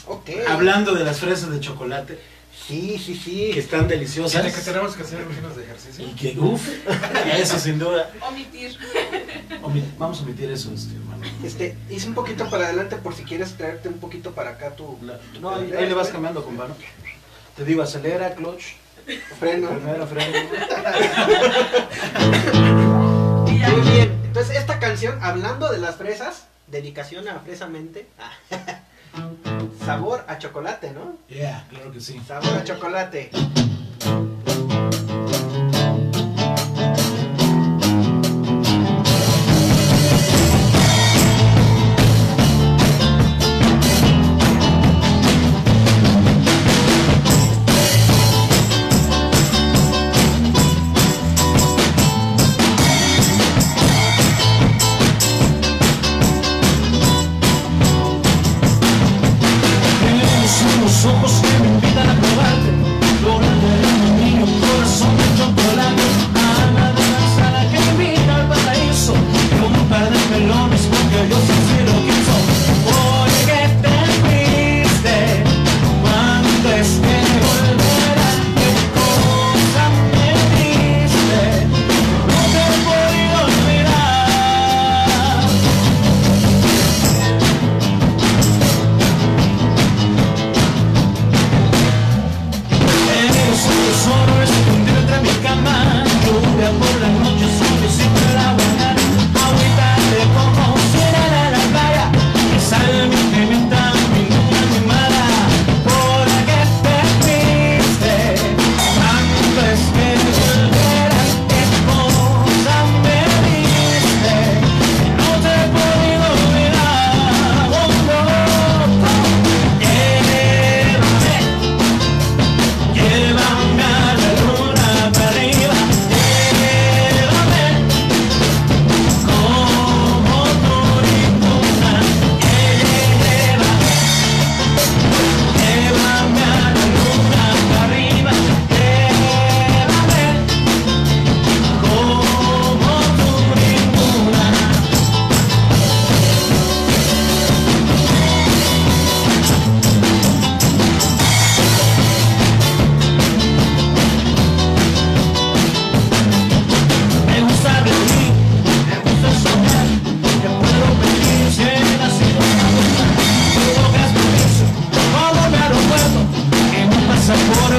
Ok. 0.06 0.30
Hablando 0.48 0.94
de 0.94 1.02
las 1.02 1.18
fresas 1.18 1.50
de 1.50 1.58
chocolate. 1.58 2.20
Sí, 2.66 2.98
sí, 3.04 3.16
sí. 3.16 3.50
que 3.52 3.60
están 3.60 3.88
deliciosas. 3.88 4.40
Tiene 4.42 4.54
que 4.56 4.60
tenemos 4.62 4.94
que 4.94 5.02
hacer 5.02 5.24
rutinas 5.24 5.56
de 5.56 5.64
ejercicio. 5.64 6.06
Y 6.06 6.10
que, 6.12 6.38
uff, 6.38 6.68
eso 7.36 7.58
sin 7.58 7.78
duda. 7.78 8.10
Omitir. 8.28 8.76
Omi- 9.62 9.84
Vamos 9.98 10.20
a 10.20 10.22
omitir 10.22 10.50
eso, 10.50 10.72
este, 10.72 10.94
hermano. 10.94 11.22
Este, 11.42 11.76
hice 11.88 12.06
un 12.08 12.14
poquito 12.14 12.48
para 12.48 12.66
adelante 12.66 12.96
por 12.96 13.14
si 13.14 13.24
quieres 13.24 13.54
traerte 13.56 13.88
un 13.88 13.98
poquito 13.98 14.32
para 14.32 14.50
acá 14.50 14.70
tu... 14.76 14.98
La- 15.02 15.18
no, 15.40 15.50
ahí, 15.54 15.72
ahí 15.76 15.86
le 15.88 15.94
vas 15.94 16.08
cambiando, 16.08 16.44
compadre. 16.44 16.74
Te 17.56 17.64
digo, 17.64 17.82
acelera, 17.82 18.34
clutch, 18.34 18.62
freno. 19.38 19.68
primera, 19.70 20.06
freno. 20.06 20.38
Y. 23.46 23.52
Muy 23.70 23.90
bien. 23.90 24.20
Entonces, 24.24 24.56
esta 24.56 24.78
canción, 24.78 25.18
hablando 25.22 25.70
de 25.72 25.78
las 25.78 25.96
fresas, 25.96 26.44
dedicación 26.68 27.28
a 27.28 27.40
fresamente. 27.40 28.06
Sabor 29.84 30.24
a 30.28 30.38
chocolate, 30.38 30.92
¿no? 30.92 31.16
Yeah, 31.28 31.66
claro 31.68 31.92
que 31.92 32.00
sí. 32.00 32.20
Sabor 32.26 32.56
a 32.56 32.64
chocolate. 32.64 33.30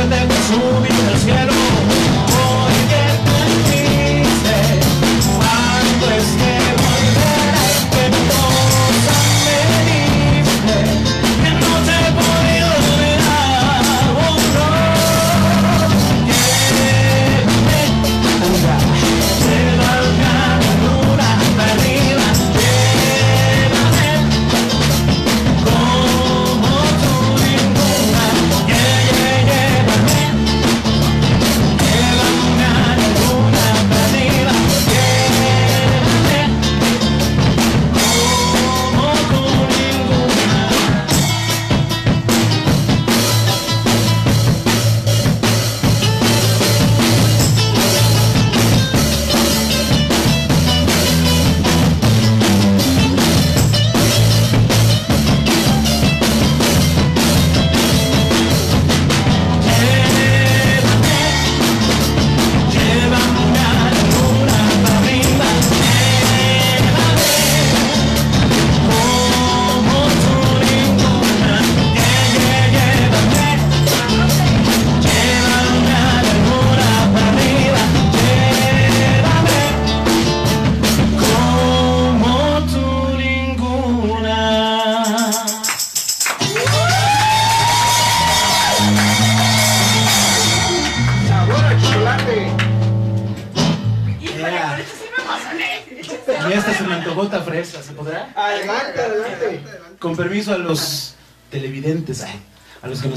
até 0.02 0.26
que 0.26 0.34
sou 0.34 0.80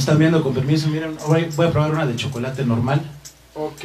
están 0.04 0.18
viendo, 0.18 0.42
con 0.42 0.52
permiso, 0.52 0.88
miren, 0.88 1.16
voy 1.26 1.44
voy 1.56 1.66
a 1.66 1.70
probar 1.70 1.90
una 1.90 2.04
de 2.04 2.14
chocolate 2.14 2.62
normal. 2.64 3.00
Ok. 3.54 3.82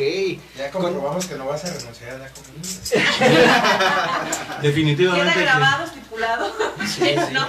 Ya 0.58 0.70
Con- 0.72 0.82
comprobamos 0.82 1.26
que 1.28 1.36
no 1.36 1.46
vas 1.46 1.64
a 1.64 1.72
renunciar 1.74 2.16
a 2.16 2.18
la 2.18 2.28
comida. 2.30 2.62
Definitivamente. 4.62 5.24
Queda 5.26 5.34
que- 5.36 5.42
grabado, 5.44 5.86
estipulado. 5.86 6.54
Sí, 6.86 7.02
sí. 7.06 7.16
No. 7.34 7.48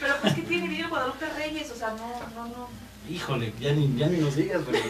Pero 0.00 0.14
pues 0.20 0.34
que 0.34 0.42
tiene 0.42 0.66
video 0.66 0.88
Guadalupe 0.88 1.26
Reyes, 1.36 1.70
o 1.70 1.76
sea, 1.78 1.90
no, 1.90 2.20
no, 2.34 2.48
no. 2.48 2.68
Híjole, 3.08 3.52
ya 3.60 3.72
ni, 3.72 3.94
ya 3.96 4.08
ni 4.08 4.18
nos 4.18 4.34
digas, 4.34 4.62
pero. 4.68 4.82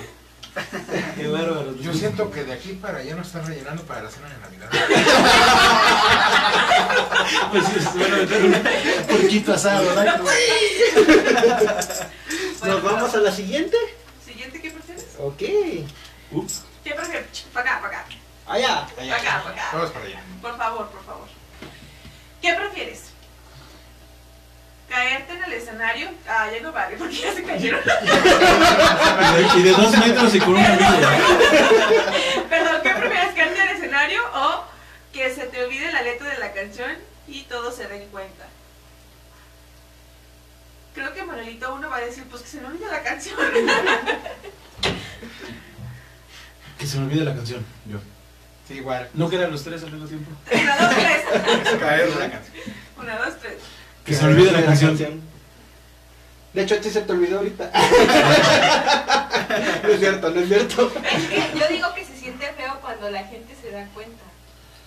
Qué 1.17 1.29
bárbaro. 1.29 1.75
Yo 1.81 1.93
siento 1.95 2.31
que 2.31 2.45
de 2.45 2.53
aquí 2.53 2.73
para 2.75 2.99
allá 2.99 3.15
nos 3.17 3.27
están 3.27 3.47
rellenando 3.47 3.83
para 3.85 4.03
la 4.03 4.11
cena 4.11 4.29
de 4.29 4.37
Navidad. 4.39 4.69
Pues 7.51 7.65
sí, 7.67 7.73
se 7.81 7.99
van 7.99 8.13
a 8.13 8.17
meter 8.17 8.45
un 8.45 8.53
porquito 9.07 9.55
asado, 9.55 9.87
¿verdad? 9.95 10.21
Nos 12.65 12.83
vamos 12.83 13.15
a 13.15 13.19
la 13.19 13.33
siguiente. 13.33 13.77
Siguiente 14.25 14.61
que 14.61 14.73
Ok. 15.19 15.43
Ups. 16.31 16.65
¿Qué 16.85 16.95
prefieres? 16.95 17.47
Para 17.53 17.71
acá, 17.71 17.81
para 17.83 17.99
acá. 17.99 18.09
Allá. 18.47 18.87
Para 18.95 19.17
acá, 19.17 19.43
para 19.43 19.55
acá. 19.55 19.71
Vamos 19.73 19.91
para 19.91 20.05
allá. 20.05 20.23
Por 20.41 20.57
favor, 20.57 20.89
por 20.89 21.05
favor. 21.05 21.29
¿Qué 22.41 22.55
prefieres? 22.55 23.13
¿Caerte 24.89 25.33
en 25.33 25.45
el 25.45 25.53
escenario? 25.55 26.11
Ah, 26.29 26.49
ya 26.53 26.61
no 26.61 26.73
vale, 26.73 26.97
porque 26.97 27.17
ya 27.17 27.33
se 27.33 27.43
cayeron. 27.43 27.81
Y 29.57 29.63
de 29.63 29.71
dos 29.73 29.97
metros 29.99 30.35
y 30.35 30.39
con 30.41 30.51
un 30.51 30.65
amigo. 30.65 30.87
Perdón, 32.49 32.81
¿qué 32.83 32.91
prefieres? 32.91 33.35
¿Caerte 33.35 33.61
en 33.61 33.69
el 33.69 33.77
escenario 33.77 34.23
o 34.35 34.65
que 35.13 35.35
se 35.35 35.47
te 35.47 35.65
olvide 35.65 35.91
la 35.93 36.03
letra 36.03 36.29
de 36.29 36.39
la 36.39 36.53
canción 36.53 36.91
y 37.27 37.43
todos 37.45 37.77
se 37.77 37.89
den 37.89 38.09
cuenta? 38.11 38.42
Creo 40.95 41.15
que 41.15 41.23
Manuelito 41.25 41.75
uno 41.75 41.89
va 41.89 41.97
a 41.97 42.01
decir, 42.01 42.25
pues 42.31 42.43
que 42.43 42.49
se 42.49 42.61
me 42.61 42.67
olvide 42.67 42.87
la 42.87 43.03
canción. 43.03 43.37
Que 46.79 46.89
se 46.89 46.99
me 46.99 47.05
olvide 47.05 47.25
la 47.25 47.35
canción. 47.37 47.65
Yo. 47.87 47.99
Sí, 48.67 48.75
igual. 48.75 49.09
¿No 49.15 49.31
quedan 49.31 49.53
los 49.53 49.63
tres 49.63 49.85
al 49.85 49.93
mismo 49.93 50.09
tiempo? 50.09 50.33
Una, 50.53 50.77
dos, 50.77 50.97
tres. 50.97 51.79
Caer 51.79 52.09
la 52.17 52.29
canción. 52.29 52.57
Una, 52.99 53.19
dos, 53.19 53.39
tres. 53.41 53.55
Que 54.05 54.15
se 54.15 54.25
me 54.25 54.33
olvide 54.33 54.51
la 54.51 54.65
canción. 54.65 55.23
De 56.53 56.63
hecho, 56.63 56.75
a 56.75 56.79
ti 56.79 56.91
se 56.91 57.03
te 57.03 57.13
olvidó 57.13 57.39
ahorita. 57.39 57.71
no 59.85 59.89
es 59.91 60.01
cierto, 60.01 60.31
no 60.31 60.41
es 60.41 60.49
cierto. 60.49 60.93
Es 61.05 61.25
que 61.29 61.59
yo 61.59 61.69
digo 61.69 61.95
que 61.95 62.05
se 62.05 62.17
siente 62.17 62.53
feo 62.53 62.77
cuando 62.81 63.11
la 63.11 63.23
gente 63.29 63.55
se 63.63 63.71
da 63.71 63.87
cuenta. 63.95 64.22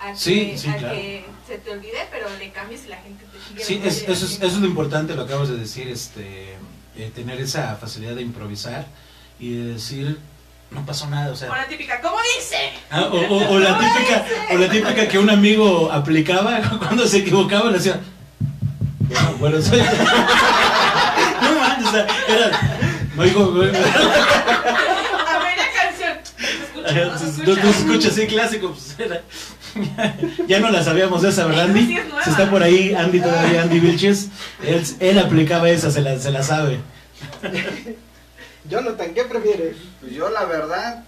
A 0.00 0.12
que, 0.12 0.18
Sí, 0.18 0.54
sí, 0.56 0.68
a 0.68 0.76
claro. 0.76 0.94
que 0.94 1.24
se 1.46 1.58
te 1.58 1.70
olvide, 1.70 2.06
pero 2.10 2.26
le 2.38 2.50
cambies 2.50 2.84
y 2.84 2.88
la 2.88 2.96
gente 2.98 3.24
te 3.32 3.38
sigue. 3.48 3.64
Sí, 3.64 3.80
es- 3.84 4.02
eso, 4.08 4.26
es, 4.26 4.32
eso 4.34 4.46
es 4.46 4.54
lo 4.58 4.66
importante, 4.66 5.14
lo 5.14 5.22
acabas 5.22 5.48
de 5.48 5.56
decir, 5.56 5.88
este, 5.88 6.54
eh, 6.96 7.10
tener 7.14 7.40
esa 7.40 7.76
facilidad 7.76 8.14
de 8.14 8.22
improvisar 8.22 8.86
y 9.40 9.54
de 9.56 9.64
decir, 9.74 10.18
no 10.70 10.84
pasó 10.84 11.08
nada, 11.08 11.30
o 11.30 11.32
O 11.32 11.36
sea, 11.36 11.48
la 11.48 11.66
típica, 11.68 12.00
¿cómo 12.00 12.16
dice? 12.38 12.56
ah, 12.90 13.08
o, 13.10 13.16
o- 13.16 13.48
o 13.54 13.58
la 13.58 13.78
típica, 13.78 14.26
o 14.50 14.56
la 14.58 14.68
típica 14.70 15.08
que 15.08 15.18
un 15.18 15.30
amigo 15.30 15.90
aplicaba 15.92 16.60
cuando 16.78 17.06
se 17.06 17.18
equivocaba, 17.18 17.70
le 17.70 17.78
decía, 17.78 18.00
bueno, 19.08 19.34
bueno, 19.38 19.62
soy... 19.62 19.80
no 21.42 21.54
manches, 21.60 21.88
o 21.88 21.92
sea, 21.92 22.06
era, 22.28 22.50
no 23.14 23.22
digo, 23.22 23.44
A 23.44 23.50
media 23.54 23.72
canción. 25.74 26.18
Se 26.36 26.64
escucha, 26.64 27.04
no 27.04 27.18
se 27.18 27.24
no, 27.24 27.30
escucha. 27.52 27.64
no 27.64 27.72
se 27.72 27.78
escucha 27.80 28.08
así 28.08 28.26
clásico, 28.26 28.72
pues 28.72 28.96
era, 28.98 29.22
ya 30.48 30.60
no 30.60 30.70
la 30.70 30.82
sabíamos 30.82 31.22
esa, 31.24 31.46
¿verdad, 31.46 31.64
Andy? 31.66 31.86
Sí, 31.86 31.96
es 31.96 32.06
nueva. 32.06 32.24
Se 32.24 32.30
está 32.30 32.50
por 32.50 32.62
ahí, 32.62 32.94
Andy 32.94 33.20
todavía, 33.20 33.62
Andy 33.62 33.80
Vilches, 33.80 34.28
él, 34.64 34.82
él 35.00 35.18
aplicaba 35.18 35.70
esa, 35.70 35.90
se 35.90 36.00
la, 36.00 36.18
se 36.18 36.30
la 36.30 36.42
sabe. 36.42 36.78
Jonathan, 38.68 39.14
¿qué 39.14 39.24
prefieres? 39.24 39.76
Pues 40.00 40.12
yo 40.12 40.28
la 40.28 40.44
verdad, 40.44 41.04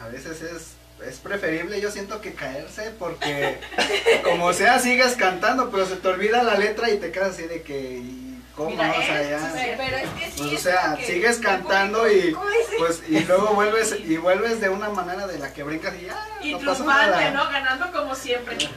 a 0.00 0.08
veces 0.08 0.40
es, 0.42 0.72
es 1.06 1.18
preferible, 1.18 1.80
yo 1.80 1.90
siento 1.90 2.20
que 2.20 2.34
caerse 2.34 2.92
porque 2.98 3.58
como 4.24 4.52
sea 4.52 4.78
sigues 4.78 5.14
cantando, 5.14 5.70
pero 5.70 5.86
se 5.86 5.96
te 5.96 6.08
olvida 6.08 6.42
la 6.42 6.56
letra 6.56 6.90
y 6.90 6.98
te 6.98 7.10
quedas 7.10 7.34
así 7.34 7.42
de 7.44 7.62
que, 7.62 7.98
¿y 7.98 8.31
¿cómo? 8.56 8.70
Mira, 8.70 8.90
o 8.90 9.02
sea, 9.02 9.22
ya. 9.22 9.50
Pero, 9.54 9.76
pero 9.78 9.96
es 9.96 10.08
que 10.10 10.30
sí. 10.30 10.32
Pues, 10.38 10.52
o 10.52 10.58
sea, 10.58 10.96
sigues 11.04 11.38
cantando 11.38 12.10
y 12.10 12.36
pues 12.78 13.02
y 13.08 13.20
luego 13.20 13.48
vuelves 13.54 13.96
y 14.04 14.16
vuelves 14.16 14.60
de 14.60 14.68
una 14.68 14.88
manera 14.90 15.26
de 15.26 15.38
la 15.38 15.52
que 15.52 15.62
brincas 15.62 15.94
y 16.00 16.06
ya 16.06 16.26
Y 16.42 16.52
no 16.52 16.58
triunfante. 16.58 17.30
¿no? 17.32 17.44
Ganando 17.50 17.92
como 17.92 18.14
siempre. 18.14 18.54
Aquí 18.56 18.70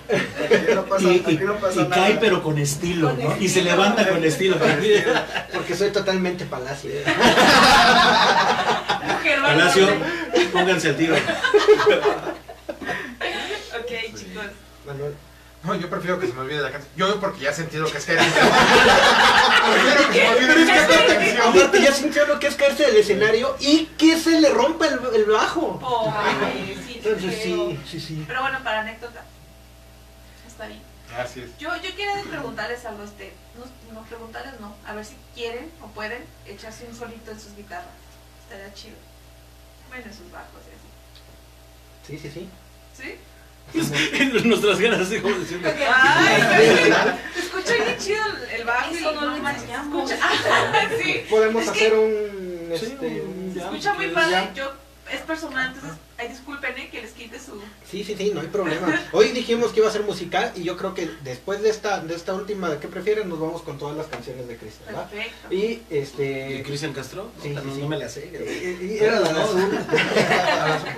no 0.73 0.85
pasa, 0.85 1.03
Y, 1.03 1.19
aquí 1.19 1.37
no 1.43 1.55
pasa 1.55 1.81
y 1.81 1.83
nada. 1.83 1.95
cae 1.95 2.17
pero 2.19 2.41
con 2.43 2.57
estilo, 2.57 3.09
Con 3.09 3.23
¿no? 3.23 3.37
Y 3.39 3.47
se 3.49 3.61
levanta 3.61 4.07
con 4.07 4.23
estilo. 4.23 4.57
Porque 5.53 5.75
soy 5.75 5.91
totalmente 5.91 6.45
palacio. 6.45 6.91
Mujer, 9.05 9.41
Palacio, 9.41 9.87
pónganse 10.51 10.89
al 10.89 10.95
tiro. 10.97 11.15
Ok, 13.79 13.91
chicos. 14.15 14.45
Manuel. 14.85 15.15
No, 15.65 15.73
yo 15.75 15.89
prefiero 15.89 16.19
que 16.19 16.27
se 16.27 16.33
me 16.33 16.41
olvide 16.41 16.61
la 16.61 16.71
canción. 16.71 16.93
Yo 16.95 17.19
porque 17.19 17.39
ya 17.41 17.49
he 17.49 17.53
sentido 17.53 17.89
que 17.91 17.97
es 17.97 18.05
caer. 18.05 18.19
prefiero 19.59 20.07
que 20.11 20.13
se 20.13 20.23
me 20.23 20.29
olvide 20.29 21.07
la 21.07 21.15
canción. 21.15 21.47
Aparte 21.47 21.81
ya 21.81 21.91
sintió 21.91 22.25
lo 22.27 22.39
que 22.39 22.47
es 22.47 22.55
caerse 22.55 22.85
del 22.85 22.97
escenario 22.97 23.55
y 23.59 23.85
que 23.97 24.19
se 24.19 24.39
le 24.39 24.49
rompa 24.49 24.87
el, 24.87 24.99
el 25.15 25.25
bajo. 25.25 25.79
Oh, 25.81 26.13
ay, 26.15 26.79
sí, 26.85 27.01
Entonces 27.03 27.41
sí, 27.43 27.79
sí, 27.89 27.99
sí. 27.99 28.23
Pero 28.27 28.41
bueno, 28.41 28.59
para 28.63 28.81
anécdota. 28.81 29.23
Está 30.47 30.67
bien. 30.67 30.81
Así 31.17 31.41
es. 31.41 31.57
Yo, 31.57 31.75
yo 31.77 31.95
quiero 31.95 32.21
preguntarles 32.29 32.85
algo 32.85 33.01
a 33.01 33.05
usted. 33.05 33.31
No, 33.57 33.65
no 33.93 34.05
preguntarles, 34.05 34.59
no. 34.59 34.75
A 34.85 34.93
ver 34.93 35.05
si 35.05 35.15
quieren 35.33 35.71
o 35.81 35.87
pueden 35.87 36.23
echarse 36.45 36.85
un 36.87 36.95
solito 36.95 37.31
en 37.31 37.39
sus 37.39 37.55
guitarras. 37.55 37.87
Estaría 38.43 38.73
chido. 38.73 38.95
Bueno, 39.89 40.05
en 40.05 40.13
sus 40.13 40.31
bajos 40.31 40.61
y 40.67 40.75
Sí, 42.05 42.19
sí, 42.19 42.29
sí. 42.29 42.49
así. 42.93 43.03
¿Sí? 43.03 43.15
Nuestras 44.45 44.79
ganas 44.79 45.01
así 45.01 45.19
como 45.19 45.35
diciendo. 45.35 45.69
Ay, 45.93 46.41
se 47.33 47.39
escucha 47.41 47.73
bien 47.73 47.97
chido 47.99 48.23
el, 48.25 48.59
el 48.61 48.65
bajo. 48.65 48.95
y 48.95 49.01
no 49.03 49.11
lo 49.11 49.35
escucha- 49.35 50.19
Ah, 50.21 50.87
sí. 51.03 51.25
Podemos 51.29 51.63
Es 51.63 51.71
que 51.71 51.79
hacer 51.87 51.93
un... 51.97 52.69
Sí, 52.79 52.85
Este, 52.85 53.21
un 53.21 53.51
Se 53.53 53.59
escucha 53.59 53.93
muy 53.93 54.07
padre. 54.09 54.49
Yo, 54.55 54.71
es 55.11 55.21
personal, 55.21 55.73
entonces, 55.73 55.97
ay, 56.17 56.29
disculpen 56.29 56.75
eh, 56.77 56.89
que 56.89 57.01
les 57.01 57.11
quite 57.11 57.39
su. 57.39 57.61
Sí, 57.89 58.03
sí, 58.03 58.15
sí, 58.17 58.31
no 58.33 58.41
hay 58.41 58.47
problema. 58.47 59.01
Hoy 59.11 59.29
dijimos 59.29 59.71
que 59.71 59.79
iba 59.79 59.89
a 59.89 59.91
ser 59.91 60.01
musical 60.03 60.51
y 60.55 60.63
yo 60.63 60.77
creo 60.77 60.93
que 60.95 61.09
después 61.23 61.61
de 61.61 61.69
esta, 61.69 61.99
de 61.99 62.15
esta 62.15 62.33
última, 62.33 62.79
¿qué 62.79 62.87
prefieren? 62.87 63.29
Nos 63.29 63.39
vamos 63.39 63.61
con 63.61 63.77
todas 63.77 63.95
las 63.95 64.07
canciones 64.07 64.47
de 64.47 64.57
Cristian, 64.57 64.87
¿verdad? 64.87 65.09
Perfecto. 65.09 65.53
Y 65.53 65.55
¿Y 65.57 65.83
este... 65.91 66.63
Cristian 66.65 66.93
Castro? 66.93 67.31
Sí, 67.41 67.49
no, 67.49 67.61
sí, 67.61 67.69
sí. 67.75 67.81
no 67.81 67.87
me 67.87 67.97
la 67.97 68.09
sé. 68.09 68.29
eh, 68.33 68.77
eh, 68.81 68.97
Era 69.01 69.19
la 69.19 69.43
azul. 69.43 69.77
A 69.77 70.67
la 70.67 70.75
azul. 70.75 70.89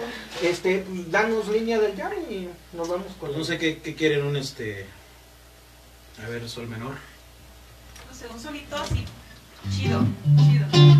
Este, 0.41 0.79
pues, 0.79 1.11
danos 1.11 1.47
línea 1.49 1.79
del 1.79 1.95
jam 1.97 2.11
y 2.29 2.47
nos 2.73 2.87
vamos 2.87 3.07
con... 3.19 3.29
Pues 3.29 3.37
no 3.37 3.43
sé 3.43 3.57
qué, 3.57 3.79
qué 3.79 3.95
quieren 3.95 4.23
un 4.23 4.37
este. 4.37 4.85
A 6.23 6.29
ver, 6.29 6.47
sol 6.49 6.67
menor. 6.67 6.95
No 8.09 8.15
sé, 8.15 8.27
un 8.33 8.39
solito 8.39 8.75
así. 8.77 9.03
Chido, 9.75 10.01
chido. 10.37 10.96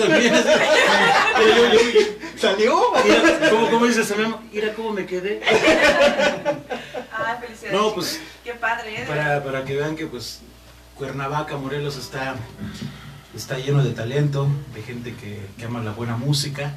También. 0.00 0.34
Pero 1.36 1.56
yo, 1.56 1.72
yo- 1.72 1.90
yo- 2.00 2.38
¿Salió? 2.38 2.80
mira, 3.04 3.50
¿cómo, 3.50 3.70
cómo 3.70 3.86
dice 3.86 4.02
Samem? 4.04 4.34
Mira 4.52 4.72
cómo 4.74 4.92
me 4.92 5.04
quedé. 5.06 5.40
Ah, 7.12 7.38
felicidades. 7.40 7.72
No, 7.78 7.94
pues 7.94 8.18
Qué 8.42 8.52
padre, 8.54 9.02
¿eh? 9.02 9.06
para, 9.06 9.44
para 9.44 9.64
que 9.64 9.76
vean 9.76 9.94
que 9.94 10.06
pues 10.06 10.40
Cuernavaca, 10.96 11.56
Morelos 11.58 11.96
está, 11.96 12.36
está 13.36 13.58
lleno 13.58 13.82
de 13.84 13.90
talento, 13.92 14.48
de 14.74 14.82
gente 14.82 15.14
que, 15.14 15.46
que 15.58 15.64
ama 15.66 15.80
la 15.82 15.92
buena 15.92 16.16
música 16.16 16.72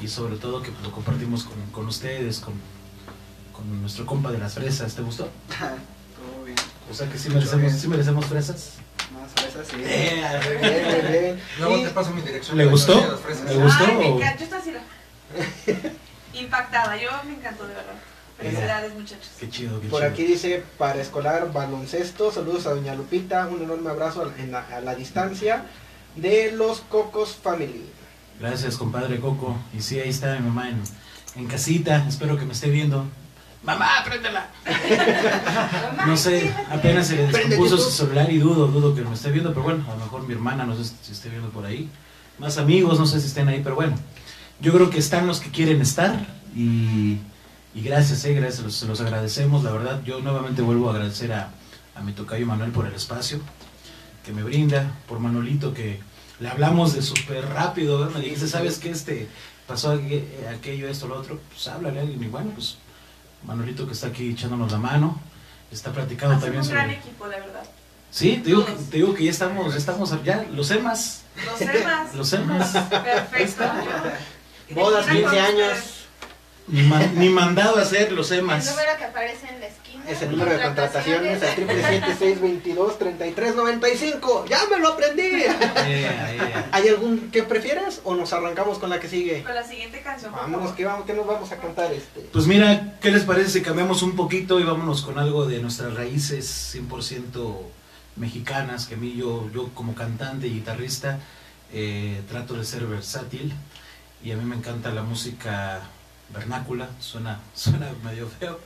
y 0.00 0.06
sobre 0.08 0.36
todo 0.36 0.62
que 0.62 0.70
pues, 0.70 0.84
lo 0.84 0.92
compartimos 0.92 1.42
con, 1.44 1.56
con 1.72 1.86
ustedes, 1.88 2.38
con, 2.38 2.54
con 3.52 3.80
nuestro 3.80 4.06
compa 4.06 4.30
de 4.30 4.38
las 4.38 4.54
fresas. 4.54 4.94
¿Te 4.94 5.02
gustó? 5.02 5.28
O 6.90 6.94
sea 6.94 7.08
que 7.08 7.18
sí 7.18 7.28
merecemos, 7.30 7.72
sí 7.72 7.88
merecemos 7.88 8.26
fresas. 8.26 8.72
Más 9.12 9.30
fresas, 9.32 9.66
sí. 9.68 9.76
Eh, 9.84 10.22
Bien, 10.60 10.72
bien, 11.00 11.12
bien. 11.12 11.40
Luego 11.58 11.78
Y- 11.78 11.84
te 11.84 11.90
paso 11.90 12.10
mi 12.12 12.22
dirección. 12.22 12.56
¿Le 12.58 12.66
gustó? 12.66 12.94
¿Le 12.94 13.56
gustó? 13.56 13.84
Ay, 13.86 13.96
me 13.96 14.06
o- 14.10 14.16
encanta. 14.16 14.38
Yo 14.38 14.44
estoy 14.44 14.58
así. 14.58 14.72
la- 14.72 15.90
Impactada. 16.40 16.96
Yo 16.96 17.08
me 17.26 17.34
encantó, 17.34 17.66
de 17.66 17.74
verdad. 17.74 17.94
Felicidades, 18.38 18.94
muchachos. 18.94 19.30
Qué 19.38 19.50
chido, 19.50 19.80
qué 19.80 19.88
Por 19.88 20.00
chido. 20.00 20.12
aquí 20.12 20.24
dice 20.24 20.64
para 20.78 21.00
escolar 21.00 21.52
baloncesto, 21.52 22.32
saludos 22.32 22.66
a 22.66 22.70
doña 22.70 22.94
Lupita, 22.94 23.46
un 23.46 23.62
enorme 23.62 23.90
abrazo 23.90 24.22
a, 24.22 24.40
en 24.40 24.50
la, 24.50 24.60
a 24.66 24.80
la 24.80 24.94
distancia 24.94 25.66
de 26.16 26.50
los 26.52 26.80
Cocos 26.80 27.36
Family. 27.42 27.84
Gracias, 28.40 28.76
compadre 28.78 29.20
Coco. 29.20 29.58
Y 29.76 29.82
sí, 29.82 30.00
ahí 30.00 30.08
está 30.08 30.34
mi 30.38 30.48
mamá 30.48 30.70
en, 30.70 30.82
en 31.36 31.46
casita. 31.48 32.06
Espero 32.08 32.38
que 32.38 32.46
me 32.46 32.54
esté 32.54 32.70
viendo. 32.70 33.04
Mamá, 33.62 33.88
préndela. 34.04 34.48
No 36.06 36.16
sé, 36.16 36.52
apenas 36.70 37.06
se 37.08 37.16
le 37.16 37.26
descompuso 37.26 37.76
su 37.76 37.90
celular 37.90 38.30
y 38.32 38.38
dudo, 38.38 38.66
dudo 38.68 38.94
que 38.94 39.02
me 39.02 39.14
esté 39.14 39.30
viendo, 39.30 39.50
pero 39.50 39.62
bueno, 39.64 39.84
a 39.88 39.94
lo 39.94 40.04
mejor 40.04 40.26
mi 40.26 40.32
hermana 40.34 40.64
no 40.64 40.74
sé 40.76 40.90
si 41.02 41.12
esté 41.12 41.28
viendo 41.28 41.50
por 41.50 41.66
ahí. 41.66 41.88
Más 42.38 42.56
amigos, 42.56 42.98
no 42.98 43.06
sé 43.06 43.20
si 43.20 43.26
estén 43.26 43.48
ahí, 43.48 43.60
pero 43.62 43.74
bueno. 43.76 43.96
Yo 44.60 44.72
creo 44.72 44.88
que 44.90 44.98
están 44.98 45.26
los 45.26 45.40
que 45.40 45.50
quieren 45.50 45.80
estar 45.82 46.26
y, 46.56 47.18
y 47.74 47.82
gracias, 47.82 48.24
eh, 48.24 48.34
gracias, 48.34 48.62
los- 48.62 48.74
se 48.76 48.86
los 48.86 49.00
agradecemos, 49.00 49.62
la 49.62 49.72
verdad. 49.72 50.02
Yo 50.04 50.20
nuevamente 50.20 50.62
vuelvo 50.62 50.88
a 50.88 50.94
agradecer 50.94 51.32
a, 51.32 51.50
a 51.94 52.00
mi 52.00 52.12
tocayo 52.12 52.46
Manuel 52.46 52.70
por 52.70 52.86
el 52.86 52.94
espacio 52.94 53.40
que 54.24 54.32
me 54.32 54.42
brinda, 54.42 54.92
por 55.08 55.18
Manolito 55.18 55.72
que 55.74 56.00
le 56.40 56.48
hablamos 56.48 56.94
de 56.94 57.02
súper 57.02 57.46
rápido, 57.46 58.06
¿eh? 58.06 58.10
me 58.14 58.20
dijiste, 58.20 58.48
¿sabes 58.48 58.78
qué? 58.78 58.90
Este, 58.90 59.28
pasó 59.66 59.94
aqu- 59.94 60.24
aquello, 60.58 60.88
esto, 60.88 61.08
lo 61.08 61.16
otro, 61.18 61.38
pues 61.50 61.68
háblale 61.68 62.00
a 62.00 62.02
alguien 62.02 62.22
y 62.22 62.26
bueno, 62.28 62.50
pues 62.54 62.76
Manolito 63.44 63.86
que 63.86 63.92
está 63.94 64.08
aquí 64.08 64.30
echándonos 64.32 64.70
la 64.72 64.78
mano, 64.78 65.18
está 65.72 65.92
platicando 65.92 66.38
también 66.38 66.62
un 66.62 66.68
gran 66.68 66.84
sobre... 66.86 66.98
equipo, 66.98 67.26
la 67.26 67.38
verdad. 67.38 67.62
Sí, 68.10 68.38
te 68.42 68.48
digo, 68.48 68.64
que, 68.66 68.72
Todos. 68.72 68.90
te 68.90 68.96
digo 68.96 69.14
que 69.14 69.24
ya 69.24 69.30
estamos, 69.30 69.72
ya 69.72 69.78
estamos, 69.78 70.24
ya, 70.24 70.44
los 70.52 70.70
EMAS, 70.70 71.22
Los 71.46 71.58
temas. 71.58 72.14
los 72.14 72.32
EMAS, 72.32 72.70
Perfecto. 72.88 73.64
Bodas, 74.74 75.06
Imagina 75.06 75.30
15 75.30 75.36
con 75.36 75.38
años. 75.60 75.78
ni, 76.68 76.82
man- 76.82 77.12
ni 77.14 77.28
mandado 77.28 77.78
a 77.78 77.82
hacer 77.82 78.12
los 78.12 78.30
El 78.30 78.40
EMAS. 78.40 78.66
número 78.70 78.90
que 78.98 79.04
aparece 79.04 79.48
en 79.48 79.60
la. 79.60 79.66
Es 80.08 80.22
el 80.22 80.30
número 80.32 80.52
de 80.52 80.62
contrataciones 80.62 81.42
al 81.42 81.56
777-622-3395. 81.56 84.46
¡Ya 84.48 84.60
me 84.70 84.78
lo 84.78 84.88
aprendí! 84.88 85.44
¿Hay 86.72 86.88
algún 86.88 87.30
que 87.30 87.42
prefieras 87.42 88.00
o 88.04 88.14
nos 88.14 88.32
arrancamos 88.32 88.78
con 88.78 88.88
la 88.90 89.00
que 89.00 89.08
sigue? 89.08 89.42
Con 89.42 89.54
la 89.54 89.64
siguiente 89.64 90.00
canción. 90.00 90.32
Vámonos, 90.32 90.72
que 90.72 90.84
vamos, 90.84 91.06
que 91.06 91.14
nos 91.14 91.26
vamos 91.26 91.50
a 91.52 91.56
cantar 91.58 91.92
este. 91.92 92.20
Pues 92.32 92.46
mira, 92.46 92.98
¿qué 93.00 93.10
les 93.10 93.24
parece 93.24 93.50
si 93.50 93.62
cambiamos 93.62 94.02
un 94.02 94.16
poquito 94.16 94.60
y 94.60 94.64
vámonos 94.64 95.02
con 95.02 95.18
algo 95.18 95.46
de 95.46 95.60
nuestras 95.60 95.94
raíces 95.94 96.76
100% 96.76 97.58
mexicanas? 98.16 98.86
Que 98.86 98.94
a 98.94 98.98
mí 98.98 99.14
yo, 99.16 99.50
yo 99.52 99.68
como 99.74 99.94
cantante 99.94 100.46
y 100.46 100.54
guitarrista 100.54 101.18
eh, 101.72 102.22
trato 102.28 102.54
de 102.54 102.64
ser 102.64 102.86
versátil 102.86 103.52
y 104.24 104.32
a 104.32 104.36
mí 104.36 104.44
me 104.44 104.56
encanta 104.56 104.90
la 104.90 105.02
música 105.02 105.80
vernácula, 106.32 106.88
suena, 107.00 107.40
suena 107.54 107.90
medio 108.04 108.28
feo, 108.28 108.60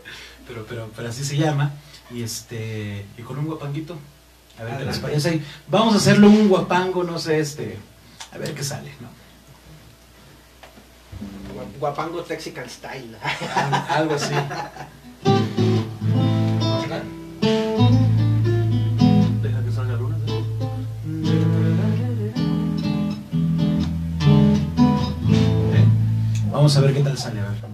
pero, 0.47 0.65
pero, 0.69 0.91
pero 0.95 1.09
así 1.09 1.25
se 1.25 1.37
llama. 1.37 1.73
Y, 2.11 2.23
este, 2.23 3.05
y 3.17 3.23
con 3.23 3.39
un 3.39 3.47
guapanguito, 3.47 3.97
a 4.61 4.65
ver 4.65 4.79
qué 4.79 4.85
les 4.85 4.99
parece. 4.99 5.41
Vamos 5.69 5.95
a 5.95 5.97
hacerlo 5.99 6.29
un 6.29 6.49
guapango, 6.49 7.03
no 7.05 7.19
sé, 7.19 7.41
este, 7.41 7.79
a 8.33 8.39
ver 8.39 8.55
qué 8.55 8.63
sale, 8.63 8.93
¿no? 9.01 9.09
Gua- 11.55 11.79
Guapango 11.79 12.23
Texican 12.23 12.69
Style. 12.69 13.17
Al- 13.55 13.87
Algo 13.89 14.15
así. 14.15 14.35
Deja 19.43 19.65
que 19.65 19.73
salga 19.73 19.97
luna. 19.97 20.17
Vamos 26.51 26.77
a 26.77 26.81
ver 26.81 26.95
qué 26.95 27.01
tal 27.01 27.19
sale, 27.19 27.41
a 27.41 27.45
ver. 27.51 27.74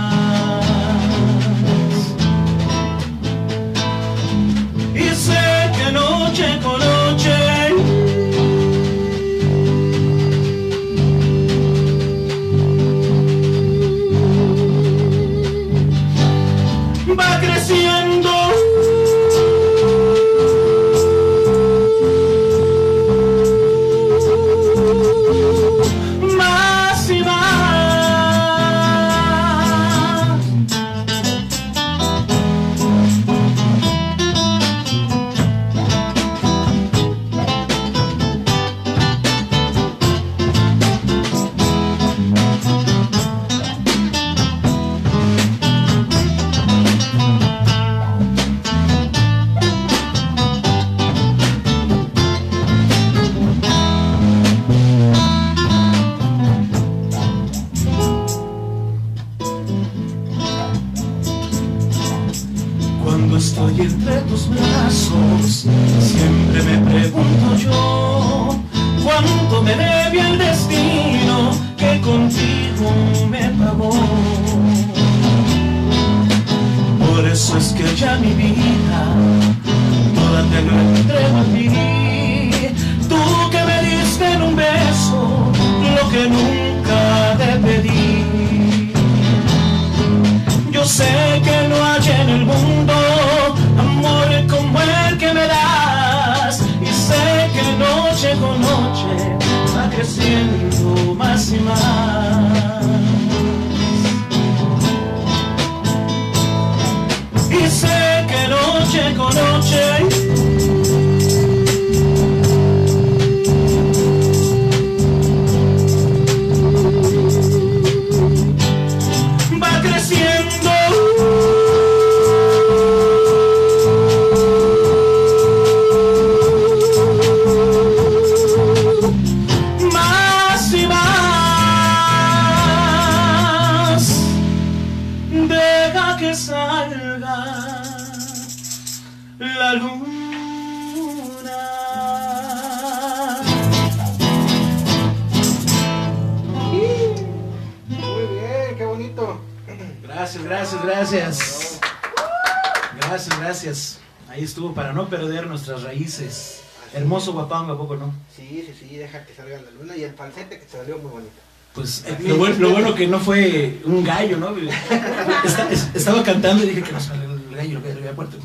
Salió 160.71 160.97
muy 160.99 161.11
bonito. 161.11 161.31
Pues 161.73 162.03
eh, 162.05 162.17
lo, 162.27 162.35
bueno, 162.37 162.55
lo 162.59 162.69
bueno 162.71 162.95
que 162.95 163.07
no 163.07 163.19
fue 163.19 163.79
un 163.85 164.03
gallo, 164.03 164.37
¿no? 164.37 164.53
Esta- 165.45 165.71
es- 165.71 165.89
estaba 165.93 166.21
cantando 166.23 166.63
y 166.63 166.67
dije 166.69 166.83
que 166.83 166.91
no 166.91 166.99
sale 166.99 167.23
el 167.25 167.55
gallo, 167.55 167.79
lo 167.79 167.89
había 167.89 168.11
muerto. 168.13 168.37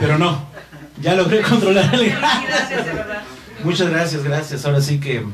Pero 0.00 0.18
no, 0.18 0.46
ya 1.00 1.14
logré 1.14 1.40
controlar 1.42 1.94
el 1.94 2.10
gallo. 2.10 2.20
Gracias, 2.48 2.86
de 2.86 2.92
verdad. 2.92 3.22
Muchas 3.62 3.88
gracias, 3.90 4.24
gracias. 4.24 4.64
Ahora 4.66 4.80
sí 4.80 4.98
que, 4.98 5.24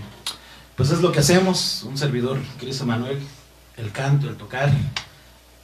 pues 0.76 0.90
es 0.90 1.00
lo 1.00 1.12
que 1.12 1.20
hacemos. 1.20 1.82
Un 1.84 1.96
servidor, 1.96 2.38
Cristo 2.58 2.84
Manuel, 2.84 3.18
el 3.78 3.90
canto, 3.90 4.28
el 4.28 4.36
tocar, 4.36 4.70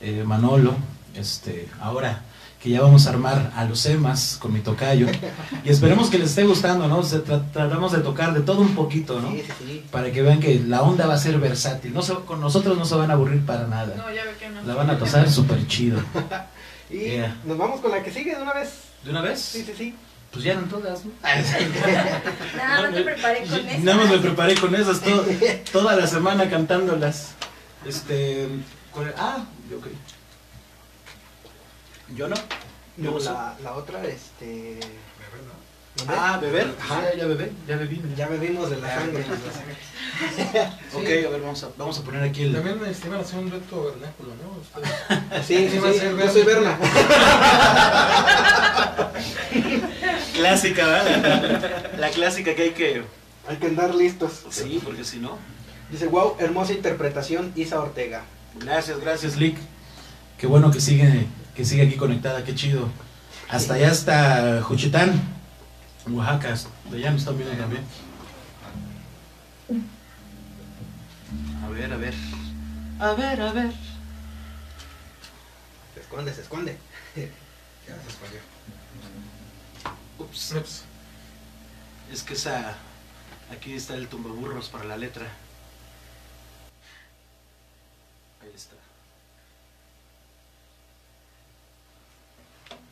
eh, 0.00 0.24
Manolo, 0.26 0.74
este, 1.14 1.68
ahora 1.80 2.22
que 2.62 2.70
ya 2.70 2.80
vamos 2.80 3.06
a 3.06 3.10
armar 3.10 3.52
a 3.54 3.64
los 3.64 3.84
emas 3.86 4.38
con 4.40 4.52
mi 4.52 4.60
tocayo. 4.60 5.06
Y 5.64 5.68
esperemos 5.70 6.08
que 6.10 6.18
les 6.18 6.30
esté 6.30 6.44
gustando, 6.44 6.88
¿no? 6.88 7.02
Se 7.02 7.22
tra- 7.24 7.44
tratamos 7.52 7.92
de 7.92 7.98
tocar 7.98 8.32
de 8.34 8.40
todo 8.40 8.60
un 8.60 8.74
poquito, 8.74 9.20
¿no? 9.20 9.30
Sí, 9.30 9.42
sí, 9.46 9.52
sí. 9.66 9.84
Para 9.90 10.10
que 10.10 10.22
vean 10.22 10.40
que 10.40 10.58
la 10.66 10.82
onda 10.82 11.06
va 11.06 11.14
a 11.14 11.18
ser 11.18 11.38
versátil. 11.38 11.92
No 11.94 12.02
se- 12.02 12.14
con 12.14 12.40
nosotros 12.40 12.76
no 12.76 12.84
se 12.84 12.94
van 12.96 13.10
a 13.10 13.14
aburrir 13.14 13.44
para 13.44 13.66
nada. 13.66 13.94
No, 13.96 14.12
ya 14.12 14.24
ve 14.24 14.32
que 14.40 14.48
no. 14.48 14.62
La 14.62 14.74
van 14.74 14.90
a 14.90 14.98
tosar 14.98 15.30
súper 15.30 15.66
chido. 15.66 16.00
Y 16.88 16.98
Yeah. 17.00 17.36
nos 17.44 17.58
vamos 17.58 17.80
con 17.80 17.90
la 17.90 18.00
que 18.00 18.12
sigue 18.12 18.36
de 18.36 18.40
una 18.42 18.54
vez. 18.54 18.70
¿De 19.02 19.10
una 19.10 19.20
vez? 19.20 19.40
Sí, 19.40 19.64
sí, 19.66 19.72
sí. 19.76 19.94
Pues 20.30 20.44
ya 20.44 20.52
eran 20.52 20.68
todas, 20.68 21.04
¿no? 21.04 21.10
Nada 22.56 22.82
más 22.82 22.94
te 22.94 23.02
preparé 23.02 23.40
con 23.44 23.54
eso. 23.68 23.78
Nada 23.84 23.98
más 23.98 24.10
me 24.10 24.18
preparé 24.18 24.54
con 24.54 24.74
esas 24.74 25.00
to- 25.00 25.24
toda 25.72 25.96
la 25.96 26.06
semana 26.06 26.48
cantándolas. 26.48 27.30
Este. 27.84 28.48
Ah, 29.18 29.44
yo 29.70 29.78
ok. 29.78 29.86
Yo 32.14 32.28
no. 32.28 32.36
Yo 32.96 33.10
No, 33.10 33.12
no 33.12 33.18
la, 33.18 33.54
la 33.62 33.72
otra, 33.74 34.02
este... 34.04 34.78
¿Dónde? 35.96 36.14
Ah, 36.14 36.38
beber. 36.40 36.74
Ajá. 36.78 37.04
Ah, 37.06 37.16
ya 37.16 37.24
bebé, 37.24 37.52
ya 37.66 37.76
bebí. 37.76 37.96
mira. 38.04 38.16
Ya 38.16 38.26
bebimos 38.28 38.68
de 38.68 38.76
la 38.82 38.94
sangre. 39.00 39.24
Ok, 40.92 41.04
a 41.04 41.30
ver, 41.30 41.40
vamos 41.40 41.62
a, 41.64 41.68
vamos 41.78 41.98
a 41.98 42.02
poner 42.02 42.22
aquí 42.22 42.42
el. 42.42 42.52
También 42.54 42.78
este, 42.86 43.06
iban 43.08 43.20
a 43.20 43.22
hacer 43.22 43.38
un 43.38 43.48
dueto 43.48 43.84
vernáculo, 43.84 44.32
¿no? 44.34 44.58
Ustedes. 44.60 44.90
Sí, 45.46 45.68
sí, 45.70 45.80
Sí, 45.82 45.98
sí. 45.98 46.06
Yo 46.18 46.30
soy 46.30 46.42
Berna. 46.42 46.78
Clásica, 50.34 50.86
¿verdad? 50.86 51.92
La 51.98 52.10
clásica 52.10 52.54
que 52.54 52.62
hay 52.62 52.70
que. 52.72 53.02
Hay 53.48 53.56
que 53.56 53.66
andar 53.66 53.94
listos. 53.94 54.44
Sí, 54.50 54.80
porque 54.84 55.04
si 55.04 55.18
no. 55.18 55.38
Dice, 55.90 56.06
wow, 56.08 56.36
hermosa 56.40 56.72
interpretación, 56.72 57.52
Isa 57.56 57.80
Ortega. 57.80 58.24
Gracias, 58.60 58.98
gracias, 59.00 59.36
Lick. 59.36 59.56
Qué 60.36 60.46
bueno 60.46 60.70
que 60.70 60.80
sigue, 60.80 61.26
que 61.56 61.64
sigue 61.64 61.82
aquí 61.82 61.96
conectada, 61.96 62.44
qué 62.44 62.54
chido. 62.54 62.88
Hasta 63.48 63.74
allá 63.74 63.90
está 63.90 64.62
Juchitán, 64.62 65.20
Oaxaca, 66.06 66.54
de 66.90 66.98
allá 66.98 67.10
nos 67.10 67.22
están 67.22 67.38
viendo 67.38 67.56
también. 67.56 67.82
A 71.64 71.68
ver, 71.68 71.92
a 71.92 71.96
ver. 71.96 72.14
A 73.00 73.12
ver, 73.12 73.40
a 73.40 73.52
ver. 73.52 73.72
Se 75.94 76.00
esconde, 76.00 76.34
se 76.34 76.42
esconde. 76.42 76.76
Ya 77.86 77.94
se 78.02 78.08
escondió. 78.08 78.40
Ups. 80.18 80.54
Ups. 80.56 80.82
Es 82.12 82.24
que 82.24 82.34
esa. 82.34 82.74
Aquí 83.52 83.74
está 83.74 83.94
el 83.94 84.08
tumbaburros 84.08 84.68
para 84.68 84.84
la 84.86 84.96
letra. 84.96 85.24
Ahí 88.42 88.50
está. 88.52 88.74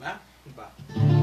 ¿Va? 0.00 0.20
Va. 0.56 1.13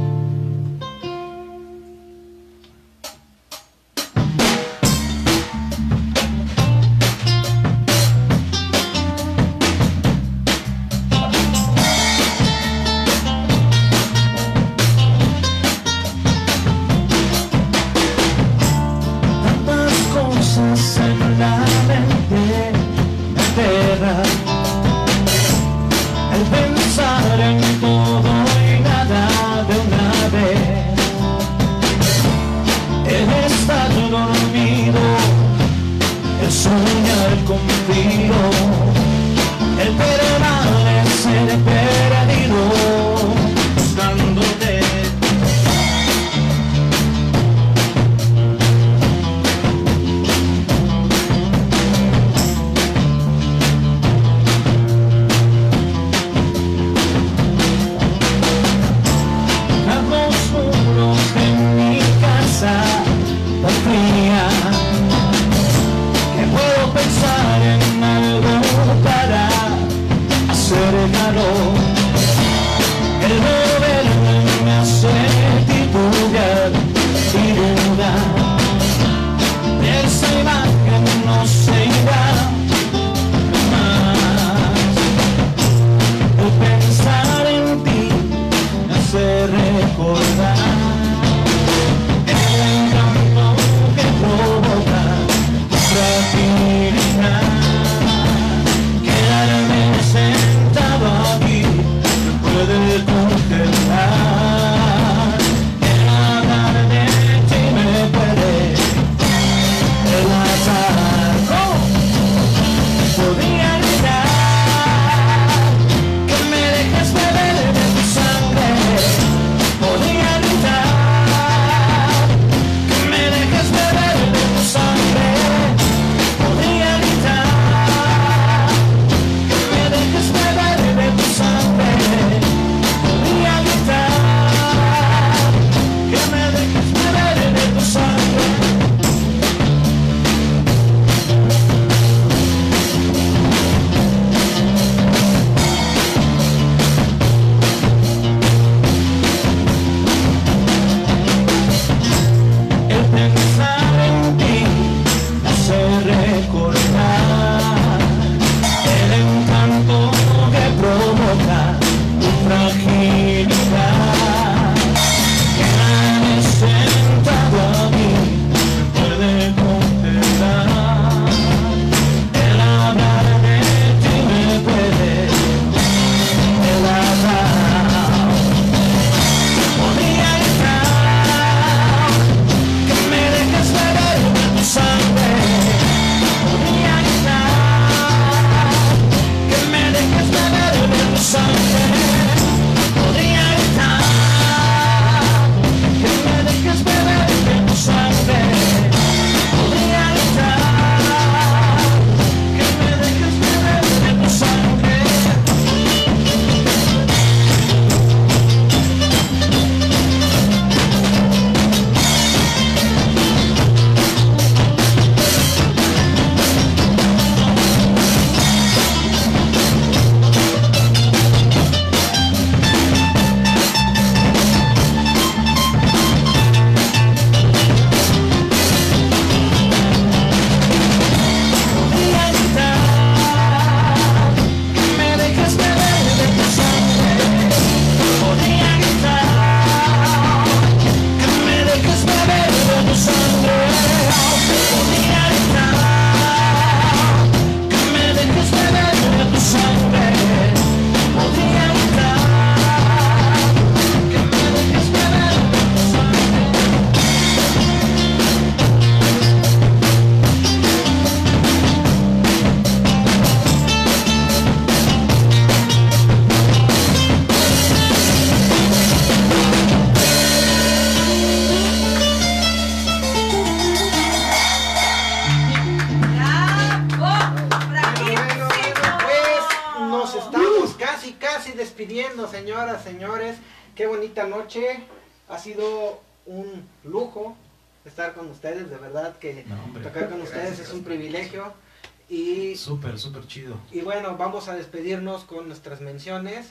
Y, 292.10 292.56
Súper, 292.57 292.99
súper 292.99 293.26
chido. 293.27 293.56
y 293.72 293.81
bueno, 293.81 294.18
vamos 294.18 294.49
a 294.49 294.56
despedirnos 294.56 295.23
con 295.23 295.48
nuestras 295.48 295.80
menciones. 295.80 296.48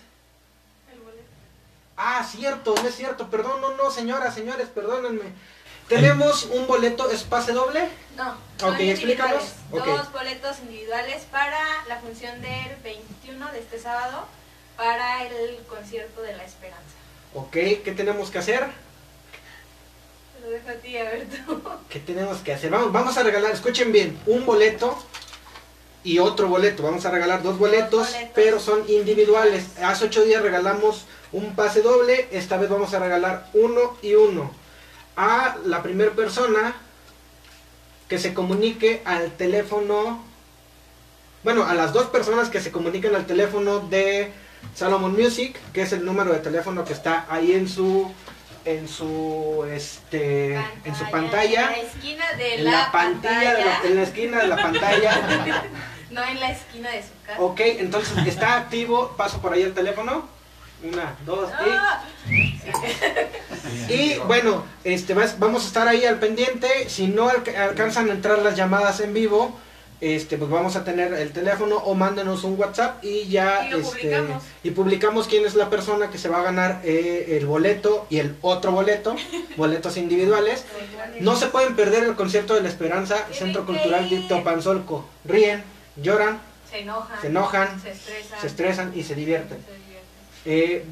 El 0.93 1.01
boleto. 1.01 1.23
Ah, 1.97 2.27
cierto, 2.29 2.75
no 2.75 2.89
es 2.89 2.95
cierto, 2.95 3.29
perdón, 3.29 3.61
no, 3.61 3.77
no, 3.77 3.91
señoras, 3.91 4.35
señores, 4.35 4.69
perdónenme. 4.69 5.33
Tenemos 5.87 6.45
un 6.45 6.67
boleto, 6.67 7.11
¿es 7.11 7.25
pase 7.25 7.53
doble? 7.53 7.89
No, 8.17 8.31
Ok, 8.69 8.79
explícanos. 8.79 9.43
Dos 9.73 10.13
boletos 10.13 10.61
individuales 10.61 11.25
para 11.31 11.59
la 11.89 11.99
función 11.99 12.41
del 12.41 12.77
21 12.85 13.53
de 13.53 13.59
este 13.59 13.79
sábado 13.81 14.27
para 14.77 15.27
el 15.27 15.57
concierto 15.69 16.23
de 16.23 16.37
la 16.37 16.45
esperanza. 16.45 16.85
Ok, 17.35 17.53
¿qué 17.53 17.93
tenemos 17.97 18.31
que 18.31 18.39
hacer? 18.39 18.67
Lo 20.43 20.51
dejo 20.51 20.71
a 20.71 20.75
ti, 20.75 20.97
a 20.97 21.05
ver 21.05 21.27
tú. 21.29 21.61
¿Qué 21.89 21.99
tenemos 22.01 22.39
que 22.39 22.53
hacer? 22.53 22.71
Vamos, 22.71 22.93
vamos 22.93 23.17
a 23.19 23.23
regalar, 23.23 23.53
escuchen 23.53 23.93
bien, 23.93 24.19
un 24.27 24.47
boleto 24.47 24.97
y 26.03 26.19
otro 26.19 26.49
boleto. 26.49 26.83
Vamos 26.83 27.05
a 27.05 27.11
regalar 27.11 27.43
dos 27.43 27.59
boletos, 27.59 28.11
boletos. 28.11 28.31
pero 28.35 28.59
son 28.59 28.89
individuales. 28.89 29.79
Hace 29.83 30.07
ocho 30.07 30.23
días 30.23 30.43
regalamos 30.43 31.05
un 31.33 31.55
pase 31.55 31.83
doble, 31.83 32.29
esta 32.31 32.57
vez 32.57 32.69
vamos 32.71 32.93
a 32.95 32.99
regalar 32.99 33.49
uno 33.53 33.97
y 34.03 34.15
uno. 34.15 34.51
A 35.17 35.57
la 35.65 35.83
primera 35.83 36.12
persona 36.12 36.75
que 38.09 38.19
se 38.19 38.35
comunique 38.35 39.03
al 39.05 39.33
teléfono, 39.37 40.25
bueno, 41.45 41.65
a 41.65 41.75
las 41.75 41.93
dos 41.93 42.07
personas 42.07 42.49
que 42.49 42.61
se 42.61 42.73
comuniquen 42.73 43.15
al 43.15 43.27
teléfono 43.27 43.81
de 43.81 44.33
Salomon 44.75 45.12
Music, 45.12 45.59
que 45.73 45.83
es 45.83 45.93
el 45.93 46.05
número 46.05 46.33
de 46.33 46.39
teléfono 46.41 46.85
que 46.85 46.93
está 46.93 47.27
ahí 47.29 47.53
en 47.53 47.69
su 47.69 48.11
en 48.79 48.89
su 48.89 49.65
este 49.71 50.55
en 50.85 50.95
su 50.95 51.11
pantalla 51.11 51.73
En 51.75 51.83
la 51.83 51.89
esquina 51.89 52.25
de 52.37 52.55
en 52.57 52.65
la, 52.65 52.71
la 52.71 52.93
pantalla, 52.93 53.39
de 53.55 53.59
la- 53.59 53.65
pantalla. 53.65 53.89
en 53.91 53.97
la 53.97 54.03
esquina 54.03 54.39
de 54.39 54.47
la 54.47 54.57
pantalla. 54.57 55.63
No 56.11 56.25
en 56.25 56.41
la 56.41 56.51
esquina 56.51 56.91
de 56.91 57.03
su 57.03 57.09
casa. 57.25 57.41
ok, 57.41 57.61
entonces 57.61 58.27
está 58.27 58.57
activo, 58.57 59.15
paso 59.17 59.41
por 59.41 59.53
ahí 59.53 59.63
el 59.63 59.75
teléfono. 59.75 60.29
Una, 60.83 61.15
dos, 61.25 61.49
Ah, 61.57 62.03
y, 63.89 63.93
y 63.93 64.19
bueno, 64.27 64.65
este 64.83 65.15
vas- 65.15 65.39
vamos 65.39 65.63
a 65.63 65.67
estar 65.69 65.87
ahí 65.87 66.05
al 66.05 66.19
pendiente. 66.19 66.89
Si 66.89 67.07
no 67.07 67.29
alca- 67.29 67.63
alcanzan 67.65 68.09
a 68.11 68.13
entrar 68.15 68.39
las 68.41 68.57
llamadas 68.57 68.99
en 69.01 69.15
vivo, 69.15 69.57
este 70.01 70.39
pues 70.39 70.51
vamos 70.51 70.77
a 70.77 70.85
tener 70.85 71.12
el 71.12 71.31
teléfono 71.32 71.77
o 71.77 71.94
mándenos 71.94 72.44
un 72.44 72.59
WhatsApp 72.59 73.05
y 73.05 73.28
ya 73.28 73.68
Y 73.70 73.74
este, 73.74 73.82
publicamos. 73.82 74.43
y 74.62 74.70
publicamos 74.70 75.27
quién 75.27 75.44
es 75.44 75.55
la 75.55 75.68
persona 75.68 76.10
que 76.10 76.16
se 76.18 76.28
va 76.28 76.40
a 76.40 76.43
ganar 76.43 76.81
eh, 76.85 77.36
el 77.39 77.47
boleto 77.47 78.06
y 78.09 78.18
el 78.18 78.36
otro 78.40 78.72
boleto, 78.72 79.14
boletos 79.56 79.97
individuales. 79.97 80.64
No 81.20 81.36
se 81.36 81.47
pueden 81.48 81.77
perder 81.77 82.05
el 82.05 82.14
concierto 82.14 82.55
de 82.55 82.62
la 82.62 82.68
Esperanza, 82.68 83.27
Centro 83.32 83.66
Cultural 83.66 84.09
de. 84.09 84.20
Topanzolco. 84.20 85.06
Ríen, 85.24 85.62
lloran, 85.97 86.40
se 86.70 86.81
enojan. 86.81 87.20
se 87.20 87.27
enojan, 87.27 87.82
Se 87.82 87.90
estresan. 87.90 88.40
se 88.40 88.47
estresan 88.47 88.93
y 88.94 89.02
se 89.02 89.14
divierten. 89.14 89.59
se 89.59 89.72
divierten. 89.74 89.81
Eh, 90.47 90.85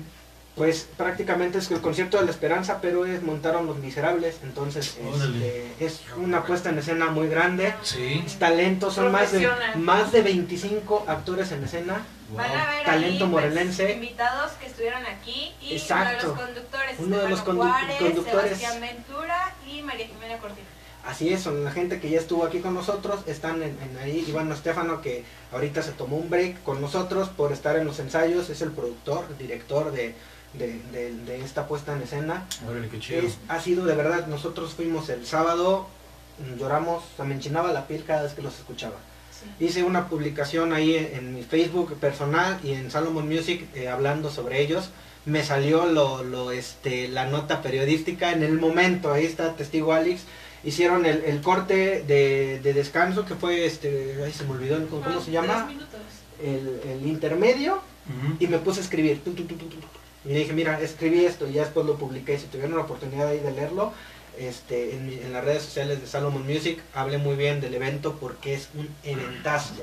pues 0.59 0.86
prácticamente 0.97 1.59
es 1.59 1.70
el 1.70 1.80
concierto 1.80 2.18
de 2.18 2.24
la 2.26 2.30
Esperanza, 2.32 2.80
pero 2.82 3.06
es 3.06 3.22
montaron 3.22 3.66
los 3.66 3.78
miserables, 3.78 4.36
entonces 4.43 4.98
este, 5.14 5.72
es 5.80 6.01
una 6.16 6.44
puesta 6.44 6.68
en 6.70 6.78
escena 6.78 7.06
muy 7.06 7.28
grande. 7.28 7.72
Sí. 7.82 8.22
Es 8.26 8.39
talento, 8.39 8.90
son 8.90 9.12
más 9.12 9.32
de, 9.32 9.48
más 9.76 10.12
de 10.12 10.22
25 10.22 11.05
actores 11.09 11.52
en 11.52 11.64
escena. 11.64 12.05
Van 12.30 12.51
a 12.51 12.70
ver 12.70 12.85
Talento 12.85 13.24
ahí, 13.24 13.30
pues, 13.30 13.30
morelense. 13.30 13.93
invitados 13.93 14.52
que 14.60 14.66
estuvieron 14.66 15.06
aquí 15.06 15.55
y 15.62 15.74
Exacto. 15.74 16.32
uno 16.32 16.35
de 16.35 16.36
los 16.36 16.47
conductores, 16.47 16.97
Uno 16.98 17.18
de 17.18 17.28
los 17.30 17.40
condu- 17.44 17.56
Juárez, 17.70 17.97
conductores. 17.98 18.59
Sebastián 18.59 18.80
Ventura 18.82 19.55
y 19.66 19.80
María 19.82 20.06
Jimena 20.09 20.36
Cortina. 20.39 20.66
Así 21.06 21.32
es, 21.32 21.40
son 21.40 21.64
la 21.64 21.70
gente 21.70 22.01
que 22.01 22.10
ya 22.10 22.18
estuvo 22.18 22.44
aquí 22.44 22.59
con 22.59 22.74
nosotros, 22.74 23.20
están 23.26 23.62
en, 23.62 23.78
en 23.80 23.97
ahí. 24.02 24.24
Y 24.28 24.32
bueno, 24.32 24.52
Estefano, 24.55 25.01
que 25.01 25.24
ahorita 25.52 25.82
se 25.82 25.93
tomó 25.93 26.16
un 26.16 26.28
break 26.28 26.62
con 26.64 26.82
nosotros 26.82 27.30
por 27.30 27.51
estar 27.52 27.76
en 27.76 27.86
los 27.86 27.98
ensayos, 27.98 28.51
es 28.51 28.60
el 28.60 28.72
productor, 28.72 29.24
el 29.30 29.39
director 29.39 29.90
de, 29.90 30.14
de- 30.59 30.80
de- 30.93 31.14
de 31.26 31.40
esta 31.44 31.66
puesta 31.68 31.94
en 31.94 32.02
escena. 32.02 32.47
Órale, 32.68 32.89
qué 32.89 32.98
chido. 32.98 33.20
Es- 33.22 33.39
ha 33.48 33.60
sido 33.60 33.85
de 33.86 33.94
verdad, 33.94 34.26
nosotros 34.26 34.74
fuimos 34.74 35.09
el 35.09 35.24
sábado, 35.26 35.86
lloramos, 36.59 37.02
se 37.16 37.22
me 37.24 37.35
enchinaba 37.35 37.72
la 37.72 37.86
piel 37.86 38.05
cada 38.05 38.22
vez 38.22 38.32
que 38.32 38.43
los 38.43 38.56
escuchaba. 38.59 38.97
Hice 39.60 39.85
una 39.85 40.09
publicación 40.09 40.72
ahí 40.72 40.97
en, 40.97 41.06
en 41.16 41.35
mi 41.35 41.43
Facebook 41.43 41.94
personal 41.94 42.59
y 42.64 42.72
en 42.72 42.90
Salomon 42.90 43.28
Music 43.28 43.66
eh, 43.74 43.89
hablando 43.89 44.30
sobre 44.30 44.60
ellos. 44.60 44.90
Me 45.26 45.44
salió 45.44 45.86
lo, 45.86 46.24
lo, 46.24 46.51
este, 46.52 47.06
la 47.09 47.26
nota 47.26 47.60
periodística 47.62 48.32
en 48.32 48.43
el 48.43 48.55
momento, 48.59 49.12
ahí 49.12 49.24
está 49.26 49.55
testigo 49.55 49.93
Alex. 49.93 50.22
Hicieron 50.64 51.06
el, 51.06 51.22
el 51.24 51.40
corte 51.40 52.02
de, 52.06 52.59
de 52.62 52.72
descanso 52.74 53.24
que 53.26 53.35
fue, 53.36 53.64
este, 53.64 54.16
ay, 54.24 54.32
se 54.32 54.44
me 54.44 54.52
olvidó, 54.52 54.76
el- 54.76 54.86
¿cómo 54.89 55.02
Fueron 55.05 55.24
se 55.24 55.30
llama? 55.30 55.68
El, 56.43 56.80
el 56.90 57.06
intermedio 57.06 57.80
y 58.40 58.47
me 58.48 58.59
puse 58.59 58.80
a 58.80 58.82
escribir. 58.82 59.22
tu, 59.22 59.32
tu, 59.35 59.44
tu, 59.44 59.55
tu, 59.55 59.66
tu, 59.66 59.76
tu. 59.76 59.86
Y 60.24 60.31
le 60.31 60.40
dije, 60.40 60.53
mira, 60.53 60.81
escribí 60.81 61.24
esto 61.24 61.47
y 61.47 61.53
ya 61.53 61.62
después 61.62 61.86
lo 61.86 61.97
publiqué. 61.97 62.39
Si 62.39 62.47
tuvieron 62.47 62.77
la 62.77 62.82
oportunidad 62.82 63.28
ahí 63.28 63.40
de 63.40 63.53
leerlo, 63.53 63.93
este, 64.39 64.95
en, 64.95 65.32
las 65.32 65.45
redes 65.45 65.62
sociales 65.62 66.01
de 66.01 66.07
Salomon 66.07 66.47
Music, 66.47 66.81
hablé 66.95 67.19
muy 67.19 67.36
bien 67.36 67.61
del 67.61 67.74
evento 67.74 68.16
porque 68.20 68.55
es 68.55 68.69
un 68.74 68.89
eventazo. 69.05 69.74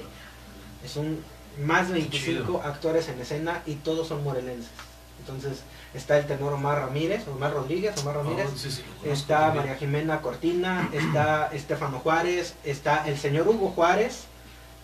Es 0.84 0.95
un 0.95 1.24
más 1.64 1.88
de 1.88 1.95
25 1.95 2.44
chido. 2.44 2.62
actores 2.64 3.07
en 3.10 3.20
escena 3.20 3.62
y 3.66 3.76
todos 3.76 4.07
son 4.07 4.24
morelenses. 4.24 4.72
Entonces 5.20 5.64
está 5.94 6.18
el 6.18 6.26
tenor 6.26 6.53
Omar 6.53 6.80
Ramírez, 6.80 7.28
Omar 7.28 7.53
Rodríguez, 7.53 7.98
Omar 8.02 8.18
Ramírez. 8.18 8.48
Oh, 8.53 8.57
sí, 8.57 8.70
sí, 8.70 8.84
Está. 9.06 9.53
María 9.53 9.76
Jimena 9.76 10.22
Cortina, 10.22 10.90
está 10.94 11.48
Estefano 11.53 11.99
Juárez, 11.99 12.56
está 12.64 13.07
el 13.07 13.18
señor 13.18 13.48
Hugo 13.48 13.70
Juárez, 13.70 14.26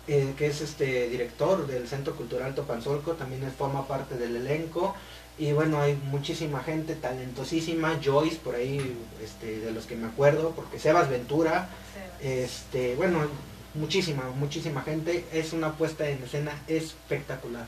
eh, 0.07 0.33
que 0.37 0.47
es 0.47 0.61
este 0.61 1.09
director 1.09 1.67
del 1.67 1.87
Centro 1.87 2.15
Cultural 2.15 2.55
Topanzolco, 2.55 3.13
también 3.13 3.49
forma 3.57 3.87
parte 3.87 4.15
del 4.15 4.35
elenco. 4.35 4.95
Y 5.37 5.53
bueno, 5.53 5.81
hay 5.81 5.95
muchísima 6.11 6.61
gente 6.61 6.93
talentosísima, 6.95 7.99
Joyce 8.03 8.37
por 8.43 8.55
ahí, 8.55 8.95
este, 9.23 9.59
de 9.59 9.71
los 9.71 9.85
que 9.85 9.95
me 9.95 10.07
acuerdo, 10.07 10.51
porque 10.51 10.77
Sebas 10.77 11.09
Ventura, 11.09 11.69
este, 12.21 12.95
bueno, 12.95 13.19
muchísima, 13.73 14.23
muchísima 14.37 14.81
gente. 14.83 15.25
Es 15.33 15.53
una 15.53 15.73
puesta 15.73 16.07
en 16.07 16.21
escena 16.23 16.51
espectacular. 16.67 17.65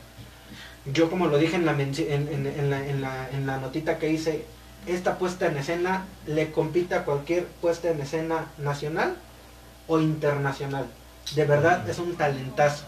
Yo 0.92 1.08
como 1.10 1.26
lo 1.28 1.38
dije 1.38 1.56
en 1.56 1.64
la, 1.66 1.72
en, 1.72 1.92
en- 1.98 2.46
en 2.46 2.70
la, 2.70 2.86
en 2.86 3.00
la- 3.00 3.30
en 3.30 3.46
la 3.46 3.56
notita 3.58 3.98
que 3.98 4.10
hice, 4.10 4.44
esta 4.86 5.16
puesta 5.18 5.46
en 5.46 5.56
escena 5.56 6.04
le 6.26 6.52
compite 6.52 6.94
a 6.94 7.04
cualquier 7.04 7.46
puesta 7.46 7.88
en 7.90 8.00
escena 8.02 8.46
nacional 8.58 9.16
o 9.88 9.98
internacional. 9.98 10.86
De 11.34 11.44
verdad 11.46 11.88
es 11.88 11.98
un 11.98 12.14
talentazo. 12.16 12.84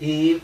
Y 0.00 0.42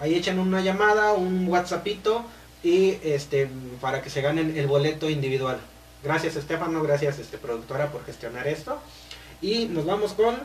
ahí 0.00 0.16
echan 0.16 0.40
una 0.40 0.60
llamada, 0.60 1.12
un 1.12 1.46
WhatsAppito 1.48 2.24
y 2.62 2.98
este 3.02 3.48
para 3.80 4.02
que 4.02 4.10
se 4.10 4.20
ganen 4.20 4.56
el 4.56 4.66
boleto 4.66 5.08
individual. 5.10 5.58
Gracias 6.02 6.36
Estefano, 6.36 6.82
gracias 6.82 7.18
este 7.18 7.38
productora 7.38 7.88
por 7.88 8.04
gestionar 8.04 8.46
esto. 8.46 8.80
Y 9.40 9.66
nos 9.66 9.84
vamos 9.86 10.12
con 10.12 10.36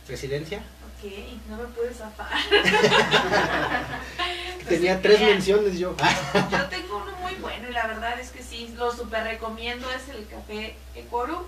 Presidencia. 0.06 0.64
Ok, 1.02 1.10
no 1.48 1.56
me 1.56 1.64
puedes 1.64 1.96
zafar. 1.98 2.28
Tenía 4.68 5.02
tres 5.02 5.20
menciones 5.20 5.78
yo. 5.78 5.96
Yo 6.50 6.64
tengo 6.68 6.98
uno 6.98 7.12
muy 7.20 7.34
bueno 7.34 7.68
y 7.68 7.72
la 7.72 7.86
verdad 7.88 8.18
es 8.20 8.30
que 8.30 8.42
sí, 8.42 8.72
lo 8.76 8.92
super 8.94 9.24
recomiendo, 9.24 9.88
es 9.90 10.08
el 10.14 10.26
café 10.28 10.76
Ecoru. 10.94 11.44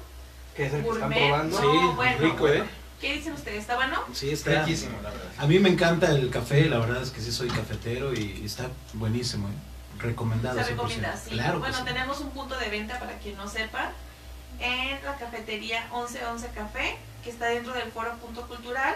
que 0.57 0.67
es 0.67 0.75
el 0.75 0.83
que 0.83 0.89
están 0.91 1.13
probando. 1.13 1.57
Sí, 1.61 1.67
No, 1.67 1.93
bueno. 1.95 2.19
rico, 2.19 2.49
¿eh? 2.49 2.65
¿Qué 3.01 3.15
dicen 3.15 3.35
ustedes? 3.35 3.61
¿Está 3.61 3.77
bueno? 3.77 4.03
Sí, 4.13 4.31
está. 4.31 4.65
Riquísimo, 4.65 4.97
la 5.03 5.11
verdad. 5.11 5.27
A 5.39 5.47
mí 5.47 5.59
me 5.61 5.69
encanta 5.69 6.11
el 6.11 6.31
café, 6.31 6.65
la 6.69 6.79
verdad 6.79 7.03
es 7.03 7.11
que 7.11 7.21
sí 7.21 7.31
soy 7.31 7.49
cafetero 7.49 8.13
y 8.13 8.43
está 8.45 8.69
buenísimo, 8.95 9.49
¿eh? 9.49 9.53
Recomendado 10.01 10.59
Se 10.59 10.65
100%. 10.65 10.69
recomienda, 10.71 11.17
sí. 11.17 11.31
Claro 11.31 11.61
bueno, 11.61 11.79
sí. 11.79 11.85
tenemos 11.85 12.19
un 12.21 12.31
punto 12.31 12.59
de 12.59 12.69
venta 12.69 12.99
para 12.99 13.19
quien 13.19 13.37
no 13.37 13.47
sepa. 13.49 13.93
en 14.59 15.05
la 15.05 15.17
cafetería 15.17 15.83
1111 15.93 16.49
Café, 16.55 16.97
que 17.23 17.31
está 17.31 17.47
dentro 17.47 17.73
del 17.73 17.91
Foro 17.93 18.13
Punto 18.17 18.47
Cultural, 18.49 18.95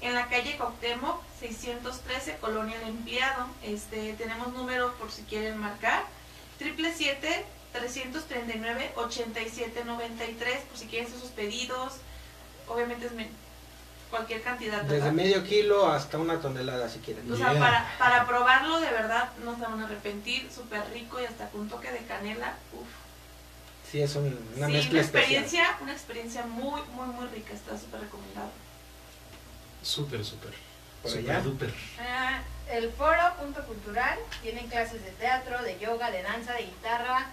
en 0.00 0.14
la 0.14 0.28
calle 0.28 0.56
Coctemoc 0.56 1.22
613, 1.40 2.36
Colonia 2.40 2.76
El 2.80 2.88
Empleado. 2.88 3.46
Este, 3.62 4.12
tenemos 4.14 4.52
números 4.52 4.92
por 4.94 5.10
si 5.10 5.22
quieren 5.22 5.58
marcar, 5.58 6.04
777 6.58 7.44
339 7.72 8.92
8793 8.96 10.60
por 10.68 10.78
si 10.78 10.86
quieren 10.86 11.06
hacer 11.08 11.20
sus 11.20 11.30
pedidos. 11.30 11.94
Obviamente 12.68 13.06
es 13.06 13.12
cualquier 14.10 14.42
cantidad. 14.42 14.82
Desde 14.82 15.12
medio 15.12 15.44
kilo 15.44 15.86
hasta 15.90 16.18
una 16.18 16.40
tonelada 16.40 16.88
si 16.88 16.98
quieren. 17.00 17.30
O 17.32 17.36
sea, 17.36 17.52
Yeah. 17.52 17.60
para, 17.60 17.98
para 17.98 18.26
probarlo 18.26 18.80
de 18.80 18.90
verdad 18.90 19.30
no 19.44 19.54
se 19.56 19.62
van 19.62 19.80
a 19.80 19.84
arrepentir, 19.86 20.50
súper 20.52 20.82
rico 20.92 21.20
y 21.20 21.24
hasta 21.26 21.48
con 21.50 21.62
un 21.62 21.68
toque 21.68 21.90
de 21.92 21.98
canela. 22.06 22.54
Uf. 22.72 22.86
Sí, 23.90 24.00
es 24.02 24.14
un- 24.16 24.38
una 24.56 24.66
sí, 24.66 24.72
mezcla 24.72 24.92
una 24.92 25.00
especial. 25.00 25.42
experiencia, 25.42 25.78
una 25.82 25.92
experiencia 25.92 26.42
muy, 26.46 26.80
muy, 26.94 27.06
muy 27.06 27.26
rica, 27.28 27.52
está 27.54 27.78
súper 27.78 28.00
recomendado. 28.02 28.50
Súper, 29.82 30.24
súper. 30.24 30.52
Por 31.02 31.10
Súper 31.10 31.30
allá. 31.30 31.40
duper. 31.40 31.72
Ah, 32.00 32.42
el 32.70 32.90
foro 32.92 33.22
Punto 33.40 33.64
Cultural 33.66 34.18
tienen 34.42 34.68
clases 34.68 35.02
de 35.04 35.10
teatro, 35.12 35.62
de 35.62 35.78
yoga, 35.78 36.10
de 36.10 36.22
danza, 36.22 36.52
de 36.54 36.64
guitarra 36.64 37.26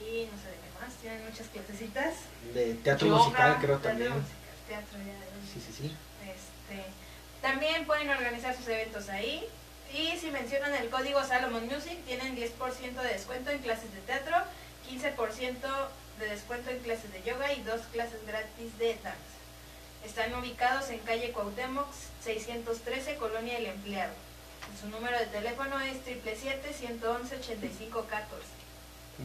y 0.00 0.26
no 0.30 0.38
sé 0.38 0.48
de 0.48 0.56
qué 0.56 0.80
más. 0.84 0.94
Tienen 1.00 1.24
muchas 1.24 1.46
clasecitas. 1.48 2.14
De 2.54 2.74
teatro 2.74 3.08
Yoga, 3.08 3.18
musical 3.24 3.56
creo 3.60 3.78
Teatro 3.78 3.88
también. 3.90 4.12
musical, 4.12 4.36
teatro 4.68 4.98
ya. 4.98 5.52
Sí, 5.52 5.60
sí, 5.66 5.72
sí. 5.76 5.96
Este, 6.24 6.84
también 7.42 7.86
pueden 7.86 8.08
organizar 8.10 8.56
sus 8.56 8.66
eventos 8.68 9.08
ahí. 9.08 9.46
Y 9.92 10.16
si 10.18 10.30
mencionan 10.30 10.74
el 10.74 10.88
código 10.88 11.22
Salomon 11.24 11.66
Music, 11.66 11.98
tienen 12.06 12.36
10% 12.36 13.02
de 13.02 13.08
descuento 13.12 13.50
en 13.50 13.58
clases 13.58 13.92
de 13.92 14.00
teatro, 14.02 14.36
15% 14.88 15.88
de 16.20 16.26
descuento 16.28 16.70
en 16.70 16.78
clases 16.80 17.12
de 17.12 17.22
yoga 17.24 17.52
y 17.52 17.62
dos 17.62 17.80
clases 17.92 18.24
gratis 18.26 18.78
de 18.78 18.94
danza. 19.02 19.14
Están 20.04 20.34
ubicados 20.34 20.90
en 20.90 20.98
calle 21.00 21.30
Cuauhtémoc 21.32 21.86
613, 22.24 23.16
Colonia 23.16 23.58
El 23.58 23.66
Empleado. 23.66 24.12
Su 24.80 24.88
número 24.88 25.18
de 25.18 25.26
teléfono 25.26 25.78
es 25.80 25.96
777-111-8514. 26.06 28.00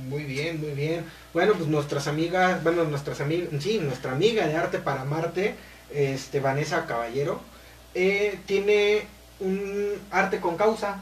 Muy 0.09 0.23
bien, 0.23 0.59
muy 0.59 0.71
bien. 0.71 1.05
Bueno, 1.33 1.53
pues 1.53 1.67
nuestras 1.67 2.07
amigas, 2.07 2.61
bueno, 2.63 2.83
nuestras 2.83 3.21
amigas, 3.21 3.49
sí, 3.61 3.79
nuestra 3.79 4.11
amiga 4.11 4.45
de 4.47 4.55
Arte 4.55 4.79
para 4.79 5.05
Marte, 5.05 5.55
este, 5.93 6.39
Vanessa 6.41 6.85
Caballero, 6.85 7.39
eh, 7.93 8.39
tiene 8.45 9.07
un 9.39 9.93
arte 10.11 10.41
con 10.41 10.57
causa. 10.57 11.01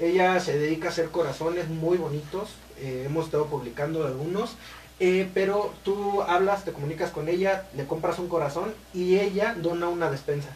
Ella 0.00 0.40
se 0.40 0.58
dedica 0.58 0.88
a 0.88 0.90
hacer 0.90 1.10
corazones 1.10 1.68
muy 1.68 1.98
bonitos. 1.98 2.50
eh, 2.80 3.04
hemos 3.06 3.26
estado 3.26 3.46
publicando 3.46 4.04
algunos. 4.06 4.56
Eh, 5.00 5.28
pero 5.34 5.72
tú 5.84 6.22
hablas, 6.22 6.64
te 6.64 6.72
comunicas 6.72 7.10
con 7.10 7.28
ella, 7.28 7.64
le 7.76 7.84
compras 7.86 8.18
un 8.18 8.28
corazón 8.28 8.72
y 8.92 9.18
ella 9.18 9.54
dona 9.60 9.88
una 9.88 10.10
despensa. 10.10 10.48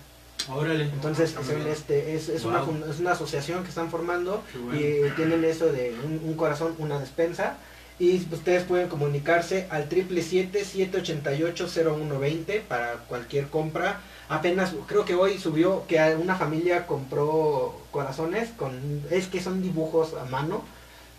Órale. 0.55 0.85
Entonces, 0.85 1.35
Ah, 1.37 1.43
este, 1.69 2.15
es, 2.15 2.29
es 2.31 2.45
una, 2.45 2.63
Wow. 2.63 2.85
es 2.91 3.01
una 3.01 3.13
asociación 3.13 3.63
que 3.65 3.69
están 3.69 3.91
formando 3.91 4.43
bueno. 4.65 4.81
y 4.81 5.11
tienen 5.17 5.45
eso 5.45 5.71
de 5.73 5.95
un, 6.05 6.21
un 6.25 6.35
corazón, 6.35 6.75
una 6.79 6.99
despensa. 6.99 7.57
Y 8.01 8.25
ustedes 8.33 8.63
pueden 8.63 8.89
comunicarse 8.89 9.67
al 9.71 9.89
777-788-0120 9.89 12.61
para 12.63 12.95
cualquier 13.09 13.49
compra. 13.49 14.01
Apenas, 14.29 14.73
creo 14.87 15.05
que 15.05 15.15
hoy 15.15 15.39
subió 15.39 15.85
que 15.89 15.99
una 16.21 16.37
familia 16.37 16.87
compró 16.87 17.77
corazones, 17.91 18.51
con 18.57 19.03
es 19.11 19.27
que 19.27 19.41
son 19.41 19.63
dibujos 19.63 20.15
a 20.15 20.25
mano, 20.27 20.63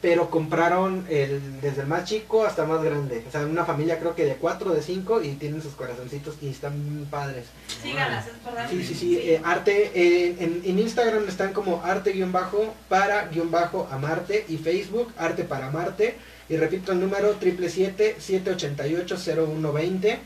pero 0.01 0.29
compraron 0.29 1.05
el, 1.09 1.59
desde 1.61 1.81
el 1.81 1.87
más 1.87 2.03
chico 2.05 2.45
hasta 2.45 2.65
más 2.65 2.81
grande. 2.81 3.21
O 3.27 3.31
sea, 3.31 3.45
una 3.45 3.65
familia 3.65 3.99
creo 3.99 4.15
que 4.15 4.23
de 4.25 4.35
4 4.35 4.73
de 4.73 4.81
5 4.81 5.21
y 5.23 5.33
tienen 5.33 5.61
sus 5.61 5.73
corazoncitos 5.73 6.35
y 6.41 6.47
están 6.49 7.05
padres. 7.09 7.47
Sígalas, 7.81 8.27
es 8.27 8.41
verdad. 8.43 8.69
Sí, 8.69 8.85
sí, 8.85 8.95
sí, 8.95 9.17
eh, 9.17 9.41
arte, 9.43 9.91
eh, 9.93 10.37
en, 10.39 10.61
en 10.63 10.79
Instagram 10.79 11.27
están 11.27 11.51
como 11.51 11.83
arte-para-amarte 11.83 14.45
y 14.47 14.55
Facebook 14.57 15.11
arte 15.17 15.43
para 15.43 15.67
amarte. 15.67 16.15
Y 16.47 16.55
repito 16.55 16.93
el 16.93 17.01
número 17.01 17.37
777-788-0120. 17.39 20.17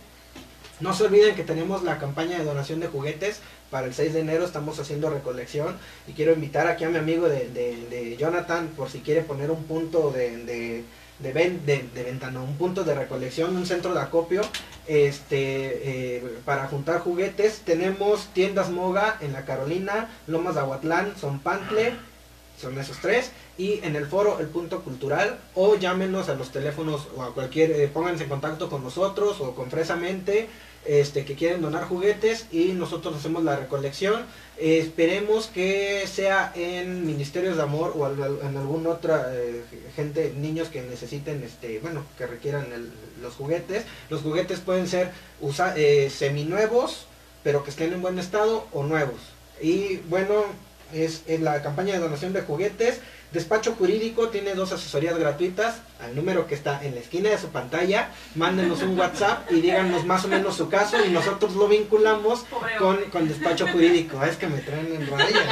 No 0.79 0.93
se 0.93 1.03
olviden 1.03 1.35
que 1.35 1.43
tenemos 1.43 1.83
la 1.83 1.97
campaña 1.97 2.37
de 2.37 2.45
donación 2.45 2.79
de 2.79 2.87
juguetes 2.87 3.41
para 3.73 3.87
el 3.87 3.95
6 3.95 4.13
de 4.13 4.19
enero, 4.19 4.45
estamos 4.45 4.77
haciendo 4.79 5.09
recolección 5.09 5.75
y 6.07 6.11
quiero 6.13 6.31
invitar 6.31 6.67
aquí 6.67 6.83
a 6.83 6.89
mi 6.89 6.99
amigo 6.99 7.27
de, 7.27 8.15
Jonathan 8.19 8.67
por 8.77 8.87
si 8.91 8.99
quiere 8.99 9.23
poner 9.23 9.49
un 9.49 9.63
punto 9.63 10.11
de, 10.11 10.37
de- 10.45 10.83
de 11.19 11.31
venta, 12.03 12.29
no, 12.29 12.43
un 12.43 12.55
punto 12.57 12.83
de 12.83 12.93
recolección, 12.93 13.55
un 13.55 13.65
centro 13.65 13.93
de 13.95 14.01
acopio 14.01 14.41
este 14.85 16.17
eh, 16.17 16.37
para 16.45 16.67
juntar 16.67 16.99
juguetes. 16.99 17.61
Tenemos 17.65 18.27
tiendas 18.33 18.69
Moga 18.69 19.17
en 19.21 19.33
la 19.33 19.43
Carolina, 19.45 20.09
Lomas 20.27 20.53
de 20.55 20.61
Aguatlán, 20.61 21.13
Pantle 21.43 21.93
son 22.61 22.77
esos 22.77 22.97
tres. 22.99 23.31
Y 23.57 23.79
en 23.83 23.95
el 23.95 24.05
foro 24.05 24.39
El 24.39 24.47
Punto 24.47 24.81
Cultural 24.81 25.39
o 25.55 25.75
llámenos 25.77 26.29
a 26.29 26.35
los 26.35 26.51
teléfonos 26.51 27.07
o 27.15 27.23
a 27.23 27.33
cualquier, 27.33 27.71
eh, 27.71 27.87
pónganse 27.87 28.23
en 28.23 28.29
contacto 28.29 28.69
con 28.69 28.83
nosotros 28.83 29.39
o 29.41 29.55
con 29.55 29.69
Fresamente 29.71 30.47
este, 30.85 31.25
que 31.25 31.35
quieren 31.35 31.61
donar 31.61 31.85
juguetes 31.85 32.47
y 32.51 32.73
nosotros 32.73 33.15
hacemos 33.15 33.43
la 33.43 33.55
recolección. 33.55 34.23
Esperemos 34.57 35.47
que 35.47 36.05
sea 36.07 36.51
en 36.55 37.05
Ministerios 37.05 37.57
de 37.57 37.63
Amor 37.63 37.93
o 37.95 38.07
en 38.07 38.57
alguna 38.57 38.89
otra 38.89 39.33
eh, 39.33 39.63
gente, 39.95 40.33
niños 40.37 40.69
que 40.69 40.81
necesiten, 40.81 41.41
este, 41.43 41.79
bueno, 41.79 42.03
que 42.17 42.27
requieran 42.27 42.65
los 43.21 43.33
juguetes. 43.35 43.83
Los 44.09 44.21
juguetes 44.21 44.59
pueden 44.59 44.87
ser 44.87 45.11
usa, 45.41 45.73
eh, 45.75 46.09
seminuevos, 46.09 47.07
pero 47.43 47.63
que 47.63 47.71
estén 47.71 47.93
en 47.93 48.01
buen 48.01 48.19
estado 48.19 48.67
o 48.71 48.83
nuevos. 48.83 49.19
Y 49.61 49.97
bueno, 50.09 50.43
es, 50.93 51.23
es 51.27 51.41
la 51.41 51.61
campaña 51.61 51.93
de 51.93 51.99
donación 51.99 52.33
de 52.33 52.41
juguetes. 52.41 52.99
Despacho 53.33 53.73
Jurídico 53.77 54.29
tiene 54.29 54.53
dos 54.53 54.71
asesorías 54.71 55.17
gratuitas 55.17 55.77
al 55.99 56.15
número 56.15 56.45
que 56.45 56.53
está 56.55 56.83
en 56.83 56.93
la 56.93 57.01
esquina 57.01 57.29
de 57.31 57.37
su 57.39 57.47
pantalla. 57.49 58.09
Mándenos 58.35 58.81
un 58.83 58.97
WhatsApp 58.97 59.51
y 59.51 59.59
díganos 59.61 60.05
más 60.05 60.23
o 60.25 60.27
menos 60.27 60.55
su 60.55 60.69
caso 60.69 61.03
y 61.03 61.09
nosotros 61.09 61.55
lo 61.55 61.67
vinculamos 61.67 62.45
con, 62.77 62.97
con 63.11 63.27
Despacho 63.27 63.67
Jurídico. 63.67 64.23
Es 64.23 64.37
que 64.37 64.47
me 64.47 64.59
traen 64.59 64.93
en 64.93 65.07
raya. 65.07 65.47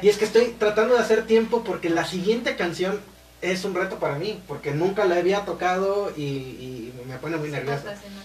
Y 0.00 0.08
es 0.08 0.16
que 0.16 0.24
estoy 0.24 0.54
tratando 0.58 0.94
de 0.94 1.00
hacer 1.00 1.26
tiempo 1.26 1.62
porque 1.64 1.90
la 1.90 2.04
siguiente 2.06 2.56
canción 2.56 3.00
es 3.42 3.62
un 3.66 3.74
reto 3.74 3.98
para 3.98 4.14
mí, 4.14 4.42
porque 4.48 4.70
nunca 4.70 5.04
la 5.04 5.16
había 5.16 5.44
tocado 5.44 6.10
y, 6.16 6.22
y 6.22 6.94
me 7.06 7.18
pone 7.18 7.36
muy 7.36 7.50
nervioso. 7.50 7.82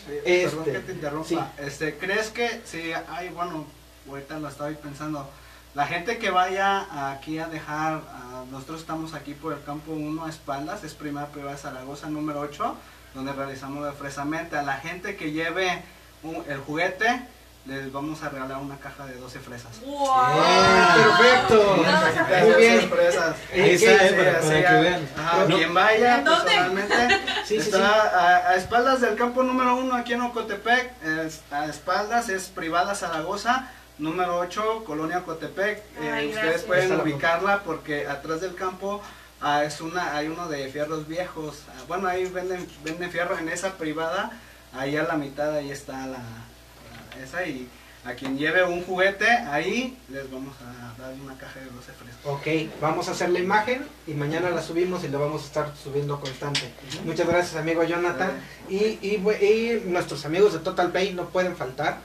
Eh, 0.10 0.44
Este, 0.46 0.48
perdón 0.56 0.64
que 0.66 0.80
te 0.80 0.92
interrumpa. 0.94 1.28
sí. 1.28 1.38
Este, 1.58 1.96
¿Crees 1.98 2.30
que 2.30 2.62
si 2.64 2.94
hay, 2.94 3.28
bueno, 3.30 3.66
ahorita 4.10 4.40
lo 4.40 4.48
estaba 4.48 4.70
pensando, 4.70 5.30
la 5.76 5.86
gente 5.86 6.18
que 6.18 6.32
vaya 6.32 7.12
aquí 7.12 7.40
a 7.40 7.48
dejar, 7.48 8.02
ah, 8.12 8.44
nosotros 8.52 8.82
estamos 8.82 9.14
aquí 9.14 9.34
por 9.34 9.54
el 9.54 9.64
campo 9.64 9.92
1 9.92 10.26
a 10.26 10.30
espaldas, 10.30 10.84
es 10.84 10.94
Primera 10.94 11.28
Privada 11.28 11.52
de 11.54 11.58
Zaragoza 11.62 12.08
número 12.10 12.40
8, 12.42 12.76
donde 13.14 13.34
realizamos 13.34 13.88
el 13.88 13.94
fresamente. 13.94 14.58
A 14.58 14.64
la 14.64 14.74
gente 14.78 15.16
que 15.16 15.32
lleve 15.32 15.82
un- 16.24 16.44
el 16.48 16.58
juguete, 16.60 17.22
les 17.66 17.92
vamos 17.92 18.24
a 18.24 18.30
regalar 18.30 18.58
una 18.58 18.78
caja 18.78 19.06
de 19.06 19.16
12 19.16 19.40
fresas. 19.40 19.80
¡Wow! 19.86 20.08
¡Eh, 20.08 21.04
perfecto! 21.18 21.76
Muy 21.78 22.40
12 22.40 22.58
bien. 22.58 22.90
fresas. 22.90 23.36
Eh, 23.52 23.74
Esa 23.74 23.86
¿qué? 23.86 24.06
es 24.08 24.14
para, 24.14 24.42
Sí, 24.42 24.48
para 24.48 24.56
sí, 24.62 24.66
que 24.68 24.82
vean. 24.90 25.10
Ajá, 25.18 25.38
No, 25.48 25.56
quien 25.56 25.74
vaya 25.76 26.24
personalmente 26.24 26.96
Sí, 27.46 27.56
sí, 27.58 27.62
sí. 27.62 27.70
está 27.70 27.92
A, 28.02 28.50
a 28.50 28.56
espaldas 28.56 29.02
del 29.02 29.16
campo 29.16 29.44
número 29.44 29.76
uno 29.76 29.96
aquí 29.96 30.14
en 30.14 30.22
Ocotepec, 30.22 30.94
es- 31.04 31.42
a 31.52 31.66
espaldas 31.66 32.30
es 32.30 32.48
privada 32.48 32.96
Zaragoza, 32.96 33.68
número 34.00 34.40
8, 34.40 34.84
Colonia 34.86 35.20
Ocotepec. 35.20 35.84
Eh, 36.02 36.12
ustedes 36.30 36.64
pueden 36.64 36.88
ubicarla 37.02 37.64
porque 37.64 38.08
atrás 38.08 38.42
del 38.42 38.56
campo 38.56 39.02
ah, 39.42 39.64
es 39.64 39.80
una, 39.82 40.16
hay 40.16 40.28
uno 40.28 40.48
de 40.50 40.68
fierros 40.70 41.08
viejos. 41.08 41.64
Ah, 41.70 41.84
bueno, 41.88 42.08
ahí 42.08 42.26
venden, 42.26 42.68
venden 42.84 43.12
fierro 43.12 43.38
en 43.38 43.50
esa 43.50 43.74
privada, 43.78 44.32
ahí 44.74 44.96
a 44.98 45.04
la 45.04 45.16
mitad 45.16 45.54
ahí 45.54 45.72
está 45.72 46.06
la, 46.08 46.18
la- 46.18 47.24
esa 47.24 47.46
y 47.46 47.68
a 48.06 48.14
quien 48.14 48.38
lleve 48.38 48.64
un 48.64 48.82
juguete 48.86 49.28
ahí 49.30 49.98
les 50.08 50.32
vamos 50.32 50.56
a 50.62 51.02
dar 51.02 51.14
una 51.22 51.38
caja 51.38 51.60
de 51.60 51.66
12 51.66 51.92
frescos. 51.92 52.24
Ok, 52.34 52.80
vamos 52.80 53.10
a 53.10 53.12
hacer 53.12 53.30
la 53.30 53.40
imagen 53.40 53.86
y 54.08 54.14
mañana 54.14 54.50
la 54.52 54.62
subimos 54.62 55.04
y 55.04 55.10
la 55.10 55.18
vamos 55.18 55.44
a 55.44 55.46
estar 55.46 55.74
subiendo 55.84 56.18
constante. 56.22 56.62
Muchas 57.04 57.28
gracias 57.28 57.58
amigo 57.58 57.84
Jonathan. 57.84 58.32
Y, 58.70 58.98
y, 59.02 59.20
bu- 59.22 59.38
y 59.42 59.82
nuestros 59.90 60.26
amigos 60.26 60.54
de 60.54 60.60
Total 60.60 60.90
Play 60.92 61.14
no 61.14 61.26
pueden 61.26 61.58
faltar. 61.58 61.98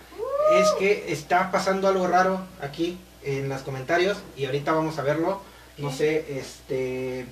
Es 0.55 0.71
que 0.79 1.13
está 1.13 1.51
pasando 1.51 1.89
algo 1.89 2.07
raro 2.07 2.41
aquí 2.61 2.99
en 3.23 3.49
los 3.49 3.63
comentarios 3.63 4.19
y 4.37 4.45
ahorita 4.45 4.73
vamos 4.73 4.99
a 4.99 5.03
verlo. 5.03 5.41
No 5.79 5.91
sé, 5.91 6.39
este... 6.39 7.27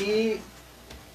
Y 0.00 0.36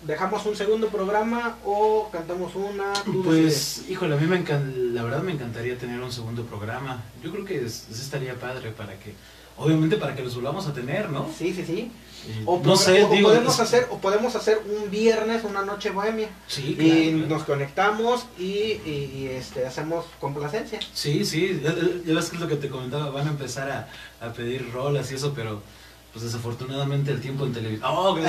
dejamos 0.06 0.46
un 0.46 0.56
segundo 0.56 0.88
programa 0.90 1.58
o 1.66 2.10
cantamos 2.12 2.56
una. 2.56 2.94
tú 3.04 3.24
decides. 3.24 3.76
Pues, 3.80 3.90
híjole, 3.92 4.16
a 4.16 4.18
mí 4.18 4.28
me 4.28 4.44
encan- 4.44 4.94
la 4.94 5.04
verdad 5.04 5.22
me 5.22 5.34
encantaría 5.34 5.78
tener 5.78 6.00
un 6.02 6.12
segundo 6.12 6.44
programa. 6.44 7.04
Yo 7.24 7.32
creo 7.32 7.46
que 7.46 7.66
es- 7.66 7.88
estaría 7.90 8.36
padre 8.36 8.72
para 8.72 8.98
que, 8.98 9.14
obviamente 9.58 9.98
para 9.98 10.16
que 10.16 10.24
los 10.24 10.36
volvamos 10.36 10.68
a 10.68 10.74
tener, 10.74 11.10
¿no? 11.10 11.28
Sí, 11.38 11.54
sí, 11.54 11.66
sí. 11.66 11.92
Y 12.28 12.44
O, 12.46 12.58
no 12.58 12.62
pro- 12.64 12.76
sé, 12.76 13.04
o 13.04 13.10
digo, 13.10 13.30
podemos 13.30 13.54
es- 13.56 13.60
hacer 13.62 13.88
o 13.92 13.98
podemos 13.98 14.36
hacer 14.36 14.62
un 14.66 14.92
viernes 14.92 15.44
una 15.46 15.62
noche 15.64 15.90
bohemia 15.90 16.28
Sí, 16.48 16.76
y 16.78 17.12
claro, 17.14 17.28
nos 17.28 17.44
conectamos 17.44 18.26
y, 18.38 18.44
y- 18.44 19.12
y, 19.16 19.28
este 19.28 19.66
hacemos 19.66 20.06
complacencia. 20.20 20.80
Sí, 20.94 21.24
sí, 21.26 21.62
ya, 21.64 21.74
ya 22.06 22.14
ves 22.16 22.30
que 22.30 22.36
es 22.36 22.42
lo 22.42 22.48
que 22.50 22.56
te 22.58 22.68
comentaba, 22.70 23.10
van 23.10 23.28
a 23.28 23.32
empezar 23.32 23.70
a, 23.72 23.88
a 24.26 24.34
pedir 24.34 24.70
rolas 24.72 25.10
y 25.12 25.16
eso, 25.16 25.34
pero 25.34 25.62
pues 26.14 26.26
desafortunadamente 26.26 27.12
el 27.12 27.22
tiempo 27.22 27.46
en 27.46 27.54
televisión... 27.54 27.90
Oh, 27.92 28.18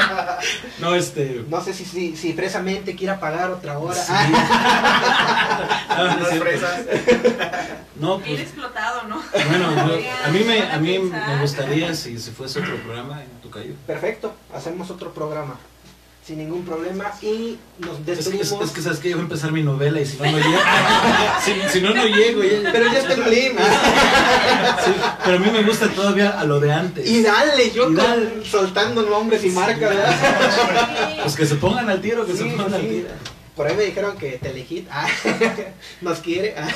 no, 0.80 0.94
este... 0.94 1.44
no 1.48 1.60
sé 1.62 1.74
si 1.74 1.84
si, 1.84 2.16
si 2.16 2.32
fresamente 2.32 2.94
quiera 2.94 3.18
pagar 3.20 3.50
otra 3.50 3.78
hora. 3.78 3.94
sí. 4.02 4.12
No 5.94 6.26
fresas. 6.40 6.80
No, 7.96 8.18
Bien 8.18 8.36
pues 8.36 8.40
explotado, 8.40 9.04
¿no? 9.04 9.22
bueno, 9.48 9.88
yo- 9.88 10.00
a 10.24 10.28
mí 10.30 10.40
me, 10.40 10.62
a 10.62 10.78
mí 10.78 10.98
me 10.98 11.40
gustaría 11.40 11.94
si, 11.94 12.18
si 12.18 12.30
fuese 12.32 12.60
otro 12.60 12.76
programa 12.78 13.22
en 13.22 13.30
tu 13.40 13.50
calle. 13.50 13.74
perfecto, 13.86 14.34
hacemos 14.52 14.90
otro 14.90 15.12
programa 15.12 15.56
sin 16.26 16.38
ningún 16.38 16.64
problema 16.64 17.12
y 17.20 17.58
nos 17.78 17.98
Es 17.98 18.04
que, 18.06 18.12
es, 18.12 18.24
despedimos. 18.30 18.64
es 18.64 18.70
que 18.70 18.80
sabes 18.80 18.98
que 18.98 19.10
yo 19.10 19.16
voy 19.16 19.22
a 19.22 19.24
empezar 19.24 19.52
mi 19.52 19.62
novela 19.62 20.00
y 20.00 20.06
si 20.06 20.16
no, 20.16 20.24
no 20.24 20.38
llego. 20.38 20.58
si, 21.44 21.52
si 21.70 21.80
no, 21.82 21.90
no 21.94 22.06
llego. 22.06 22.42
ya- 22.42 22.72
Pero 22.72 22.86
ya 22.90 22.98
está 22.98 23.12
en 23.14 23.30
Lima. 23.30 23.60
Sí, 24.84 24.90
pero 25.24 25.36
a 25.36 25.40
mí 25.40 25.50
me 25.50 25.62
gusta 25.62 25.88
todavía 25.90 26.30
a 26.40 26.44
lo 26.44 26.60
de 26.60 26.72
antes. 26.72 27.06
Y 27.08 27.22
dale, 27.22 27.70
yo 27.72 27.82
Y 27.90 27.94
con- 27.94 27.96
dale. 27.96 28.44
soltando 28.44 29.02
nombres 29.02 29.44
y 29.44 29.50
marcas. 29.50 29.78
¿verdad? 29.80 31.16
Pues 31.22 31.36
que 31.36 31.46
se 31.46 31.56
pongan 31.56 31.88
al 31.90 32.00
tiro, 32.00 32.24
que 32.26 32.32
Sí, 32.32 32.38
se 32.38 32.44
pongan 32.44 32.68
sí, 32.68 32.74
al 32.74 32.80
sí. 32.80 32.86
tiro. 32.88 33.08
Por 33.54 33.66
ahí 33.66 33.76
me 33.76 33.84
dijeron 33.84 34.16
que 34.16 34.32
Telehit 34.38 34.88
ah, 34.90 35.06
nos 36.00 36.18
quiere. 36.20 36.54
ah. 36.58 36.66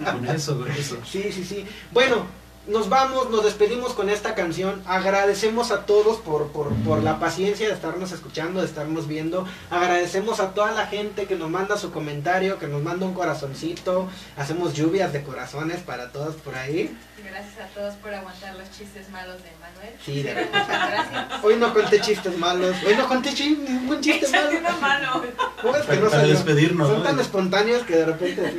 Ya, 0.00 0.12
con 0.12 0.26
eso, 0.28 0.56
con 0.58 0.70
eso. 0.70 0.96
Sí, 1.04 1.30
sí, 1.32 1.44
sí. 1.44 1.64
Bueno, 1.92 2.26
nos 2.66 2.88
vamos, 2.88 3.30
nos 3.30 3.44
despedimos 3.44 3.94
con 3.94 4.10
esta 4.10 4.34
canción. 4.34 4.82
Agradecemos 4.86 5.70
a 5.70 5.86
todos 5.86 6.18
por, 6.18 6.48
por, 6.48 6.72
por 6.84 7.02
la 7.02 7.18
paciencia 7.18 7.66
de 7.66 7.74
estarnos 7.74 8.12
escuchando, 8.12 8.60
de 8.60 8.66
estarnos 8.66 9.08
viendo. 9.08 9.46
Agradecemos 9.70 10.40
a 10.40 10.52
toda 10.52 10.72
la 10.72 10.86
gente 10.86 11.26
que 11.26 11.36
nos 11.36 11.50
manda 11.50 11.76
su 11.76 11.90
comentario, 11.90 12.58
que 12.58 12.68
nos 12.68 12.82
manda 12.82 13.06
un 13.06 13.14
corazoncito. 13.14 14.08
Hacemos 14.36 14.74
lluvias 14.74 15.12
de 15.12 15.22
corazones 15.22 15.80
para 15.80 16.12
todos 16.12 16.36
por 16.36 16.54
ahí. 16.54 16.96
Gracias 17.24 17.58
a 17.58 17.66
todos 17.74 17.94
por 17.96 18.12
aguantar 18.14 18.54
los 18.56 18.70
chistes 18.70 19.08
malos 19.10 19.36
de 19.42 19.50
Manuel. 19.60 19.94
Sí, 20.04 20.22
de 20.22 20.34
Muchas 20.34 20.68
gracias. 20.68 21.44
Hoy 21.44 21.56
no 21.56 21.72
conté 21.74 22.00
chistes 22.00 22.36
malos. 22.38 22.76
Hoy 22.86 22.94
no 22.94 23.08
conté 23.08 23.32
chi- 23.34 23.56
ningún 23.56 24.00
chiste 24.00 24.26
Échate 24.26 24.46
malo. 24.46 24.58
una 24.60 24.76
mano. 24.76 25.22
¿Cómo 25.62 25.76
es 25.76 25.82
que 25.82 25.88
Para, 25.88 26.00
no 26.00 26.10
salió? 26.10 26.34
despedirnos, 26.34 26.88
Son 26.88 26.98
¿no? 26.98 27.02
tan 27.04 27.20
espontáneos 27.20 27.82
que 27.84 27.96
de 27.96 28.06
repente 28.06 28.52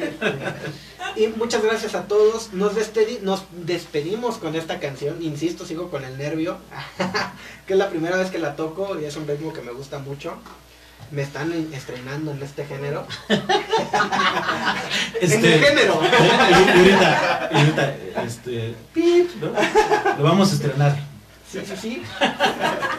sí. 1.15 1.21
Y 1.23 1.27
muchas 1.27 1.63
gracias 1.63 1.95
a 1.95 2.03
todos. 2.07 2.53
Nos, 2.53 2.73
despedi- 2.75 3.19
nos 3.21 3.43
despedimos 3.51 4.37
con 4.37 4.55
esta 4.55 4.79
canción. 4.79 5.21
Insisto, 5.21 5.65
sigo 5.65 5.89
con 5.89 6.03
el 6.03 6.17
nervio. 6.17 6.57
que 7.67 7.73
es 7.73 7.79
la 7.79 7.89
primera 7.89 8.17
vez 8.17 8.29
que 8.31 8.39
la 8.39 8.55
toco 8.55 8.99
y 8.99 9.05
es 9.05 9.15
un 9.15 9.27
ritmo 9.27 9.51
que 9.53 9.61
me 9.61 9.71
gusta 9.71 9.99
mucho. 9.99 10.35
Me 11.11 11.21
están 11.23 11.51
en- 11.51 11.73
estrenando 11.73 12.31
en 12.31 12.41
este 12.41 12.65
género. 12.65 13.05
Este, 15.21 15.35
En 15.37 15.45
el 15.45 15.59
género. 15.63 16.01
Y 16.01 16.53
ahorita, 16.55 17.49
y 17.51 17.55
ahorita, 17.55 17.95
este, 18.25 18.75
pip, 18.93 19.29
¿no? 19.41 19.51
Lo 20.17 20.23
vamos 20.23 20.51
a 20.51 20.55
estrenar. 20.55 20.97
Sí, 21.51 21.59
sí, 21.65 21.73
sí. 21.79 22.03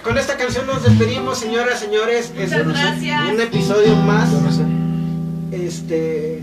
Con 0.04 0.18
esta 0.18 0.36
canción 0.36 0.66
nos 0.66 0.82
despedimos, 0.84 1.38
señoras, 1.38 1.80
señores. 1.80 2.32
Es 2.36 2.50
Muchas 2.50 2.66
un- 2.66 2.72
gracias. 2.74 3.32
un 3.32 3.40
episodio 3.40 3.96
más. 3.96 4.28
Este. 5.50 6.42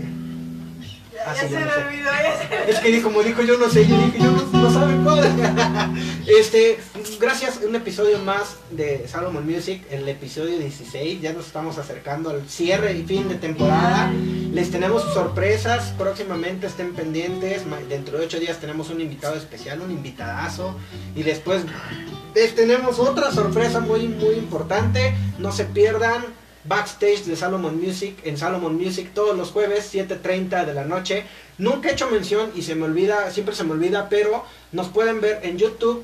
Ya, 1.12 1.34
ya 1.34 1.40
sí, 1.40 1.46
se 1.46 1.50
ya 1.52 1.60
me 1.60 1.66
no 1.66 1.72
sé. 1.72 1.80
olvidó. 1.86 2.10
Ya 2.10 2.38
se 2.38 2.48
me 2.66 2.70
Es 2.70 2.78
que 2.80 3.02
como 3.02 3.22
dijo 3.22 3.42
yo 3.42 3.58
no 3.58 3.68
sé, 3.70 3.86
yo 3.86 3.96
dije 3.96 4.18
yo 4.18 4.30
no, 4.30 4.59
Este, 6.26 6.78
gracias, 7.18 7.60
un 7.66 7.74
episodio 7.74 8.18
más 8.18 8.56
de 8.70 9.06
Salomon 9.08 9.44
Music, 9.44 9.82
el 9.90 10.08
episodio 10.08 10.58
16, 10.58 11.20
ya 11.20 11.32
nos 11.32 11.46
estamos 11.46 11.76
acercando 11.76 12.30
al 12.30 12.48
cierre 12.48 12.96
y 12.96 13.02
fin 13.02 13.28
de 13.28 13.34
temporada. 13.34 14.12
Les 14.52 14.70
tenemos 14.70 15.02
sorpresas, 15.12 15.92
próximamente 15.98 16.66
estén 16.68 16.94
pendientes, 16.94 17.62
dentro 17.88 18.18
de 18.18 18.26
ocho 18.26 18.38
días 18.38 18.58
tenemos 18.60 18.90
un 18.90 19.00
invitado 19.00 19.34
especial, 19.34 19.80
un 19.80 19.90
invitadazo, 19.90 20.76
y 21.16 21.24
después 21.24 21.62
les 22.34 22.54
tenemos 22.54 22.98
otra 22.98 23.32
sorpresa 23.32 23.80
muy 23.80 24.08
muy 24.08 24.36
importante, 24.36 25.14
no 25.38 25.52
se 25.52 25.64
pierdan. 25.64 26.40
Backstage 26.62 27.24
de 27.24 27.36
Salomon 27.36 27.80
Music 27.80 28.18
en 28.22 28.36
Salomon 28.36 28.76
Music 28.76 29.12
todos 29.14 29.34
los 29.34 29.50
jueves 29.50 29.90
7.30 29.94 30.66
de 30.66 30.74
la 30.74 30.84
noche 30.84 31.24
Nunca 31.60 31.90
he 31.90 31.92
hecho 31.92 32.08
mención 32.08 32.50
y 32.54 32.62
se 32.62 32.74
me 32.74 32.84
olvida, 32.84 33.30
siempre 33.30 33.54
se 33.54 33.64
me 33.64 33.72
olvida, 33.72 34.08
pero 34.08 34.46
nos 34.72 34.88
pueden 34.88 35.20
ver 35.20 35.40
en 35.42 35.58
YouTube, 35.58 36.02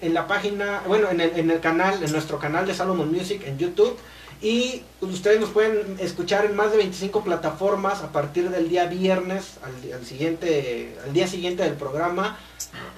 en 0.00 0.14
la 0.14 0.26
página, 0.26 0.82
bueno, 0.86 1.10
en 1.10 1.20
el, 1.20 1.38
en 1.38 1.50
el 1.50 1.60
canal, 1.60 2.02
en 2.02 2.12
nuestro 2.12 2.38
canal 2.38 2.66
de 2.66 2.74
Salomon 2.74 3.10
Music 3.10 3.42
en 3.46 3.58
YouTube. 3.58 3.96
Y 4.42 4.82
ustedes 5.00 5.40
nos 5.40 5.48
pueden 5.48 5.96
escuchar 5.98 6.44
en 6.44 6.54
más 6.54 6.70
de 6.70 6.76
25 6.76 7.24
plataformas 7.24 8.02
a 8.02 8.12
partir 8.12 8.50
del 8.50 8.68
día 8.68 8.84
viernes, 8.86 9.54
al, 9.62 9.92
al 9.94 10.04
siguiente, 10.04 10.94
al 11.04 11.12
día 11.14 11.26
siguiente 11.26 11.62
del 11.62 11.74
programa. 11.74 12.38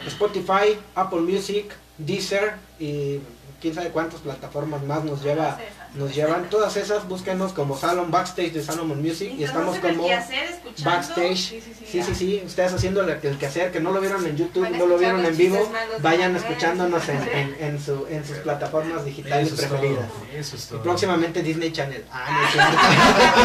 Spotify, 0.06 0.76
Apple 0.96 1.20
Music, 1.20 1.72
Deezer 1.96 2.54
y 2.80 3.20
quién 3.60 3.74
sabe 3.74 3.90
cuántas 3.90 4.20
plataformas 4.20 4.82
más 4.82 5.04
nos 5.04 5.22
lleva. 5.22 5.58
Nos 5.94 6.14
llevan 6.14 6.48
todas 6.50 6.76
esas, 6.76 7.08
búsquenos 7.08 7.52
como 7.52 7.76
Salon 7.76 8.10
Backstage 8.10 8.52
de 8.52 8.62
Salomon 8.62 9.00
Music 9.02 9.32
y 9.36 9.44
estamos 9.44 9.78
como 9.78 10.06
quehacer. 10.06 10.60
Backstage. 10.84 11.36
Sí, 11.36 11.60
sí, 11.60 11.74
sí. 11.78 11.86
Sí, 11.90 12.02
sí, 12.02 12.14
sí, 12.14 12.42
ustedes 12.44 12.72
haciendo 12.74 13.00
el, 13.02 13.08
el 13.10 13.38
quehacer, 13.38 13.72
que 13.72 13.80
no 13.80 13.90
lo 13.90 14.00
vieron 14.00 14.24
en 14.26 14.36
YouTube, 14.36 14.68
no 14.70 14.86
lo 14.86 14.98
vieron 14.98 15.24
en 15.24 15.36
vivo, 15.36 15.72
vayan 16.00 16.36
escuchándonos 16.36 17.08
en, 17.08 17.22
en, 17.32 17.56
en 17.60 17.82
su, 17.82 18.06
en 18.08 18.24
sus 18.26 18.36
plataformas 18.38 19.04
digitales 19.04 19.46
Eso 19.46 19.54
es 19.54 19.60
preferidas. 19.68 20.08
todo. 20.08 20.26
Eso 20.38 20.56
es 20.56 20.70
Y 20.72 20.76
próximamente 20.76 21.42
Disney 21.42 21.72
Channel. 21.72 22.04
Ah, 22.12 22.28
no 22.30 22.42
es 22.46 22.52
cierto. 22.52 22.76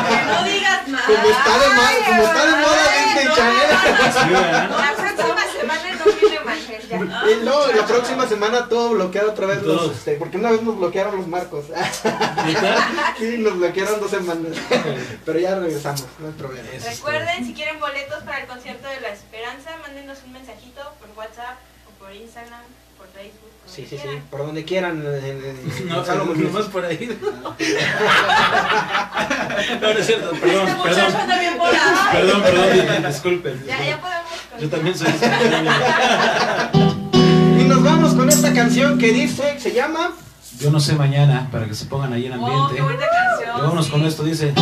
Que 0.10 0.26
no 0.26 0.44
digas 0.44 0.88
nada. 0.88 1.06
como 1.08 1.30
está 1.30 1.60
de 1.60 1.76
mal, 1.76 1.96
como 2.06 2.24
está 2.24 2.46
de 2.46 2.52
moda 2.52 2.84
Disney 3.06 3.26
no, 3.26 3.36
Channel. 3.36 3.70
La 4.70 4.94
próxima 4.96 5.44
semana 5.60 5.90
no 6.44 6.54
ya. 6.88 7.30
Y 7.32 7.44
luego 7.44 7.68
la 7.68 7.86
próxima 7.86 8.28
semana 8.28 8.68
todo 8.68 8.92
bloqueado 8.92 9.32
otra 9.32 9.48
vez 9.48 9.64
los, 9.64 9.92
este, 9.92 10.16
porque 10.18 10.38
una 10.38 10.52
vez 10.52 10.62
nos 10.62 10.78
bloquearon 10.78 11.18
los 11.18 11.28
marcos. 11.28 11.66
Sí, 13.18 13.38
nos 13.40 13.58
bloquearon 13.58 14.00
dos 14.00 14.12
semanas. 14.12 14.58
Pero 15.26 15.40
ya 15.40 15.56
regresamos, 15.56 16.06
no 16.20 16.28
hay 16.28 16.34
problema. 16.34 16.70
Recuerden, 16.84 17.46
si 17.46 17.54
quieren 17.54 17.80
boletos 17.80 18.24
para 18.24 18.42
el 18.42 18.48
concierto 18.48 18.88
de 18.88 19.02
La 19.02 19.10
Esperanza, 19.10 19.78
mándenos 19.82 20.20
un 20.26 20.34
mensajito 20.34 20.82
por 21.00 21.10
WhatsApp 21.18 21.58
o 21.88 22.04
por 22.04 22.14
Instagram, 22.14 22.64
por 22.98 23.08
Facebook. 23.08 23.53
Sí, 23.66 23.88
sí, 23.90 23.98
sí, 23.98 24.08
por 24.30 24.46
donde 24.46 24.64
quieran. 24.66 25.04
en- 25.06 25.26
en- 25.26 25.46
en 25.46 25.88
No, 25.90 26.04
Salomon 26.06 26.36
no 26.38 26.44
Music. 26.44 26.54
más 26.54 26.66
por 26.66 26.86
ahí. 26.86 27.18
No, 29.82 29.94
no 29.94 30.00
es 30.00 30.06
cierto, 30.06 30.32
perdón, 30.32 30.68
Este 30.68 30.84
perdón. 32.12 33.04
disculpen. 33.08 33.64
Ya, 33.66 33.86
ya 33.86 34.02
podemos. 34.02 34.24
Yo 34.60 34.70
también 34.70 34.98
soy. 34.98 35.08
Y 37.60 37.64
nos 37.66 37.84
vamos 37.84 38.14
con 38.14 38.30
esta 38.30 38.54
canción 38.54 38.98
que 38.98 39.12
dice, 39.14 39.60
se 39.60 39.72
llama... 39.74 40.12
Yo 40.60 40.70
no 40.70 40.80
sé 40.80 40.94
mañana, 40.96 41.48
para 41.52 41.66
que 41.66 41.74
se 41.74 41.86
pongan 41.86 42.14
ahí 42.14 42.28
en 42.28 42.34
Oh, 42.34 42.46
ambiente. 42.46 42.76
qué 42.76 42.82
bonita 42.82 43.06
canción. 43.10 43.58
Y 43.58 43.62
vámonos 43.62 43.86
sí. 43.86 43.92
con 43.92 44.06
esto, 44.06 44.24
dice. 44.24 44.54